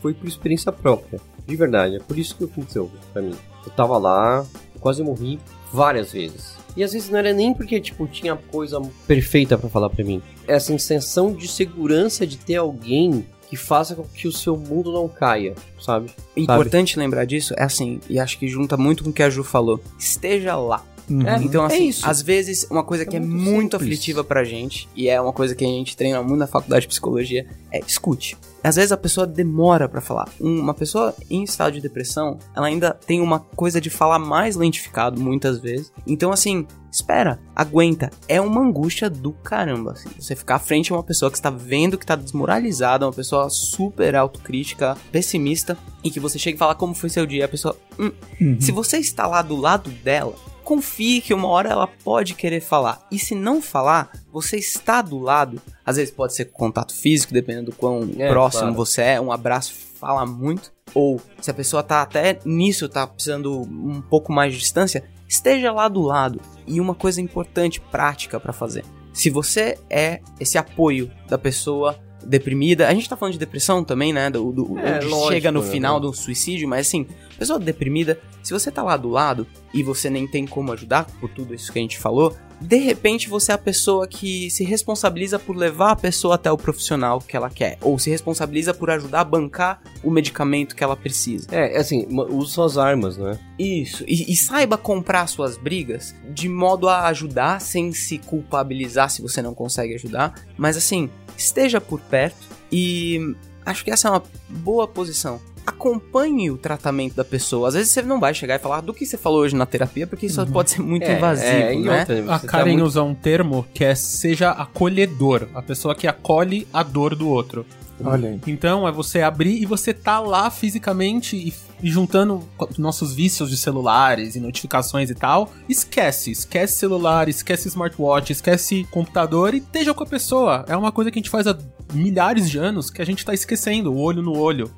foi 0.00 0.14
por 0.14 0.26
experiência 0.28 0.70
própria. 0.72 1.20
De 1.46 1.56
verdade, 1.56 1.96
é 1.96 2.00
por 2.00 2.18
isso 2.18 2.36
que 2.36 2.44
aconteceu 2.44 2.90
pra 3.12 3.22
mim. 3.22 3.34
Eu 3.64 3.72
tava 3.72 3.96
lá, 3.98 4.44
quase 4.80 5.02
morri 5.02 5.38
várias 5.72 6.12
vezes. 6.12 6.56
E 6.76 6.84
às 6.84 6.92
vezes 6.92 7.08
não 7.08 7.18
era 7.18 7.32
nem 7.32 7.54
porque, 7.54 7.80
tipo, 7.80 8.06
tinha 8.06 8.36
coisa 8.36 8.80
perfeita 9.06 9.56
pra 9.56 9.68
falar 9.70 9.90
pra 9.90 10.04
mim. 10.04 10.22
É 10.46 10.54
essa 10.54 10.66
sensação 10.78 11.32
de 11.32 11.48
segurança 11.48 12.26
de 12.26 12.36
ter 12.36 12.56
alguém 12.56 13.26
que 13.48 13.56
faça 13.56 13.94
com 13.94 14.04
que 14.04 14.28
o 14.28 14.32
seu 14.32 14.56
mundo 14.56 14.92
não 14.92 15.08
caia, 15.08 15.54
sabe? 15.80 16.10
Importante 16.36 16.98
lembrar 16.98 17.24
disso 17.24 17.54
é 17.56 17.62
assim, 17.62 18.00
e 18.08 18.18
acho 18.18 18.38
que 18.38 18.46
junta 18.46 18.76
muito 18.76 19.02
com 19.04 19.10
o 19.10 19.12
que 19.12 19.22
a 19.22 19.30
Ju 19.30 19.42
falou. 19.42 19.80
Esteja 19.98 20.56
lá. 20.56 20.84
Uhum. 21.08 21.26
É, 21.26 21.38
Então, 21.42 21.62
é 21.64 21.66
assim, 21.66 21.88
isso. 21.88 22.06
às 22.06 22.20
vezes, 22.20 22.66
uma 22.70 22.84
coisa 22.84 23.06
que 23.06 23.16
é 23.16 23.20
muito 23.20 23.34
muito, 23.34 23.72
simples. 23.72 23.82
aflitiva 23.82 24.22
pra 24.22 24.44
gente, 24.44 24.88
e 24.94 25.08
é 25.08 25.18
uma 25.20 25.32
coisa 25.32 25.54
que 25.54 25.64
a 25.64 25.68
gente 25.68 25.96
treina 25.96 26.22
muito 26.22 26.40
na 26.40 26.46
faculdade 26.46 26.82
de 26.82 26.88
psicologia, 26.88 27.46
é 27.72 27.80
escute. 27.86 28.36
Às 28.62 28.76
vezes 28.76 28.92
a 28.92 28.96
pessoa 28.96 29.26
demora 29.26 29.88
pra 29.88 30.00
falar. 30.00 30.28
Um- 30.40 30.58
Uma 30.60 30.74
pessoa 30.74 31.14
em 31.30 31.42
estado 31.44 31.72
de 31.74 31.80
depressão, 31.80 32.38
ela 32.54 32.66
ainda 32.66 32.92
tem 32.92 33.20
uma 33.20 33.38
coisa 33.40 33.80
de 33.80 33.88
falar 33.90 34.18
mais 34.18 34.56
lentificado, 34.56 35.20
muitas 35.20 35.58
vezes. 35.60 35.92
Então, 36.06 36.30
assim, 36.32 36.66
espera, 36.92 37.38
aguenta. 37.54 38.10
É 38.28 38.40
uma 38.40 38.60
angústia 38.60 39.08
do 39.08 39.32
caramba, 39.32 39.92
assim. 39.92 40.08
Você 40.18 40.34
ficar 40.36 40.56
à 40.56 40.58
frente 40.58 40.86
de 40.86 40.92
uma 40.92 41.02
pessoa 41.02 41.30
que 41.30 41.38
está 41.38 41.50
vendo 41.50 41.96
que 41.96 42.04
tá 42.06 42.16
desmoralizada, 42.16 43.06
uma 43.06 43.12
pessoa 43.12 43.48
super 43.50 44.14
autocrítica, 44.16 44.96
pessimista, 45.12 45.76
e 46.02 46.10
que 46.10 46.20
você 46.20 46.38
chega 46.38 46.56
e 46.56 46.58
fala 46.58 46.74
como 46.74 46.94
foi 46.94 47.08
seu 47.10 47.26
dia, 47.26 47.44
a 47.44 47.48
pessoa, 47.48 47.76
"Hum, 47.98 48.10
Uhum. 48.40 48.60
se 48.60 48.72
você 48.72 48.98
está 48.98 49.26
lá 49.26 49.42
do 49.42 49.56
lado 49.56 49.90
dela, 49.90 50.34
confie 50.68 51.22
que 51.22 51.32
uma 51.32 51.48
hora 51.48 51.70
ela 51.70 51.86
pode 51.86 52.34
querer 52.34 52.60
falar. 52.60 53.06
E 53.10 53.18
se 53.18 53.34
não 53.34 53.62
falar, 53.62 54.10
você 54.30 54.58
está 54.58 55.00
do 55.00 55.18
lado. 55.18 55.62
Às 55.84 55.96
vezes 55.96 56.12
pode 56.12 56.34
ser 56.34 56.44
contato 56.46 56.94
físico, 56.94 57.32
dependendo 57.32 57.70
do 57.70 57.76
quão 57.76 58.10
É, 58.18 58.28
próximo 58.28 58.64
claro. 58.64 58.74
você 58.76 59.00
é. 59.00 59.18
Um 59.20 59.32
abraço 59.32 59.72
fala 59.98 60.26
muito. 60.26 60.70
Ou 60.94 61.18
se 61.40 61.50
a 61.50 61.54
pessoa 61.54 61.82
tá 61.82 62.02
até 62.02 62.38
nisso, 62.44 62.86
tá 62.86 63.06
precisando 63.06 63.62
um 63.62 64.02
pouco 64.02 64.30
mais 64.30 64.52
de 64.52 64.58
distância, 64.60 65.02
esteja 65.26 65.72
lá 65.72 65.88
do 65.88 66.02
lado. 66.02 66.38
E 66.66 66.80
uma 66.82 66.94
coisa 66.94 67.18
importante, 67.22 67.80
prática 67.80 68.38
pra 68.38 68.52
fazer. 68.52 68.84
Se 69.10 69.30
você 69.30 69.78
é 69.88 70.20
esse 70.38 70.58
apoio 70.58 71.10
da 71.30 71.38
pessoa 71.38 71.98
deprimida, 72.24 72.86
a 72.88 72.92
gente 72.92 73.08
tá 73.08 73.16
falando 73.16 73.32
de 73.32 73.38
depressão 73.38 73.82
também, 73.82 74.12
né? 74.12 74.28
Do, 74.28 74.52
do- 74.52 74.78
É, 74.78 75.00
lógico, 75.00 75.28
chega 75.32 75.50
no 75.50 75.62
né? 75.62 75.70
final 75.70 75.98
do 75.98 76.12
suicídio, 76.12 76.68
mas 76.68 76.86
assim, 76.86 77.06
pessoa 77.38 77.58
deprimida, 77.58 78.20
se 78.42 78.52
você 78.52 78.70
tá 78.70 78.82
lá 78.82 78.96
do 78.96 79.08
lado 79.08 79.46
e 79.72 79.82
você 79.82 80.10
nem 80.10 80.26
tem 80.26 80.46
como 80.46 80.72
ajudar 80.72 81.06
por 81.20 81.30
tudo 81.30 81.54
isso 81.54 81.72
que 81.72 81.78
a 81.78 81.82
gente 81.82 81.98
falou, 81.98 82.36
de 82.60 82.76
repente 82.76 83.28
você 83.28 83.52
é 83.52 83.54
a 83.54 83.58
pessoa 83.58 84.08
que 84.08 84.50
se 84.50 84.64
responsabiliza 84.64 85.38
por 85.38 85.56
levar 85.56 85.92
a 85.92 85.96
pessoa 85.96 86.34
até 86.34 86.50
o 86.50 86.56
profissional 86.56 87.20
que 87.20 87.36
ela 87.36 87.48
quer, 87.48 87.78
ou 87.80 87.98
se 87.98 88.10
responsabiliza 88.10 88.74
por 88.74 88.90
ajudar 88.90 89.20
a 89.20 89.24
bancar 89.24 89.80
o 90.02 90.10
medicamento 90.10 90.74
que 90.74 90.82
ela 90.82 90.96
precisa. 90.96 91.46
É, 91.52 91.76
assim, 91.78 92.06
ma- 92.10 92.24
use 92.24 92.52
suas 92.52 92.76
armas, 92.76 93.16
né? 93.16 93.38
Isso, 93.58 94.04
e, 94.08 94.32
e 94.32 94.36
saiba 94.36 94.76
comprar 94.76 95.26
suas 95.28 95.56
brigas 95.56 96.14
de 96.30 96.48
modo 96.48 96.88
a 96.88 97.06
ajudar 97.06 97.60
sem 97.60 97.92
se 97.92 98.18
culpabilizar 98.18 99.10
se 99.10 99.22
você 99.22 99.40
não 99.40 99.54
consegue 99.54 99.94
ajudar, 99.94 100.34
mas 100.56 100.76
assim, 100.76 101.08
esteja 101.36 101.80
por 101.80 102.00
perto 102.00 102.48
e 102.72 103.34
acho 103.64 103.84
que 103.84 103.90
essa 103.90 104.08
é 104.08 104.10
uma 104.10 104.22
boa 104.48 104.88
posição. 104.88 105.40
Acompanhe 105.68 106.50
o 106.50 106.56
tratamento 106.56 107.14
da 107.14 107.24
pessoa. 107.24 107.68
Às 107.68 107.74
vezes 107.74 107.92
você 107.92 108.00
não 108.02 108.18
vai 108.18 108.32
chegar 108.32 108.56
e 108.56 108.58
falar 108.58 108.80
do 108.80 108.94
que 108.94 109.04
você 109.04 109.16
falou 109.18 109.40
hoje 109.40 109.54
na 109.54 109.66
terapia, 109.66 110.06
porque 110.06 110.26
isso 110.26 110.44
pode 110.46 110.70
ser 110.70 110.80
muito 110.82 111.04
É, 111.04 111.16
invasivo, 111.16 111.46
é, 111.50 111.74
né? 111.76 112.00
outra, 112.00 112.34
A 112.34 112.38
tá 112.38 112.46
Karen 112.48 112.70
muito- 112.72 112.84
usa 112.86 113.02
um 113.02 113.14
termo 113.14 113.66
que 113.74 113.84
é 113.84 113.94
seja 113.94 114.50
acolhedor, 114.50 115.46
a 115.54 115.60
pessoa 115.62 115.94
que 115.94 116.06
acolhe 116.06 116.66
a 116.72 116.82
dor 116.82 117.14
do 117.14 117.28
outro. 117.28 117.66
Olha 118.04 118.30
aí. 118.30 118.40
Então 118.46 118.86
é 118.86 118.92
você 118.92 119.22
abrir 119.22 119.60
e 119.60 119.66
você 119.66 119.92
tá 119.92 120.20
lá 120.20 120.50
fisicamente 120.50 121.36
e, 121.36 121.52
e 121.82 121.90
juntando 121.90 122.46
nossos 122.76 123.12
vícios 123.12 123.50
de 123.50 123.56
celulares 123.56 124.36
e 124.36 124.40
notificações 124.40 125.10
e 125.10 125.14
tal. 125.14 125.52
Esquece, 125.68 126.30
esquece 126.30 126.78
celular, 126.78 127.28
esquece 127.28 127.68
smartwatch, 127.68 128.32
esquece 128.32 128.86
computador 128.90 129.54
e 129.54 129.58
esteja 129.58 129.92
com 129.94 130.02
a 130.02 130.06
pessoa. 130.06 130.64
É 130.68 130.76
uma 130.76 130.92
coisa 130.92 131.10
que 131.10 131.18
a 131.18 131.20
gente 131.20 131.30
faz 131.30 131.46
há 131.46 131.56
milhares 131.92 132.50
de 132.50 132.58
anos 132.58 132.90
que 132.90 133.00
a 133.00 133.04
gente 133.04 133.24
tá 133.24 133.32
esquecendo, 133.32 133.92
o 133.92 133.98
olho 133.98 134.22
no 134.22 134.36
olho. 134.36 134.70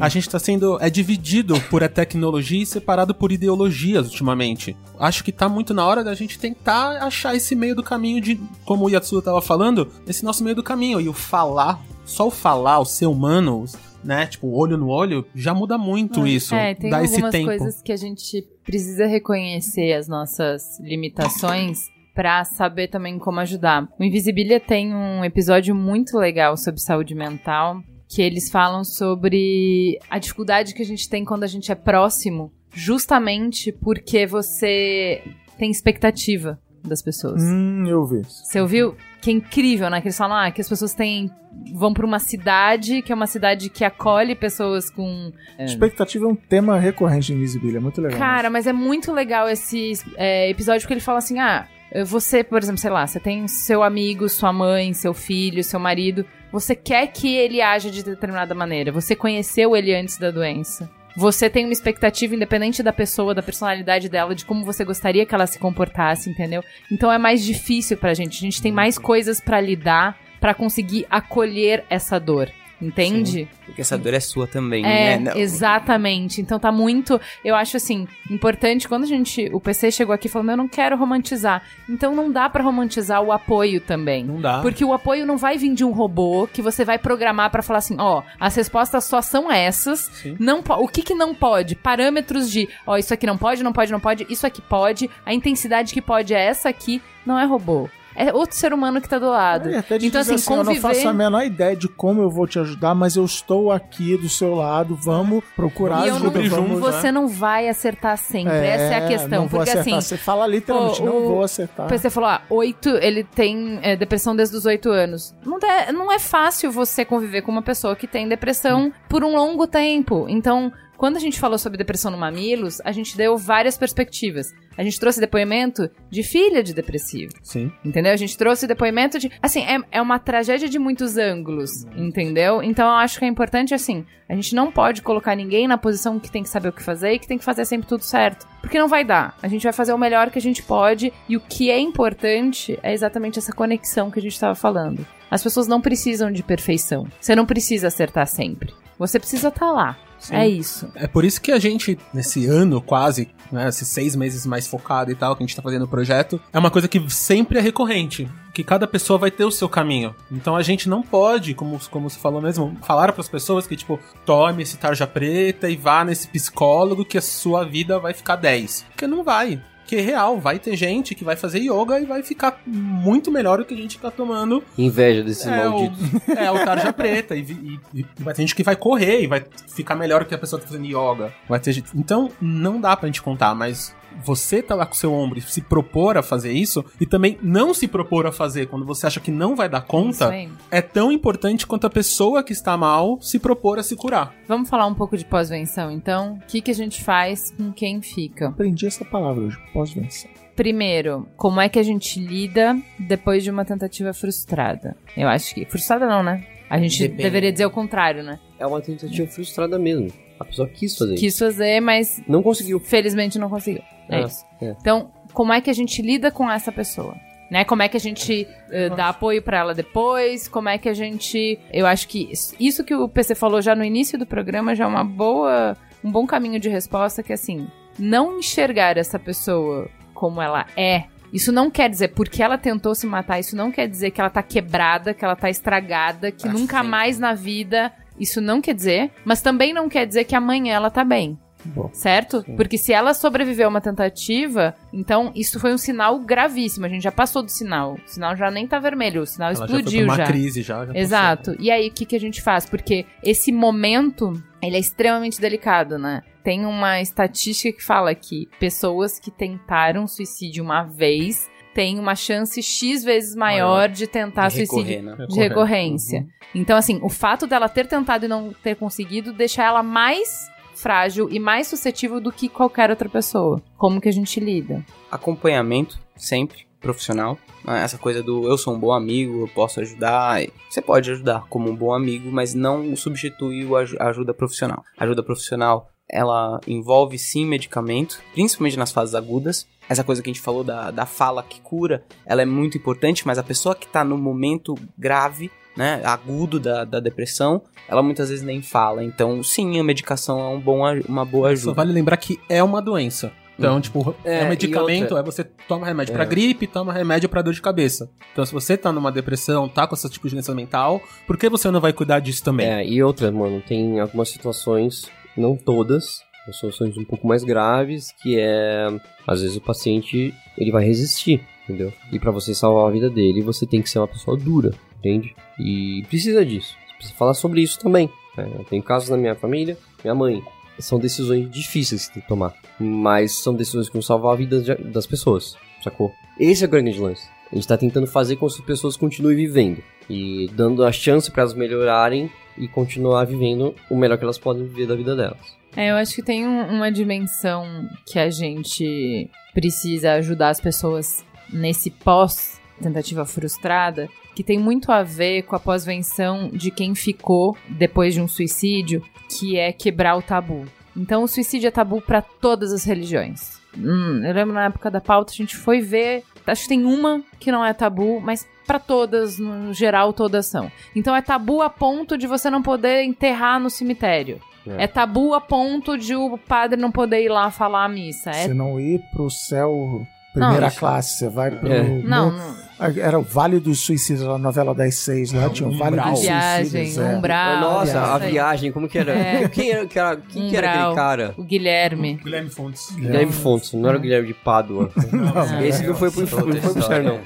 A 0.00 0.08
gente 0.08 0.28
tá 0.28 0.38
sendo 0.38 0.78
é 0.80 0.90
dividido 0.90 1.60
por 1.62 1.82
a 1.84 1.88
tecnologia 1.88 2.62
e 2.62 2.66
separado 2.66 3.14
por 3.14 3.32
ideologias 3.32 4.06
ultimamente. 4.06 4.76
Acho 4.98 5.22
que 5.22 5.32
tá 5.32 5.48
muito 5.48 5.74
na 5.74 5.86
hora 5.86 6.02
da 6.02 6.14
gente 6.14 6.38
tentar 6.38 7.02
achar 7.02 7.34
esse 7.34 7.54
meio 7.54 7.74
do 7.74 7.82
caminho 7.82 8.20
de, 8.20 8.40
como 8.64 8.86
o 8.86 8.90
Yatsuda 8.90 9.22
tava 9.22 9.40
falando, 9.40 9.90
esse 10.06 10.24
nosso 10.24 10.42
meio 10.42 10.56
do 10.56 10.62
caminho 10.62 11.00
e 11.00 11.08
o 11.08 11.12
falar, 11.12 11.80
só 12.08 12.26
o 12.26 12.30
falar, 12.30 12.78
o 12.78 12.84
ser 12.84 13.06
humano, 13.06 13.64
né, 14.02 14.26
tipo, 14.26 14.48
olho 14.48 14.76
no 14.76 14.88
olho, 14.88 15.26
já 15.34 15.52
muda 15.52 15.76
muito 15.76 16.26
isso. 16.26 16.54
É, 16.54 16.74
tem 16.74 16.90
dá 16.90 17.02
esse 17.02 17.22
algumas 17.22 17.44
coisas 17.44 17.82
que 17.82 17.92
a 17.92 17.96
gente 17.96 18.42
precisa 18.64 19.06
reconhecer 19.06 19.92
as 19.92 20.08
nossas 20.08 20.80
limitações 20.80 21.90
pra 22.14 22.44
saber 22.44 22.88
também 22.88 23.18
como 23.18 23.38
ajudar. 23.40 23.88
O 23.98 24.02
Invisibilia 24.02 24.58
tem 24.58 24.92
um 24.92 25.24
episódio 25.24 25.74
muito 25.74 26.18
legal 26.18 26.56
sobre 26.56 26.80
saúde 26.80 27.14
mental, 27.14 27.80
que 28.08 28.22
eles 28.22 28.50
falam 28.50 28.82
sobre 28.84 29.98
a 30.10 30.18
dificuldade 30.18 30.74
que 30.74 30.82
a 30.82 30.86
gente 30.86 31.08
tem 31.08 31.24
quando 31.24 31.44
a 31.44 31.46
gente 31.46 31.70
é 31.70 31.74
próximo, 31.74 32.50
justamente 32.72 33.70
porque 33.70 34.26
você 34.26 35.22
tem 35.58 35.70
expectativa 35.70 36.58
das 36.88 37.02
pessoas. 37.02 37.42
Hum, 37.42 37.84
eu 37.86 38.04
vi. 38.04 38.22
Você 38.24 38.60
ouviu? 38.60 38.96
Que 39.20 39.30
é 39.30 39.34
incrível, 39.34 39.90
né? 39.90 40.00
Que 40.00 40.08
eles 40.08 40.16
falam 40.16 40.36
ah, 40.36 40.50
que 40.50 40.60
as 40.60 40.68
pessoas 40.68 40.94
têm. 40.94 41.30
vão 41.74 41.92
pra 41.92 42.06
uma 42.06 42.18
cidade, 42.18 43.02
que 43.02 43.12
é 43.12 43.14
uma 43.14 43.26
cidade 43.26 43.68
que 43.68 43.84
acolhe 43.84 44.34
pessoas 44.34 44.90
com. 44.90 45.32
Expectativa 45.58 46.24
é 46.24 46.28
um 46.28 46.34
tema 46.34 46.78
recorrente 46.78 47.32
em 47.32 47.36
Invisibilia, 47.36 47.78
é 47.78 47.80
muito 47.80 48.00
legal. 48.00 48.18
Cara, 48.18 48.48
mas 48.50 48.66
é 48.66 48.72
muito 48.72 49.12
legal 49.12 49.48
esse 49.48 49.92
é, 50.16 50.48
episódio 50.48 50.82
porque 50.82 50.94
ele 50.94 51.00
fala 51.00 51.18
assim: 51.18 51.38
ah, 51.38 51.66
você, 52.04 52.44
por 52.44 52.62
exemplo, 52.62 52.78
sei 52.78 52.90
lá, 52.90 53.06
você 53.06 53.18
tem 53.18 53.48
seu 53.48 53.82
amigo, 53.82 54.28
sua 54.28 54.52
mãe, 54.52 54.92
seu 54.92 55.14
filho, 55.14 55.64
seu 55.64 55.80
marido. 55.80 56.24
Você 56.52 56.74
quer 56.74 57.06
que 57.08 57.34
ele 57.34 57.60
haja 57.60 57.90
de 57.90 58.02
determinada 58.02 58.54
maneira. 58.54 58.90
Você 58.92 59.14
conheceu 59.14 59.76
ele 59.76 59.94
antes 59.94 60.18
da 60.18 60.30
doença. 60.30 60.90
Você 61.18 61.50
tem 61.50 61.64
uma 61.64 61.72
expectativa 61.72 62.36
independente 62.36 62.80
da 62.80 62.92
pessoa, 62.92 63.34
da 63.34 63.42
personalidade 63.42 64.08
dela, 64.08 64.36
de 64.36 64.44
como 64.44 64.64
você 64.64 64.84
gostaria 64.84 65.26
que 65.26 65.34
ela 65.34 65.48
se 65.48 65.58
comportasse, 65.58 66.30
entendeu? 66.30 66.62
Então 66.92 67.10
é 67.10 67.18
mais 67.18 67.44
difícil 67.44 67.96
pra 67.96 68.14
gente. 68.14 68.36
A 68.36 68.40
gente 68.40 68.62
tem 68.62 68.70
mais 68.70 68.96
coisas 68.96 69.40
pra 69.40 69.60
lidar 69.60 70.16
pra 70.40 70.54
conseguir 70.54 71.08
acolher 71.10 71.84
essa 71.90 72.20
dor. 72.20 72.48
Entende? 72.80 73.48
Porque 73.66 73.80
essa 73.80 73.98
dor 73.98 74.14
é 74.14 74.20
sua 74.20 74.46
também, 74.46 74.84
É, 74.86 75.18
né? 75.18 75.30
Não- 75.34 75.36
exatamente. 75.40 76.40
Então 76.40 76.58
tá 76.58 76.70
muito, 76.70 77.20
eu 77.44 77.54
acho 77.54 77.76
assim, 77.76 78.06
importante 78.30 78.88
quando 78.88 79.02
a 79.04 79.06
gente, 79.06 79.50
o 79.52 79.60
PC 79.60 79.90
chegou 79.90 80.14
aqui 80.14 80.28
falando, 80.28 80.50
eu 80.50 80.56
não 80.56 80.68
quero 80.68 80.96
romantizar. 80.96 81.62
Então 81.88 82.14
não 82.14 82.30
dá 82.30 82.48
pra 82.48 82.62
romantizar 82.62 83.20
o 83.22 83.32
apoio 83.32 83.80
também. 83.80 84.24
Não 84.24 84.40
dá. 84.40 84.60
Porque 84.60 84.84
o 84.84 84.92
apoio 84.92 85.26
não 85.26 85.36
vai 85.36 85.58
vir 85.58 85.74
de 85.74 85.84
um 85.84 85.90
robô 85.92 86.48
que 86.52 86.62
você 86.62 86.84
vai 86.84 86.98
programar 86.98 87.50
pra 87.50 87.62
falar 87.62 87.80
assim, 87.80 87.96
ó, 87.98 88.22
as 88.38 88.54
respostas 88.54 89.04
só 89.04 89.20
são 89.20 89.50
essas. 89.50 90.10
Sim. 90.14 90.36
Não 90.38 90.62
o 90.66 90.88
que 90.88 91.02
que 91.02 91.14
não 91.14 91.34
pode? 91.34 91.74
Parâmetros 91.74 92.50
de, 92.50 92.68
ó, 92.86 92.96
isso 92.96 93.12
aqui 93.12 93.26
não 93.26 93.36
pode, 93.36 93.62
não 93.62 93.72
pode, 93.72 93.90
não 93.92 94.00
pode, 94.00 94.26
isso 94.30 94.46
aqui 94.46 94.62
pode. 94.62 95.10
A 95.26 95.34
intensidade 95.34 95.92
que 95.92 96.00
pode 96.00 96.32
é 96.32 96.44
essa 96.44 96.68
aqui, 96.68 97.02
não 97.26 97.38
é 97.38 97.44
robô. 97.44 97.88
É 98.18 98.32
outro 98.34 98.56
ser 98.56 98.72
humano 98.72 99.00
que 99.00 99.08
tá 99.08 99.18
do 99.18 99.28
lado. 99.28 99.68
É, 99.68 99.78
até 99.78 99.96
de 99.98 100.06
então 100.08 100.20
assim, 100.20 100.34
assim, 100.34 100.50
eu 100.52 100.56
não 100.58 100.64
conviver 100.64 100.80
faço 100.80 101.08
a 101.08 101.12
menor 101.12 101.44
ideia 101.44 101.76
de 101.76 101.88
como 101.88 102.20
eu 102.20 102.28
vou 102.30 102.46
te 102.46 102.58
ajudar, 102.58 102.94
mas 102.94 103.14
eu 103.16 103.24
estou 103.24 103.70
aqui 103.70 104.16
do 104.16 104.28
seu 104.28 104.54
lado, 104.54 104.96
vamos 104.96 105.44
procurar 105.54 106.04
E 106.04 106.08
eu 106.08 106.18
não, 106.18 106.30
ajuda, 106.30 106.48
vamos... 106.48 106.80
você 106.80 107.12
não 107.12 107.28
vai 107.28 107.68
acertar 107.68 108.16
sempre. 108.18 108.52
Essa 108.56 108.94
é 108.94 108.96
a 108.96 109.06
questão. 109.08 109.28
Não 109.42 109.48
vou 109.48 109.60
porque 109.60 109.70
acertar. 109.70 109.98
assim, 109.98 110.08
Você 110.08 110.16
fala 110.16 110.46
literalmente, 110.46 110.98
pô, 111.00 111.06
não 111.06 111.16
o- 111.16 111.26
vou 111.28 111.42
acertar. 111.42 111.86
o 111.86 111.88
PC 111.88 112.10
falou, 112.10 112.28
ah, 112.30 112.42
oito, 112.50 112.88
ele 112.88 113.22
tem 113.22 113.78
é, 113.82 113.94
depressão 113.96 114.34
desde 114.34 114.56
os 114.56 114.66
oito 114.66 114.90
anos. 114.90 115.34
Não, 115.44 115.58
dá- 115.58 115.92
não 115.92 116.10
é 116.12 116.18
fácil 116.18 116.70
você 116.72 117.04
conviver 117.04 117.42
com 117.42 117.52
uma 117.52 117.62
pessoa 117.62 117.94
que 117.94 118.06
tem 118.08 118.28
depressão 118.28 118.92
por 119.08 119.22
um 119.22 119.34
longo 119.36 119.66
tempo. 119.66 120.26
Então, 120.28 120.72
quando 120.98 121.16
a 121.16 121.20
gente 121.20 121.38
falou 121.38 121.56
sobre 121.56 121.78
depressão 121.78 122.10
no 122.10 122.18
Mamilos, 122.18 122.80
a 122.84 122.90
gente 122.90 123.16
deu 123.16 123.36
várias 123.36 123.78
perspectivas. 123.78 124.52
A 124.76 124.82
gente 124.82 124.98
trouxe 124.98 125.20
depoimento 125.20 125.88
de 126.10 126.24
filha 126.24 126.60
de 126.60 126.74
depressivo. 126.74 127.32
Sim. 127.40 127.70
Entendeu? 127.84 128.12
A 128.12 128.16
gente 128.16 128.36
trouxe 128.36 128.66
depoimento 128.66 129.16
de. 129.16 129.30
Assim, 129.40 129.62
é, 129.62 129.78
é 129.92 130.02
uma 130.02 130.18
tragédia 130.18 130.68
de 130.68 130.76
muitos 130.76 131.16
ângulos, 131.16 131.84
entendeu? 131.96 132.64
Então 132.64 132.84
eu 132.84 132.94
acho 132.94 133.16
que 133.20 133.24
é 133.24 133.28
importante, 133.28 133.72
assim, 133.72 134.04
a 134.28 134.34
gente 134.34 134.56
não 134.56 134.72
pode 134.72 135.00
colocar 135.00 135.36
ninguém 135.36 135.68
na 135.68 135.78
posição 135.78 136.18
que 136.18 136.32
tem 136.32 136.42
que 136.42 136.48
saber 136.48 136.70
o 136.70 136.72
que 136.72 136.82
fazer 136.82 137.12
e 137.12 137.18
que 137.20 137.28
tem 137.28 137.38
que 137.38 137.44
fazer 137.44 137.64
sempre 137.64 137.86
tudo 137.86 138.02
certo. 138.02 138.44
Porque 138.60 138.78
não 138.78 138.88
vai 138.88 139.04
dar. 139.04 139.38
A 139.40 139.46
gente 139.46 139.62
vai 139.62 139.72
fazer 139.72 139.92
o 139.92 139.98
melhor 139.98 140.32
que 140.32 140.38
a 140.40 140.42
gente 140.42 140.64
pode 140.64 141.12
e 141.28 141.36
o 141.36 141.40
que 141.40 141.70
é 141.70 141.78
importante 141.78 142.76
é 142.82 142.92
exatamente 142.92 143.38
essa 143.38 143.52
conexão 143.52 144.10
que 144.10 144.18
a 144.18 144.22
gente 144.22 144.34
estava 144.34 144.56
falando. 144.56 145.06
As 145.30 145.44
pessoas 145.44 145.68
não 145.68 145.80
precisam 145.80 146.32
de 146.32 146.42
perfeição. 146.42 147.06
Você 147.20 147.36
não 147.36 147.46
precisa 147.46 147.86
acertar 147.86 148.26
sempre. 148.26 148.74
Você 148.98 149.20
precisa 149.20 149.48
estar 149.48 149.70
lá. 149.70 149.96
É 150.30 150.48
isso. 150.48 150.90
É 150.94 151.06
por 151.06 151.24
isso 151.24 151.40
que 151.40 151.52
a 151.52 151.58
gente, 151.58 151.98
nesse 152.12 152.46
ano 152.46 152.80
quase, 152.80 153.28
né, 153.50 153.68
esses 153.68 153.88
seis 153.88 154.16
meses 154.16 154.44
mais 154.46 154.66
focado 154.66 155.10
e 155.10 155.14
tal, 155.14 155.36
que 155.36 155.42
a 155.42 155.46
gente 155.46 155.56
tá 155.56 155.62
fazendo 155.62 155.84
o 155.84 155.88
projeto, 155.88 156.40
é 156.52 156.58
uma 156.58 156.70
coisa 156.70 156.88
que 156.88 157.08
sempre 157.10 157.58
é 157.58 157.60
recorrente. 157.60 158.28
Que 158.52 158.64
cada 158.64 158.88
pessoa 158.88 159.18
vai 159.18 159.30
ter 159.30 159.44
o 159.44 159.52
seu 159.52 159.68
caminho. 159.68 160.14
Então 160.32 160.56
a 160.56 160.62
gente 160.62 160.88
não 160.88 161.00
pode, 161.00 161.54
como, 161.54 161.78
como 161.90 162.10
você 162.10 162.18
falou 162.18 162.42
mesmo, 162.42 162.76
falar 162.82 163.12
para 163.12 163.20
as 163.20 163.28
pessoas 163.28 163.66
que, 163.66 163.76
tipo, 163.76 164.00
tome 164.26 164.64
esse 164.64 164.76
tarja 164.76 165.06
preta 165.06 165.68
e 165.70 165.76
vá 165.76 166.04
nesse 166.04 166.26
psicólogo 166.26 167.04
que 167.04 167.16
a 167.16 167.22
sua 167.22 167.64
vida 167.64 168.00
vai 168.00 168.12
ficar 168.12 168.34
10. 168.34 168.86
Porque 168.90 169.06
não 169.06 169.22
vai. 169.22 169.62
Que 169.88 169.96
é 169.96 170.00
real, 170.02 170.38
vai 170.38 170.58
ter 170.58 170.76
gente 170.76 171.14
que 171.14 171.24
vai 171.24 171.34
fazer 171.34 171.60
yoga 171.60 171.98
e 171.98 172.04
vai 172.04 172.22
ficar 172.22 172.60
muito 172.66 173.30
melhor 173.32 173.56
do 173.56 173.64
que 173.64 173.72
a 173.72 173.76
gente 173.76 173.98
tá 173.98 174.10
tomando 174.10 174.62
Inveja 174.76 175.22
desses 175.22 175.46
é, 175.46 175.64
malditos. 175.66 175.98
o, 176.28 176.32
é, 176.38 176.50
o 176.50 176.62
tarja 176.62 176.92
preta. 176.92 177.34
E, 177.34 177.40
e- 177.40 177.80
e 177.94 178.06
vai 178.18 178.34
ter 178.34 178.42
gente 178.42 178.54
que 178.54 178.62
vai 178.62 178.76
correr 178.76 179.22
e 179.22 179.26
vai 179.26 179.42
ficar 179.66 179.96
melhor 179.96 180.20
do 180.24 180.26
que 180.28 180.34
a 180.34 180.38
pessoa 180.38 180.60
que 180.60 180.66
tá 180.66 180.72
fazendo 180.72 180.86
yoga. 180.86 181.32
Vai 181.48 181.58
ter 181.58 181.72
gente... 181.72 181.88
Então, 181.96 182.30
não 182.38 182.78
dá 182.78 182.94
pra 182.94 183.06
gente 183.06 183.22
contar, 183.22 183.54
mas 183.54 183.96
você 184.24 184.62
tá 184.62 184.74
lá 184.74 184.86
com 184.86 184.94
o 184.94 184.96
seu 184.96 185.12
ombro 185.12 185.38
e 185.38 185.42
se 185.42 185.60
propor 185.60 186.16
a 186.16 186.22
fazer 186.22 186.52
isso, 186.52 186.84
e 187.00 187.06
também 187.06 187.38
não 187.42 187.72
se 187.72 187.86
propor 187.86 188.26
a 188.26 188.32
fazer 188.32 188.66
quando 188.66 188.84
você 188.84 189.06
acha 189.06 189.20
que 189.20 189.30
não 189.30 189.54
vai 189.54 189.68
dar 189.68 189.82
conta, 189.82 190.32
é 190.70 190.82
tão 190.82 191.12
importante 191.12 191.66
quanto 191.66 191.86
a 191.86 191.90
pessoa 191.90 192.42
que 192.42 192.52
está 192.52 192.76
mal 192.76 193.20
se 193.20 193.38
propor 193.38 193.78
a 193.78 193.82
se 193.82 193.96
curar. 193.96 194.34
Vamos 194.46 194.68
falar 194.68 194.86
um 194.86 194.94
pouco 194.94 195.16
de 195.16 195.24
pós-venção, 195.24 195.90
então? 195.90 196.34
O 196.34 196.46
que, 196.46 196.60
que 196.60 196.70
a 196.70 196.74
gente 196.74 197.02
faz 197.02 197.52
com 197.56 197.72
quem 197.72 198.02
fica? 198.02 198.48
Aprendi 198.48 198.86
essa 198.86 199.04
palavra 199.04 199.44
hoje, 199.44 199.58
pós-venção. 199.72 200.30
Primeiro, 200.56 201.28
como 201.36 201.60
é 201.60 201.68
que 201.68 201.78
a 201.78 201.82
gente 201.84 202.18
lida 202.18 202.76
depois 202.98 203.44
de 203.44 203.50
uma 203.50 203.64
tentativa 203.64 204.12
frustrada? 204.12 204.96
Eu 205.16 205.28
acho 205.28 205.54
que. 205.54 205.64
Frustrada 205.64 206.06
não, 206.06 206.20
né? 206.20 206.44
A 206.68 206.78
gente 206.78 207.00
Depende. 207.00 207.22
deveria 207.22 207.52
dizer 207.52 207.64
o 207.64 207.70
contrário, 207.70 208.22
né? 208.22 208.40
É 208.58 208.66
uma 208.66 208.80
tentativa 208.80 209.26
frustrada 209.28 209.78
mesmo. 209.78 210.08
A 210.40 210.44
pessoa 210.44 210.68
quis 210.68 210.96
fazer 210.96 211.14
isso. 211.14 211.22
Quis 211.22 211.38
fazer, 211.38 211.80
mas 211.80 212.22
Não 212.28 212.42
conseguiu. 212.42 212.78
felizmente 212.80 213.38
não 213.38 213.48
conseguiu. 213.50 213.82
É 214.08 214.16
Ah, 214.16 214.20
isso. 214.22 214.44
é. 214.60 214.74
Então, 214.80 215.10
como 215.32 215.52
é 215.52 215.60
que 215.60 215.70
a 215.70 215.72
gente 215.74 216.00
lida 216.02 216.30
com 216.30 216.50
essa 216.50 216.70
pessoa? 216.72 217.14
Né? 217.50 217.64
Como 217.64 217.82
é 217.82 217.88
que 217.88 217.96
a 217.96 218.00
gente 218.00 218.46
eh, 218.70 218.90
dá 218.90 219.08
apoio 219.08 219.40
pra 219.42 219.56
ela 219.58 219.74
depois? 219.74 220.46
Como 220.48 220.68
é 220.68 220.76
que 220.76 220.88
a 220.88 220.92
gente. 220.94 221.58
Eu 221.72 221.86
acho 221.86 222.06
que 222.06 222.28
isso- 222.30 222.54
isso 222.60 222.84
que 222.84 222.94
o 222.94 223.08
PC 223.08 223.34
falou 223.34 223.62
já 223.62 223.74
no 223.74 223.82
início 223.82 224.18
do 224.18 224.26
programa 224.26 224.74
já 224.74 224.84
é 224.84 224.86
uma 224.86 225.04
boa. 225.04 225.76
um 226.04 226.12
bom 226.12 226.26
caminho 226.26 226.60
de 226.60 226.68
resposta, 226.68 227.22
que 227.24 227.32
é 227.32 227.34
assim, 227.34 227.66
não 227.98 228.38
enxergar 228.38 228.96
essa 228.96 229.18
pessoa 229.18 229.88
como 230.14 230.40
ela 230.40 230.64
é. 230.76 231.04
Isso 231.32 231.50
não 231.50 231.70
quer 231.70 231.90
dizer, 231.90 232.08
porque 232.08 232.40
ela 232.42 232.56
tentou 232.56 232.94
se 232.94 233.04
matar, 233.06 233.40
isso 233.40 233.56
não 233.56 233.72
quer 233.72 233.88
dizer 233.88 234.12
que 234.12 234.20
ela 234.20 234.30
tá 234.30 234.40
quebrada, 234.42 235.12
que 235.12 235.24
ela 235.24 235.34
tá 235.34 235.50
estragada, 235.50 236.30
que 236.30 236.48
nunca 236.48 236.82
mais 236.84 237.18
na 237.18 237.34
vida. 237.34 237.92
Isso 238.18 238.40
não 238.40 238.60
quer 238.60 238.74
dizer, 238.74 239.10
mas 239.24 239.42
também 239.42 239.72
não 239.72 239.88
quer 239.88 240.06
dizer 240.06 240.24
que 240.24 240.34
amanhã 240.34 240.74
ela 240.74 240.90
tá 240.90 241.04
bem. 241.04 241.38
Bom, 241.64 241.90
Certo? 241.92 242.44
Porque 242.56 242.78
se 242.78 242.92
ela 242.92 243.12
sobreviveu 243.12 243.66
a 243.66 243.68
uma 243.68 243.80
tentativa, 243.80 244.74
então 244.92 245.32
isso 245.34 245.58
foi 245.58 245.72
um 245.74 245.78
sinal 245.78 246.18
gravíssimo. 246.20 246.86
A 246.86 246.88
gente 246.88 247.02
já 247.02 247.12
passou 247.12 247.42
do 247.42 247.50
sinal. 247.50 247.94
O 247.94 248.08
sinal 248.08 248.36
já 248.36 248.50
nem 248.50 248.66
tá 248.66 248.78
vermelho, 248.78 249.22
o 249.22 249.26
sinal 249.26 249.48
Ela 249.50 249.58
já 249.58 249.66
foi 249.66 249.78
explodiu 249.78 250.06
pra 250.06 250.14
uma 250.14 250.16
já. 250.16 250.26
crise 250.26 250.62
já. 250.62 250.86
já 250.86 250.94
Exato. 250.94 251.56
E 251.58 251.70
aí, 251.70 251.88
o 251.88 251.92
que, 251.92 252.06
que 252.06 252.16
a 252.16 252.20
gente 252.20 252.40
faz? 252.40 252.64
Porque 252.64 253.04
esse 253.22 253.50
momento, 253.50 254.32
ele 254.62 254.76
é 254.76 254.80
extremamente 254.80 255.40
delicado, 255.40 255.98
né? 255.98 256.22
Tem 256.44 256.64
uma 256.64 257.00
estatística 257.00 257.76
que 257.76 257.84
fala 257.84 258.14
que 258.14 258.48
pessoas 258.58 259.18
que 259.18 259.30
tentaram 259.30 260.06
suicídio 260.06 260.64
uma 260.64 260.84
vez 260.84 261.48
têm 261.74 261.98
uma 261.98 262.14
chance 262.14 262.62
X 262.62 263.04
vezes 263.04 263.34
maior, 263.34 263.88
de 263.88 264.06
tentar 264.06 264.48
de 264.48 264.66
suicídio 264.66 264.78
recorrer, 264.78 265.02
né? 265.02 265.10
passou. 265.12 265.26
de 265.28 265.40
recorrência. 265.40 266.20
Uhum. 266.20 266.28
Então, 266.54 266.76
assim, 266.76 266.98
o 267.02 267.08
fato 267.08 267.46
dela 267.46 267.68
ter 267.68 267.86
tentado 267.86 268.24
e 268.24 268.28
não 268.28 268.52
ter 268.62 268.76
conseguido 268.76 269.32
deixa 269.32 269.62
ela 269.62 269.82
mais 269.82 270.50
frágil 270.74 271.28
e 271.30 271.38
mais 271.38 271.66
suscetível 271.66 272.20
do 272.20 272.32
que 272.32 272.48
qualquer 272.48 272.90
outra 272.90 273.08
pessoa. 273.08 273.60
Como 273.76 274.00
que 274.00 274.08
a 274.08 274.12
gente 274.12 274.38
lida? 274.38 274.84
acompanhamento, 275.10 275.98
sempre, 276.16 276.66
profissional. 276.80 277.38
né? 277.64 277.82
Essa 277.82 277.98
coisa 277.98 278.22
do 278.22 278.48
eu 278.48 278.56
sou 278.56 278.74
um 278.74 278.78
bom 278.78 278.92
amigo, 278.92 279.40
eu 279.40 279.48
posso 279.48 279.80
ajudar. 279.80 280.40
Você 280.68 280.80
pode 280.80 281.10
ajudar 281.10 281.46
como 281.48 281.70
um 281.70 281.76
bom 281.76 281.92
amigo, 281.92 282.30
mas 282.30 282.54
não 282.54 282.94
substitui 282.96 283.66
a 283.98 284.08
ajuda 284.08 284.32
profissional. 284.32 284.84
A 284.96 285.04
ajuda 285.04 285.22
profissional, 285.22 285.90
ela 286.08 286.60
envolve 286.66 287.18
sim 287.18 287.44
medicamento, 287.44 288.20
principalmente 288.32 288.78
nas 288.78 288.92
fases 288.92 289.14
agudas. 289.14 289.66
Essa 289.88 290.04
coisa 290.04 290.22
que 290.22 290.28
a 290.28 290.32
gente 290.32 290.42
falou 290.42 290.62
da, 290.62 290.90
da 290.90 291.06
fala 291.06 291.42
que 291.42 291.60
cura, 291.60 292.04
ela 292.26 292.42
é 292.42 292.44
muito 292.44 292.76
importante, 292.76 293.26
mas 293.26 293.38
a 293.38 293.42
pessoa 293.42 293.74
que 293.74 293.86
tá 293.86 294.04
no 294.04 294.18
momento 294.18 294.74
grave, 294.98 295.50
né, 295.76 296.02
agudo 296.04 296.58
da, 296.60 296.84
da 296.84 297.00
depressão, 297.00 297.62
ela 297.88 298.02
muitas 298.02 298.28
vezes 298.28 298.44
nem 298.44 298.60
fala. 298.60 299.02
Então, 299.02 299.42
sim, 299.42 299.78
a 299.80 299.84
medicação 299.84 300.38
é 300.40 300.48
um 300.48 300.60
bom, 300.60 300.82
uma 301.08 301.24
boa 301.24 301.48
Só 301.48 301.52
ajuda. 301.52 301.74
vale 301.74 301.92
lembrar 301.92 302.16
que 302.16 302.38
é 302.48 302.62
uma 302.62 302.82
doença. 302.82 303.32
Então, 303.58 303.80
tipo, 303.80 304.14
é, 304.24 304.40
É, 304.44 304.48
medicamento, 304.48 305.14
outra- 305.14 305.18
é 305.18 305.22
você 305.22 305.42
toma 305.42 305.84
remédio 305.84 306.12
É. 306.12 306.14
pra 306.14 306.24
gripe, 306.24 306.66
toma 306.68 306.92
remédio 306.92 307.28
pra 307.28 307.42
dor 307.42 307.52
de 307.52 307.60
cabeça. 307.60 308.08
Então, 308.32 308.46
se 308.46 308.52
você 308.52 308.76
tá 308.76 308.92
numa 308.92 309.10
depressão, 309.10 309.68
tá 309.68 309.84
com 309.84 309.96
esse 309.96 310.08
tipo 310.08 310.28
de 310.28 310.34
doença 310.36 310.54
mental, 310.54 311.00
por 311.26 311.36
que 311.36 311.48
você 311.48 311.68
não 311.68 311.80
vai 311.80 311.92
cuidar 311.92 312.20
disso 312.20 312.44
também? 312.44 312.68
É, 312.68 312.86
e 312.86 313.02
outra, 313.02 313.32
mano, 313.32 313.60
tem 313.60 313.98
algumas 313.98 314.28
situações, 314.28 315.10
não 315.36 315.56
todas, 315.56 316.20
mas 316.48 316.56
situações 316.56 316.96
um 316.96 317.04
pouco 317.04 317.28
mais 317.28 317.44
graves, 317.44 318.12
que 318.22 318.38
é, 318.38 318.88
às 319.26 319.42
vezes 319.42 319.56
o 319.56 319.60
paciente, 319.60 320.34
ele 320.56 320.72
vai 320.72 320.84
resistir, 320.84 321.42
entendeu? 321.64 321.92
E 322.10 322.18
pra 322.18 322.30
você 322.30 322.54
salvar 322.54 322.88
a 322.88 322.90
vida 322.90 323.10
dele, 323.10 323.42
você 323.42 323.66
tem 323.66 323.82
que 323.82 323.90
ser 323.90 323.98
uma 323.98 324.08
pessoa 324.08 324.36
dura, 324.36 324.72
entende? 324.98 325.36
E 325.60 326.02
precisa 326.08 326.44
disso. 326.44 326.74
Você 326.88 326.94
precisa 326.96 327.18
falar 327.18 327.34
sobre 327.34 327.60
isso 327.60 327.78
também. 327.78 328.08
né? 328.36 328.50
Eu 328.58 328.64
tenho 328.64 328.82
casos 328.82 329.10
na 329.10 329.16
minha 329.16 329.34
família, 329.34 329.76
minha 330.02 330.14
mãe. 330.14 330.42
São 330.78 330.98
decisões 330.98 331.50
difíceis 331.50 332.06
que 332.06 332.14
tem 332.14 332.22
tomar, 332.22 332.54
mas 332.78 333.42
são 333.42 333.52
decisões 333.52 333.88
que 333.88 333.94
vão 333.94 334.02
salvar 334.02 334.32
a 334.32 334.36
vida 334.36 334.76
das 334.76 335.06
pessoas, 335.06 335.56
sacou? 335.82 336.12
Esse 336.38 336.64
é 336.64 336.68
o 336.68 336.70
grande 336.70 336.98
lance. 337.00 337.28
A 337.50 337.54
gente 337.56 337.66
tá 337.66 337.76
tentando 337.76 338.06
fazer 338.06 338.36
com 338.36 338.46
que 338.46 338.52
as 338.54 338.60
pessoas 338.60 338.96
continuem 338.96 339.36
vivendo 339.36 339.82
e 340.08 340.48
dando 340.54 340.84
a 340.84 340.92
chance 340.92 341.30
para 341.32 341.42
elas 341.42 341.54
melhorarem 341.54 342.30
e 342.56 342.68
continuar 342.68 343.24
vivendo 343.24 343.74
o 343.90 343.96
melhor 343.96 344.18
que 344.18 344.24
elas 344.24 344.38
podem 344.38 344.64
viver 344.64 344.86
da 344.86 344.94
vida 344.94 345.16
delas. 345.16 345.57
É, 345.76 345.90
eu 345.90 345.96
acho 345.96 346.14
que 346.14 346.22
tem 346.22 346.46
um- 346.46 346.74
uma 346.76 346.90
dimensão 346.90 347.64
que 348.06 348.18
a 348.18 348.30
gente 348.30 349.30
precisa 349.54 350.12
ajudar 350.14 350.50
as 350.50 350.60
pessoas 350.60 351.24
nesse 351.52 351.90
pós-tentativa 351.90 353.24
frustrada, 353.24 354.08
que 354.34 354.42
tem 354.44 354.58
muito 354.58 354.90
a 354.92 355.02
ver 355.02 355.42
com 355.42 355.56
a 355.56 355.60
pós-venção 355.60 356.48
de 356.52 356.70
quem 356.70 356.94
ficou 356.94 357.56
depois 357.68 358.14
de 358.14 358.20
um 358.20 358.28
suicídio, 358.28 359.02
que 359.28 359.56
é 359.56 359.72
quebrar 359.72 360.16
o 360.16 360.22
tabu. 360.22 360.64
Então, 360.96 361.22
o 361.22 361.28
suicídio 361.28 361.68
é 361.68 361.70
tabu 361.70 362.00
para 362.00 362.22
todas 362.22 362.72
as 362.72 362.84
religiões. 362.84 363.58
Hum, 363.76 364.22
eu 364.24 364.34
lembro 364.34 364.54
na 364.54 364.64
época 364.64 364.90
da 364.90 365.00
pauta, 365.00 365.32
a 365.32 365.36
gente 365.36 365.56
foi 365.56 365.80
ver. 365.80 366.24
Acho 366.46 366.62
que 366.62 366.68
tem 366.68 366.84
uma 366.84 367.22
que 367.38 367.52
não 367.52 367.64
é 367.64 367.72
tabu, 367.74 368.20
mas 368.20 368.46
para 368.66 368.78
todas, 368.78 369.38
no 369.38 369.72
geral, 369.72 370.12
todas 370.12 370.46
são. 370.46 370.70
Então 370.96 371.14
é 371.14 371.20
tabu 371.22 371.62
a 371.62 371.70
ponto 371.70 372.16
de 372.16 372.26
você 372.26 372.48
não 372.50 372.62
poder 372.62 373.02
enterrar 373.02 373.60
no 373.60 373.70
cemitério. 373.70 374.40
É. 374.66 374.84
É, 374.84 374.86
tabu 374.86 375.34
a 375.34 375.40
ponto 375.40 375.96
de 375.96 376.14
o 376.14 376.36
padre 376.38 376.80
não 376.80 376.90
poder 376.90 377.22
ir 377.22 377.28
lá 377.28 377.50
falar 377.50 377.84
a 377.84 377.88
missa. 377.88 378.30
É... 378.30 378.44
Você 378.44 378.54
não 378.54 378.78
ir 378.80 379.00
pro 379.12 379.30
céu 379.30 380.06
primeira 380.38 380.66
Não, 380.66 380.70
classe, 380.74 381.18
você 381.18 381.28
vai 381.28 381.50
pro. 381.50 381.70
É. 381.70 381.82
Não, 381.82 382.30
não. 382.30 382.68
Era 382.78 383.18
o 383.18 383.22
Vale 383.22 383.58
dos 383.58 383.80
Suicídios, 383.80 384.26
a 384.28 384.38
novela 384.38 384.72
das 384.72 384.94
seis 384.94 385.32
lá, 385.32 385.50
tinha 385.50 385.68
o 385.68 385.76
Vale 385.76 385.96
Umbral. 385.96 386.12
dos 386.12 386.22
Viagem, 386.22 386.64
Suicídios. 386.70 386.98
é. 386.98 387.16
umbral. 387.16 387.60
Nossa, 387.60 388.00
a 388.00 388.16
isso 388.16 388.24
aí. 388.24 388.32
viagem, 388.32 388.72
como 388.72 388.88
que 388.88 388.98
era? 388.98 389.12
É. 389.12 389.48
Quem 389.50 389.72
era, 389.72 389.86
que 389.86 389.98
era, 389.98 390.16
quem 390.16 390.48
que 390.48 390.56
era 390.56 390.68
Umbral. 390.68 390.82
aquele 390.84 390.94
cara? 390.94 391.34
O 391.36 391.42
Guilherme. 391.42 392.14
Guilherme 392.22 392.50
Fontes. 392.50 392.90
Guilherme 392.94 393.32
Fontes, 393.32 393.72
não 393.72 393.88
era 393.88 393.98
o 393.98 394.00
Guilherme 394.00 394.28
de 394.28 394.34
Pádua. 394.34 394.92
Esse 395.64 395.84
não 395.86 395.94
foi 395.96 396.10
pro, 396.10 396.20
não 396.20 396.28
foi 396.28 396.72
pro 396.72 396.82
céu, 396.82 397.02
não. 397.02 397.20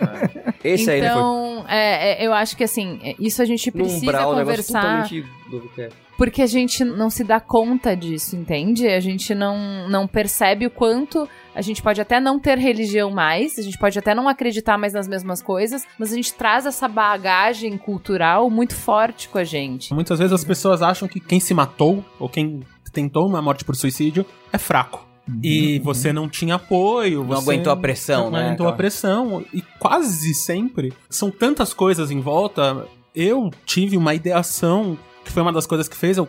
Esse 0.64 0.90
aí 0.90 1.00
ele 1.00 1.08
foi 1.08 1.18
Então, 1.18 1.64
é, 1.68 2.22
é, 2.22 2.26
eu 2.26 2.32
acho 2.32 2.56
que 2.56 2.64
assim, 2.64 2.98
é, 3.02 3.14
isso 3.18 3.42
a 3.42 3.44
gente 3.44 3.70
precisa 3.70 3.98
umbral, 3.98 4.32
um 4.32 4.36
negócio 4.36 4.64
conversar. 4.64 4.80
totalmente 4.80 5.26
é. 5.78 5.88
Porque 6.16 6.42
a 6.42 6.46
gente 6.46 6.84
não 6.84 7.10
se 7.10 7.24
dá 7.24 7.40
conta 7.40 7.96
disso, 7.96 8.36
entende? 8.36 8.86
A 8.86 9.00
gente 9.00 9.34
não, 9.34 9.88
não 9.88 10.06
percebe 10.06 10.66
o 10.66 10.70
quanto 10.70 11.28
a 11.54 11.60
gente 11.60 11.82
pode 11.82 12.00
até 12.00 12.20
não 12.20 12.38
ter 12.38 12.58
religião 12.58 13.10
mais, 13.10 13.58
a 13.58 13.62
gente 13.62 13.76
pode 13.76 13.98
até 13.98 14.14
não 14.14 14.28
acreditar 14.28 14.78
mais 14.78 14.92
nas 14.92 15.06
mesmas 15.06 15.42
coisas, 15.42 15.84
mas 15.98 16.12
a 16.12 16.16
gente 16.16 16.32
traz 16.32 16.64
essa 16.64 16.88
bagagem 16.88 17.76
cultural 17.76 18.48
muito 18.48 18.74
forte 18.74 19.28
com 19.28 19.38
a 19.38 19.44
gente. 19.44 19.92
Muitas 19.92 20.18
vezes 20.18 20.32
as 20.32 20.44
pessoas 20.44 20.82
acham 20.82 21.06
que 21.06 21.20
quem 21.20 21.40
se 21.40 21.52
matou, 21.52 22.04
ou 22.18 22.28
quem 22.28 22.60
tentou 22.92 23.26
uma 23.26 23.42
morte 23.42 23.64
por 23.64 23.74
suicídio, 23.74 24.24
é 24.52 24.58
fraco. 24.58 25.12
E 25.42 25.78
você 25.80 26.12
não 26.12 26.28
tinha 26.28 26.56
apoio. 26.56 27.20
Não 27.20 27.28
você 27.28 27.50
aguentou 27.50 27.72
a 27.72 27.76
pressão, 27.76 28.24
não 28.24 28.32
né? 28.32 28.46
aguentou 28.46 28.68
a 28.68 28.72
pressão. 28.72 29.44
E 29.52 29.62
quase 29.78 30.34
sempre 30.34 30.92
são 31.08 31.30
tantas 31.30 31.72
coisas 31.72 32.10
em 32.10 32.20
volta. 32.20 32.86
Eu 33.14 33.50
tive 33.64 33.96
uma 33.96 34.14
ideação 34.14 34.98
que 35.24 35.32
foi 35.32 35.42
uma 35.42 35.52
das 35.52 35.66
coisas 35.66 35.88
que 35.88 35.96
fez 35.96 36.16
eu 36.16 36.28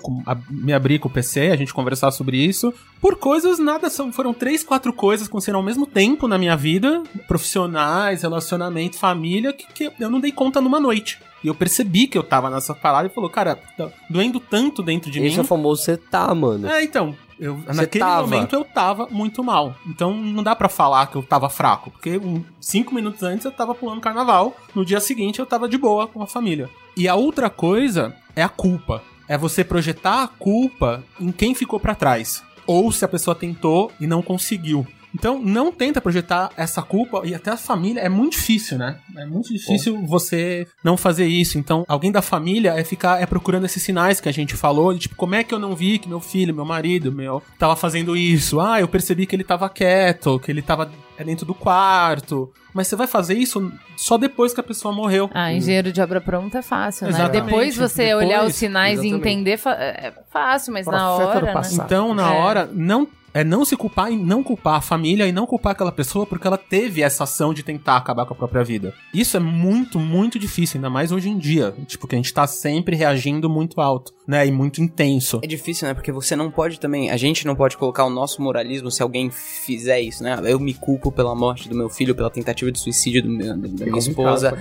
me 0.50 0.74
abrir 0.74 1.00
com 1.00 1.08
o 1.08 1.12
PC, 1.12 1.52
a 1.52 1.56
gente 1.56 1.74
conversar 1.74 2.12
sobre 2.12 2.38
isso. 2.38 2.74
Por 3.02 3.16
coisas, 3.18 3.60
nada, 3.60 3.90
são, 3.90 4.12
foram 4.12 4.34
três, 4.34 4.64
quatro 4.64 4.94
coisas 4.94 5.28
que 5.28 5.32
aconteceram 5.32 5.60
ao 5.60 5.66
mesmo 5.66 5.86
tempo 5.86 6.28
na 6.28 6.38
minha 6.38 6.56
vida: 6.56 7.04
profissionais, 7.28 8.22
relacionamento, 8.22 8.98
família, 8.98 9.54
que, 9.54 9.66
que 9.68 9.92
eu 10.00 10.10
não 10.10 10.20
dei 10.20 10.32
conta 10.32 10.62
numa 10.62 10.80
noite. 10.80 11.20
E 11.44 11.48
eu 11.48 11.56
percebi 11.56 12.08
que 12.08 12.18
eu 12.18 12.24
tava 12.24 12.50
nessa 12.50 12.74
parada 12.74 13.08
e 13.08 13.12
falou, 13.12 13.30
cara, 13.30 13.56
tá 13.78 13.90
doendo 14.10 14.40
tanto 14.40 14.82
dentro 14.82 15.12
de 15.12 15.20
Esse 15.20 15.36
mim. 15.36 15.38
é 15.38 15.42
o 15.42 15.44
famoso 15.44 15.84
você 15.84 15.98
tá, 15.98 16.34
mano. 16.34 16.68
É, 16.68 16.84
então, 16.84 17.16
eu, 17.40 17.60
naquele 17.74 18.04
tava. 18.04 18.22
momento 18.22 18.54
eu 18.56 18.64
tava 18.64 19.08
muito 19.12 19.44
mal. 19.44 19.76
Então 19.86 20.14
não 20.14 20.42
dá 20.42 20.56
pra 20.56 20.70
falar 20.70 21.08
que 21.08 21.16
eu 21.16 21.24
tava 21.24 21.50
fraco, 21.50 21.92
porque 21.92 22.18
um, 22.18 22.44
cinco 22.62 22.96
minutos 22.96 23.22
antes 23.24 23.46
eu 23.46 23.52
tava 23.52 23.76
pulando 23.76 24.00
carnaval, 24.00 24.56
no 24.74 24.86
dia 24.86 25.00
seguinte 25.00 25.40
eu 25.40 25.46
tava 25.46 25.68
de 25.68 25.78
boa 25.78 26.08
com 26.08 26.22
a 26.22 26.28
família. 26.28 26.70
E 26.96 27.08
a 27.08 27.16
outra 27.16 27.50
coisa 27.50 28.16
é 28.36 28.44
a 28.44 28.50
culpa. 28.50 29.04
É 29.28 29.38
você 29.38 29.64
projetar 29.64 30.24
a 30.24 30.28
culpa 30.28 31.04
em 31.20 31.32
quem 31.32 31.56
ficou 31.56 31.80
pra 31.80 31.96
trás. 31.96 32.44
Ou 32.66 32.92
se 32.92 33.04
a 33.04 33.08
pessoa 33.08 33.36
tentou 33.36 33.92
e 34.00 34.08
não 34.08 34.22
conseguiu. 34.22 34.88
Então, 35.16 35.40
não 35.40 35.72
tenta 35.72 36.02
projetar 36.02 36.50
essa 36.58 36.82
culpa 36.82 37.22
e 37.24 37.36
até 37.36 37.52
a 37.52 37.58
família 37.58 38.02
é 38.02 38.10
muito 38.10 38.34
difícil, 38.34 38.78
né? 38.80 39.00
É 39.18 39.26
muito 39.26 39.52
difícil 39.54 40.06
você 40.06 40.66
não 40.84 40.98
fazer 40.98 41.26
isso. 41.26 41.58
Então, 41.58 41.84
alguém 41.88 42.12
da 42.12 42.22
família 42.22 42.72
é 42.78 42.84
ficar 42.84 43.22
é 43.22 43.26
procurando 43.26 43.66
esses 43.66 43.82
sinais 43.84 44.20
que 44.20 44.28
a 44.30 44.32
gente 44.32 44.56
falou, 44.56 44.94
de, 44.94 45.02
tipo, 45.02 45.16
como 45.16 45.36
é 45.36 45.44
que 45.44 45.54
eu 45.54 45.60
não 45.60 45.76
vi 45.76 46.00
que 46.00 46.10
meu 46.10 46.20
filho, 46.20 46.54
meu 46.54 46.66
marido, 46.66 47.12
meu 47.12 47.42
tava 47.60 47.76
fazendo 47.76 48.16
isso? 48.18 48.60
Ah, 48.60 48.80
eu 48.80 48.88
percebi 48.88 49.26
que 49.26 49.36
ele 49.36 49.44
tava 49.44 49.70
quieto, 49.70 50.40
que 50.40 50.52
ele 50.52 50.62
tava 50.62 50.90
é 51.18 51.24
dentro 51.24 51.46
do 51.46 51.54
quarto. 51.54 52.52
Mas 52.74 52.88
você 52.88 52.96
vai 52.96 53.06
fazer 53.06 53.36
isso 53.36 53.72
só 53.96 54.18
depois 54.18 54.52
que 54.54 54.60
a 54.60 54.64
pessoa 54.64 54.94
morreu. 54.94 55.30
Ah, 55.34 55.54
engenheiro 55.54 55.92
de 55.92 56.02
obra 56.02 56.20
pronta 56.20 56.58
é 56.58 56.62
fácil, 56.64 57.06
né? 57.06 57.14
Exatamente. 57.14 57.46
Depois 57.46 57.76
você 57.78 58.06
Depois, 58.08 58.26
olhar 58.26 58.46
os 58.46 58.56
sinais 58.56 59.00
e 59.00 59.08
exatamente. 59.08 59.30
entender 59.30 59.58
fa- 59.58 59.76
é 59.76 60.12
fácil, 60.32 60.74
mas 60.74 60.88
na 60.88 60.92
Profeta 61.16 61.40
do 61.40 61.46
hora, 61.46 61.54
né? 61.62 61.70
Então, 61.74 62.14
na 62.16 62.34
É. 62.34 62.38
hora, 62.40 62.70
não 62.74 63.08
é 63.36 63.44
não 63.44 63.66
se 63.66 63.76
culpar 63.76 64.12
e 64.12 64.16
não 64.16 64.44
culpar 64.44 64.76
a 64.76 64.82
família 64.82 65.28
e 65.28 65.32
não 65.32 65.46
culpar 65.48 65.72
aquela 65.74 65.92
pessoa 65.92 66.26
porque 66.26 66.46
ela 66.46 66.58
teve 66.58 67.02
essa 67.02 67.24
ação 67.24 67.52
de 67.54 67.64
tentar 67.64 67.98
acabar 67.98 68.26
com 68.28 68.34
a 68.34 68.38
própria 68.38 68.64
vida. 68.64 68.94
Isso 69.14 69.38
é 69.38 69.40
muito, 69.40 70.00
muito 70.00 70.40
difícil, 70.40 70.78
ainda 70.78 70.90
mais 70.90 71.12
hoje 71.12 71.30
em 71.30 71.38
dia. 71.38 71.74
Tipo, 71.86 72.08
que 72.08 72.16
a 72.16 72.18
gente 72.18 72.34
tá 72.34 72.48
sempre 72.48 72.96
reagindo 72.96 73.50
muito 73.50 73.80
alto, 73.80 74.12
né? 74.28 74.48
E 74.48 74.52
muito 74.52 74.82
intenso. 74.82 75.40
É 75.44 75.48
difícil, 75.48 75.88
né? 75.88 75.94
Porque 75.94 76.12
você 76.12 76.36
não 76.36 76.50
pode 76.50 76.80
também. 76.80 77.12
A 77.12 77.18
gente 77.18 77.46
não 77.46 77.56
pode 77.56 77.78
colocar 77.78 78.06
o 78.06 78.10
nosso 78.10 78.42
moralismo 78.42 78.90
se 78.90 79.04
alguém 79.04 79.30
fizer 79.30 80.02
isso, 80.02 80.24
né? 80.24 80.40
Eu 80.46 80.60
me 80.60 80.74
culpo 80.74 81.12
pela 81.12 81.36
morte 81.36 81.70
do 81.70 81.76
meu 81.76 81.90
filho, 81.90 82.16
pela 82.16 82.30
tentativa 82.30 82.72
de 82.72 82.80
suicídio 82.80 83.22
do 83.24 83.30
meu- 83.30 83.56
da 83.56 83.86
minha 83.86 83.98
esposa. 84.00 84.58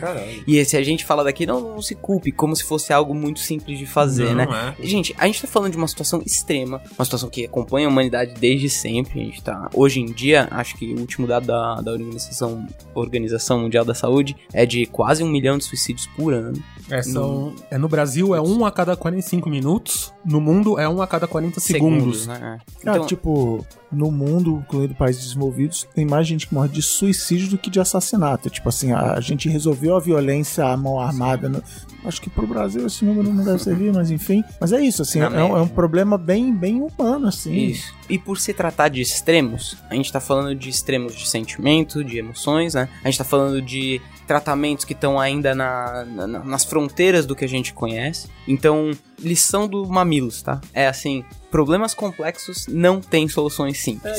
E 0.47 0.63
se 0.65 0.77
a 0.77 0.83
gente 0.83 1.05
fala 1.05 1.25
daqui, 1.25 1.47
não, 1.47 1.61
não 1.75 1.83
se 1.83 1.95
culpe, 1.95 2.31
como 2.31 2.55
se 2.55 2.65
fosse 2.65 2.93
algo 2.93 3.15
muito 3.15 3.41
simples 3.41 3.79
de 3.79 3.87
fazer, 3.87 4.29
Não 4.29 4.35
né? 4.35 4.75
é. 4.79 4.87
Gente, 4.87 5.15
a 5.17 5.27
gente 5.27 5.41
tá 5.41 5.49
falando 5.49 5.71
de 5.73 5.79
uma 5.79 5.89
situação 5.89 6.23
extrema, 6.27 6.83
uma 6.99 7.05
situação 7.05 7.31
que 7.31 7.45
acompanha 7.47 7.87
a 7.87 7.91
humanidade 7.91 8.35
desde 8.39 8.69
sempre. 8.69 9.21
A 9.21 9.25
gente 9.25 9.43
tá. 9.43 9.71
Hoje 9.75 10.01
em 10.01 10.07
dia, 10.07 10.47
acho 10.51 10.77
que 10.77 10.93
o 10.93 11.01
último 11.01 11.27
dado 11.27 11.47
da, 11.47 11.81
da 11.81 11.93
Organização, 11.93 12.67
Organização 12.95 13.61
Mundial 13.61 13.85
da 13.85 13.95
Saúde 13.95 14.37
é 14.53 14.65
de 14.67 14.87
quase 14.87 15.23
um 15.23 15.29
milhão 15.29 15.59
de 15.59 15.65
suicídios 15.65 16.07
por 16.17 16.33
ano. 16.35 16.63
É, 16.91 17.01
são, 17.03 17.55
é 17.71 17.79
no 17.79 17.89
Brasil 17.89 18.35
é 18.35 18.41
um 18.41 18.67
a 18.67 18.71
cada 18.71 18.95
45 18.97 19.49
minutos, 19.49 20.13
no 20.25 20.41
mundo 20.41 20.79
é 20.79 20.87
um 20.89 21.01
a 21.01 21.07
cada 21.07 21.27
40 21.27 21.59
segundos. 21.61 22.27
né? 22.27 22.39
Cara, 22.83 22.97
Então, 22.97 23.07
tipo, 23.07 23.65
no 23.91 24.11
mundo, 24.11 24.63
incluindo 24.67 24.95
países 24.95 25.23
desenvolvidos, 25.25 25.87
tem 25.95 26.05
mais 26.05 26.27
gente 26.27 26.47
que 26.47 26.55
morre 26.55 26.69
de 26.69 26.83
suicídio 26.83 27.49
do 27.49 27.57
que 27.59 27.71
de 27.71 27.81
assassinato. 27.81 28.51
Tipo 28.51 28.69
assim, 28.69 28.93
a, 28.93 29.15
a 29.15 29.21
gente 29.21 29.49
resolveu 29.49 29.97
a 29.97 30.01
violência 30.01 30.65
à 30.67 30.77
mão 30.77 31.01
armada. 31.01 31.49
no- 31.49 31.63
acho 32.05 32.21
que 32.21 32.29
pro 32.29 32.47
Brasil 32.47 32.85
esse 32.87 33.05
número 33.05 33.33
não 33.33 33.45
deve 33.45 33.63
servir, 33.63 33.93
mas 33.95 34.11
enfim. 34.11 34.43
Mas 34.61 34.73
é 34.73 34.81
isso, 34.83 35.03
assim, 35.03 35.21
é, 35.21 35.29
um- 35.29 35.57
é 35.57 35.61
um 35.63 35.69
problema 35.69 36.19
bem, 36.19 36.53
bem 36.53 36.83
humano, 36.83 37.29
assim. 37.29 37.55
Isso. 37.55 37.95
E 38.11 38.19
por 38.19 38.39
se 38.39 38.53
tratar 38.53 38.89
de 38.89 39.01
extremos, 39.01 39.77
a 39.89 39.95
gente 39.95 40.13
tá 40.13 40.21
falando 40.21 40.55
de 40.55 40.69
extremos 40.69 41.15
de 41.15 41.27
sentimento, 41.29 42.03
de 42.05 42.19
emoções, 42.19 42.75
né? 42.75 42.89
A 43.03 43.09
gente 43.09 43.19
tá 43.19 43.25
falando 43.25 43.63
de 43.63 44.01
tratamentos 44.33 44.85
que 44.87 44.95
estão 44.95 45.21
ainda 45.21 45.55
na, 45.55 46.05
na- 46.07 46.27
nas 46.45 46.65
fronteiras 46.65 47.27
do 47.27 47.37
que 47.37 47.45
a 47.45 47.49
gente 47.49 47.75
conhece. 47.75 48.29
Então, 48.49 48.91
lição 49.21 49.69
do 49.69 49.87
Mamilos, 49.87 50.41
tá? 50.43 50.59
É 50.73 50.87
assim, 50.89 51.23
problemas 51.51 51.93
complexos 51.95 52.67
não 52.67 52.99
têm 53.01 53.29
soluções 53.29 53.79
simples. 53.81 54.19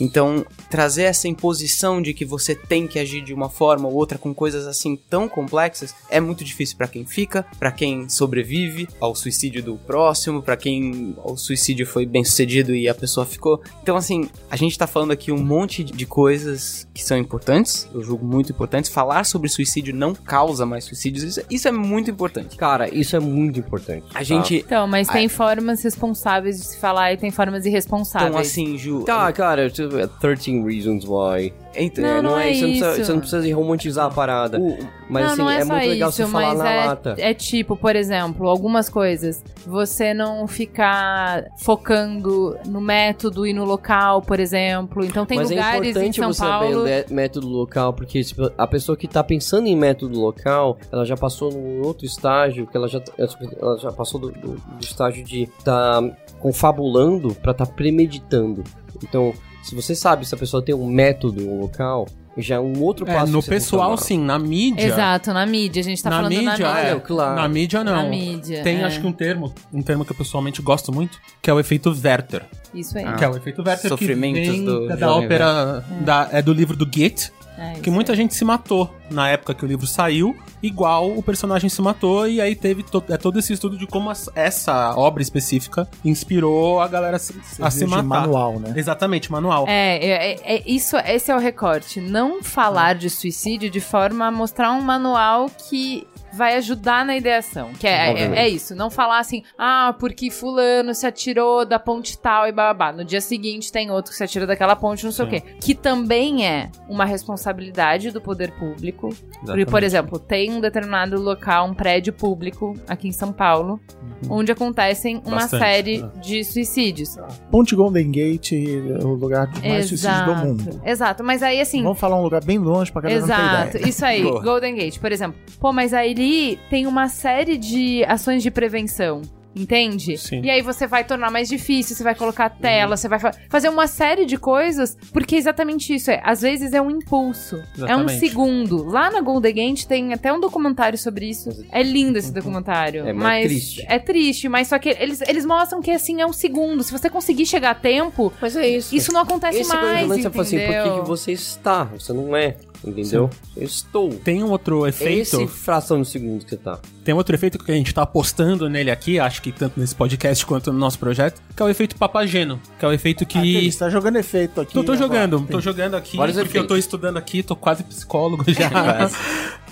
Então, 0.00 0.44
trazer 0.68 1.04
essa 1.04 1.28
imposição 1.28 2.02
de 2.02 2.12
que 2.12 2.24
você 2.24 2.54
tem 2.56 2.86
que 2.88 2.98
agir 2.98 3.22
de 3.22 3.32
uma 3.32 3.48
forma 3.48 3.88
ou 3.88 3.94
outra 3.94 4.18
com 4.18 4.34
coisas 4.34 4.66
assim 4.66 4.96
tão 5.08 5.28
complexas 5.28 5.94
é 6.10 6.20
muito 6.20 6.44
difícil 6.44 6.76
pra 6.76 6.88
quem 6.88 7.06
fica, 7.06 7.46
pra 7.58 7.70
quem 7.72 8.08
sobrevive 8.08 8.88
ao 9.00 9.14
suicídio 9.14 9.62
do 9.62 9.76
próximo, 9.76 10.42
pra 10.42 10.56
quem 10.56 11.14
o 11.24 11.36
suicídio 11.36 11.86
foi 11.86 12.04
bem 12.04 12.24
sucedido 12.24 12.74
e 12.74 12.88
a 12.88 12.94
pessoa 12.94 13.24
ficou. 13.24 13.62
Então, 13.82 13.96
assim, 13.96 14.28
a 14.50 14.56
gente 14.56 14.76
tá 14.76 14.86
falando 14.88 15.12
aqui 15.12 15.30
um 15.32 15.42
monte 15.42 15.82
de 15.84 16.04
coisas 16.04 16.86
que 16.92 17.02
são 17.02 17.16
importantes, 17.16 17.88
eu 17.94 18.02
julgo 18.02 18.26
muito 18.26 18.50
importantes. 18.52 18.90
Falar 18.90 19.24
sobre 19.24 19.48
suicídio 19.52 19.94
não 19.94 20.14
causa 20.14 20.64
mais 20.66 20.84
suicídios, 20.84 21.22
isso, 21.24 21.42
isso 21.50 21.68
é 21.68 21.72
muito 21.72 22.10
importante. 22.10 22.56
Cara, 22.56 22.92
isso 22.92 23.14
é 23.16 23.20
muito 23.20 23.58
importante. 23.58 24.04
A 24.10 24.14
tá? 24.18 24.22
gente. 24.22 24.56
Então, 24.56 24.86
mas 24.86 25.08
tem 25.08 25.28
formas 25.28 25.82
responsáveis 25.82 26.58
de 26.58 26.66
se 26.66 26.78
falar 26.78 27.12
e 27.12 27.16
tem 27.16 27.30
formas 27.30 27.64
irresponsáveis. 27.66 28.30
Então, 28.30 28.40
assim, 28.40 28.76
Ju. 28.78 29.04
Tá, 29.04 29.30
cara, 29.32 29.70
tipo, 29.70 29.96
é 29.98 30.06
13 30.06 30.62
Reasons 30.62 31.04
Why. 31.04 31.52
Então, 31.74 32.04
Não, 32.04 32.22
não 32.22 32.38
é 32.38 32.52
Você 32.52 32.60
não, 32.60 32.68
precisa, 32.68 32.90
isso. 32.92 33.04
você 33.06 33.12
não 33.12 33.20
precisa 33.20 33.54
romantizar 33.54 34.06
a 34.06 34.10
parada. 34.10 34.60
o- 34.60 34.78
Mas 35.08 35.24
não, 35.24 35.32
assim, 35.32 35.42
não 35.42 35.50
é, 35.50 35.60
é, 35.60 35.64
muito 35.64 35.88
legal 35.88 36.10
isso, 36.10 36.16
você 36.22 36.30
falar 36.30 36.54
na 36.54 36.70
é, 36.70 36.86
lata. 36.86 37.14
é 37.18 37.32
tipo, 37.34 37.76
por 37.76 37.96
exemplo, 37.96 38.46
algumas 38.46 38.90
coisas. 38.90 39.42
Você 39.66 40.12
não 40.12 40.46
ficar 40.46 41.46
focando 41.58 42.56
no 42.66 42.80
método 42.80 43.46
e 43.46 43.52
no 43.54 43.64
local, 43.64 44.20
por 44.20 44.38
exemplo. 44.38 45.04
Então 45.04 45.24
tem 45.24 45.38
Mas 45.38 45.50
é 45.50 45.54
lugares 45.54 45.82
em 45.86 45.90
importante 45.90 46.16
São 46.20 46.32
você 46.32 46.38
saber 46.38 46.72
Paulo. 46.72 46.84
método 47.10 47.48
local, 47.48 47.92
porque 47.94 48.22
tipo, 48.22 48.50
a 48.56 48.66
pessoa 48.66 48.96
que 48.96 49.08
tá 49.08 49.22
pensando 49.32 49.66
em 49.66 49.74
método 49.74 50.20
local, 50.20 50.76
ela 50.92 51.06
já 51.06 51.16
passou 51.16 51.50
num 51.50 51.80
outro 51.86 52.04
estágio, 52.04 52.66
que 52.66 52.76
ela 52.76 52.86
já, 52.86 53.00
ela 53.16 53.78
já 53.78 53.90
passou 53.90 54.20
do, 54.20 54.30
do- 54.30 54.56
do 54.56 54.78
estágio 54.84 55.24
de 55.24 55.48
tá 55.64 56.02
confabulando 56.38 57.34
pra 57.36 57.54
tá 57.54 57.64
premeditando. 57.64 58.62
Então, 59.02 59.32
se 59.62 59.74
você 59.74 59.94
sabe 59.94 60.26
se 60.26 60.34
a 60.34 60.38
pessoa 60.38 60.62
tem 60.62 60.74
um 60.74 60.86
método 60.86 61.60
local, 61.60 62.06
já 62.36 62.56
é 62.56 62.60
um 62.60 62.78
outro 62.82 63.08
É, 63.08 63.14
passo. 63.14 63.32
no 63.32 63.38
tem 63.38 63.42
que 63.44 63.48
pessoal, 63.50 63.96
sim, 63.96 64.18
na 64.18 64.38
mídia. 64.38 64.84
Exato, 64.86 65.32
na 65.32 65.46
mídia. 65.46 65.80
A 65.80 65.84
gente 65.84 66.02
tá 66.02 66.10
na 66.10 66.16
falando 66.16 66.32
mídia, 66.34 66.58
na 66.58 66.78
é, 66.80 66.84
mídia. 66.90 67.00
claro. 67.00 67.36
Na 67.36 67.48
mídia, 67.48 67.84
não. 67.84 67.92
Na 67.96 68.02
mídia, 68.04 68.62
Tem, 68.62 68.80
é. 68.80 68.84
acho 68.84 69.00
que 69.00 69.06
um 69.06 69.12
termo, 69.12 69.52
um 69.72 69.82
termo 69.82 70.04
que 70.04 70.12
eu 70.12 70.16
pessoalmente 70.16 70.60
gosto 70.60 70.92
muito, 70.92 71.18
que 71.40 71.48
é 71.48 71.54
o 71.54 71.58
efeito 71.60 71.90
Werther. 72.04 72.44
Isso 72.74 72.96
aí. 72.98 73.04
Ah. 73.04 73.12
Que 73.14 73.24
é 73.24 73.28
o 73.28 73.36
efeito 73.36 73.62
Werther 73.66 73.88
Sofrimentos 73.88 74.42
que 74.42 74.50
vem 74.50 74.64
do 74.64 74.96
da 74.96 75.12
ópera, 75.14 75.84
da, 76.00 76.28
é 76.32 76.40
do 76.42 76.52
livro 76.52 76.76
do 76.76 76.86
Goethe, 76.86 77.30
É, 77.58 77.74
que 77.80 77.90
muita 77.90 78.12
aí. 78.12 78.16
gente 78.16 78.34
se 78.34 78.44
matou 78.44 78.90
na 79.10 79.28
época 79.28 79.54
que 79.54 79.62
o 79.64 79.68
livro 79.68 79.86
saiu, 79.86 80.34
igual 80.62 81.10
o 81.16 81.22
personagem 81.22 81.68
se 81.68 81.82
matou, 81.82 82.26
e 82.26 82.40
aí 82.40 82.56
teve 82.56 82.82
to- 82.82 83.04
é 83.10 83.16
todo 83.18 83.38
esse 83.38 83.52
estudo 83.52 83.76
de 83.76 83.86
como 83.86 84.08
as- 84.08 84.30
essa 84.34 84.94
obra 84.96 85.22
específica 85.22 85.86
inspirou 86.02 86.80
a 86.80 86.88
galera 86.88 87.16
a 87.16 87.18
se, 87.18 87.34
a 87.60 87.70
se 87.70 87.84
matar. 87.86 88.02
manual, 88.02 88.58
né? 88.58 88.72
Exatamente, 88.74 89.30
manual. 89.30 89.66
É, 89.68 89.96
é, 89.98 90.32
é- 90.32 90.56
é- 90.56 90.62
isso, 90.66 90.96
esse 90.96 91.30
é 91.30 91.36
o 91.36 91.38
recorte. 91.38 92.00
Não 92.00 92.42
falar 92.42 92.94
de 92.94 93.10
suicídio 93.10 93.68
de 93.68 93.80
forma 93.80 94.26
a 94.26 94.30
mostrar 94.30 94.72
um 94.72 94.80
manual 94.80 95.50
que 95.68 96.06
vai 96.32 96.56
ajudar 96.56 97.04
na 97.04 97.16
ideação. 97.16 97.72
Que 97.72 97.86
é, 97.86 98.12
é, 98.12 98.44
é 98.44 98.48
isso. 98.48 98.74
Não 98.74 98.90
falar 98.90 99.18
assim, 99.18 99.42
ah, 99.58 99.94
porque 99.98 100.30
fulano 100.30 100.94
se 100.94 101.06
atirou 101.06 101.64
da 101.64 101.78
ponte 101.78 102.18
tal 102.18 102.46
e 102.46 102.52
babá. 102.52 102.92
No 102.92 103.04
dia 103.04 103.20
seguinte 103.20 103.70
tem 103.70 103.90
outro 103.90 104.10
que 104.10 104.16
se 104.16 104.24
atira 104.24 104.46
daquela 104.46 104.74
ponte, 104.74 105.04
não 105.04 105.12
sei 105.12 105.24
o 105.24 105.28
quê. 105.28 105.40
Que 105.60 105.74
também 105.74 106.46
é 106.46 106.70
uma 106.88 107.04
responsabilidade 107.04 108.10
do 108.10 108.20
poder 108.20 108.52
público. 108.52 109.10
Porque, 109.44 109.66
por 109.66 109.82
exemplo, 109.82 110.18
tem 110.18 110.50
um 110.52 110.60
determinado 110.60 111.20
local, 111.20 111.66
um 111.66 111.74
prédio 111.74 112.12
público 112.12 112.74
aqui 112.88 113.08
em 113.08 113.12
São 113.12 113.32
Paulo, 113.32 113.80
onde 114.28 114.52
acontecem 114.52 115.20
uma 115.24 115.36
Bastante, 115.36 115.62
série 115.62 115.96
é. 116.02 116.20
de 116.20 116.44
suicídios. 116.44 117.16
Ponte 117.50 117.74
Golden 117.74 118.10
Gate 118.10 118.52
é 118.52 119.04
o 119.04 119.14
lugar 119.14 119.46
de 119.48 119.68
mais 119.68 119.86
suicídio 119.88 120.24
do 120.24 120.36
mundo. 120.36 120.80
Exato, 120.84 121.22
mas 121.24 121.42
aí 121.42 121.60
assim, 121.60 121.82
Vamos 121.82 121.98
falar 121.98 122.16
um 122.16 122.22
lugar 122.22 122.44
bem 122.44 122.58
longe 122.58 122.90
pra 122.92 123.02
galera 123.02 123.20
não 123.20 123.26
Exato, 123.26 123.72
ter 123.72 123.78
ideia. 123.78 123.88
isso 123.90 124.04
aí, 124.04 124.22
Boa. 124.22 124.42
Golden 124.42 124.74
Gate, 124.74 124.98
por 124.98 125.12
exemplo. 125.12 125.38
Pô, 125.58 125.72
mas 125.72 125.92
aí 125.94 126.58
tem 126.70 126.86
uma 126.86 127.08
série 127.08 127.56
de 127.56 128.04
ações 128.04 128.42
de 128.42 128.50
prevenção. 128.50 129.22
Entende? 129.54 130.16
Sim. 130.16 130.40
E 130.42 130.50
aí 130.50 130.62
você 130.62 130.86
vai 130.86 131.04
tornar 131.04 131.30
mais 131.30 131.48
difícil, 131.48 131.94
você 131.94 132.02
vai 132.02 132.14
colocar 132.14 132.48
tela, 132.48 132.96
você 132.96 133.06
vai 133.08 133.18
fa- 133.18 133.32
fazer 133.50 133.68
uma 133.68 133.86
série 133.86 134.24
de 134.24 134.36
coisas, 134.38 134.96
porque 135.12 135.34
é 135.34 135.38
exatamente 135.38 135.94
isso 135.94 136.10
é. 136.10 136.20
Às 136.24 136.40
vezes 136.40 136.72
é 136.72 136.80
um 136.80 136.90
impulso, 136.90 137.56
é 137.56 137.60
um 137.80 137.84
Exatamente. 137.84 138.18
segundo. 138.20 138.82
Lá 138.84 139.10
na 139.10 139.20
Golden 139.20 139.52
Gate 139.54 139.84
tem 139.84 140.12
até 140.12 140.32
um 140.32 140.40
documentário 140.40 140.96
sobre 140.98 141.28
isso. 141.28 141.64
É 141.70 141.82
lindo 141.82 142.18
esse 142.18 142.32
documentário, 142.32 143.06
É, 143.06 143.12
mas 143.12 143.16
é 143.16 143.42
mas 143.42 143.46
triste. 143.50 143.86
é 143.88 143.98
triste, 143.98 144.48
mas 144.48 144.68
só 144.68 144.78
que 144.78 144.88
eles, 144.88 145.20
eles 145.22 145.44
mostram 145.44 145.80
que 145.82 145.90
assim 145.90 146.20
é 146.20 146.26
um 146.26 146.32
segundo. 146.32 146.82
Se 146.82 146.90
você 146.92 147.10
conseguir 147.10 147.44
chegar 147.46 147.70
a 147.70 147.74
tempo, 147.74 148.32
Mas 148.40 148.56
é 148.56 148.66
isso. 148.68 148.94
isso 148.94 149.12
não 149.12 149.20
acontece 149.20 149.60
Esse 149.60 149.70
é 149.70 149.74
mais, 149.74 149.94
é 150.24 150.30
falar 150.30 150.42
assim, 150.42 150.58
por 150.58 150.66
que 150.66 150.72
entendeu? 150.72 151.02
que 151.02 151.08
você 151.08 151.32
está? 151.32 151.84
Você 151.84 152.12
não 152.12 152.34
é. 152.36 152.56
Entendeu? 152.84 153.30
Eu 153.56 153.62
estou. 153.64 154.10
Tem 154.10 154.42
um 154.42 154.50
outro 154.50 154.84
É 154.86 154.88
efeito. 154.90 155.20
esse 155.40 155.46
fração 155.46 156.00
de 156.02 156.08
segundo 156.08 156.44
que 156.44 156.50
você 156.50 156.56
tá. 156.56 156.78
Tem 157.04 157.14
outro 157.14 157.34
efeito 157.34 157.58
que 157.58 157.70
a 157.72 157.74
gente 157.74 157.92
tá 157.92 158.02
apostando 158.02 158.68
nele 158.68 158.90
aqui, 158.90 159.18
acho 159.18 159.42
que 159.42 159.50
tanto 159.50 159.78
nesse 159.78 159.94
podcast 159.94 160.44
quanto 160.46 160.72
no 160.72 160.78
nosso 160.78 160.98
projeto, 160.98 161.40
que 161.56 161.62
é 161.62 161.66
o 161.66 161.68
efeito 161.68 161.96
papageno. 161.96 162.60
Que 162.78 162.84
é 162.84 162.88
o 162.88 162.92
efeito 162.92 163.26
que. 163.26 163.70
Você 163.70 163.78
tá 163.78 163.90
jogando 163.90 164.16
efeito 164.16 164.60
aqui. 164.60 164.72
Tô, 164.74 164.84
tô 164.84 164.96
jogando, 164.96 165.38
Tem. 165.38 165.46
tô 165.48 165.60
jogando 165.60 165.94
aqui, 165.96 166.16
Vários 166.16 166.36
porque 166.36 166.56
eu 166.58 166.62
tô 166.62 166.74
efeitos. 166.74 166.84
estudando 166.84 167.16
aqui, 167.16 167.42
tô 167.42 167.56
quase 167.56 167.82
psicólogo 167.82 168.44
já. 168.52 168.70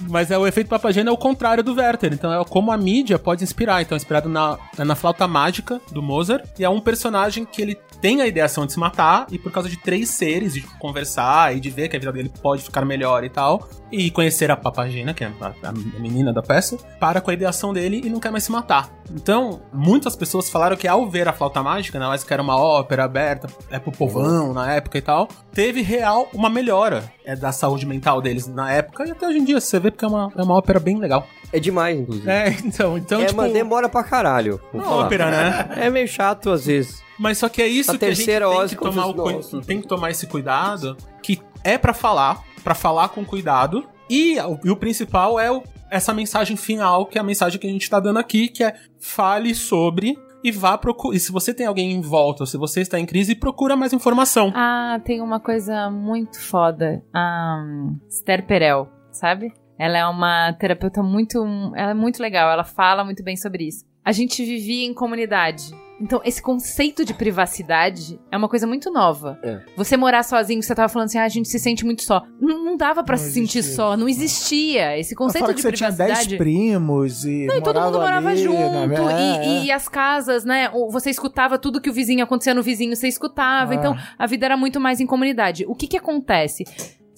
Mas 0.09 0.31
é 0.31 0.39
o 0.39 0.47
efeito 0.47 0.69
papageno 0.69 1.11
é 1.11 1.13
o 1.13 1.17
contrário 1.17 1.63
do 1.63 1.75
Werther. 1.75 2.13
Então 2.13 2.33
é 2.33 2.45
como 2.45 2.73
a 2.73 2.77
mídia 2.77 3.19
pode 3.19 3.45
inspirar. 3.45 3.83
Então 3.83 3.95
é 3.95 3.99
inspirado 3.99 4.29
na, 4.29 4.59
na 4.79 4.95
flauta 4.95 5.27
mágica 5.29 5.81
do 5.93 6.03
Mozart. 6.03 6.45
E 6.59 6.65
é 6.65 6.69
um 6.71 6.81
personagem 6.81 7.45
que 7.45 7.61
ele 7.61 7.79
tem 8.01 8.21
a 8.23 8.27
ideação 8.27 8.67
de 8.67 8.73
se 8.73 8.79
matar, 8.79 9.27
e 9.31 9.39
por 9.39 9.53
causa 9.53 9.69
de 9.69 9.77
três 9.77 10.11
seres, 10.11 10.55
de 10.55 10.63
conversar 10.79 11.57
e 11.57 11.61
de 11.61 11.71
ver 11.71 11.89
que 11.89 11.97
a 11.97 11.99
vida 11.99 12.13
dele 12.13 12.33
pode 12.43 12.63
ficar 12.63 12.85
melhor 12.85 13.25
e 13.25 13.29
tal, 13.29 13.69
e 13.91 14.11
conhecer 14.11 14.51
a 14.51 14.57
papagena, 14.57 15.13
que 15.13 15.25
é 15.25 15.33
a, 15.41 15.69
a 15.69 15.73
menina 15.73 16.33
da 16.33 16.43
peça, 16.43 16.77
para 16.99 17.21
com 17.21 17.31
a 17.31 17.35
ideação 17.35 17.73
dele 17.73 18.03
e 18.05 18.11
não 18.11 18.21
quer 18.21 18.31
mais 18.31 18.45
se 18.45 18.53
matar. 18.53 18.91
Então, 19.13 19.61
muitas 19.73 20.15
pessoas 20.15 20.49
falaram 20.49 20.77
que 20.77 20.87
ao 20.87 21.09
ver 21.09 21.29
a 21.29 21.33
flauta 21.33 21.63
mágica, 21.63 21.99
na 21.99 22.09
mais 22.09 22.23
que 22.23 22.33
era 22.33 22.43
uma 22.43 22.57
ópera 22.57 23.05
aberta, 23.05 23.49
é 23.71 23.79
pro 23.79 23.91
povão 23.91 24.53
na 24.53 24.73
época 24.73 24.99
e 24.99 25.03
tal, 25.03 25.29
teve 25.53 25.83
real 25.83 26.29
uma 26.33 26.49
melhora 26.49 27.11
é, 27.25 27.35
da 27.35 27.53
saúde 27.53 27.87
mental 27.87 28.21
deles 28.21 28.47
na 28.47 28.73
época 28.73 29.07
e 29.07 29.11
até 29.11 29.27
hoje 29.27 29.39
em 29.39 29.45
dia, 29.45 29.61
você 29.61 29.79
vê 29.79 29.91
porque 29.91 30.05
é 30.05 30.09
uma, 30.09 30.33
é 30.37 30.43
uma 30.43 30.55
ópera 30.55 30.79
bem 30.79 30.99
legal. 30.99 31.27
É 31.53 31.59
demais, 31.59 31.99
inclusive. 31.99 32.31
É, 32.31 32.51
então, 32.65 32.97
então 32.97 33.21
é, 33.21 33.27
tipo, 33.27 33.37
mas 33.37 33.53
demora 33.53 33.89
pra 33.89 34.05
caralho. 34.05 34.61
uma 34.73 34.85
falar. 34.85 35.07
ópera, 35.07 35.31
né? 35.31 35.69
É 35.77 35.91
meio 35.91 36.07
chato 36.07 36.51
às 36.51 36.67
vezes. 36.67 37.03
Mas 37.19 37.39
só 37.39 37.49
que 37.49 37.61
é 37.61 37.67
isso 37.67 37.91
A 37.91 37.99
que 37.99 38.05
a 38.05 38.15
gente 38.15 38.25
tem 38.25 38.69
que, 38.69 38.77
tomar 38.77 39.07
o 39.07 39.63
tem 39.63 39.81
que 39.81 39.87
tomar 39.87 40.11
esse 40.11 40.27
cuidado, 40.27 40.97
que 41.23 41.41
é 41.63 41.77
pra 41.77 41.93
falar, 41.93 42.43
pra 42.63 42.75
falar 42.75 43.09
com 43.11 43.25
cuidado, 43.25 43.85
e, 44.09 44.39
o- 44.41 44.59
e 44.65 44.71
o 44.71 44.77
principal 44.77 45.39
é 45.39 45.51
o- 45.51 45.63
essa 45.91 46.13
mensagem 46.15 46.57
final, 46.57 47.07
que 47.07 47.19
é 47.19 47.21
a 47.21 47.25
mensagem 47.25 47.59
que 47.59 47.67
a 47.67 47.71
gente 47.71 47.89
tá 47.91 47.99
dando 48.01 48.19
aqui, 48.19 48.49
que 48.49 48.63
é 48.63 48.75
fale 49.01 49.55
sobre 49.55 50.17
e 50.43 50.51
vá 50.51 50.79
procurar. 50.79 51.17
E 51.17 51.21
se 51.21 51.31
você 51.33 51.53
tem 51.53 51.67
alguém 51.67 51.93
em 51.93 52.01
volta, 52.01 52.43
ou 52.43 52.47
se 52.47 52.57
você 52.57 52.81
está 52.81 52.99
em 52.99 53.05
crise, 53.07 53.35
procura 53.35 53.77
mais 53.77 53.93
informação. 53.93 54.53
Ah, 54.55 55.01
tem 55.05 55.21
uma 55.21 55.39
coisa 55.41 55.91
muito 55.91 56.41
foda. 56.41 57.03
A 57.15 57.63
Esther 58.09 58.47
Perel, 58.47 58.89
sabe? 59.13 59.53
Ela 59.79 59.99
é 59.99 60.07
uma 60.07 60.53
terapeuta 60.55 61.03
muito. 61.03 61.39
Ela 61.75 61.91
é 61.91 61.95
muito 61.95 62.21
legal, 62.21 62.51
ela 62.51 62.65
fala 62.65 63.05
muito 63.05 63.23
bem 63.25 63.37
sobre 63.37 63.67
isso. 63.69 63.85
A 64.05 64.13
gente 64.13 64.45
vivia 64.45 64.87
em 64.87 64.95
comunidade. 64.95 65.71
Então, 66.01 66.21
esse 66.25 66.41
conceito 66.41 67.05
de 67.05 67.13
privacidade 67.13 68.19
é 68.31 68.37
uma 68.37 68.49
coisa 68.49 68.67
muito 68.67 68.91
nova. 68.91 69.39
É. 69.43 69.61
Você 69.77 69.97
morar 69.97 70.23
sozinho, 70.23 70.63
você 70.63 70.75
tava 70.75 70.89
falando 70.89 71.07
assim, 71.07 71.19
ah, 71.19 71.25
a 71.25 71.29
gente 71.29 71.49
se 71.49 71.59
sente 71.59 71.85
muito 71.85 72.03
só. 72.03 72.23
Não, 72.41 72.65
não 72.65 72.77
dava 72.77 73.05
pra 73.05 73.17
Não 73.17 73.23
se 73.23 73.31
sentir 73.33 73.59
existia. 73.59 73.77
só, 73.77 73.97
não 73.97 74.09
existia. 74.09 74.99
Esse 74.99 75.15
conceito 75.15 75.49
de 75.49 75.55
que 75.55 75.63
você 75.63 75.73
tinha 75.73 75.91
privacidade. 75.93 76.29
10 76.31 76.39
primos 76.39 77.25
e. 77.25 77.47
Não, 77.47 77.57
e 77.59 77.63
todo 77.63 77.81
mundo 77.81 77.99
morava 77.99 78.31
ali, 78.31 78.43
junto. 78.43 78.59
né? 78.59 78.97
É, 78.97 79.47
e, 79.47 79.59
é. 79.59 79.65
e 79.65 79.73
as 79.73 79.89
casas, 79.89 80.45
né? 80.45 80.71
Você 80.91 81.11
escutava 81.11 81.59
tudo 81.59 81.81
que 81.81 81.91
o 81.91 81.93
vizinho 81.93 82.25
acontecia 82.25 82.55
no 82.55 82.63
vizinho, 82.63 82.97
você 82.97 83.07
escutava. 83.09 83.73
Ah. 83.73 83.75
Então, 83.75 83.97
a 84.19 84.27
vida 84.27 84.47
era 84.47 84.57
muito 84.57 84.81
mais 84.81 85.01
em 85.01 85.07
comunidade. 85.07 85.65
O 85.69 85.75
que 85.75 85.87
que 85.87 85.97
acontece? 85.99 86.65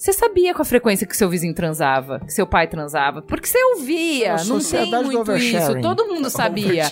Você 0.03 0.11
sabia 0.11 0.53
com 0.53 0.61
a 0.61 0.65
frequência 0.65 1.07
que 1.07 1.15
seu 1.15 1.29
vizinho 1.29 1.55
transava, 1.55 2.19
que 2.19 2.33
seu 2.33 2.45
pai 2.45 2.67
transava, 2.67 3.21
porque 3.21 3.47
você 3.47 3.57
ouvia, 3.63 4.25
É 4.25 4.29
a 4.31 4.43
não 4.43 4.59
tem 4.59 4.91
muito 4.91 5.31
isso, 5.31 5.79
todo 5.81 6.05
mundo 6.07 6.27
sabia. 6.29 6.83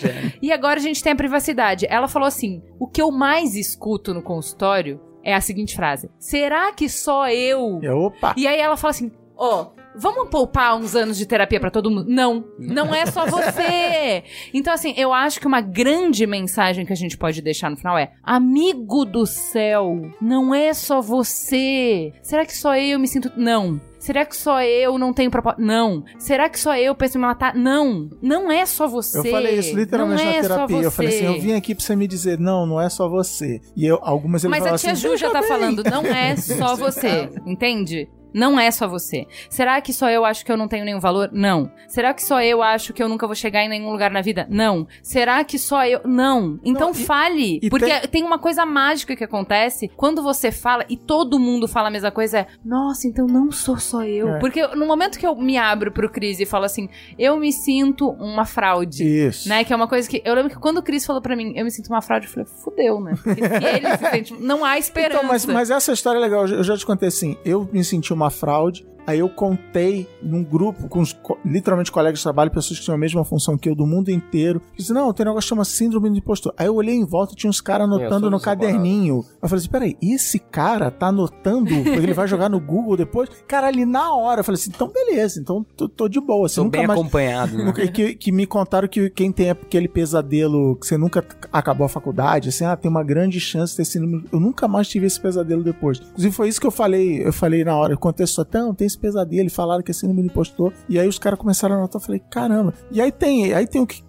E 0.41 0.49
agora 0.49 0.79
a 0.79 0.81
gente 0.81 1.03
tem 1.03 1.11
a 1.11 1.15
privacidade. 1.15 1.85
Ela 1.89 2.07
falou 2.07 2.25
assim: 2.25 2.63
o 2.79 2.87
que 2.87 3.01
eu 3.01 3.11
mais 3.11 3.53
escuto 3.53 4.13
no 4.13 4.21
consultório 4.21 4.97
é 5.25 5.35
a 5.35 5.41
seguinte 5.41 5.75
frase: 5.75 6.09
será 6.17 6.71
que 6.71 6.87
só 6.87 7.29
eu 7.29 7.81
E, 7.83 7.89
opa! 7.89 8.33
e 8.37 8.47
aí 8.47 8.61
ela 8.61 8.77
fala 8.77 8.91
assim: 8.91 9.11
ó, 9.35 9.71
vamos 9.95 10.29
poupar 10.29 10.75
uns 10.77 10.95
anos 10.95 11.17
de 11.17 11.25
terapia 11.25 11.59
pra 11.59 11.71
todo 11.71 11.89
mundo? 11.89 12.05
Não, 12.09 12.45
não 12.57 12.93
é 12.93 13.05
só 13.05 13.25
você. 13.25 14.23
então, 14.53 14.73
assim, 14.73 14.93
eu 14.97 15.13
acho 15.13 15.39
que 15.39 15.47
uma 15.47 15.61
grande 15.61 16.25
mensagem 16.25 16.85
que 16.85 16.93
a 16.93 16.95
gente 16.95 17.17
pode 17.17 17.41
deixar 17.41 17.69
no 17.69 17.77
final 17.77 17.97
é: 17.97 18.11
amigo 18.23 19.05
do 19.05 19.25
céu, 19.25 20.09
não 20.21 20.53
é 20.53 20.73
só 20.73 21.01
você. 21.01 22.13
Será 22.21 22.45
que 22.45 22.55
só 22.55 22.75
eu 22.75 22.99
me 22.99 23.07
sinto. 23.07 23.31
Não. 23.35 23.79
Será 24.01 24.25
que 24.25 24.35
só 24.35 24.63
eu 24.63 24.97
não 24.97 25.13
tenho 25.13 25.29
propósito? 25.29 25.61
Não. 25.61 26.03
Será 26.17 26.49
que 26.49 26.59
só 26.59 26.75
eu 26.75 26.95
penso 26.95 27.19
em 27.19 27.21
me 27.21 27.27
matar? 27.27 27.53
Não. 27.53 28.09
Não 28.19 28.51
é 28.51 28.65
só 28.65 28.87
você. 28.87 29.19
Eu 29.19 29.25
falei 29.25 29.59
isso 29.59 29.75
literalmente 29.75 30.23
não 30.23 30.31
na 30.31 30.37
é 30.37 30.41
terapia. 30.41 30.77
Eu 30.77 30.91
falei 30.91 31.15
assim: 31.15 31.25
eu 31.25 31.39
vim 31.39 31.53
aqui 31.53 31.75
pra 31.75 31.83
você 31.83 31.95
me 31.95 32.07
dizer, 32.07 32.39
não, 32.39 32.65
não 32.65 32.81
é 32.81 32.89
só 32.89 33.07
você. 33.07 33.61
E 33.75 33.85
eu, 33.85 33.99
algumas 34.01 34.43
ele 34.43 34.49
Mas 34.49 34.65
a 34.65 34.75
tia 34.75 34.93
assim, 34.93 35.01
Ju 35.01 35.15
já 35.17 35.27
"Veja 35.27 35.29
tá 35.29 35.39
bem." 35.41 35.49
falando, 35.49 35.83
não 35.83 36.03
é 36.03 36.35
só 36.41 36.75
você, 36.75 37.29
entende? 37.45 38.09
Não 38.33 38.59
é 38.59 38.69
só 38.71 38.87
você. 38.87 39.25
Será 39.49 39.79
que 39.81 39.93
só 39.93 40.09
eu 40.09 40.23
acho 40.25 40.45
que 40.45 40.51
eu 40.51 40.57
não 40.57 40.67
tenho 40.67 40.85
nenhum 40.85 40.99
valor? 40.99 41.29
Não. 41.31 41.71
Será 41.87 42.13
que 42.13 42.23
só 42.23 42.41
eu 42.41 42.61
acho 42.61 42.93
que 42.93 43.01
eu 43.01 43.09
nunca 43.09 43.25
vou 43.27 43.35
chegar 43.35 43.63
em 43.63 43.69
nenhum 43.69 43.91
lugar 43.91 44.11
na 44.11 44.21
vida? 44.21 44.47
Não. 44.49 44.87
Será 45.01 45.43
que 45.43 45.57
só 45.59 45.85
eu. 45.85 46.01
Não. 46.05 46.59
Então 46.63 46.91
Não, 46.91 46.99
e- 46.99 47.03
fale. 47.05 47.59
e 47.61 47.69
porque 47.69 47.85
tem- 47.85 48.07
tem... 48.09 48.23
uma 48.23 48.39
coisa 48.39 48.65
mágica 48.65 49.15
que 49.15 49.23
acontece 49.23 49.89
quando 49.95 50.21
você 50.21 50.51
fala 50.51 50.85
e 50.89 50.95
todo 50.97 51.39
mundo 51.39 51.67
fala 51.67 51.87
a 51.87 51.91
mesma 51.91 52.11
coisa: 52.11 52.39
é, 52.39 52.47
nossa, 52.63 53.07
então 53.07 53.25
não 53.25 53.51
sou 53.51 53.77
só 53.77 54.03
eu. 54.03 54.35
É. 54.35 54.39
Porque 54.39 54.65
no 54.75 54.85
momento 54.85 55.17
que 55.19 55.25
eu 55.27 55.35
me 55.35 55.57
abro 55.57 55.91
pro 55.91 56.09
Cris 56.09 56.39
e 56.39 56.45
falo 56.45 56.65
assim, 56.65 56.87
eu 57.17 57.37
me 57.37 57.51
sinto 57.51 58.09
uma 58.11 58.45
fraude. 58.45 59.03
Isso. 59.03 59.49
Né? 59.49 59.63
Que 59.63 59.73
é 59.73 59.75
uma 59.75 59.87
coisa 59.87 60.07
que. 60.09 60.21
Eu 60.23 60.33
lembro 60.35 60.51
que 60.51 60.59
quando 60.59 60.77
o 60.77 60.83
Cris 60.83 61.05
falou 61.05 61.21
pra 61.21 61.35
mim, 61.35 61.53
eu 61.55 61.63
me 61.65 61.71
sinto 61.71 61.87
uma 61.89 62.01
fraude, 62.01 62.27
eu 62.27 62.31
falei, 62.31 62.47
fudeu, 62.63 62.99
né? 63.01 63.13
Porque 63.21 63.41
se 63.47 63.65
ele 63.65 63.97
se 63.97 64.09
sente. 64.11 64.33
Não 64.39 64.63
há 64.63 64.77
esperança. 64.77 65.17
Então, 65.17 65.27
mas, 65.29 65.45
mas 65.45 65.69
essa 65.71 65.91
história 65.91 66.17
é 66.17 66.21
legal. 66.21 66.47
Eu 66.47 66.63
já 66.63 66.77
te 66.77 66.85
contei 66.85 67.07
assim: 67.09 67.37
eu 67.43 67.67
me 67.71 67.83
senti 67.83 68.13
uma 68.13 68.20
fraude. 68.29 68.85
Aí 69.11 69.19
eu 69.19 69.27
contei 69.27 70.07
num 70.23 70.41
grupo 70.41 70.87
com 70.87 71.01
os, 71.01 71.13
literalmente 71.45 71.91
colegas 71.91 72.19
de 72.19 72.23
trabalho, 72.23 72.49
pessoas 72.49 72.79
que 72.79 72.85
tinham 72.85 72.95
a 72.95 72.97
mesma 72.97 73.25
função 73.25 73.57
que 73.57 73.67
eu 73.67 73.75
do 73.75 73.85
mundo 73.85 74.09
inteiro. 74.09 74.61
Eu 74.71 74.77
disse, 74.77 74.93
não, 74.93 75.11
tem 75.11 75.25
um 75.25 75.29
negócio 75.29 75.47
que 75.47 75.49
chama 75.49 75.65
síndrome 75.65 76.09
do 76.09 76.17
impostor. 76.17 76.53
Aí 76.57 76.67
eu 76.67 76.75
olhei 76.75 76.95
em 76.95 77.05
volta 77.05 77.33
e 77.33 77.35
tinha 77.35 77.49
uns 77.49 77.59
caras 77.59 77.87
anotando 77.87 78.21
sou 78.21 78.29
no 78.31 78.39
caderninho. 78.39 79.25
Eu 79.41 79.49
falei 79.49 79.59
assim, 79.59 79.69
peraí, 79.69 79.97
esse 80.01 80.39
cara 80.39 80.89
tá 80.89 81.07
anotando? 81.07 81.65
Porque 81.83 81.89
ele 81.89 82.13
vai 82.13 82.25
jogar 82.25 82.47
no 82.49 82.59
Google 82.59 82.95
depois? 82.95 83.29
Cara, 83.47 83.67
ali 83.67 83.85
na 83.85 84.13
hora, 84.15 84.39
eu 84.39 84.43
falei 84.45 84.59
assim, 84.59 84.71
então 84.73 84.87
beleza, 84.87 85.41
então 85.41 85.65
tô, 85.75 85.89
tô 85.89 86.07
de 86.07 86.21
boa. 86.21 86.45
Assim, 86.45 86.55
Tô 86.55 86.63
nunca 86.63 86.77
bem 86.77 86.87
mais, 86.87 86.99
acompanhado, 86.99 87.57
né? 87.57 87.65
Nunca- 87.65 87.87
que, 87.87 88.15
que 88.15 88.31
me 88.31 88.45
contaram 88.45 88.87
que 88.87 89.09
quem 89.09 89.31
tem 89.31 89.49
aquele 89.49 89.89
pesadelo 89.89 90.77
que 90.77 90.87
você 90.87 90.97
nunca 90.97 91.25
acabou 91.51 91.85
a 91.85 91.89
faculdade, 91.89 92.47
assim, 92.47 92.63
ah, 92.63 92.77
tem 92.77 92.89
uma 92.89 93.03
grande 93.03 93.39
chance 93.41 93.73
de 93.73 93.77
ter 93.77 93.85
síndrome. 93.85 94.23
Eu 94.31 94.39
nunca 94.39 94.67
mais 94.69 94.87
tive 94.87 95.05
esse 95.05 95.19
pesadelo 95.19 95.63
depois. 95.63 95.99
Inclusive, 95.99 96.33
foi 96.33 96.47
isso 96.47 96.61
que 96.61 96.67
eu 96.67 96.71
falei, 96.71 97.25
eu 97.25 97.33
falei 97.33 97.63
na 97.65 97.75
hora, 97.75 97.93
eu 97.93 97.97
contei 97.97 98.25
só, 98.25 98.45
não, 98.53 98.73
tem 98.73 98.87
esse 98.87 98.97
pesadelo, 99.01 99.49
falaram 99.49 99.83
que 99.83 99.91
é 99.91 99.93
síndrome 99.93 100.21
do 100.21 100.27
impostor. 100.27 100.71
E 100.87 100.99
aí 100.99 101.07
os 101.07 101.19
caras 101.19 101.39
começaram 101.39 101.75
a 101.75 101.77
anotar, 101.79 101.99
eu 102.01 102.05
falei, 102.05 102.21
caramba. 102.29 102.73
E 102.91 103.01
aí 103.01 103.11
tem, 103.11 103.53
aí 103.53 103.67
tem 103.67 103.81
o 103.81 103.87
que. 103.87 104.01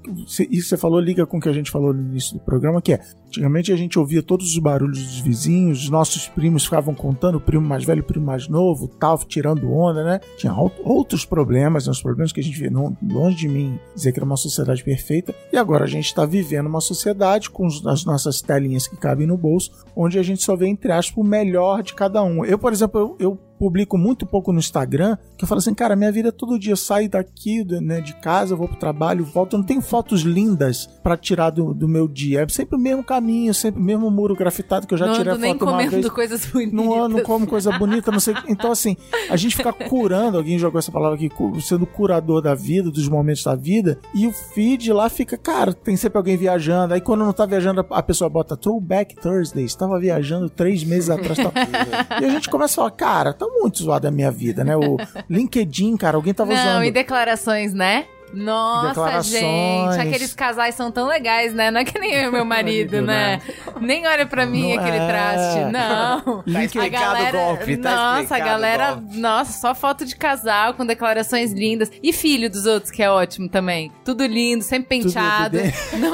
Isso 0.51 0.69
você 0.69 0.77
falou, 0.77 1.01
liga 1.01 1.27
com 1.27 1.39
o 1.39 1.41
que 1.41 1.49
a 1.49 1.53
gente 1.53 1.71
falou 1.71 1.93
no 1.93 2.01
início 2.03 2.35
do 2.35 2.41
programa, 2.41 2.81
que 2.83 2.93
é. 2.93 3.01
Antigamente 3.27 3.73
a 3.73 3.77
gente 3.77 3.99
ouvia 3.99 4.23
todos 4.23 4.53
os 4.53 4.59
barulhos 4.59 4.99
dos 4.99 5.21
vizinhos, 5.21 5.85
os 5.85 5.89
nossos 5.89 6.29
primos 6.29 6.65
ficavam 6.65 6.95
contando, 6.95 7.37
o 7.37 7.41
primo 7.41 7.67
mais 7.67 7.83
velho, 7.83 8.03
o 8.03 8.05
primo 8.05 8.27
mais 8.27 8.47
novo, 8.47 8.87
tal, 8.87 9.17
tirando 9.25 9.73
onda, 9.73 10.05
né? 10.05 10.21
Tinha 10.37 10.53
out- 10.53 10.79
outros 10.85 11.25
problemas, 11.25 11.87
né? 11.87 11.93
os 11.93 12.03
problemas 12.03 12.31
que 12.31 12.41
a 12.41 12.43
gente 12.43 12.61
vê, 12.61 12.69
não, 12.69 12.95
longe 13.03 13.37
de 13.37 13.49
mim 13.49 13.79
dizer 13.95 14.13
que 14.13 14.19
era 14.19 14.27
uma 14.27 14.37
sociedade 14.37 14.85
perfeita. 14.85 15.35
E 15.51 15.57
agora 15.57 15.85
a 15.85 15.89
gente 15.89 16.05
está 16.05 16.27
vivendo 16.27 16.67
uma 16.67 16.83
sociedade 16.83 17.49
com 17.49 17.67
as 17.67 18.05
nossas 18.05 18.43
telinhas 18.43 18.87
que 18.87 18.97
cabem 18.97 19.27
no 19.27 19.39
bolso, 19.39 19.71
onde 19.97 20.19
a 20.19 20.23
gente 20.23 20.43
só 20.43 20.55
vê, 20.55 20.67
entre 20.67 20.93
aspas, 20.93 21.17
o 21.17 21.27
melhor 21.27 21.83
de 21.83 21.95
cada 21.95 22.23
um. 22.23 22.45
Eu, 22.45 22.59
por 22.59 22.71
exemplo, 22.71 23.01
eu, 23.01 23.17
eu 23.19 23.39
publico 23.63 23.97
muito 23.97 24.27
pouco 24.27 24.53
no 24.53 24.59
Instagram, 24.59 25.17
que 25.39 25.45
eu 25.45 25.49
falo 25.49 25.61
assim, 25.61 25.73
cara, 25.73 25.95
minha 25.95 26.11
vida 26.11 26.31
é 26.31 26.33
todo 26.33 26.59
dia, 26.59 26.73
eu 26.73 26.77
saio 26.77 27.09
daqui, 27.09 27.65
né, 27.81 28.01
de 28.01 28.13
casa, 28.15 28.55
eu 28.55 28.59
vou 28.59 28.67
pro 28.67 28.77
trabalho, 28.77 29.25
volto, 29.25 29.53
eu 29.53 29.61
não 29.61 29.65
tenho 29.65 29.81
fotos 29.81 30.23
lindas 30.23 30.89
pra 31.01 31.17
tirar 31.17 31.51
do, 31.51 31.73
do 31.73 31.87
meu 31.87 32.09
dia, 32.09 32.43
é 32.43 32.49
sempre 32.49 32.75
o 32.75 32.79
mesmo 32.79 33.05
caminho, 33.05 33.55
sempre 33.55 33.81
o 33.81 33.85
mesmo 33.85 34.11
muro 34.11 34.35
grafitado 34.35 34.85
que 34.85 34.95
eu 34.95 34.99
já 34.99 35.07
não 35.07 35.15
tirei 35.15 35.33
a 35.33 35.39
nem 35.39 35.53
foto 35.53 35.63
uma 35.63 35.73
comendo 35.75 35.91
vez. 35.93 36.09
coisas 36.09 36.45
bonitas. 36.45 36.75
Não 36.75 37.05
ando, 37.05 37.23
como 37.23 37.47
coisa 37.47 37.71
bonita, 37.79 38.11
não 38.11 38.19
sei. 38.19 38.35
Então, 38.49 38.73
assim, 38.73 38.97
a 39.31 39.37
gente 39.37 39.55
fica 39.55 39.73
curando, 39.73 40.39
alguém 40.39 40.59
jogou 40.59 40.81
essa 40.81 40.91
palavra 40.91 41.15
aqui, 41.15 41.31
sendo 41.61 41.87
curador 41.87 42.43
da 42.43 42.57
vida, 42.57 42.91
dos 42.91 43.09
momentos 43.09 43.45
da 43.45 43.55
vida, 43.55 44.01
e 44.13 44.27
o 44.27 44.33
feed 44.33 44.93
lá 44.93 45.09
fica, 45.09 45.39
cara, 45.39 45.73
tem 45.73 45.97
sempre 45.97 46.19
alguém 46.19 46.37
viajando. 46.37 46.95
Aí 46.95 47.01
quando 47.01 47.25
não 47.25 47.33
tá 47.33 47.47
viajando, 47.47 47.87
a 47.89 48.03
pessoa 48.03 48.29
bota 48.29 48.57
Throwback 48.57 49.15
Thursday, 49.15 49.65
estava 49.65 50.01
viajando 50.01 50.51
três 50.51 50.83
meses 50.83 51.11
atrás. 51.11 51.39
Tal. 51.39 51.53
e 52.21 52.25
a 52.25 52.29
gente 52.29 52.51
começa 52.51 52.73
a 52.73 52.77
falar, 52.77 52.91
cara, 52.91 53.33
tá 53.33 53.52
muito 53.61 53.83
zoado 53.83 54.07
a 54.09 54.11
minha 54.11 54.31
vida, 54.31 54.65
né? 54.65 54.77
O 54.77 54.97
LinkedIn, 55.29 55.97
cara, 55.97 56.17
alguém 56.17 56.35
tava 56.35 56.53
Não, 56.53 56.61
usando. 56.61 56.85
e 56.85 56.91
declarações, 56.91 57.73
né? 57.73 58.07
Nossa, 58.33 59.23
gente, 59.23 60.01
aqueles 60.01 60.35
casais 60.35 60.75
são 60.75 60.91
tão 60.91 61.07
legais, 61.07 61.55
né? 61.55 61.71
Não 61.71 61.81
é 61.81 61.85
que 61.85 61.99
nem 61.99 62.13
eu 62.13 62.29
e 62.29 62.31
meu 62.33 62.45
marido, 62.47 62.63
Marido, 62.63 63.03
né? 63.03 63.41
Nem 63.81 64.07
olha 64.07 64.27
pra 64.27 64.47
mim 64.47 64.75
Não 64.75 64.81
aquele 64.81 64.97
é. 64.97 65.07
traste. 65.07 65.73
Não. 65.73 66.43
Tá 66.53 66.59
a 66.59 66.65
explicado 66.65 67.23
o 67.25 67.33
golpe, 67.33 67.77
tá 67.77 67.91
nossa, 67.91 68.17
a 68.19 68.23
explicado 68.23 68.45
galera, 68.51 68.95
golpe. 68.95 69.19
nossa, 69.19 69.61
só 69.61 69.75
foto 69.75 70.05
de 70.05 70.15
casal 70.17 70.75
com 70.75 70.85
declarações 70.85 71.53
lindas. 71.53 71.91
E 72.03 72.13
filho 72.13 72.51
dos 72.51 72.67
outros, 72.67 72.91
que 72.91 73.03
é 73.03 73.11
ótimo 73.11 73.49
também. 73.49 73.91
Tudo 74.05 74.25
lindo, 74.27 74.63
sempre 74.63 74.89
penteado. 75.01 75.59
Não, 75.99 76.13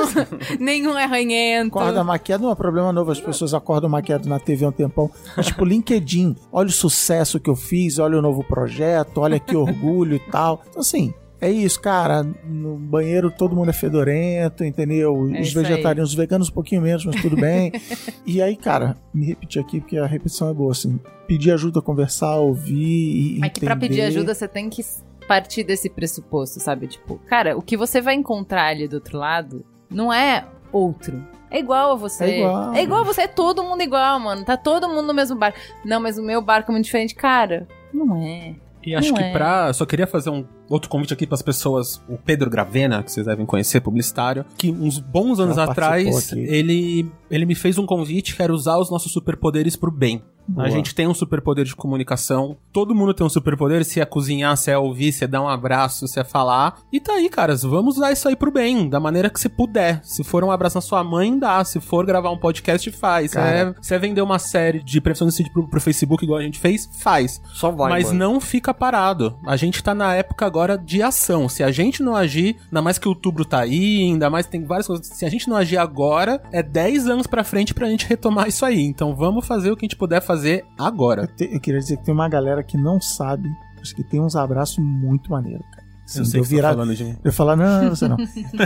nenhum 0.61 0.97
é 0.99 1.05
ranhento. 1.07 1.79
Acorda 1.79 2.05
maquiado 2.05 2.45
não 2.45 2.53
é 2.53 2.55
problema 2.55 2.93
novo, 2.93 3.11
as 3.11 3.21
pessoas 3.21 3.55
acordam 3.55 3.89
maquiado 3.91 4.29
na 4.29 4.39
TV 4.39 4.65
há 4.65 4.69
um 4.69 4.73
tempão. 4.73 5.11
Mas, 5.37 5.47
tipo, 5.47 5.65
LinkedIn, 5.65 6.37
olha 6.53 6.69
o 6.69 6.73
sucesso 6.73 7.41
que 7.41 7.51
eu 7.51 7.57
fiz, 7.57 7.99
olha 7.99 8.19
o 8.19 8.23
novo 8.23 8.43
projeto, 8.45 9.19
olha 9.21 9.39
que 9.39 9.57
orgulho 9.57 10.17
e 10.17 10.31
tal. 10.31 10.63
Então, 10.69 10.81
assim, 10.81 11.13
é 11.41 11.51
isso, 11.51 11.81
cara. 11.81 12.23
No 12.45 12.77
banheiro 12.77 13.31
todo 13.31 13.55
mundo 13.55 13.71
é 13.71 13.73
fedorento, 13.73 14.65
entendeu? 14.65 15.31
É 15.35 15.41
os 15.41 15.57
aí. 15.57 15.63
vegetarianos, 15.63 16.11
os 16.11 16.17
veganos 16.17 16.49
um 16.49 16.53
pouquinho 16.53 16.83
menos, 16.83 17.05
mas 17.05 17.21
tudo 17.21 17.37
bem. 17.37 17.73
e 18.27 18.43
aí, 18.43 18.57
cara, 18.57 18.97
me 19.15 19.27
repetir 19.27 19.61
aqui, 19.61 19.81
porque 19.81 19.97
a 19.97 20.07
repetição 20.07 20.51
é 20.51 20.55
boa, 20.55 20.73
assim. 20.73 20.99
Pedir 21.27 21.53
ajuda, 21.53 21.81
conversar, 21.81 22.37
ouvir 22.37 23.39
e 23.39 23.45
É 23.45 23.49
que 23.49 23.61
pra 23.61 23.77
pedir 23.77 24.03
ajuda 24.03 24.35
você 24.35 24.49
tem 24.49 24.69
que 24.69 24.83
partir 25.27 25.63
desse 25.63 25.89
pressuposto, 25.89 26.59
sabe? 26.59 26.89
Tipo, 26.89 27.19
cara, 27.27 27.57
o 27.57 27.63
que 27.63 27.77
você 27.77 28.01
vai 28.01 28.15
encontrar 28.15 28.69
ali 28.69 28.89
do 28.89 28.95
outro 28.95 29.19
lado 29.19 29.65
não 29.91 30.13
é 30.13 30.47
outro. 30.73 31.23
É 31.51 31.59
igual 31.59 31.93
a 31.93 31.95
você. 31.95 32.25
É 32.25 32.39
igual. 32.41 32.75
É 32.75 32.83
igual 32.83 33.01
a 33.01 33.05
você, 33.05 33.23
é 33.23 33.29
todo 33.29 33.63
mundo 33.63 33.83
igual, 33.83 34.19
mano. 34.19 34.45
Tá 34.45 34.57
todo 34.57 34.89
mundo 34.89 35.07
no 35.07 35.15
mesmo 35.15 35.37
barco. 35.37 35.59
Não, 35.85 36.01
mas 36.01 36.19
o 36.19 36.23
meu 36.23 36.43
barco 36.43 36.71
é 36.71 36.73
muito 36.73 36.85
diferente. 36.85 37.15
Cara, 37.15 37.67
não 37.93 38.17
é. 38.23 38.55
E 38.85 38.95
acho 38.95 39.11
Não 39.11 39.17
que 39.17 39.23
é. 39.23 39.33
pra. 39.33 39.73
Só 39.73 39.85
queria 39.85 40.07
fazer 40.07 40.31
um 40.31 40.45
outro 40.69 40.89
convite 40.89 41.13
aqui 41.13 41.27
pras 41.27 41.43
pessoas. 41.43 42.03
O 42.09 42.17
Pedro 42.17 42.51
Gravena, 42.51 43.03
que 43.03 43.13
vocês 43.13 43.27
devem 43.27 43.47
conhecer, 43.47 43.81
publicitário, 43.81 44.45
que 44.57 44.71
uns 44.71 44.99
bons 44.99 45.41
anos 45.41 45.59
atrás 45.59 46.33
aqui. 46.33 46.41
ele, 46.41 47.11
ele 47.31 47.47
me 47.47 47.55
fez 47.55 47.79
um 47.79 47.87
convite 47.87 48.35
que 48.35 48.43
era 48.43 48.53
usar 48.53 48.79
os 48.79 48.91
nossos 48.91 49.13
superpoderes 49.13 49.77
pro 49.77 49.91
bem. 49.91 50.23
Boa. 50.49 50.67
A 50.67 50.71
gente 50.71 50.95
tem 50.95 51.07
um 51.07 51.13
superpoder 51.13 51.67
de 51.67 51.77
comunicação. 51.77 52.57
Todo 52.73 52.95
mundo 52.95 53.13
tem 53.13 53.27
um 53.27 53.29
superpoder, 53.29 53.85
se 53.85 54.01
é 54.01 54.05
cozinhar, 54.07 54.57
se 54.57 54.71
é 54.71 54.79
ouvir, 54.79 55.13
se 55.13 55.25
é 55.25 55.27
dar 55.27 55.43
um 55.43 55.49
abraço, 55.49 56.09
se 56.09 56.19
é 56.19 56.25
falar. 56.25 56.79
E 56.91 56.99
tá 56.99 57.13
aí, 57.13 57.29
caras, 57.29 57.63
vamos 57.63 57.97
usar 57.99 58.13
isso 58.13 58.27
aí 58.27 58.35
pro 58.35 58.51
bem, 58.51 58.89
da 58.89 58.99
maneira 58.99 59.29
que 59.29 59.39
você 59.39 59.49
puder. 59.49 60.01
Se 60.03 60.25
for 60.25 60.43
um 60.43 60.51
abraço 60.51 60.79
na 60.79 60.81
sua 60.81 61.05
mãe, 61.05 61.39
dá. 61.39 61.63
Se 61.65 61.81
for 61.81 62.07
gravar 62.07 62.31
um 62.31 62.39
podcast, 62.39 62.91
faz. 62.93 63.33
Se 63.33 63.39
é, 63.39 63.75
se 63.83 63.95
é 63.95 63.99
vender 63.99 64.23
uma 64.23 64.39
série 64.39 64.83
de 64.83 65.03
prevenção 65.03 65.27
de 65.27 65.35
suicídio 65.35 65.53
pro, 65.53 65.69
pro 65.69 65.81
Facebook, 65.83 66.25
igual 66.25 66.39
a 66.39 66.43
gente 66.43 66.59
fez, 66.59 66.89
faz. 66.99 67.43
Só 67.53 67.71
vai, 67.71 67.91
Mas 67.91 68.07
mano. 68.07 68.19
não 68.19 68.41
fica 68.41 68.73
parado. 68.73 69.39
A 69.47 69.55
gente 69.55 69.83
tá 69.83 69.95
na 69.95 70.15
época 70.15 70.47
agora 70.47 70.58
de 70.67 71.03
ação. 71.03 71.49
Se 71.49 71.63
a 71.63 71.71
gente 71.71 72.03
não 72.03 72.17
agir, 72.17 72.57
ainda 72.67 72.83
mais 72.83 72.99
que 72.99 73.07
outubro 73.09 73.45
tá 73.45 73.61
aí, 73.61 74.03
ainda 74.03 74.29
mais 74.29 74.47
tem 74.47 74.65
várias 74.65 74.87
coisas. 74.87 75.07
Se 75.07 75.25
a 75.25 75.29
gente 75.31 75.49
não 75.49 75.57
agir 75.57 75.77
agora, 75.77 76.43
é 76.53 76.63
10 76.63 77.07
anos 77.09 77.27
pra 77.27 77.45
frente 77.45 77.73
pra 77.75 77.89
gente 77.89 78.07
retomar 78.07 78.49
isso 78.49 78.65
aí. 78.65 78.81
Então 78.83 79.15
vamos 79.15 79.47
fazer 79.47 79.71
o 79.71 79.77
que 79.77 79.85
a 79.85 79.89
gente 79.89 79.97
puder 79.97 80.21
fazer 80.21 80.65
agora. 80.79 81.23
Eu, 81.23 81.27
te- 81.37 81.51
eu 81.55 81.61
queria 81.61 81.81
dizer 81.81 81.97
que 81.99 82.05
tem 82.05 82.15
uma 82.15 82.29
galera 82.29 82.63
que 82.63 82.77
não 82.77 83.01
sabe, 83.01 83.49
mas 83.77 83.93
que 83.93 84.03
tem 84.03 84.21
uns 84.21 84.35
abraços 84.35 84.79
muito 84.79 85.31
maneiros, 85.31 85.65
cara. 85.71 85.87
Assim, 86.05 86.21
Eu 86.21 86.25
sei 86.25 86.41
eu 86.41 86.43
que 86.43 86.49
você 86.49 86.55
tá 86.55 86.57
virar- 86.57 86.71
falando 86.71 86.95
de 86.97 87.05
mim. 87.05 87.17
Eu 87.23 87.33
falar, 87.33 87.55
não, 87.57 87.83
não, 87.85 87.91
você 87.95 88.09
não. 88.09 88.17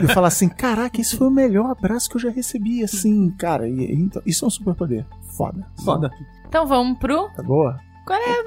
Eu 0.01 0.09
falar 0.10 0.28
assim, 0.28 0.48
caraca, 0.48 1.01
esse 1.01 1.16
foi 1.16 1.27
o 1.27 1.31
melhor 1.31 1.70
abraço 1.73 2.09
que 2.09 2.16
eu 2.16 2.20
já 2.20 2.31
recebi, 2.31 2.85
assim, 2.85 3.31
cara. 3.32 3.69
E, 3.69 3.73
e- 3.73 3.94
então, 4.01 4.23
isso 4.24 4.44
é 4.44 4.48
um 4.48 4.51
superpoder. 4.51 5.05
Foda. 5.36 5.66
Foda. 5.85 6.10
Então 6.47 6.66
vamos 6.69 6.98
pro. 6.98 7.28
Tá 7.31 7.43
boa? 7.43 7.77
Qual 8.06 8.16
é 8.19 8.43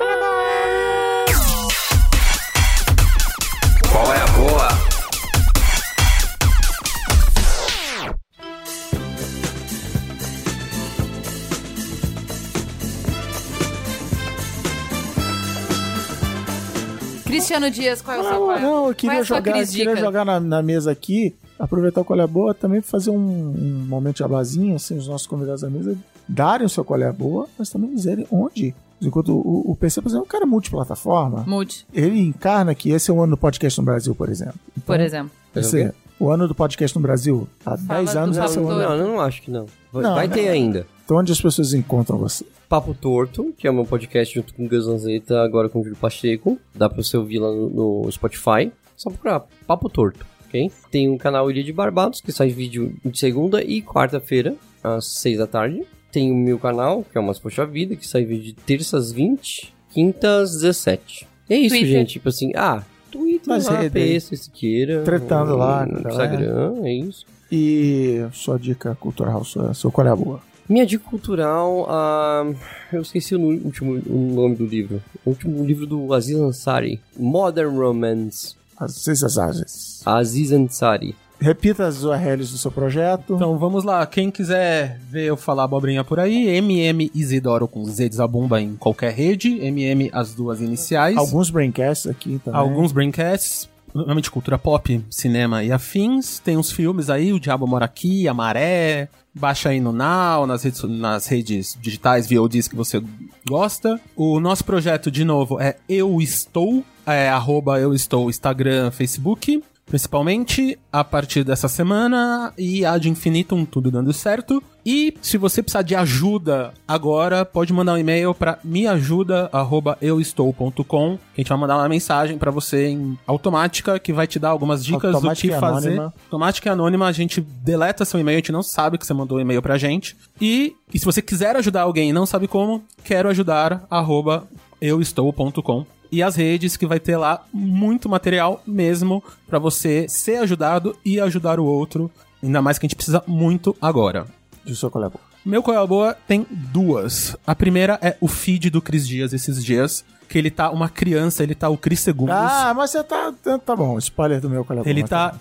Cristiano 17.25 17.69
Dias, 17.71 18.01
qual 18.01 18.17
é 18.17 18.19
o 18.19 18.23
seu 18.23 18.31
Não, 18.33 18.39
qual 18.45 18.57
é? 18.57 18.61
não, 18.61 18.85
eu 18.85 18.91
é 18.91 18.93
queria 18.93 19.23
sua 19.25 19.37
jogar, 19.37 19.51
Cris 19.53 19.69
queria 19.71 19.95
jogar 19.95 20.23
na, 20.25 20.39
na 20.39 20.61
mesa 20.61 20.91
aqui, 20.91 21.35
aproveitar 21.59 22.01
o 22.01 22.05
Qual 22.05 22.19
é 22.19 22.23
a 22.23 22.27
Boa, 22.27 22.53
também 22.53 22.81
fazer 22.81 23.09
um, 23.09 23.15
um 23.17 23.85
momento 23.87 24.17
de 24.17 24.23
abazinho, 24.23 24.75
assim, 24.75 24.97
os 24.97 25.07
nossos 25.07 25.27
convidados 25.27 25.61
da 25.61 25.69
mesa 25.69 25.97
darem 26.27 26.65
o 26.65 26.69
seu 26.69 26.83
Qual 26.85 27.01
é 27.01 27.07
a 27.07 27.13
Boa, 27.13 27.47
mas 27.57 27.69
também 27.69 27.93
dizerem 27.93 28.25
onde. 28.31 28.73
Enquanto 29.01 29.29
o, 29.35 29.71
o 29.71 29.75
PC, 29.75 30.01
por 30.01 30.07
exemplo, 30.09 30.23
é 30.23 30.27
um 30.27 30.29
cara 30.29 30.45
multiplataforma. 30.45 31.43
Mude, 31.45 31.85
Ele 31.93 32.19
encarna 32.21 32.73
que 32.73 32.91
esse 32.91 33.11
é 33.11 33.13
o 33.13 33.21
ano 33.21 33.35
do 33.35 33.37
podcast 33.39 33.79
no 33.79 33.85
Brasil, 33.85 34.15
por 34.15 34.29
exemplo. 34.29 34.55
por 34.85 34.99
exemplo. 34.99 35.31
Esse 35.55 35.81
é 35.81 35.93
o 36.19 36.29
ano 36.29 36.47
do 36.47 36.55
podcast 36.55 36.95
no 36.95 37.01
Brasil. 37.01 37.47
Há 37.65 37.77
Fala 37.77 37.99
10 37.99 38.11
do 38.13 38.19
anos 38.19 38.37
esse 38.37 38.57
é 38.57 38.61
o 38.61 38.69
ano. 38.69 38.81
Não, 38.81 38.95
eu 38.95 39.07
não 39.07 39.21
acho 39.21 39.41
que 39.41 39.51
não. 39.51 39.65
Vai, 39.91 40.03
Não, 40.03 40.15
vai 40.15 40.27
não. 40.27 40.33
ter 40.33 40.47
ainda. 40.47 40.87
Então 41.05 41.17
onde 41.17 41.31
as 41.31 41.39
pessoas 41.39 41.71
encontram 41.73 42.17
você? 42.17 42.43
Papo 42.67 42.95
Torto, 42.95 43.53
que 43.55 43.67
é 43.67 43.71
o 43.71 43.73
meu 43.73 43.85
podcast 43.85 44.33
junto 44.33 44.55
com 44.55 44.65
o 44.65 44.67
Gazanzeta, 44.67 45.39
agora 45.43 45.69
com 45.69 45.79
o 45.79 45.83
Júlio 45.83 45.95
Pacheco. 45.97 46.59
Dá 46.73 46.89
pra 46.89 47.01
você 47.01 47.15
ouvir 47.15 47.37
lá 47.37 47.51
no, 47.51 48.09
Spotify. 48.11 48.71
Só 48.97 49.11
procurar 49.11 49.41
Papo 49.67 49.87
Torto, 49.87 50.25
ok? 50.47 50.71
Tem 50.89 51.07
um 51.07 51.17
canal 51.17 51.51
Ilha 51.51 51.63
de 51.63 51.71
Barbados, 51.71 52.21
que 52.21 52.31
sai 52.31 52.49
vídeo 52.49 52.95
de 53.05 53.19
segunda 53.19 53.63
e 53.63 53.83
quarta-feira, 53.83 54.55
às 54.83 55.05
seis 55.05 55.37
da 55.37 55.45
tarde. 55.45 55.83
Tem 56.11 56.31
o 56.31 56.35
meu 56.35 56.57
canal, 56.57 57.03
que 57.03 57.15
é 57.15 57.21
o 57.21 57.23
Mas 57.23 57.37
Poxa 57.37 57.67
Vida, 57.67 57.95
que 57.95 58.07
sai 58.07 58.25
vídeo 58.25 58.45
de 58.45 58.53
terças 58.53 59.11
20, 59.11 59.75
quintas 59.93 60.53
17. 60.53 61.27
É 61.47 61.55
isso, 61.55 61.75
Twitter. 61.75 61.87
gente. 61.87 62.13
Tipo 62.13 62.29
assim, 62.29 62.51
ah, 62.55 62.83
Twitter, 63.11 63.47
Nas 63.47 63.67
lá, 63.67 63.79
redes. 63.79 64.29
PS, 64.29 64.39
se 64.41 64.49
queira. 64.49 65.03
Tretando 65.03 65.55
lá, 65.55 65.85
no 65.85 66.01
galera. 66.01 66.09
Instagram, 66.09 66.81
é 66.83 66.93
isso. 66.93 67.25
E 67.51 68.25
sua 68.31 68.57
dica 68.57 68.95
cultural, 68.95 69.43
sua, 69.43 69.71
seu 69.75 69.91
Qual 69.91 70.07
é 70.07 70.09
a 70.09 70.15
Boa? 70.15 70.54
Minha 70.67 70.85
dica 70.85 71.07
cultural, 71.07 71.85
ah, 71.89 72.51
eu 72.91 73.01
esqueci 73.01 73.35
o 73.35 73.39
último 73.39 74.01
o 74.07 74.33
nome 74.33 74.55
do 74.55 74.65
livro. 74.65 75.01
O 75.23 75.29
último 75.29 75.63
livro 75.63 75.85
do 75.85 76.13
Aziz 76.13 76.35
Ansari, 76.35 76.99
Modern 77.17 77.77
Romance. 77.77 78.55
As 78.77 78.91
Zazazes. 78.91 80.01
Aziz 80.05 80.51
Ansari. 80.51 81.15
Repita 81.39 81.85
as 81.85 82.03
URLs 82.03 82.51
do 82.51 82.57
seu 82.57 82.71
projeto. 82.71 83.35
Então 83.35 83.57
vamos 83.57 83.83
lá, 83.83 84.05
quem 84.05 84.31
quiser 84.31 84.99
ver 85.09 85.25
eu 85.25 85.37
falar 85.37 85.65
abobrinha 85.65 86.03
por 86.03 86.19
aí, 86.19 86.47
MM 86.57 87.11
Isidoro 87.13 87.67
com 87.67 87.83
Z 87.85 88.09
de 88.09 88.15
Zabumba 88.15 88.59
em 88.61 88.75
qualquer 88.75 89.13
rede, 89.13 89.59
MM 89.59 90.09
as 90.13 90.33
duas 90.33 90.61
iniciais. 90.61 91.17
Alguns 91.17 91.49
braincasts 91.49 92.07
aqui 92.07 92.39
também. 92.43 92.59
Alguns 92.59 92.91
braincasts, 92.91 93.69
normalmente 93.93 94.31
cultura 94.31 94.57
pop, 94.57 95.03
cinema 95.09 95.63
e 95.63 95.71
afins. 95.71 96.39
Tem 96.39 96.57
uns 96.57 96.71
filmes 96.71 97.09
aí, 97.09 97.31
O 97.33 97.39
Diabo 97.39 97.67
Mora 97.67 97.85
Aqui, 97.85 98.27
A 98.27 98.33
Maré. 98.33 99.09
Baixa 99.37 99.69
aí 99.69 99.81
no 99.81 99.91
Now, 99.91 100.47
nas 100.47 100.63
redes, 100.63 100.81
nas 100.83 101.27
redes 101.27 101.77
digitais, 101.79 102.25
VODs 102.29 102.69
que 102.69 102.75
você 102.75 103.03
gosta. 103.45 103.99
O 104.15 104.39
nosso 104.39 104.63
projeto, 104.63 105.11
de 105.11 105.25
novo, 105.25 105.59
é 105.59 105.75
Eu 105.89 106.21
Estou, 106.21 106.85
é 107.05 107.27
arroba 107.27 107.77
Eu 107.77 107.93
Estou, 107.93 108.29
Instagram, 108.29 108.91
Facebook. 108.91 109.61
Principalmente 109.85 110.79
a 110.91 111.03
partir 111.03 111.43
dessa 111.43 111.67
semana 111.67 112.51
e 112.57 112.83
a 112.85 112.97
de 112.97 113.07
infinitum, 113.09 113.63
tudo 113.65 113.91
dando 113.91 114.11
certo. 114.11 114.63
E 114.85 115.15
se 115.21 115.37
você 115.37 115.61
precisar 115.63 115.83
de 115.83 115.95
ajuda 115.95 116.73
agora, 116.87 117.45
pode 117.45 117.73
mandar 117.73 117.93
um 117.93 117.97
e-mail 117.97 118.33
para 118.33 118.57
meajuda@euestou.com. 118.63 121.13
A 121.13 121.17
gente 121.37 121.49
vai 121.49 121.57
mandar 121.57 121.77
uma 121.77 121.89
mensagem 121.89 122.37
para 122.37 122.51
você 122.51 122.89
em 122.89 123.17
automática 123.25 123.97
que 123.99 124.13
vai 124.13 124.27
te 124.27 124.37
dar 124.39 124.49
algumas 124.49 124.85
dicas 124.85 125.11
do 125.11 125.17
Automática 125.17 125.47
que 125.47 125.53
e 125.55 125.59
fazer. 125.59 125.87
anônima. 125.89 126.13
Automática 126.25 126.69
e 126.69 126.71
anônima, 126.71 127.07
a 127.07 127.11
gente 127.11 127.41
deleta 127.41 128.05
seu 128.05 128.19
e-mail, 128.19 128.37
a 128.37 128.39
gente 128.39 128.51
não 128.51 128.63
sabe 128.63 128.97
que 128.97 129.05
você 129.05 129.13
mandou 129.13 129.37
um 129.37 129.41
e-mail 129.41 129.61
pra 129.61 129.77
gente. 129.77 130.17
E, 130.41 130.75
e 130.93 130.99
se 130.99 131.05
você 131.05 131.21
quiser 131.21 131.55
ajudar 131.55 131.83
alguém 131.83 132.09
e 132.09 132.13
não 132.13 132.25
sabe 132.25 132.47
como, 132.47 132.83
quero 133.03 133.29
ajudar 133.29 133.85
arroba 133.89 134.47
euestou.com. 134.81 135.85
E 136.15 136.23
as 136.23 136.37
redes 136.37 136.77
que 136.77 136.87
vai 136.87 136.97
ter 136.97 137.17
lá 137.17 137.43
muito 137.51 138.07
material 138.07 138.63
mesmo 138.65 139.21
pra 139.45 139.59
você 139.59 140.07
ser 140.07 140.37
ajudado 140.37 140.95
e 141.03 141.19
ajudar 141.19 141.59
o 141.59 141.65
outro. 141.65 142.09
Ainda 142.41 142.61
mais 142.61 142.79
que 142.79 142.85
a 142.85 142.87
gente 142.87 142.95
precisa 142.95 143.21
muito 143.27 143.75
agora. 143.81 144.25
Do 144.63 144.73
seu 144.73 144.89
Qual 144.89 145.03
é 145.03 145.07
a 145.07 145.09
Boa. 145.09 145.19
Meu 145.45 145.61
Qual 145.61 145.75
é 145.75 145.77
a 145.77 145.85
Boa 145.85 146.17
tem 146.25 146.47
duas. 146.49 147.35
A 147.45 147.53
primeira 147.53 147.99
é 148.01 148.15
o 148.21 148.29
feed 148.29 148.69
do 148.69 148.81
Cris 148.81 149.05
Dias 149.05 149.33
esses 149.33 149.61
dias. 149.61 150.05
Que 150.29 150.37
ele 150.37 150.49
tá 150.49 150.71
uma 150.71 150.87
criança, 150.87 151.43
ele 151.43 151.53
tá 151.53 151.67
o 151.67 151.77
Cris 151.77 151.99
Segundos. 151.99 152.33
Ah, 152.33 152.73
mas 152.73 152.91
você 152.91 153.03
tá. 153.03 153.33
Tá 153.43 153.57
tá 153.57 153.75
bom, 153.75 153.97
spoiler 153.97 154.39
do 154.39 154.49
meu 154.49 154.63
Qual 154.63 154.77
é 154.77 154.79
a 154.79 154.83
Boa. 154.83 154.89
Ele 154.89 155.01
mas 155.01 155.09
tá. 155.09 155.35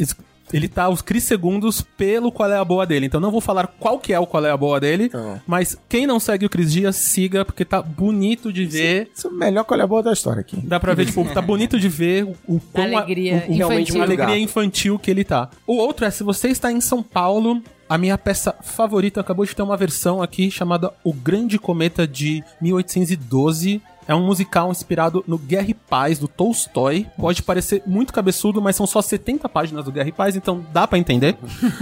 Ele 0.53 0.69
tá 0.69 0.89
os 0.89 1.01
Cris 1.03 1.25
Segundos 1.25 1.81
pelo 1.81 2.31
qual 2.31 2.51
é 2.53 2.57
a 2.57 2.65
boa 2.65 2.87
dele. 2.87 3.07
Então 3.07 3.19
não 3.21 3.31
vou 3.31 3.41
falar 3.41 3.67
qual 3.67 3.99
que 3.99 4.13
é 4.13 4.19
o 4.21 4.27
qual 4.27 4.45
é 4.45 4.51
a 4.51 4.57
boa 4.57 4.79
dele. 4.79 5.09
Bom. 5.13 5.41
Mas 5.47 5.77
quem 5.89 6.07
não 6.07 6.21
segue 6.21 6.47
o 6.47 6.51
Cris 6.51 6.73
Dias, 6.73 6.97
siga, 6.97 7.45
porque 7.45 7.65
tá 7.65 7.81
bonito 7.83 8.53
de 8.53 8.65
ver. 8.67 9.11
Esse 9.17 9.27
é 9.27 9.31
o 9.31 9.33
melhor 9.33 9.65
Qual 9.65 9.81
é 9.81 9.83
a 9.83 9.87
Boa 9.87 10.03
da 10.03 10.13
história 10.13 10.41
aqui. 10.41 10.57
Dá 10.59 10.79
pra 10.79 10.95
ver, 10.95 11.07
tipo, 11.07 11.25
tá 11.33 11.41
bonito 11.43 11.79
de 11.81 11.89
ver 11.89 12.25
o, 12.25 12.37
o 12.47 12.61
quão 12.73 12.85
a- 12.97 13.01
Alegria 13.03 13.45
o- 13.49 13.53
o- 13.53 13.57
realmente 13.57 13.91
a 13.91 13.95
muito 13.99 14.13
alegria 14.13 14.39
infantil 14.39 14.99
que 14.99 15.11
ele 15.11 15.25
tá. 15.25 15.49
O 15.67 15.77
outro 15.77 16.05
é, 16.05 16.11
se 16.11 16.23
você 16.23 16.49
está 16.49 16.71
em 16.71 16.81
São 16.81 17.03
Paulo, 17.03 17.63
a 17.89 17.99
minha 17.99 18.17
peça 18.19 18.55
favorita 18.63 19.21
acabou 19.21 19.45
de 19.45 19.55
ter 19.57 19.63
uma 19.63 19.77
versão 19.77 20.23
aqui 20.23 20.51
chamada 20.51 20.93
O 21.03 21.13
Grande 21.13 21.59
Cometa 21.59 22.07
de 22.07 22.43
1812. 22.61 23.81
É 24.07 24.15
um 24.15 24.25
musical 24.25 24.71
inspirado 24.71 25.25
no 25.27 25.39
Guerra 25.39 25.71
e 25.71 25.75
Paz, 25.75 26.19
do 26.19 26.29
Tolstói. 26.29 27.07
Pode 27.17 27.43
parecer 27.43 27.83
muito 27.87 28.13
cabeçudo, 28.13 28.61
mas 28.61 28.77
são 28.77 28.87
só 28.87 29.01
70 29.01 29.49
páginas 29.49 29.85
do 29.85 29.93
Guerra 29.93 30.09
e 30.09 30.13
Paz, 30.13 30.37
então 30.37 30.65
dá 30.73 30.87
pra 30.87 30.99
entender. 30.99 31.37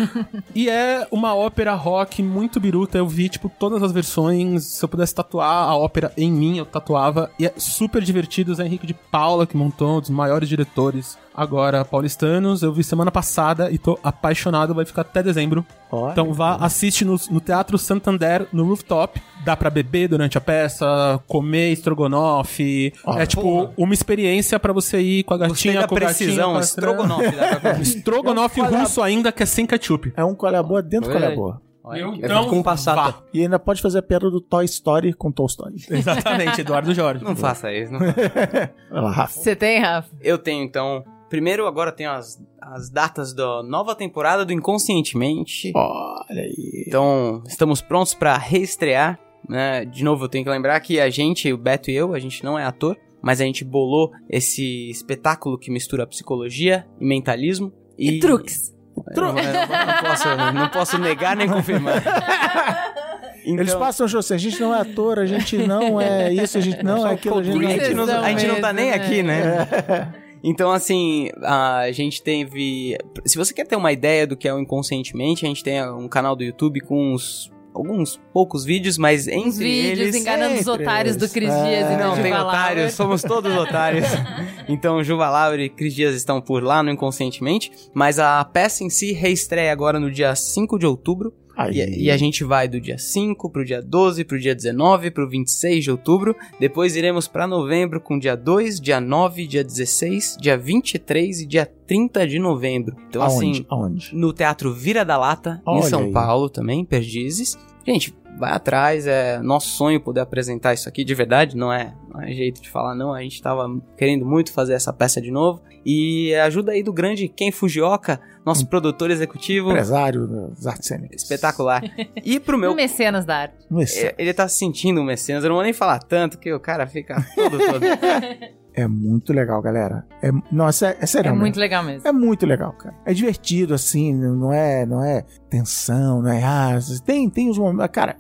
e 0.55 0.69
é 0.69 1.07
uma 1.11 1.35
ópera 1.35 1.74
rock 1.74 2.23
muito 2.23 2.61
biruta. 2.61 2.99
Eu 2.99 3.07
vi, 3.07 3.28
tipo, 3.28 3.49
todas 3.49 3.82
as 3.82 3.93
versões. 3.93 4.65
Se 4.65 4.85
eu 4.85 4.89
pudesse 4.89 5.15
tatuar 5.15 5.69
a 5.69 5.77
ópera 5.77 6.12
em 6.16 6.31
mim, 6.31 6.59
eu 6.59 6.66
tatuava. 6.66 7.31
E 7.39 7.47
é 7.47 7.53
super 7.57 8.03
divertido. 8.03 8.53
O 8.53 8.55
Zé 8.55 8.65
Henrique 8.65 8.86
de 8.86 8.94
Paula, 8.94 9.47
que 9.47 9.57
montou 9.57 9.99
um 9.99 10.01
dos 10.01 10.11
maiores 10.11 10.49
diretores 10.49 11.19
agora 11.34 11.84
paulistanos. 11.84 12.62
Eu 12.62 12.72
vi 12.72 12.84
semana 12.84 13.10
passada 13.10 13.70
e 13.70 13.78
tô 13.78 13.98
apaixonado. 14.02 14.74
Vai 14.74 14.84
ficar 14.84 15.02
até 15.02 15.22
dezembro. 15.22 15.64
Olha. 15.90 16.12
Então 16.12 16.32
vá, 16.32 16.56
assiste 16.56 17.04
no, 17.04 17.16
no 17.30 17.40
Teatro 17.40 17.76
Santander, 17.78 18.46
no 18.52 18.64
rooftop. 18.64 19.20
Dá 19.44 19.56
pra 19.56 19.70
beber 19.70 20.09
durante 20.09 20.38
a 20.38 20.40
peça, 20.40 21.20
comer 21.26 21.72
estrogonofe. 21.72 22.92
É 23.16 23.26
tipo 23.26 23.70
uma 23.76 23.92
experiência 23.92 24.59
pra 24.59 24.72
você 24.72 25.00
ir 25.00 25.24
com 25.24 25.34
a 25.34 25.38
gatinha, 25.38 25.86
com 25.86 25.94
gatinho. 25.94 26.00
precisão, 26.00 26.52
com 26.52 26.59
a 26.59 26.60
estrogonofe. 26.60 27.30
dá 27.30 27.48
pra 27.48 27.60
comer. 27.60 27.80
Estrogonofe 27.82 28.60
russo 28.60 29.02
ainda, 29.02 29.32
que 29.32 29.42
é 29.42 29.46
sem 29.46 29.66
ketchup. 29.66 30.12
É 30.16 30.24
um 30.24 30.34
colher 30.34 30.62
boa 30.62 30.82
dentro 30.82 31.12
do 31.12 31.34
boa. 31.34 31.60
Eu, 31.84 32.12
é 32.12 32.16
então, 32.16 32.48
com 32.48 32.62
passata. 32.62 33.10
vá. 33.10 33.22
E 33.34 33.42
ainda 33.42 33.59
pode 33.59 33.82
fazer 33.82 33.98
a 33.98 34.02
piada 34.02 34.30
do 34.30 34.40
Toy 34.40 34.64
Story 34.64 35.12
com 35.12 35.32
Tolstói. 35.32 35.72
Exatamente, 35.90 36.60
Eduardo 36.60 36.94
Jorge. 36.94 37.24
Não 37.24 37.34
faça 37.34 37.72
isso. 37.72 37.92
Não. 37.92 37.98
Vai 38.90 39.02
lá, 39.02 39.10
Rafa. 39.10 39.40
Você 39.40 39.56
tem, 39.56 39.80
Rafa? 39.80 40.09
Eu 40.20 40.38
tenho, 40.38 40.62
então... 40.64 41.04
Primeiro, 41.32 41.66
agora 41.66 41.90
tenho 41.90 42.10
as, 42.10 42.38
as 42.60 42.90
datas 42.90 43.32
da 43.32 43.62
nova 43.62 43.94
temporada 43.94 44.44
do 44.44 44.52
Inconscientemente. 44.52 45.72
Olha 45.74 46.42
aí. 46.42 46.84
Então, 46.86 47.42
estamos 47.48 47.80
prontos 47.80 48.12
pra 48.12 48.36
reestrear. 48.36 49.18
Né? 49.48 49.86
De 49.86 50.04
novo, 50.04 50.26
eu 50.26 50.28
tenho 50.28 50.44
que 50.44 50.50
lembrar 50.50 50.78
que 50.80 51.00
a 51.00 51.09
gente, 51.09 51.50
o 51.50 51.56
Beto 51.56 51.90
e 51.90 51.94
eu, 51.94 52.12
a 52.12 52.18
gente 52.18 52.44
não 52.44 52.59
é 52.59 52.66
ator, 52.66 52.98
mas 53.22 53.40
a 53.40 53.44
gente 53.44 53.64
bolou 53.64 54.12
esse 54.28 54.90
espetáculo 54.90 55.59
que 55.59 55.70
mistura 55.70 56.06
psicologia 56.06 56.86
e 57.00 57.06
mentalismo. 57.06 57.72
E, 57.96 58.18
truques. 58.18 58.70
Eu 59.16 59.22
não, 59.22 59.38
eu 59.38 59.52
não 59.54 60.02
posso, 60.02 60.28
não 60.52 60.68
posso 60.68 60.98
negar 60.98 61.34
nem 61.34 61.48
confirmar. 61.48 62.02
Então, 63.44 63.59
Eles 63.59 63.74
passam, 63.74 64.06
José, 64.06 64.36
a 64.36 64.38
gente 64.38 64.60
não 64.60 64.72
é 64.72 64.80
ator, 64.80 65.18
a 65.18 65.26
gente 65.26 65.56
não 65.66 66.00
é 66.00 66.32
isso, 66.32 66.59
a 66.59 66.60
gente 66.60 66.80
não 66.80 67.04
é 67.04 67.14
aquilo, 67.14 67.40
a 67.40 67.42
gente 67.42 67.56
a 67.56 67.60
não 67.60 67.68
é 67.68 67.78
gente, 67.80 67.94
não, 67.94 68.22
a 68.22 68.28
gente 68.28 68.46
não 68.46 68.60
tá 68.60 68.72
nem 68.72 68.90
né? 68.90 68.94
aqui, 68.94 69.20
né? 69.20 70.22
Então, 70.43 70.70
assim, 70.73 71.28
a 71.43 71.90
gente 71.93 72.23
teve. 72.23 72.97
Se 73.24 73.39
você 73.39 73.55
quer 73.55 73.66
ter 73.66 73.77
uma 73.77 73.93
ideia 73.93 74.27
do 74.27 74.36
que 74.36 74.48
é 74.48 74.55
o 74.55 74.59
inconscientemente, 74.59 75.44
a 75.44 75.48
gente 75.48 75.62
tem 75.62 75.82
um 75.90 76.09
canal 76.09 76.35
do 76.35 76.43
YouTube 76.43 76.81
com 76.81 77.14
uns. 77.14 77.51
Alguns 77.74 78.20
poucos 78.35 78.66
vídeos, 78.66 78.98
mas 78.98 79.27
entre 79.27 79.48
Uns 79.48 79.56
vídeos 79.56 79.98
eles. 79.98 80.16
enganando 80.16 80.60
os 80.60 80.66
otários 80.66 81.16
do. 81.16 81.27
Cris 81.27 81.48
É. 81.48 81.64
Dias 81.64 81.90
e 81.90 81.97
Não, 81.97 82.14
tem 82.23 82.35
otários, 82.35 82.93
somos 82.93 83.23
todos 83.23 83.51
otários. 83.56 84.05
então, 84.69 85.02
Juva 85.02 85.31
Laura 85.31 85.62
e 85.62 85.70
Cris 85.70 85.94
Dias 85.94 86.14
estão 86.14 86.39
por 86.39 86.62
lá 86.62 86.82
no 86.82 86.90
Inconscientemente, 86.90 87.73
mas 87.94 88.19
a 88.19 88.44
peça 88.44 88.85
em 88.85 88.90
si 88.90 89.12
reestreia 89.12 89.73
agora 89.73 89.98
no 89.98 90.10
dia 90.10 90.35
5 90.35 90.78
de 90.78 90.85
outubro. 90.85 91.32
E, 91.70 92.04
e 92.04 92.10
a 92.10 92.16
gente 92.16 92.44
vai 92.44 92.66
do 92.66 92.80
dia 92.80 92.98
5 92.98 93.50
pro 93.50 93.64
dia 93.64 93.82
12, 93.82 94.24
pro 94.24 94.38
dia 94.38 94.54
19, 94.54 95.10
pro 95.10 95.28
26 95.28 95.84
de 95.84 95.90
outubro. 95.90 96.34
Depois 96.58 96.96
iremos 96.96 97.28
pra 97.28 97.46
novembro 97.46 98.00
com 98.00 98.18
dia 98.18 98.36
2, 98.36 98.80
dia 98.80 99.00
9, 99.00 99.46
dia 99.46 99.62
16, 99.64 100.36
dia 100.40 100.56
23 100.56 101.40
e 101.40 101.46
dia 101.46 101.66
30 101.86 102.26
de 102.26 102.38
novembro. 102.38 102.96
Então, 103.08 103.22
Aonde? 103.22 103.34
assim, 103.36 103.66
Aonde? 103.68 104.10
no 104.14 104.32
Teatro 104.32 104.72
Vira 104.72 105.04
da 105.04 105.16
Lata, 105.16 105.62
em 105.66 105.70
Olha 105.70 105.82
São 105.82 106.04
aí. 106.04 106.12
Paulo 106.12 106.48
também, 106.48 106.84
Perdizes. 106.84 107.56
Gente, 107.86 108.14
vai 108.38 108.52
atrás, 108.52 109.06
é 109.06 109.38
nosso 109.38 109.68
sonho 109.68 110.00
poder 110.00 110.20
apresentar 110.20 110.74
isso 110.74 110.88
aqui 110.88 111.04
de 111.04 111.14
verdade, 111.14 111.56
não 111.56 111.72
é, 111.72 111.94
não 112.12 112.20
é 112.22 112.32
jeito 112.32 112.60
de 112.60 112.68
falar 112.68 112.94
não, 112.94 113.12
a 113.12 113.22
gente 113.22 113.40
tava 113.40 113.66
querendo 113.96 114.24
muito 114.24 114.52
fazer 114.52 114.74
essa 114.74 114.92
peça 114.92 115.20
de 115.20 115.30
novo. 115.30 115.62
E 115.84 116.32
ajuda 116.36 116.70
aí 116.70 116.82
do 116.82 116.92
grande 116.92 117.26
Ken 117.26 117.50
Fujioka, 117.50 118.20
nosso 118.46 118.68
produtor 118.68 119.10
executivo, 119.10 119.70
Empresário 119.70 120.28
das 120.28 120.64
artes 120.64 120.86
cênicas. 120.86 121.22
espetacular. 121.22 121.82
E 122.24 122.38
pro 122.38 122.56
meu 122.56 122.70
Um 122.70 122.74
mecenas 122.76 123.24
da 123.24 123.36
arte. 123.36 123.56
É, 123.96 124.14
Ele 124.16 124.32
tá 124.32 124.46
se 124.46 124.59
sentindo 124.59 125.00
um 125.00 125.04
mecenas, 125.04 125.42
eu 125.42 125.48
não 125.48 125.56
vou 125.56 125.64
nem 125.64 125.72
falar 125.72 125.98
tanto, 125.98 126.38
que 126.38 126.52
o 126.52 126.60
cara 126.60 126.86
fica 126.86 127.16
todo 127.34 127.59
todo. 127.59 127.80
é 128.74 128.86
muito 128.86 129.32
legal, 129.32 129.61
galera. 129.61 130.07
É, 130.23 130.31
não, 130.51 130.66
é, 130.66 130.69
é 130.69 130.73
sério. 131.07 131.28
É 131.28 131.31
mesmo. 131.31 131.40
muito 131.40 131.59
legal 131.59 131.85
mesmo. 131.85 132.07
É 132.07 132.12
muito 132.12 132.47
legal, 132.47 132.73
cara. 132.73 132.94
É 133.05 133.12
divertido, 133.12 133.74
assim, 133.74 134.15
não 134.15 134.53
é, 134.53 134.86
não 134.86 135.03
é 135.05 135.24
tensão, 135.51 136.23
não 136.23 136.31
é. 136.31 136.43
Ah, 136.43 136.78
tem, 137.05 137.28
tem 137.28 137.51
os 137.51 137.59
momentos. 137.59 137.93
Cara, 137.93 138.16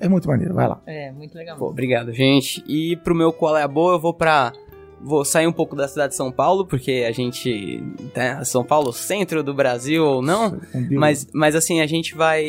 é 0.00 0.08
muito 0.08 0.28
maneiro, 0.28 0.54
vai 0.54 0.68
lá. 0.68 0.80
É, 0.86 1.12
muito 1.12 1.36
legal 1.36 1.56
Pô, 1.56 1.64
mesmo. 1.64 1.72
obrigado, 1.72 2.12
gente. 2.12 2.64
E 2.66 2.96
pro 2.96 3.14
meu 3.14 3.32
qual 3.32 3.56
é 3.56 3.62
a 3.62 3.68
boa, 3.68 3.94
eu 3.94 4.00
vou 4.00 4.14
pra. 4.14 4.52
Vou 5.02 5.24
sair 5.24 5.46
um 5.46 5.52
pouco 5.52 5.74
da 5.74 5.88
cidade 5.88 6.10
de 6.10 6.16
São 6.16 6.30
Paulo, 6.30 6.66
porque 6.66 7.04
a 7.08 7.12
gente. 7.12 7.82
Né, 8.14 8.42
São 8.44 8.64
Paulo, 8.64 8.92
centro 8.92 9.42
do 9.42 9.54
Brasil 9.54 10.04
ou 10.04 10.22
não. 10.22 10.58
Deal. 10.72 11.00
Mas, 11.00 11.26
mas 11.32 11.54
assim, 11.54 11.80
a 11.80 11.86
gente 11.86 12.14
vai. 12.14 12.44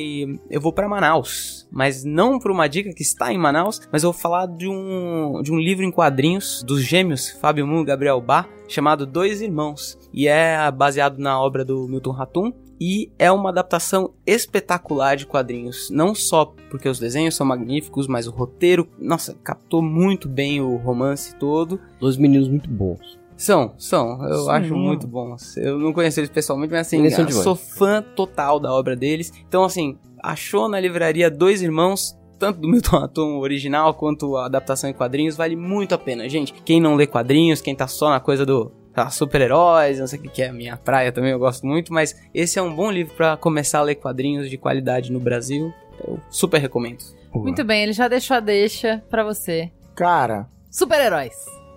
Eu 0.50 0.60
vou 0.60 0.74
pra 0.74 0.88
Manaus. 0.88 1.68
Mas 1.72 2.04
não 2.04 2.38
por 2.38 2.52
uma 2.52 2.68
dica 2.68 2.94
que 2.94 3.02
está 3.02 3.32
em 3.32 3.38
Manaus, 3.38 3.80
mas 3.92 4.04
eu 4.04 4.12
vou 4.12 4.20
falar 4.20 4.46
de 4.46 4.68
um, 4.68 5.42
de 5.42 5.52
um 5.54 5.58
livro 5.58 5.86
em 5.86 5.92
quadrinhos 5.92 6.64
dos 6.64 6.84
gêmeos 6.84 7.30
Fábio 7.30 7.66
Moon 7.66 7.82
e 7.82 7.86
Gabriel 7.86 8.20
Bá, 8.20 8.46
chamado 8.68 9.06
Dois 9.06 9.42
Irmãos. 9.42 9.98
E 10.14 10.28
é 10.28 10.70
baseado 10.70 11.18
na 11.18 11.42
obra 11.42 11.64
do 11.64 11.88
Milton 11.88 12.12
Ratum. 12.12 12.52
E 12.84 13.12
é 13.20 13.32
uma 13.32 13.50
adaptação 13.50 14.12
espetacular 14.26 15.16
de 15.16 15.28
quadrinhos. 15.28 15.92
Não 15.92 16.16
só 16.16 16.46
porque 16.72 16.90
os 16.90 16.98
desenhos 16.98 17.36
são 17.36 17.46
magníficos, 17.46 18.08
mas 18.08 18.26
o 18.26 18.32
roteiro, 18.32 18.88
nossa, 18.98 19.36
captou 19.44 19.84
muito 19.84 20.28
bem 20.28 20.60
o 20.62 20.78
romance 20.78 21.36
todo. 21.36 21.80
Dois 22.00 22.18
meninos 22.18 22.48
muito 22.50 22.68
bons. 22.68 23.20
São, 23.38 23.76
são. 23.78 24.26
Eu 24.28 24.46
Sim. 24.46 24.50
acho 24.50 24.76
muito 24.76 25.06
bons. 25.06 25.56
Eu 25.58 25.78
não 25.78 25.94
conheço 25.94 26.20
eles 26.22 26.32
pessoalmente, 26.32 26.72
mas 26.72 26.88
assim, 26.88 27.06
eu 27.06 27.32
sou 27.32 27.56
fã 27.56 28.02
total 28.02 28.60
da 28.60 28.74
obra 28.74 28.96
deles. 28.96 29.32
Então, 29.48 29.64
assim, 29.64 29.96
achou 30.18 30.68
na 30.68 30.80
livraria 30.80 31.30
Dois 31.30 31.62
Irmãos, 31.62 32.18
tanto 32.40 32.62
do 32.62 32.68
Milton 32.68 32.98
Atum 32.98 33.38
original 33.38 33.94
quanto 33.94 34.36
a 34.38 34.48
adaptação 34.48 34.90
em 34.90 34.94
quadrinhos, 34.94 35.36
vale 35.36 35.56
muito 35.56 35.94
a 35.94 36.00
pena, 36.00 36.28
gente. 36.28 36.52
Quem 36.66 36.82
não 36.82 36.96
lê 36.96 37.06
quadrinhos, 37.06 37.62
quem 37.62 37.76
tá 37.76 37.88
só 37.88 38.10
na 38.10 38.20
coisa 38.20 38.44
do 38.44 38.72
super-heróis, 39.10 40.00
não 40.00 40.08
sei 40.08 40.20
o 40.20 40.22
que 40.22 40.30
que 40.30 40.42
é 40.44 40.50
a 40.50 40.54
minha 40.54 40.78
praia 40.78 41.12
também, 41.12 41.32
eu 41.32 41.40
gosto 41.40 41.66
muito, 41.66 41.94
mas 41.94 42.16
esse 42.34 42.58
é 42.60 42.62
um 42.62 42.74
bom 42.76 42.92
livro 42.92 43.14
pra 43.16 43.38
começar 43.38 43.80
a 43.80 43.84
ler 43.84 43.96
quadrinhos 43.96 44.50
de 44.50 44.58
qualidade 44.58 45.12
no 45.12 45.20
Brasil. 45.20 45.74
Eu 46.06 46.20
super 46.30 46.60
recomendo. 46.60 47.04
Muito 47.34 47.64
bem, 47.64 47.84
ele 47.84 47.94
já 47.94 48.08
deixou 48.08 48.38
a 48.38 48.40
deixa 48.40 49.04
pra 49.10 49.24
você. 49.24 49.72
Cara, 49.96 50.48
Super-heróis. 50.72 51.34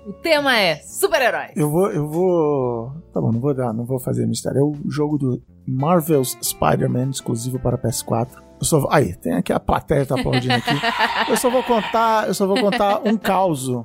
O 0.07 0.13
tema 0.13 0.57
é 0.57 0.77
super-heróis. 0.77 1.51
eu 1.57 1.69
vou. 1.69 1.91
Eu 1.91 2.07
vou. 2.07 2.93
Tá 3.13 3.21
bom, 3.21 3.33
não 3.33 3.41
vou 3.41 3.53
dar, 3.53 3.73
não 3.73 3.85
vou 3.85 3.99
fazer 3.99 4.25
mistério. 4.27 4.59
É 4.61 4.63
o 4.63 4.75
jogo 4.89 5.19
do 5.19 5.43
Marvel's 5.67 6.39
Spider-Man 6.41 7.11
exclusivo 7.11 7.59
para 7.59 7.77
PS4. 7.77 8.29
Eu 8.61 8.65
só 8.65 8.79
vou, 8.79 8.89
aí, 8.93 9.17
tem 9.17 9.33
aqui 9.33 9.53
a 9.53 9.59
plateia 9.59 10.07
tá 10.07 10.15
aplaudindo 10.15 10.55
aqui. 10.55 10.71
Eu 11.29 11.37
só 11.37 11.51
vou 11.51 11.63
contar, 11.65 12.29
eu 12.29 12.35
só 12.35 12.47
vou 12.47 12.61
contar 12.61 13.01
um 13.05 13.17
caso 13.17 13.85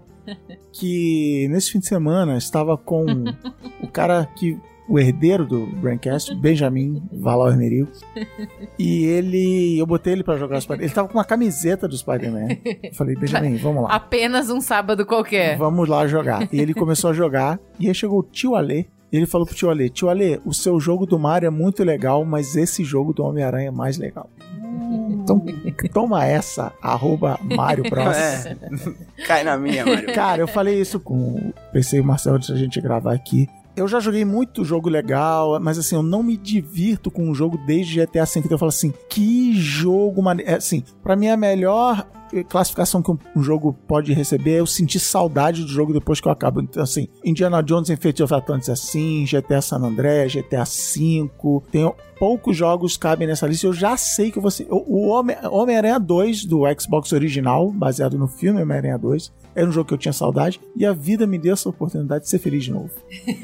que 0.71 1.47
nesse 1.49 1.71
fim 1.71 1.79
de 1.79 1.87
semana 1.87 2.37
estava 2.37 2.77
com 2.77 3.05
o 3.81 3.87
cara 3.87 4.25
que 4.25 4.57
o 4.89 4.97
herdeiro 4.97 5.45
do 5.45 5.67
Braincast, 5.67 6.33
Benjamin 6.35 7.03
Valor 7.13 7.55
Meril. 7.55 7.87
E 8.77 9.05
ele, 9.05 9.77
eu 9.77 9.85
botei 9.85 10.13
ele 10.13 10.23
pra 10.23 10.35
jogar 10.35 10.59
Spider-Man. 10.59 10.85
Ele 10.85 10.93
tava 10.93 11.07
com 11.07 11.17
uma 11.17 11.23
camiseta 11.23 11.87
do 11.87 11.95
Spider-Man. 11.95 12.47
Falei, 12.93 13.15
Benjamin, 13.15 13.55
vamos 13.57 13.83
lá. 13.83 13.89
Apenas 13.89 14.49
um 14.49 14.59
sábado 14.59 15.05
qualquer. 15.05 15.57
Vamos 15.57 15.87
lá 15.87 16.07
jogar. 16.07 16.51
E 16.51 16.59
ele 16.59 16.73
começou 16.73 17.11
a 17.11 17.13
jogar. 17.13 17.59
E 17.79 17.87
aí 17.87 17.93
chegou 17.93 18.19
o 18.19 18.23
tio 18.23 18.55
Alê. 18.55 18.87
E 19.11 19.17
ele 19.17 19.25
falou 19.25 19.45
pro 19.45 19.55
tio 19.55 19.69
Alê: 19.69 19.89
Tio 19.89 20.09
Alê, 20.09 20.39
o 20.45 20.53
seu 20.53 20.79
jogo 20.79 21.05
do 21.05 21.17
Mario 21.17 21.47
é 21.47 21.49
muito 21.49 21.83
legal, 21.83 22.23
mas 22.23 22.55
esse 22.55 22.83
jogo 22.83 23.11
do 23.11 23.23
Homem-Aranha 23.23 23.69
é 23.69 23.71
mais 23.71 23.97
legal. 23.97 24.29
Então, 25.29 25.93
toma 25.93 26.25
essa, 26.25 26.73
arroba 26.81 27.39
Mario 27.43 27.83
Bros. 27.89 28.15
É. 28.15 28.57
Cai 29.25 29.43
na 29.43 29.57
minha, 29.57 29.85
Mário. 29.85 30.11
Cara, 30.15 30.41
eu 30.41 30.47
falei 30.47 30.79
isso 30.79 30.99
com 30.99 31.53
o 31.73 32.03
Marcelo 32.03 32.37
antes 32.37 32.49
da 32.49 32.55
gente 32.55 32.81
gravar 32.81 33.13
aqui. 33.13 33.47
Eu 33.75 33.87
já 33.87 33.99
joguei 33.99 34.25
muito 34.25 34.65
jogo 34.65 34.89
legal, 34.89 35.59
mas 35.59 35.77
assim, 35.77 35.95
eu 35.95 36.03
não 36.03 36.21
me 36.21 36.35
divirto 36.35 37.09
com 37.09 37.29
um 37.29 37.33
jogo 37.33 37.57
desde 37.65 38.05
GTA 38.05 38.25
V. 38.25 38.39
Então 38.39 38.51
eu 38.51 38.57
falo 38.57 38.69
assim, 38.69 38.93
que 39.09 39.53
jogo 39.53 40.21
maneiro. 40.21 40.51
É, 40.51 40.55
assim, 40.55 40.83
pra 41.01 41.15
mim 41.15 41.29
a 41.29 41.37
melhor 41.37 42.05
classificação 42.47 43.01
que 43.01 43.11
um, 43.11 43.17
um 43.35 43.41
jogo 43.43 43.73
pode 43.87 44.13
receber 44.13 44.51
é 44.55 44.59
eu 44.59 44.65
sentir 44.67 44.99
saudade 44.99 45.63
do 45.63 45.69
jogo 45.69 45.93
depois 45.93 46.19
que 46.21 46.27
eu 46.27 46.31
acabo. 46.31 46.61
Então, 46.61 46.81
assim, 46.83 47.07
Indiana 47.23 47.61
Jones 47.61 47.89
em 47.89 47.95
Fate 47.95 48.21
of 48.23 48.33
Atlantis 48.33 48.69
é 48.69 48.73
assim, 48.73 49.25
GTA 49.25 49.61
San 49.61 49.77
Andreas, 49.77 50.33
GTA 50.33 50.63
V. 50.63 51.29
Tem 51.71 51.91
poucos 52.17 52.55
jogos 52.55 52.97
cabem 52.97 53.27
nessa 53.27 53.47
lista. 53.47 53.65
Eu 53.67 53.73
já 53.73 53.95
sei 53.97 54.31
que 54.31 54.39
você. 54.39 54.67
O, 54.69 55.05
o 55.05 55.07
Homem- 55.07 55.37
Homem-Aranha 55.49 55.99
2 55.99 56.45
do 56.45 56.61
Xbox 56.79 57.11
original, 57.13 57.71
baseado 57.71 58.17
no 58.17 58.27
filme 58.27 58.61
Homem-Aranha 58.61 58.97
2, 58.97 59.31
era 59.55 59.67
um 59.67 59.71
jogo 59.71 59.87
que 59.87 59.93
eu 59.93 59.97
tinha 59.97 60.13
saudade. 60.13 60.59
E 60.75 60.85
a 60.85 60.93
vida 60.93 61.25
me 61.25 61.37
deu 61.37 61.53
essa 61.53 61.69
oportunidade 61.69 62.25
de 62.25 62.29
ser 62.29 62.39
feliz 62.39 62.63
de 62.65 62.71
novo. 62.71 62.91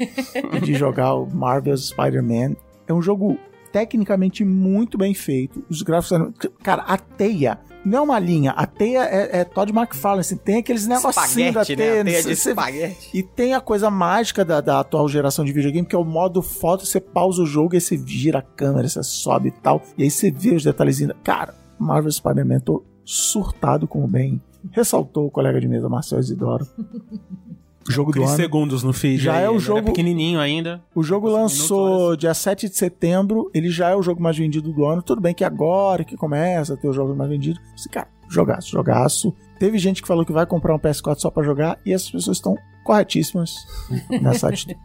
de 0.62 0.74
jogar 0.74 1.14
o 1.14 1.26
Marvel's 1.26 1.88
Spider-Man. 1.88 2.56
É 2.86 2.92
um 2.92 3.02
jogo 3.02 3.38
tecnicamente 3.72 4.44
muito 4.44 4.96
bem 4.96 5.12
feito. 5.12 5.64
Os 5.68 5.82
gráficos 5.82 6.12
eram. 6.12 6.32
Cara, 6.62 6.82
a 6.82 6.96
teia. 6.96 7.58
Não 7.86 7.98
é 7.98 8.02
uma 8.02 8.18
linha, 8.18 8.50
a 8.50 8.66
teia 8.66 9.04
é, 9.04 9.42
é 9.42 9.44
Todd 9.44 9.70
McFarlane, 9.70 10.22
assim, 10.22 10.36
tem 10.36 10.56
aqueles 10.56 10.88
negocinhos 10.88 11.54
da 11.54 11.62
Espaguete, 11.62 11.76
né? 11.76 11.76
teia. 11.76 12.00
A 12.00 12.04
teia 12.04 12.22
de 12.24 12.32
espaguete. 12.32 13.10
e 13.14 13.22
tem 13.22 13.54
a 13.54 13.60
coisa 13.60 13.88
mágica 13.88 14.44
da, 14.44 14.60
da 14.60 14.80
atual 14.80 15.08
geração 15.08 15.44
de 15.44 15.52
videogame, 15.52 15.86
que 15.86 15.94
é 15.94 15.98
o 15.98 16.04
modo 16.04 16.42
foto, 16.42 16.84
você 16.84 17.00
pausa 17.00 17.44
o 17.44 17.46
jogo 17.46 17.74
e 17.74 17.76
aí 17.76 17.80
você 17.80 17.96
gira 17.96 18.40
a 18.40 18.42
câmera, 18.42 18.88
você 18.88 19.04
sobe 19.04 19.50
e 19.50 19.52
tal, 19.52 19.80
e 19.96 20.02
aí 20.02 20.10
você 20.10 20.32
vê 20.32 20.56
os 20.56 20.64
detalhezinhos. 20.64 21.14
Cara, 21.22 21.54
Marvel 21.78 22.10
Spider-Man, 22.10 22.58
tô 22.58 22.84
surtado 23.04 23.86
com 23.86 24.04
o 24.04 24.08
bem. 24.08 24.42
Ressaltou 24.72 25.26
o 25.26 25.30
colega 25.30 25.60
de 25.60 25.68
mesa 25.68 25.88
Marcel 25.88 26.18
Isidoro. 26.18 26.66
Jogo 27.88 28.12
do 28.12 28.22
ano. 28.24 28.36
segundos 28.36 28.82
no 28.82 28.92
feed. 28.92 29.22
Já 29.24 29.36
aí, 29.36 29.44
é 29.44 29.48
o 29.48 29.52
ele 29.54 29.58
jogo- 29.60 29.82
pequenininho 29.86 30.40
ainda. 30.40 30.82
O 30.94 31.02
jogo 31.02 31.28
lançou 31.28 31.86
minutos, 31.98 32.18
dia 32.18 32.34
7 32.34 32.68
de 32.68 32.76
setembro, 32.76 33.50
ele 33.54 33.70
já 33.70 33.90
é 33.90 33.94
o 33.96 34.02
jogo 34.02 34.22
mais 34.22 34.36
vendido 34.36 34.72
do 34.72 34.84
ano. 34.86 35.02
Tudo 35.02 35.20
bem 35.20 35.34
que 35.34 35.44
agora 35.44 36.04
que 36.04 36.16
começa 36.16 36.74
a 36.74 36.76
ter 36.76 36.88
os 36.88 36.96
jogos 36.96 37.16
mais 37.16 37.30
vendidos. 37.30 37.60
Esse 37.76 37.88
cara, 37.88 38.08
jogaço, 38.28 38.70
jogaço. 38.70 39.34
Teve 39.58 39.78
gente 39.78 40.02
que 40.02 40.08
falou 40.08 40.24
que 40.24 40.32
vai 40.32 40.44
comprar 40.46 40.74
um 40.74 40.78
PS4 40.78 41.16
só 41.18 41.30
pra 41.30 41.42
jogar 41.42 41.78
e 41.84 41.92
essas 41.92 42.10
pessoas 42.10 42.36
estão 42.36 42.56
corretíssimas 42.84 43.54
nessa 44.20 44.48
atitude. 44.48 44.78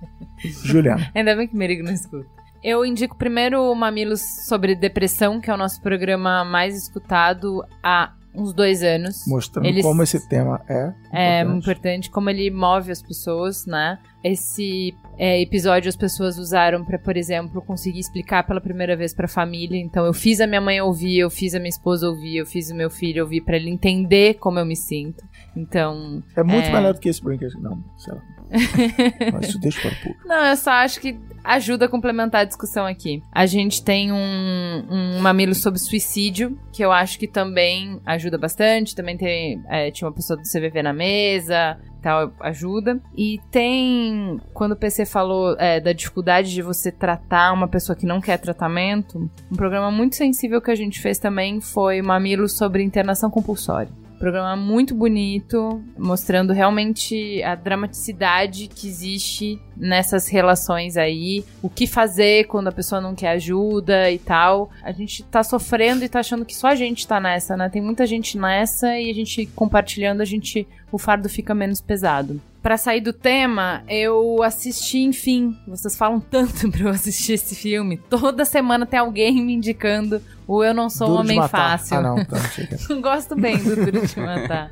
Juliana. 0.63 1.11
Ainda 1.13 1.35
bem 1.35 1.47
que 1.47 1.53
o 1.53 1.57
Merigo 1.57 1.83
não 1.83 1.91
escuta. 1.93 2.25
Eu 2.63 2.85
indico 2.85 3.17
primeiro 3.17 3.59
o 3.71 3.75
Mamilos 3.75 4.21
sobre 4.47 4.75
Depressão, 4.75 5.41
que 5.41 5.49
é 5.49 5.53
o 5.53 5.57
nosso 5.57 5.81
programa 5.81 6.45
mais 6.45 6.77
escutado 6.77 7.63
há 7.83 8.13
uns 8.33 8.53
dois 8.53 8.81
anos. 8.83 9.23
mostrando 9.27 9.65
Eles- 9.67 9.83
como 9.85 10.01
esse 10.03 10.27
tema 10.29 10.61
é. 10.69 10.93
É 11.11 11.41
importante. 11.41 11.59
importante 11.59 12.09
como 12.11 12.29
ele 12.29 12.49
move 12.49 12.91
as 12.91 13.01
pessoas, 13.01 13.65
né? 13.65 13.97
Esse 14.23 14.93
é, 15.17 15.41
episódio 15.41 15.89
as 15.89 15.95
pessoas 15.95 16.37
usaram 16.37 16.85
pra, 16.85 16.97
por 16.99 17.17
exemplo, 17.17 17.61
conseguir 17.61 17.99
explicar 17.99 18.45
pela 18.45 18.61
primeira 18.61 18.95
vez 18.95 19.13
pra 19.13 19.27
família. 19.27 19.77
Então 19.77 20.05
eu 20.05 20.13
fiz 20.13 20.39
a 20.39 20.47
minha 20.47 20.61
mãe 20.61 20.79
ouvir, 20.79 21.19
eu 21.19 21.29
fiz 21.29 21.53
a 21.55 21.59
minha 21.59 21.69
esposa 21.69 22.07
ouvir, 22.07 22.37
eu 22.37 22.45
fiz 22.45 22.69
o 22.71 22.75
meu 22.75 22.89
filho 22.89 23.23
ouvir 23.23 23.41
pra 23.41 23.55
ele 23.55 23.69
entender 23.69 24.35
como 24.35 24.59
eu 24.59 24.65
me 24.65 24.75
sinto. 24.75 25.23
Então, 25.55 26.23
É 26.35 26.43
muito 26.43 26.67
É. 26.67 26.71
melhor 26.71 26.93
do 26.93 26.99
que 26.99 27.09
esse 27.09 27.21
brinquedo. 27.23 27.59
Não, 27.59 27.83
sei 27.97 28.13
lá. 28.13 28.21
Mas 29.33 29.49
isso 29.49 29.59
deixa 29.59 29.81
para 29.81 29.91
o 29.91 29.95
público. 29.95 30.27
Não, 30.27 30.45
eu 30.45 30.57
só 30.57 30.71
acho 30.71 30.99
que 30.99 31.17
ajuda 31.43 31.85
a 31.85 31.89
complementar 31.89 32.41
a 32.41 32.45
discussão 32.45 32.85
aqui. 32.85 33.23
A 33.31 33.45
gente 33.45 33.83
tem 33.83 34.11
um, 34.11 34.85
um 34.89 35.19
mamilo 35.19 35.55
sobre 35.55 35.79
suicídio, 35.79 36.57
que 36.71 36.83
eu 36.83 36.91
acho 36.91 37.17
que 37.17 37.27
também 37.27 37.99
ajuda 38.05 38.37
bastante. 38.37 38.95
Também 38.95 39.17
tem, 39.17 39.61
é, 39.67 39.91
tinha 39.91 40.07
uma 40.07 40.13
pessoa 40.13 40.37
do 40.37 40.43
CVV 40.43 40.83
na 40.83 40.93
mesa, 40.93 41.79
tal, 42.01 42.31
ajuda. 42.41 42.99
E 43.15 43.39
tem, 43.49 44.39
quando 44.53 44.73
o 44.73 44.75
PC 44.75 45.05
falou 45.05 45.55
é, 45.57 45.79
da 45.79 45.93
dificuldade 45.93 46.53
de 46.53 46.61
você 46.61 46.91
tratar 46.91 47.53
uma 47.53 47.67
pessoa 47.67 47.95
que 47.95 48.05
não 48.05 48.19
quer 48.19 48.37
tratamento, 48.37 49.29
um 49.51 49.55
programa 49.55 49.91
muito 49.91 50.15
sensível 50.15 50.61
que 50.61 50.71
a 50.71 50.75
gente 50.75 50.99
fez 50.99 51.17
também 51.17 51.61
foi 51.61 52.01
mamilo 52.01 52.47
sobre 52.47 52.83
internação 52.83 53.29
compulsória. 53.29 54.00
Programa 54.21 54.55
muito 54.55 54.93
bonito, 54.93 55.83
mostrando 55.97 56.53
realmente 56.53 57.41
a 57.41 57.55
dramaticidade 57.55 58.67
que 58.67 58.87
existe 58.87 59.59
nessas 59.75 60.27
relações 60.27 60.95
aí, 60.95 61.43
o 61.59 61.67
que 61.67 61.87
fazer 61.87 62.45
quando 62.45 62.67
a 62.67 62.71
pessoa 62.71 63.01
não 63.01 63.15
quer 63.15 63.29
ajuda 63.29 64.11
e 64.11 64.19
tal. 64.19 64.69
A 64.83 64.91
gente 64.91 65.23
tá 65.23 65.41
sofrendo 65.41 66.05
e 66.05 66.07
tá 66.07 66.19
achando 66.19 66.45
que 66.45 66.55
só 66.55 66.67
a 66.67 66.75
gente 66.75 67.07
tá 67.07 67.19
nessa, 67.19 67.57
né? 67.57 67.67
Tem 67.67 67.81
muita 67.81 68.05
gente 68.05 68.37
nessa 68.37 68.95
e 68.95 69.09
a 69.09 69.13
gente 69.13 69.47
compartilhando, 69.55 70.21
a 70.21 70.25
gente 70.25 70.67
o 70.91 70.99
fardo 70.99 71.27
fica 71.27 71.55
menos 71.55 71.81
pesado. 71.81 72.39
Pra 72.61 72.77
sair 72.77 73.01
do 73.01 73.11
tema, 73.11 73.83
eu 73.87 74.43
assisti, 74.43 74.99
enfim. 74.99 75.57
Vocês 75.67 75.95
falam 75.95 76.19
tanto 76.19 76.69
pra 76.71 76.81
eu 76.81 76.89
assistir 76.89 77.33
esse 77.33 77.55
filme. 77.55 77.97
Toda 77.97 78.45
semana 78.45 78.85
tem 78.85 78.99
alguém 78.99 79.41
me 79.43 79.53
indicando 79.53 80.21
o 80.47 80.63
Eu 80.63 80.73
Não 80.73 80.89
Sou 80.89 81.07
um 81.07 81.11
Duro 81.15 81.27
de 81.27 81.33
Homem. 81.33 81.49
Fácil. 81.49 81.97
Ah, 81.97 82.01
não, 82.01 82.23
tá, 82.23 82.39
chega. 82.49 82.77
Gosto 83.01 83.35
bem 83.35 83.57
do 83.57 83.75
Duro 83.75 84.05
de 84.05 84.19
Matar. 84.19 84.71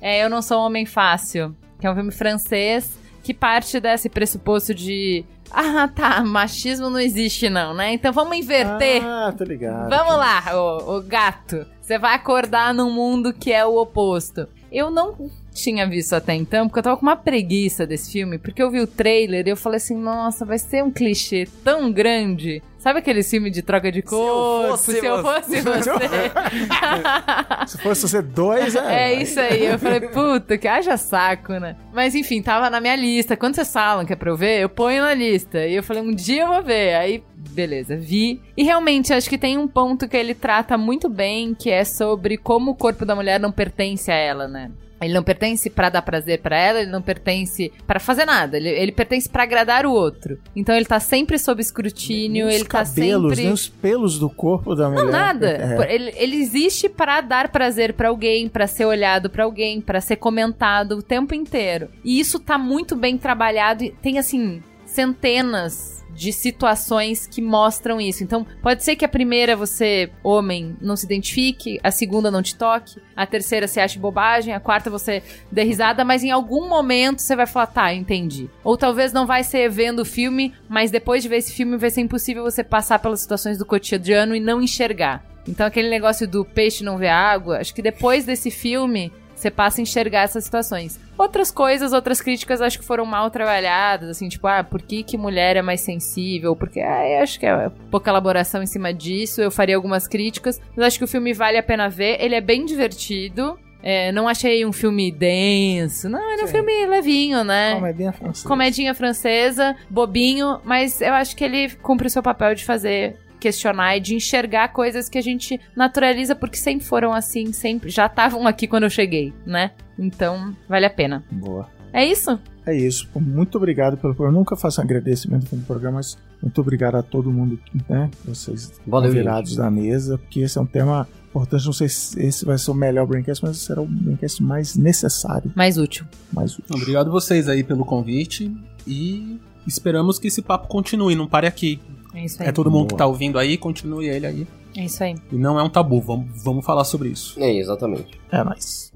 É 0.00 0.24
Eu 0.24 0.30
Não 0.30 0.40
Sou 0.40 0.60
um 0.60 0.66
Homem 0.66 0.86
Fácil, 0.86 1.54
que 1.78 1.86
é 1.86 1.90
um 1.90 1.94
filme 1.94 2.12
francês 2.12 2.98
que 3.22 3.34
parte 3.34 3.80
desse 3.80 4.08
pressuposto 4.08 4.72
de 4.72 5.24
ah, 5.50 5.88
tá, 5.88 6.22
machismo 6.22 6.88
não 6.88 6.98
existe 6.98 7.48
não, 7.48 7.74
né? 7.74 7.92
Então 7.92 8.12
vamos 8.12 8.36
inverter. 8.36 9.02
Ah, 9.04 9.34
tô 9.36 9.44
ligado. 9.44 9.88
Vamos 9.88 10.16
lá, 10.16 10.44
ô 10.54 11.00
gato. 11.00 11.66
Você 11.80 11.98
vai 11.98 12.14
acordar 12.14 12.72
num 12.72 12.90
mundo 12.90 13.32
que 13.32 13.52
é 13.52 13.64
o 13.64 13.76
oposto. 13.76 14.48
Eu 14.70 14.90
não 14.90 15.30
tinha 15.56 15.86
visto 15.86 16.14
até 16.14 16.34
então, 16.34 16.68
porque 16.68 16.78
eu 16.78 16.82
tava 16.82 16.96
com 16.96 17.02
uma 17.02 17.16
preguiça 17.16 17.86
desse 17.86 18.12
filme, 18.12 18.38
porque 18.38 18.62
eu 18.62 18.70
vi 18.70 18.80
o 18.80 18.86
trailer 18.86 19.46
e 19.46 19.50
eu 19.50 19.56
falei 19.56 19.78
assim, 19.78 19.96
nossa, 19.96 20.44
vai 20.44 20.58
ser 20.58 20.84
um 20.84 20.90
clichê 20.90 21.48
tão 21.64 21.90
grande. 21.90 22.62
Sabe 22.86 23.00
aquele 23.00 23.24
filme 23.24 23.50
de 23.50 23.62
troca 23.62 23.90
de 23.90 24.00
corpo? 24.00 24.68
fosse 24.70 25.00
Se 25.00 25.04
eu 25.04 25.20
fosse 25.20 25.58
você. 25.60 25.90
Se 27.66 27.78
fosse 27.78 28.02
você 28.02 28.22
dois, 28.22 28.76
é. 28.76 29.10
É 29.10 29.22
isso 29.22 29.40
aí. 29.40 29.66
Eu 29.66 29.76
falei, 29.76 30.00
puta, 30.02 30.56
que 30.56 30.68
haja 30.68 30.96
saco, 30.96 31.54
né? 31.54 31.74
Mas 31.92 32.14
enfim, 32.14 32.40
tava 32.40 32.70
na 32.70 32.80
minha 32.80 32.94
lista. 32.94 33.36
Quando 33.36 33.56
vocês 33.56 33.72
falam 33.72 34.06
que 34.06 34.12
é 34.12 34.16
pra 34.16 34.30
eu 34.30 34.36
ver, 34.36 34.60
eu 34.60 34.68
ponho 34.68 35.02
na 35.02 35.14
lista. 35.14 35.66
E 35.66 35.74
eu 35.74 35.82
falei, 35.82 36.00
um 36.00 36.14
dia 36.14 36.42
eu 36.42 36.48
vou 36.48 36.62
ver. 36.62 36.94
Aí, 36.94 37.24
beleza, 37.34 37.96
vi. 37.96 38.40
E 38.56 38.62
realmente, 38.62 39.12
acho 39.12 39.28
que 39.28 39.36
tem 39.36 39.58
um 39.58 39.66
ponto 39.66 40.06
que 40.06 40.16
ele 40.16 40.32
trata 40.32 40.78
muito 40.78 41.08
bem, 41.08 41.56
que 41.56 41.70
é 41.70 41.82
sobre 41.82 42.36
como 42.36 42.70
o 42.70 42.76
corpo 42.76 43.04
da 43.04 43.16
mulher 43.16 43.40
não 43.40 43.50
pertence 43.50 44.12
a 44.12 44.16
ela, 44.16 44.46
né? 44.46 44.70
Ele 45.00 45.12
não 45.12 45.22
pertence 45.22 45.68
pra 45.68 45.88
dar 45.88 46.02
prazer 46.02 46.40
pra 46.40 46.56
ela, 46.56 46.80
ele 46.80 46.90
não 46.90 47.02
pertence 47.02 47.72
pra 47.86 48.00
fazer 48.00 48.24
nada. 48.24 48.56
Ele, 48.56 48.68
ele 48.68 48.92
pertence 48.92 49.28
pra 49.28 49.42
agradar 49.42 49.84
o 49.84 49.92
outro. 49.92 50.38
Então 50.54 50.74
ele 50.74 50.86
tá 50.86 50.98
sempre 50.98 51.38
sob 51.38 51.60
escrutínio, 51.60 52.48
ele 52.48 52.64
tá 52.64 52.84
cabelos, 52.84 53.30
sempre 53.30 53.44
nem 53.44 53.52
os 53.52 53.68
pelos 53.68 54.18
do 54.18 54.30
corpo 54.30 54.74
da 54.74 54.88
mulher. 54.88 55.04
não, 55.04 55.12
nada. 55.12 55.48
É. 55.48 55.94
Ele, 55.94 56.12
ele 56.16 56.36
existe 56.36 56.88
pra 56.88 57.20
dar 57.20 57.48
prazer 57.48 57.92
pra 57.92 58.08
alguém, 58.08 58.48
pra 58.48 58.66
ser 58.66 58.86
olhado 58.86 59.28
pra 59.28 59.44
alguém, 59.44 59.80
pra 59.80 60.00
ser 60.00 60.16
comentado 60.16 60.92
o 60.92 61.02
tempo 61.02 61.34
inteiro. 61.34 61.88
E 62.02 62.18
isso 62.18 62.38
tá 62.38 62.56
muito 62.56 62.96
bem 62.96 63.18
trabalhado 63.18 63.84
e 63.84 63.90
tem 63.90 64.18
assim 64.18 64.62
centenas 64.84 66.05
de 66.16 66.32
situações 66.32 67.26
que 67.26 67.42
mostram 67.42 68.00
isso. 68.00 68.24
Então, 68.24 68.46
pode 68.62 68.82
ser 68.82 68.96
que 68.96 69.04
a 69.04 69.08
primeira 69.08 69.54
você, 69.54 70.10
homem, 70.24 70.76
não 70.80 70.96
se 70.96 71.04
identifique, 71.04 71.78
a 71.82 71.90
segunda 71.90 72.30
não 72.30 72.42
te 72.42 72.56
toque, 72.56 73.00
a 73.14 73.26
terceira 73.26 73.68
você 73.68 73.80
ache 73.80 73.98
bobagem, 73.98 74.54
a 74.54 74.60
quarta 74.60 74.88
você 74.88 75.22
dê 75.52 75.62
risada, 75.62 76.04
mas 76.04 76.24
em 76.24 76.30
algum 76.30 76.68
momento 76.68 77.20
você 77.20 77.36
vai 77.36 77.46
falar, 77.46 77.66
tá, 77.66 77.92
entendi. 77.92 78.48
Ou 78.64 78.76
talvez 78.76 79.12
não 79.12 79.26
vai 79.26 79.44
ser 79.44 79.68
vendo 79.68 80.00
o 80.00 80.06
filme, 80.06 80.54
mas 80.68 80.90
depois 80.90 81.22
de 81.22 81.28
ver 81.28 81.36
esse 81.36 81.52
filme 81.52 81.76
vai 81.76 81.90
ser 81.90 82.00
impossível 82.00 82.42
você 82.42 82.64
passar 82.64 82.98
pelas 82.98 83.20
situações 83.20 83.58
do 83.58 83.66
cotidiano 83.66 84.34
e 84.34 84.40
não 84.40 84.62
enxergar. 84.62 85.22
Então, 85.46 85.66
aquele 85.66 85.88
negócio 85.88 86.26
do 86.26 86.44
peixe 86.44 86.82
não 86.82 86.96
ver 86.96 87.08
água, 87.08 87.58
acho 87.58 87.74
que 87.74 87.82
depois 87.82 88.24
desse 88.24 88.50
filme 88.50 89.12
você 89.40 89.50
passa 89.50 89.80
a 89.80 89.82
enxergar 89.82 90.22
essas 90.22 90.44
situações. 90.44 90.98
Outras 91.18 91.50
coisas, 91.50 91.92
outras 91.92 92.20
críticas 92.20 92.60
acho 92.60 92.78
que 92.78 92.84
foram 92.84 93.06
mal 93.06 93.30
trabalhadas, 93.30 94.10
assim, 94.10 94.28
tipo, 94.28 94.46
ah, 94.46 94.62
por 94.62 94.82
que, 94.82 95.02
que 95.02 95.16
mulher 95.16 95.56
é 95.56 95.62
mais 95.62 95.80
sensível? 95.80 96.54
Porque 96.54 96.80
ah, 96.80 97.08
eu 97.08 97.22
acho 97.22 97.40
que 97.40 97.46
é 97.46 97.70
pouca 97.90 98.10
elaboração 98.10 98.62
em 98.62 98.66
cima 98.66 98.92
disso, 98.92 99.40
eu 99.40 99.50
faria 99.50 99.76
algumas 99.76 100.06
críticas, 100.06 100.60
mas 100.74 100.86
acho 100.86 100.98
que 100.98 101.04
o 101.04 101.08
filme 101.08 101.32
vale 101.32 101.56
a 101.56 101.62
pena 101.62 101.88
ver, 101.88 102.18
ele 102.20 102.34
é 102.34 102.40
bem 102.40 102.64
divertido. 102.64 103.58
É, 103.82 104.10
não 104.10 104.26
achei 104.26 104.66
um 104.66 104.72
filme 104.72 105.12
denso, 105.12 106.08
não, 106.08 106.32
ele 106.32 106.42
é 106.42 106.44
um 106.44 106.48
filme 106.48 106.86
levinho, 106.86 107.44
né? 107.44 107.74
Comedinha 107.74 108.12
francesa. 108.12 108.48
Comedinha 108.48 108.94
francesa, 108.94 109.76
bobinho, 109.88 110.60
mas 110.64 111.00
eu 111.00 111.14
acho 111.14 111.36
que 111.36 111.44
ele 111.44 111.70
cumpre 111.76 112.08
o 112.08 112.10
seu 112.10 112.20
papel 112.20 112.52
de 112.54 112.64
fazer 112.64 113.16
questionar 113.36 113.96
e 113.96 114.00
de 114.00 114.14
enxergar 114.14 114.68
coisas 114.68 115.08
que 115.08 115.18
a 115.18 115.22
gente 115.22 115.60
naturaliza 115.76 116.34
porque 116.34 116.56
sempre 116.56 116.86
foram 116.86 117.12
assim, 117.12 117.52
sempre 117.52 117.90
já 117.90 118.06
estavam 118.06 118.46
aqui 118.46 118.66
quando 118.66 118.84
eu 118.84 118.90
cheguei, 118.90 119.32
né? 119.46 119.70
Então, 119.98 120.54
vale 120.68 120.86
a 120.86 120.90
pena. 120.90 121.24
Boa. 121.30 121.68
É 121.92 122.04
isso? 122.04 122.38
É 122.66 122.74
isso. 122.76 123.08
Muito 123.14 123.56
obrigado 123.56 123.96
pelo 123.96 124.14
programa. 124.14 124.36
Eu 124.36 124.40
nunca 124.40 124.56
faço 124.56 124.80
um 124.80 124.84
agradecimento 124.84 125.54
do 125.54 125.64
programa, 125.64 125.96
mas 125.96 126.18
muito 126.42 126.60
obrigado 126.60 126.96
a 126.96 127.02
todo 127.02 127.30
mundo, 127.30 127.58
né? 127.88 128.10
Vocês 128.24 128.72
Valeu, 128.86 129.12
virados 129.12 129.56
da 129.56 129.70
mesa, 129.70 130.18
porque 130.18 130.40
esse 130.40 130.58
é 130.58 130.60
um 130.60 130.66
tema 130.66 131.08
importante. 131.30 131.64
Não 131.64 131.72
sei 131.72 131.88
se 131.88 132.20
esse 132.20 132.44
vai 132.44 132.58
ser 132.58 132.70
o 132.72 132.74
melhor 132.74 133.06
Braincast, 133.06 133.42
mas 133.44 133.58
será 133.58 133.80
o 133.80 133.86
Braincast 133.86 134.42
mais 134.42 134.74
necessário, 134.76 135.52
Mais 135.54 135.78
útil. 135.78 136.04
mais 136.32 136.58
útil. 136.58 136.74
Obrigado 136.76 137.10
vocês 137.10 137.48
aí 137.48 137.62
pelo 137.62 137.84
convite 137.84 138.52
e 138.86 139.38
esperamos 139.66 140.18
que 140.18 140.26
esse 140.28 140.42
papo 140.42 140.66
continue, 140.68 141.14
não 141.14 141.26
pare 141.28 141.46
aqui. 141.46 141.80
É 142.16 142.24
isso 142.24 142.42
aí. 142.42 142.48
É 142.48 142.52
todo 142.52 142.70
mundo 142.70 142.80
Boa. 142.80 142.88
que 142.88 142.96
tá 142.96 143.06
ouvindo 143.06 143.38
aí, 143.38 143.58
continue 143.58 144.08
ele 144.08 144.26
aí. 144.26 144.46
É 144.74 144.84
isso 144.84 145.04
aí. 145.04 145.14
E 145.30 145.36
não 145.36 145.60
é 145.60 145.62
um 145.62 145.68
tabu, 145.68 146.00
vamos, 146.00 146.26
vamos 146.42 146.64
falar 146.64 146.84
sobre 146.84 147.10
isso. 147.10 147.38
É, 147.38 147.52
exatamente. 147.54 148.18
É 148.32 148.42
nóis. 148.42 148.90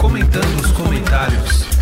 Comentando 0.00 0.60
os 0.60 0.72
comentários. 0.72 1.77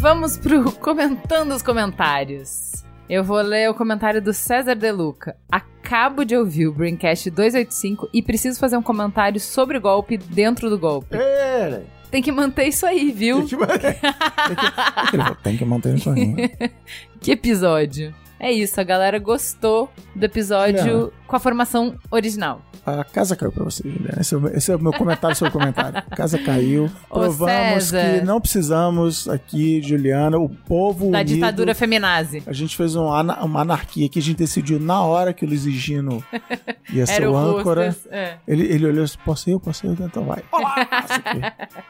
Vamos 0.00 0.38
pro 0.38 0.72
comentando 0.80 1.52
os 1.52 1.60
comentários. 1.60 2.82
Eu 3.06 3.22
vou 3.22 3.36
ler 3.42 3.68
o 3.68 3.74
comentário 3.74 4.22
do 4.22 4.32
César 4.32 4.74
De 4.74 4.90
Luca. 4.90 5.36
Acabo 5.52 6.24
de 6.24 6.34
ouvir 6.34 6.68
o 6.68 6.72
Braincast 6.72 7.28
285 7.28 8.08
e 8.14 8.22
preciso 8.22 8.58
fazer 8.58 8.78
um 8.78 8.82
comentário 8.82 9.38
sobre 9.38 9.76
o 9.76 9.80
golpe 9.80 10.16
dentro 10.16 10.70
do 10.70 10.78
golpe. 10.78 11.18
É, 11.18 11.82
Tem 12.10 12.22
que 12.22 12.32
manter 12.32 12.68
isso 12.68 12.86
aí, 12.86 13.12
viu? 13.12 13.40
tem 13.40 13.46
que 13.48 13.56
manter. 13.56 13.98
Tem 15.10 15.20
que, 15.20 15.42
tem 15.42 15.56
que 15.58 15.64
manter 15.66 15.94
isso 15.94 16.08
aí. 16.08 16.50
Que 17.20 17.32
episódio. 17.32 18.14
É 18.40 18.50
isso, 18.50 18.80
a 18.80 18.84
galera 18.84 19.18
gostou 19.18 19.90
do 20.16 20.24
episódio 20.24 21.12
com 21.26 21.36
a 21.36 21.38
formação 21.38 21.94
original. 22.10 22.62
A 22.86 23.04
casa 23.04 23.36
caiu 23.36 23.52
pra 23.52 23.62
você, 23.64 23.82
Juliana. 23.86 24.18
Esse 24.22 24.34
é, 24.34 24.38
o, 24.38 24.48
esse 24.48 24.72
é 24.72 24.76
o 24.76 24.78
meu 24.80 24.92
comentário 24.94 25.36
sobre 25.36 25.50
o 25.50 25.52
comentário. 25.52 25.98
A 25.98 26.16
casa 26.16 26.38
caiu. 26.38 26.90
Provamos 27.10 27.90
que 27.90 28.24
não 28.24 28.40
precisamos 28.40 29.28
aqui, 29.28 29.82
Juliana, 29.82 30.38
o 30.38 30.48
povo 30.48 31.10
Da 31.10 31.18
unido. 31.18 31.34
ditadura 31.34 31.74
feminazi. 31.74 32.42
A 32.46 32.52
gente 32.54 32.74
fez 32.74 32.96
um 32.96 33.12
ana- 33.12 33.44
uma 33.44 33.60
anarquia 33.60 34.08
que 34.08 34.18
a 34.18 34.22
gente 34.22 34.38
decidiu 34.38 34.80
na 34.80 35.02
hora 35.02 35.34
que 35.34 35.44
o 35.44 35.48
Luiz 35.48 35.62
Gino 35.64 36.24
ia 36.90 37.04
ser 37.04 37.28
o 37.28 37.32
o 37.32 37.36
âncora. 37.36 37.94
É. 38.10 38.36
Ele, 38.48 38.64
ele 38.64 38.86
olhou 38.86 39.04
assim, 39.04 39.18
posso 39.26 39.50
ir? 39.50 39.60
Posso 39.60 39.86
ir? 39.86 39.90
Então 40.00 40.24
vai. 40.24 40.42
Olá! 40.50 40.74
Isso 41.04 41.12
aqui. 41.12 41.40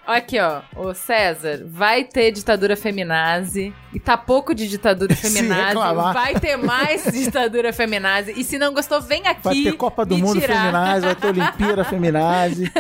Aqui, 0.07 0.39
ó. 0.41 0.61
Ô, 0.75 0.93
César, 0.93 1.63
vai 1.69 2.03
ter 2.03 2.33
ditadura 2.33 2.77
feminazi. 2.77 3.73
E 3.95 4.01
tá 4.01 4.17
pouco 4.17 4.53
de 4.53 4.67
ditadura 4.69 5.15
feminazi. 5.15 5.75
Vai 6.13 6.40
ter 6.41 6.57
mais 6.57 7.05
ditadura 7.13 7.73
feminazi. 7.73 8.33
E 8.37 8.43
se 8.45 8.59
não 8.59 8.73
gostou, 8.73 9.01
vem 9.01 9.27
aqui. 9.27 9.41
Vai 9.45 9.63
ter 9.63 9.73
Copa 9.77 10.05
do 10.05 10.17
Mundo 10.19 10.41
tirar. 10.41 10.61
Feminaz, 10.61 11.05
vai 11.05 11.15
ter 11.15 11.27
Olimpíada 11.29 11.85
Feminazi, 11.85 12.73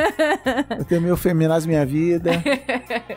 vai 0.68 0.84
ter 0.84 1.00
meu 1.00 1.16
Feminazi 1.16 1.68
Minha 1.68 1.84
Vida, 1.86 2.32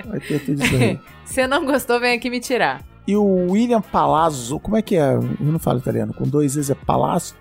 vai 0.05 0.19
ter 0.19 0.39
tudo 0.45 0.63
isso 0.63 0.75
aí. 0.75 0.99
Se 1.25 1.47
não 1.47 1.65
gostou, 1.65 1.99
vem 1.99 2.15
aqui 2.17 2.29
me 2.29 2.39
tirar. 2.39 2.81
E 3.07 3.15
o 3.15 3.51
William 3.51 3.81
Palazzo, 3.81 4.59
como 4.59 4.77
é 4.77 4.81
que 4.81 4.95
é? 4.95 5.13
Eu 5.15 5.21
não 5.39 5.59
falo 5.59 5.79
italiano, 5.79 6.13
com 6.13 6.23
dois 6.25 6.55
E's 6.55 6.69
é 6.69 6.75
Palazzo? 6.75 7.35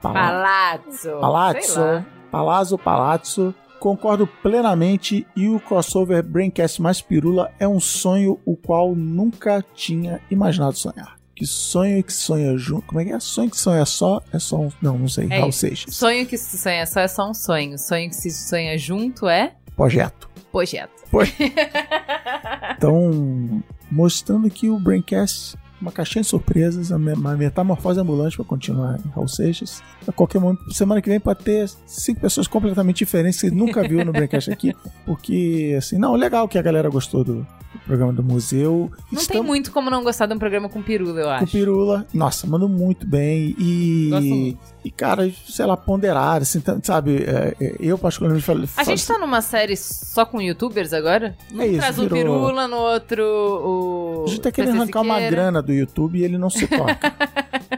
Pala- 0.00 0.14
Palazzo. 0.14 1.10
Palazzo. 1.20 2.04
Palazzo, 2.30 2.78
Palazzo. 2.78 3.54
Concordo 3.78 4.26
plenamente 4.26 5.24
e 5.36 5.48
o 5.48 5.60
crossover 5.60 6.20
Braincast 6.22 6.82
mais 6.82 7.00
pirula 7.00 7.50
é 7.60 7.68
um 7.68 7.78
sonho 7.78 8.40
o 8.44 8.56
qual 8.56 8.92
nunca 8.94 9.64
tinha 9.72 10.20
imaginado 10.30 10.76
sonhar. 10.76 11.17
Que 11.38 11.46
sonho 11.46 12.02
que 12.02 12.12
sonha 12.12 12.58
junto. 12.58 12.84
Como 12.88 13.00
é 13.00 13.04
que 13.04 13.12
é? 13.12 13.20
Sonho 13.20 13.48
que 13.48 13.56
sonha 13.56 13.84
só 13.86 14.20
é 14.32 14.40
só 14.40 14.56
um. 14.60 14.72
Não, 14.82 14.98
não 14.98 15.06
sei. 15.06 15.28
É 15.30 15.38
Raul. 15.38 15.52
Seixas. 15.52 15.94
Sonho 15.94 16.26
que 16.26 16.36
se 16.36 16.58
sonha 16.58 16.84
só 16.84 16.98
é 16.98 17.06
só 17.06 17.30
um 17.30 17.34
sonho. 17.34 17.78
Sonho 17.78 18.10
que 18.10 18.16
se 18.16 18.28
sonha 18.32 18.76
junto 18.76 19.28
é 19.28 19.54
Projeto. 19.76 20.28
projeto. 20.50 20.90
Então, 22.76 23.62
mostrando 23.90 24.46
aqui 24.46 24.68
o 24.68 24.78
Braincast, 24.78 25.56
uma 25.80 25.90
caixinha 25.92 26.22
de 26.22 26.28
surpresas, 26.28 26.90
uma 26.90 27.36
metamorfose 27.36 28.00
ambulante 28.00 28.36
para 28.36 28.44
continuar 28.44 28.98
em 29.04 29.08
Raul 29.10 29.28
Seixas. 29.28 29.82
A 30.08 30.12
qualquer 30.12 30.40
momento, 30.40 30.72
semana 30.72 31.02
que 31.02 31.08
vem, 31.08 31.20
pode 31.20 31.44
ter 31.44 31.68
cinco 31.86 32.20
pessoas 32.20 32.48
completamente 32.48 32.98
diferentes 32.98 33.40
que 33.40 33.48
você 33.48 33.54
nunca 33.54 33.86
viu 33.86 34.04
no 34.04 34.12
Braincast 34.12 34.50
aqui. 34.50 34.74
Porque, 35.04 35.74
assim, 35.76 35.98
não, 35.98 36.14
legal 36.14 36.48
que 36.48 36.58
a 36.58 36.62
galera 36.62 36.88
gostou 36.88 37.22
do, 37.22 37.46
programa 37.88 38.12
do 38.12 38.22
museu. 38.22 38.90
Não 38.92 39.08
tem 39.10 39.18
Estamos 39.20 39.46
muito 39.46 39.72
como 39.72 39.90
não 39.90 40.02
gostar 40.02 40.26
de 40.26 40.34
um 40.34 40.38
programa 40.38 40.68
com 40.68 40.82
pirula, 40.82 41.20
eu 41.20 41.24
com 41.24 41.30
acho. 41.30 41.44
o 41.44 41.48
Pirula. 41.48 42.06
Nossa, 42.12 42.46
mandou 42.46 42.68
muito 42.68 43.06
bem. 43.06 43.54
E, 43.58 44.08
muito. 44.12 44.58
e 44.84 44.90
cara, 44.90 45.30
sei 45.46 45.66
lá, 45.66 45.76
ponderar, 45.76 46.42
assim, 46.42 46.62
sabe? 46.82 47.24
é, 47.24 47.54
é, 47.60 47.76
eu, 47.80 47.98
particularmente, 47.98 48.44
falei. 48.44 48.68
A 48.76 48.84
gente 48.84 49.06
tá 49.06 49.18
numa 49.18 49.40
série 49.40 49.76
só 49.76 50.24
com 50.24 50.40
youtubers 50.40 50.92
agora? 50.92 51.36
Um 51.52 51.62
É 51.62 51.66
isso, 51.66 51.78
traz 51.78 51.98
o 51.98 52.02
virou- 52.02 52.16
Pirula, 52.16 52.68
no 52.68 52.76
outro 52.76 53.24
o... 53.24 54.24
A 54.26 54.30
gente 54.30 54.40
tá 54.40 54.52
querendo 54.52 54.76
arrancar 54.76 55.00
uma 55.00 55.20
grana 55.20 55.62
do 55.62 55.72
YouTube 55.72 56.18
e 56.18 56.24
ele 56.24 56.38
não 56.38 56.50
se 56.50 56.66
toca. 56.66 57.12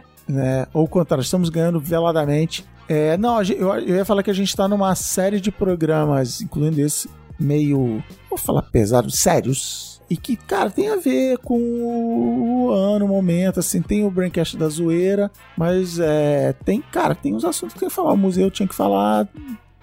né? 0.31 0.67
Ou 0.73 0.85
o 0.85 0.89
contrário, 0.89 1.23
estamos 1.23 1.49
ganhando 1.49 1.81
veladamente. 1.81 2.65
É, 2.89 3.17
não, 3.17 3.43
eu, 3.43 3.73
eu 3.75 3.97
ia 3.97 4.05
falar 4.05 4.23
que 4.23 4.31
a 4.31 4.35
gente 4.35 4.55
tá 4.55 4.67
numa 4.67 4.95
série 4.95 5.41
de 5.41 5.51
programas, 5.51 6.41
incluindo 6.41 6.81
esse 6.81 7.09
meio, 7.39 8.03
vou 8.29 8.39
falar 8.39 8.63
pesado, 8.63 9.11
sérios. 9.11 10.01
E 10.11 10.17
que, 10.17 10.35
cara, 10.35 10.71
tem 10.71 10.89
a 10.89 10.97
ver 10.97 11.39
com 11.39 11.57
o 11.57 12.71
ano, 12.71 13.05
o 13.05 13.09
momento, 13.09 13.61
assim, 13.61 13.81
tem 13.81 14.05
o 14.05 14.11
Braincast 14.11 14.57
da 14.57 14.69
zoeira, 14.69 15.31
mas 15.57 16.01
é, 16.01 16.53
tem, 16.65 16.83
cara, 16.83 17.15
tem 17.15 17.33
uns 17.33 17.45
assuntos 17.45 17.75
que 17.75 17.81
tem 17.81 17.89
que 17.89 17.95
falar. 17.95 18.13
O 18.13 18.17
museu 18.17 18.51
tinha 18.51 18.67
que 18.67 18.75
falar, 18.75 19.29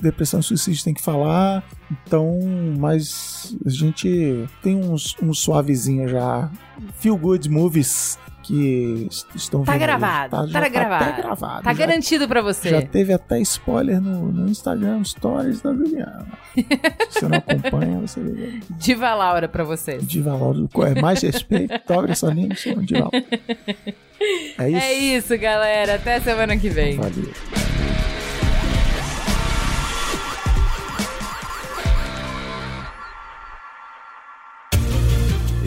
depressão 0.01 0.41
e 0.41 0.43
suicídio 0.43 0.83
tem 0.83 0.93
que 0.93 1.01
falar. 1.01 1.63
Então, 1.89 2.39
mas 2.77 3.55
a 3.65 3.69
gente 3.69 4.45
tem 4.61 4.75
uns, 4.75 5.15
uns 5.21 5.39
suavezinhos 5.39 6.11
já. 6.11 6.51
Feel 6.97 7.17
Good 7.17 7.49
Movies 7.49 8.19
que 8.47 9.07
est- 9.11 9.27
estão 9.35 9.63
Tá 9.65 9.77
gravado, 9.77 10.31
tá 10.31 10.47
já 10.61 10.69
gravado. 10.69 11.05
Tá, 11.05 11.11
gravado. 11.21 11.63
Tá 11.63 11.73
já, 11.73 11.79
garantido 11.79 12.27
pra 12.27 12.41
você. 12.41 12.69
já 12.69 12.81
teve 12.81 13.11
até 13.11 13.39
spoiler 13.41 13.99
no, 13.99 14.31
no 14.31 14.49
Instagram 14.49 15.03
Stories 15.03 15.61
da 15.61 15.73
Juliana. 15.73 16.25
Se 17.11 17.19
você 17.19 17.27
não 17.27 17.37
acompanha, 17.37 17.99
você 17.99 18.21
vê. 18.21 18.59
Diva 18.69 19.13
Laura 19.13 19.49
pra 19.49 19.63
vocês. 19.65 20.07
Diva 20.07 20.33
Laura, 20.33 20.65
é 20.95 21.01
mais 21.01 21.21
respeito, 21.21 21.73
dobra 21.85 22.13
essa 22.13 22.27
linha, 22.27 22.55
chama 22.55 22.83
de 22.83 22.93
Laura. 22.93 23.23
É 24.57 24.69
isso. 24.69 24.77
É 24.85 24.93
isso, 24.93 25.37
galera. 25.37 25.95
Até 25.95 26.19
semana 26.21 26.57
que 26.57 26.69
vem. 26.69 26.95
Valeu. 26.95 27.66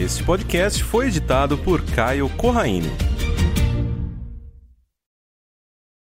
Este 0.01 0.23
podcast 0.23 0.83
foi 0.83 1.09
editado 1.09 1.59
por 1.59 1.79
Caio 1.83 2.27
Corraine. 2.29 3.10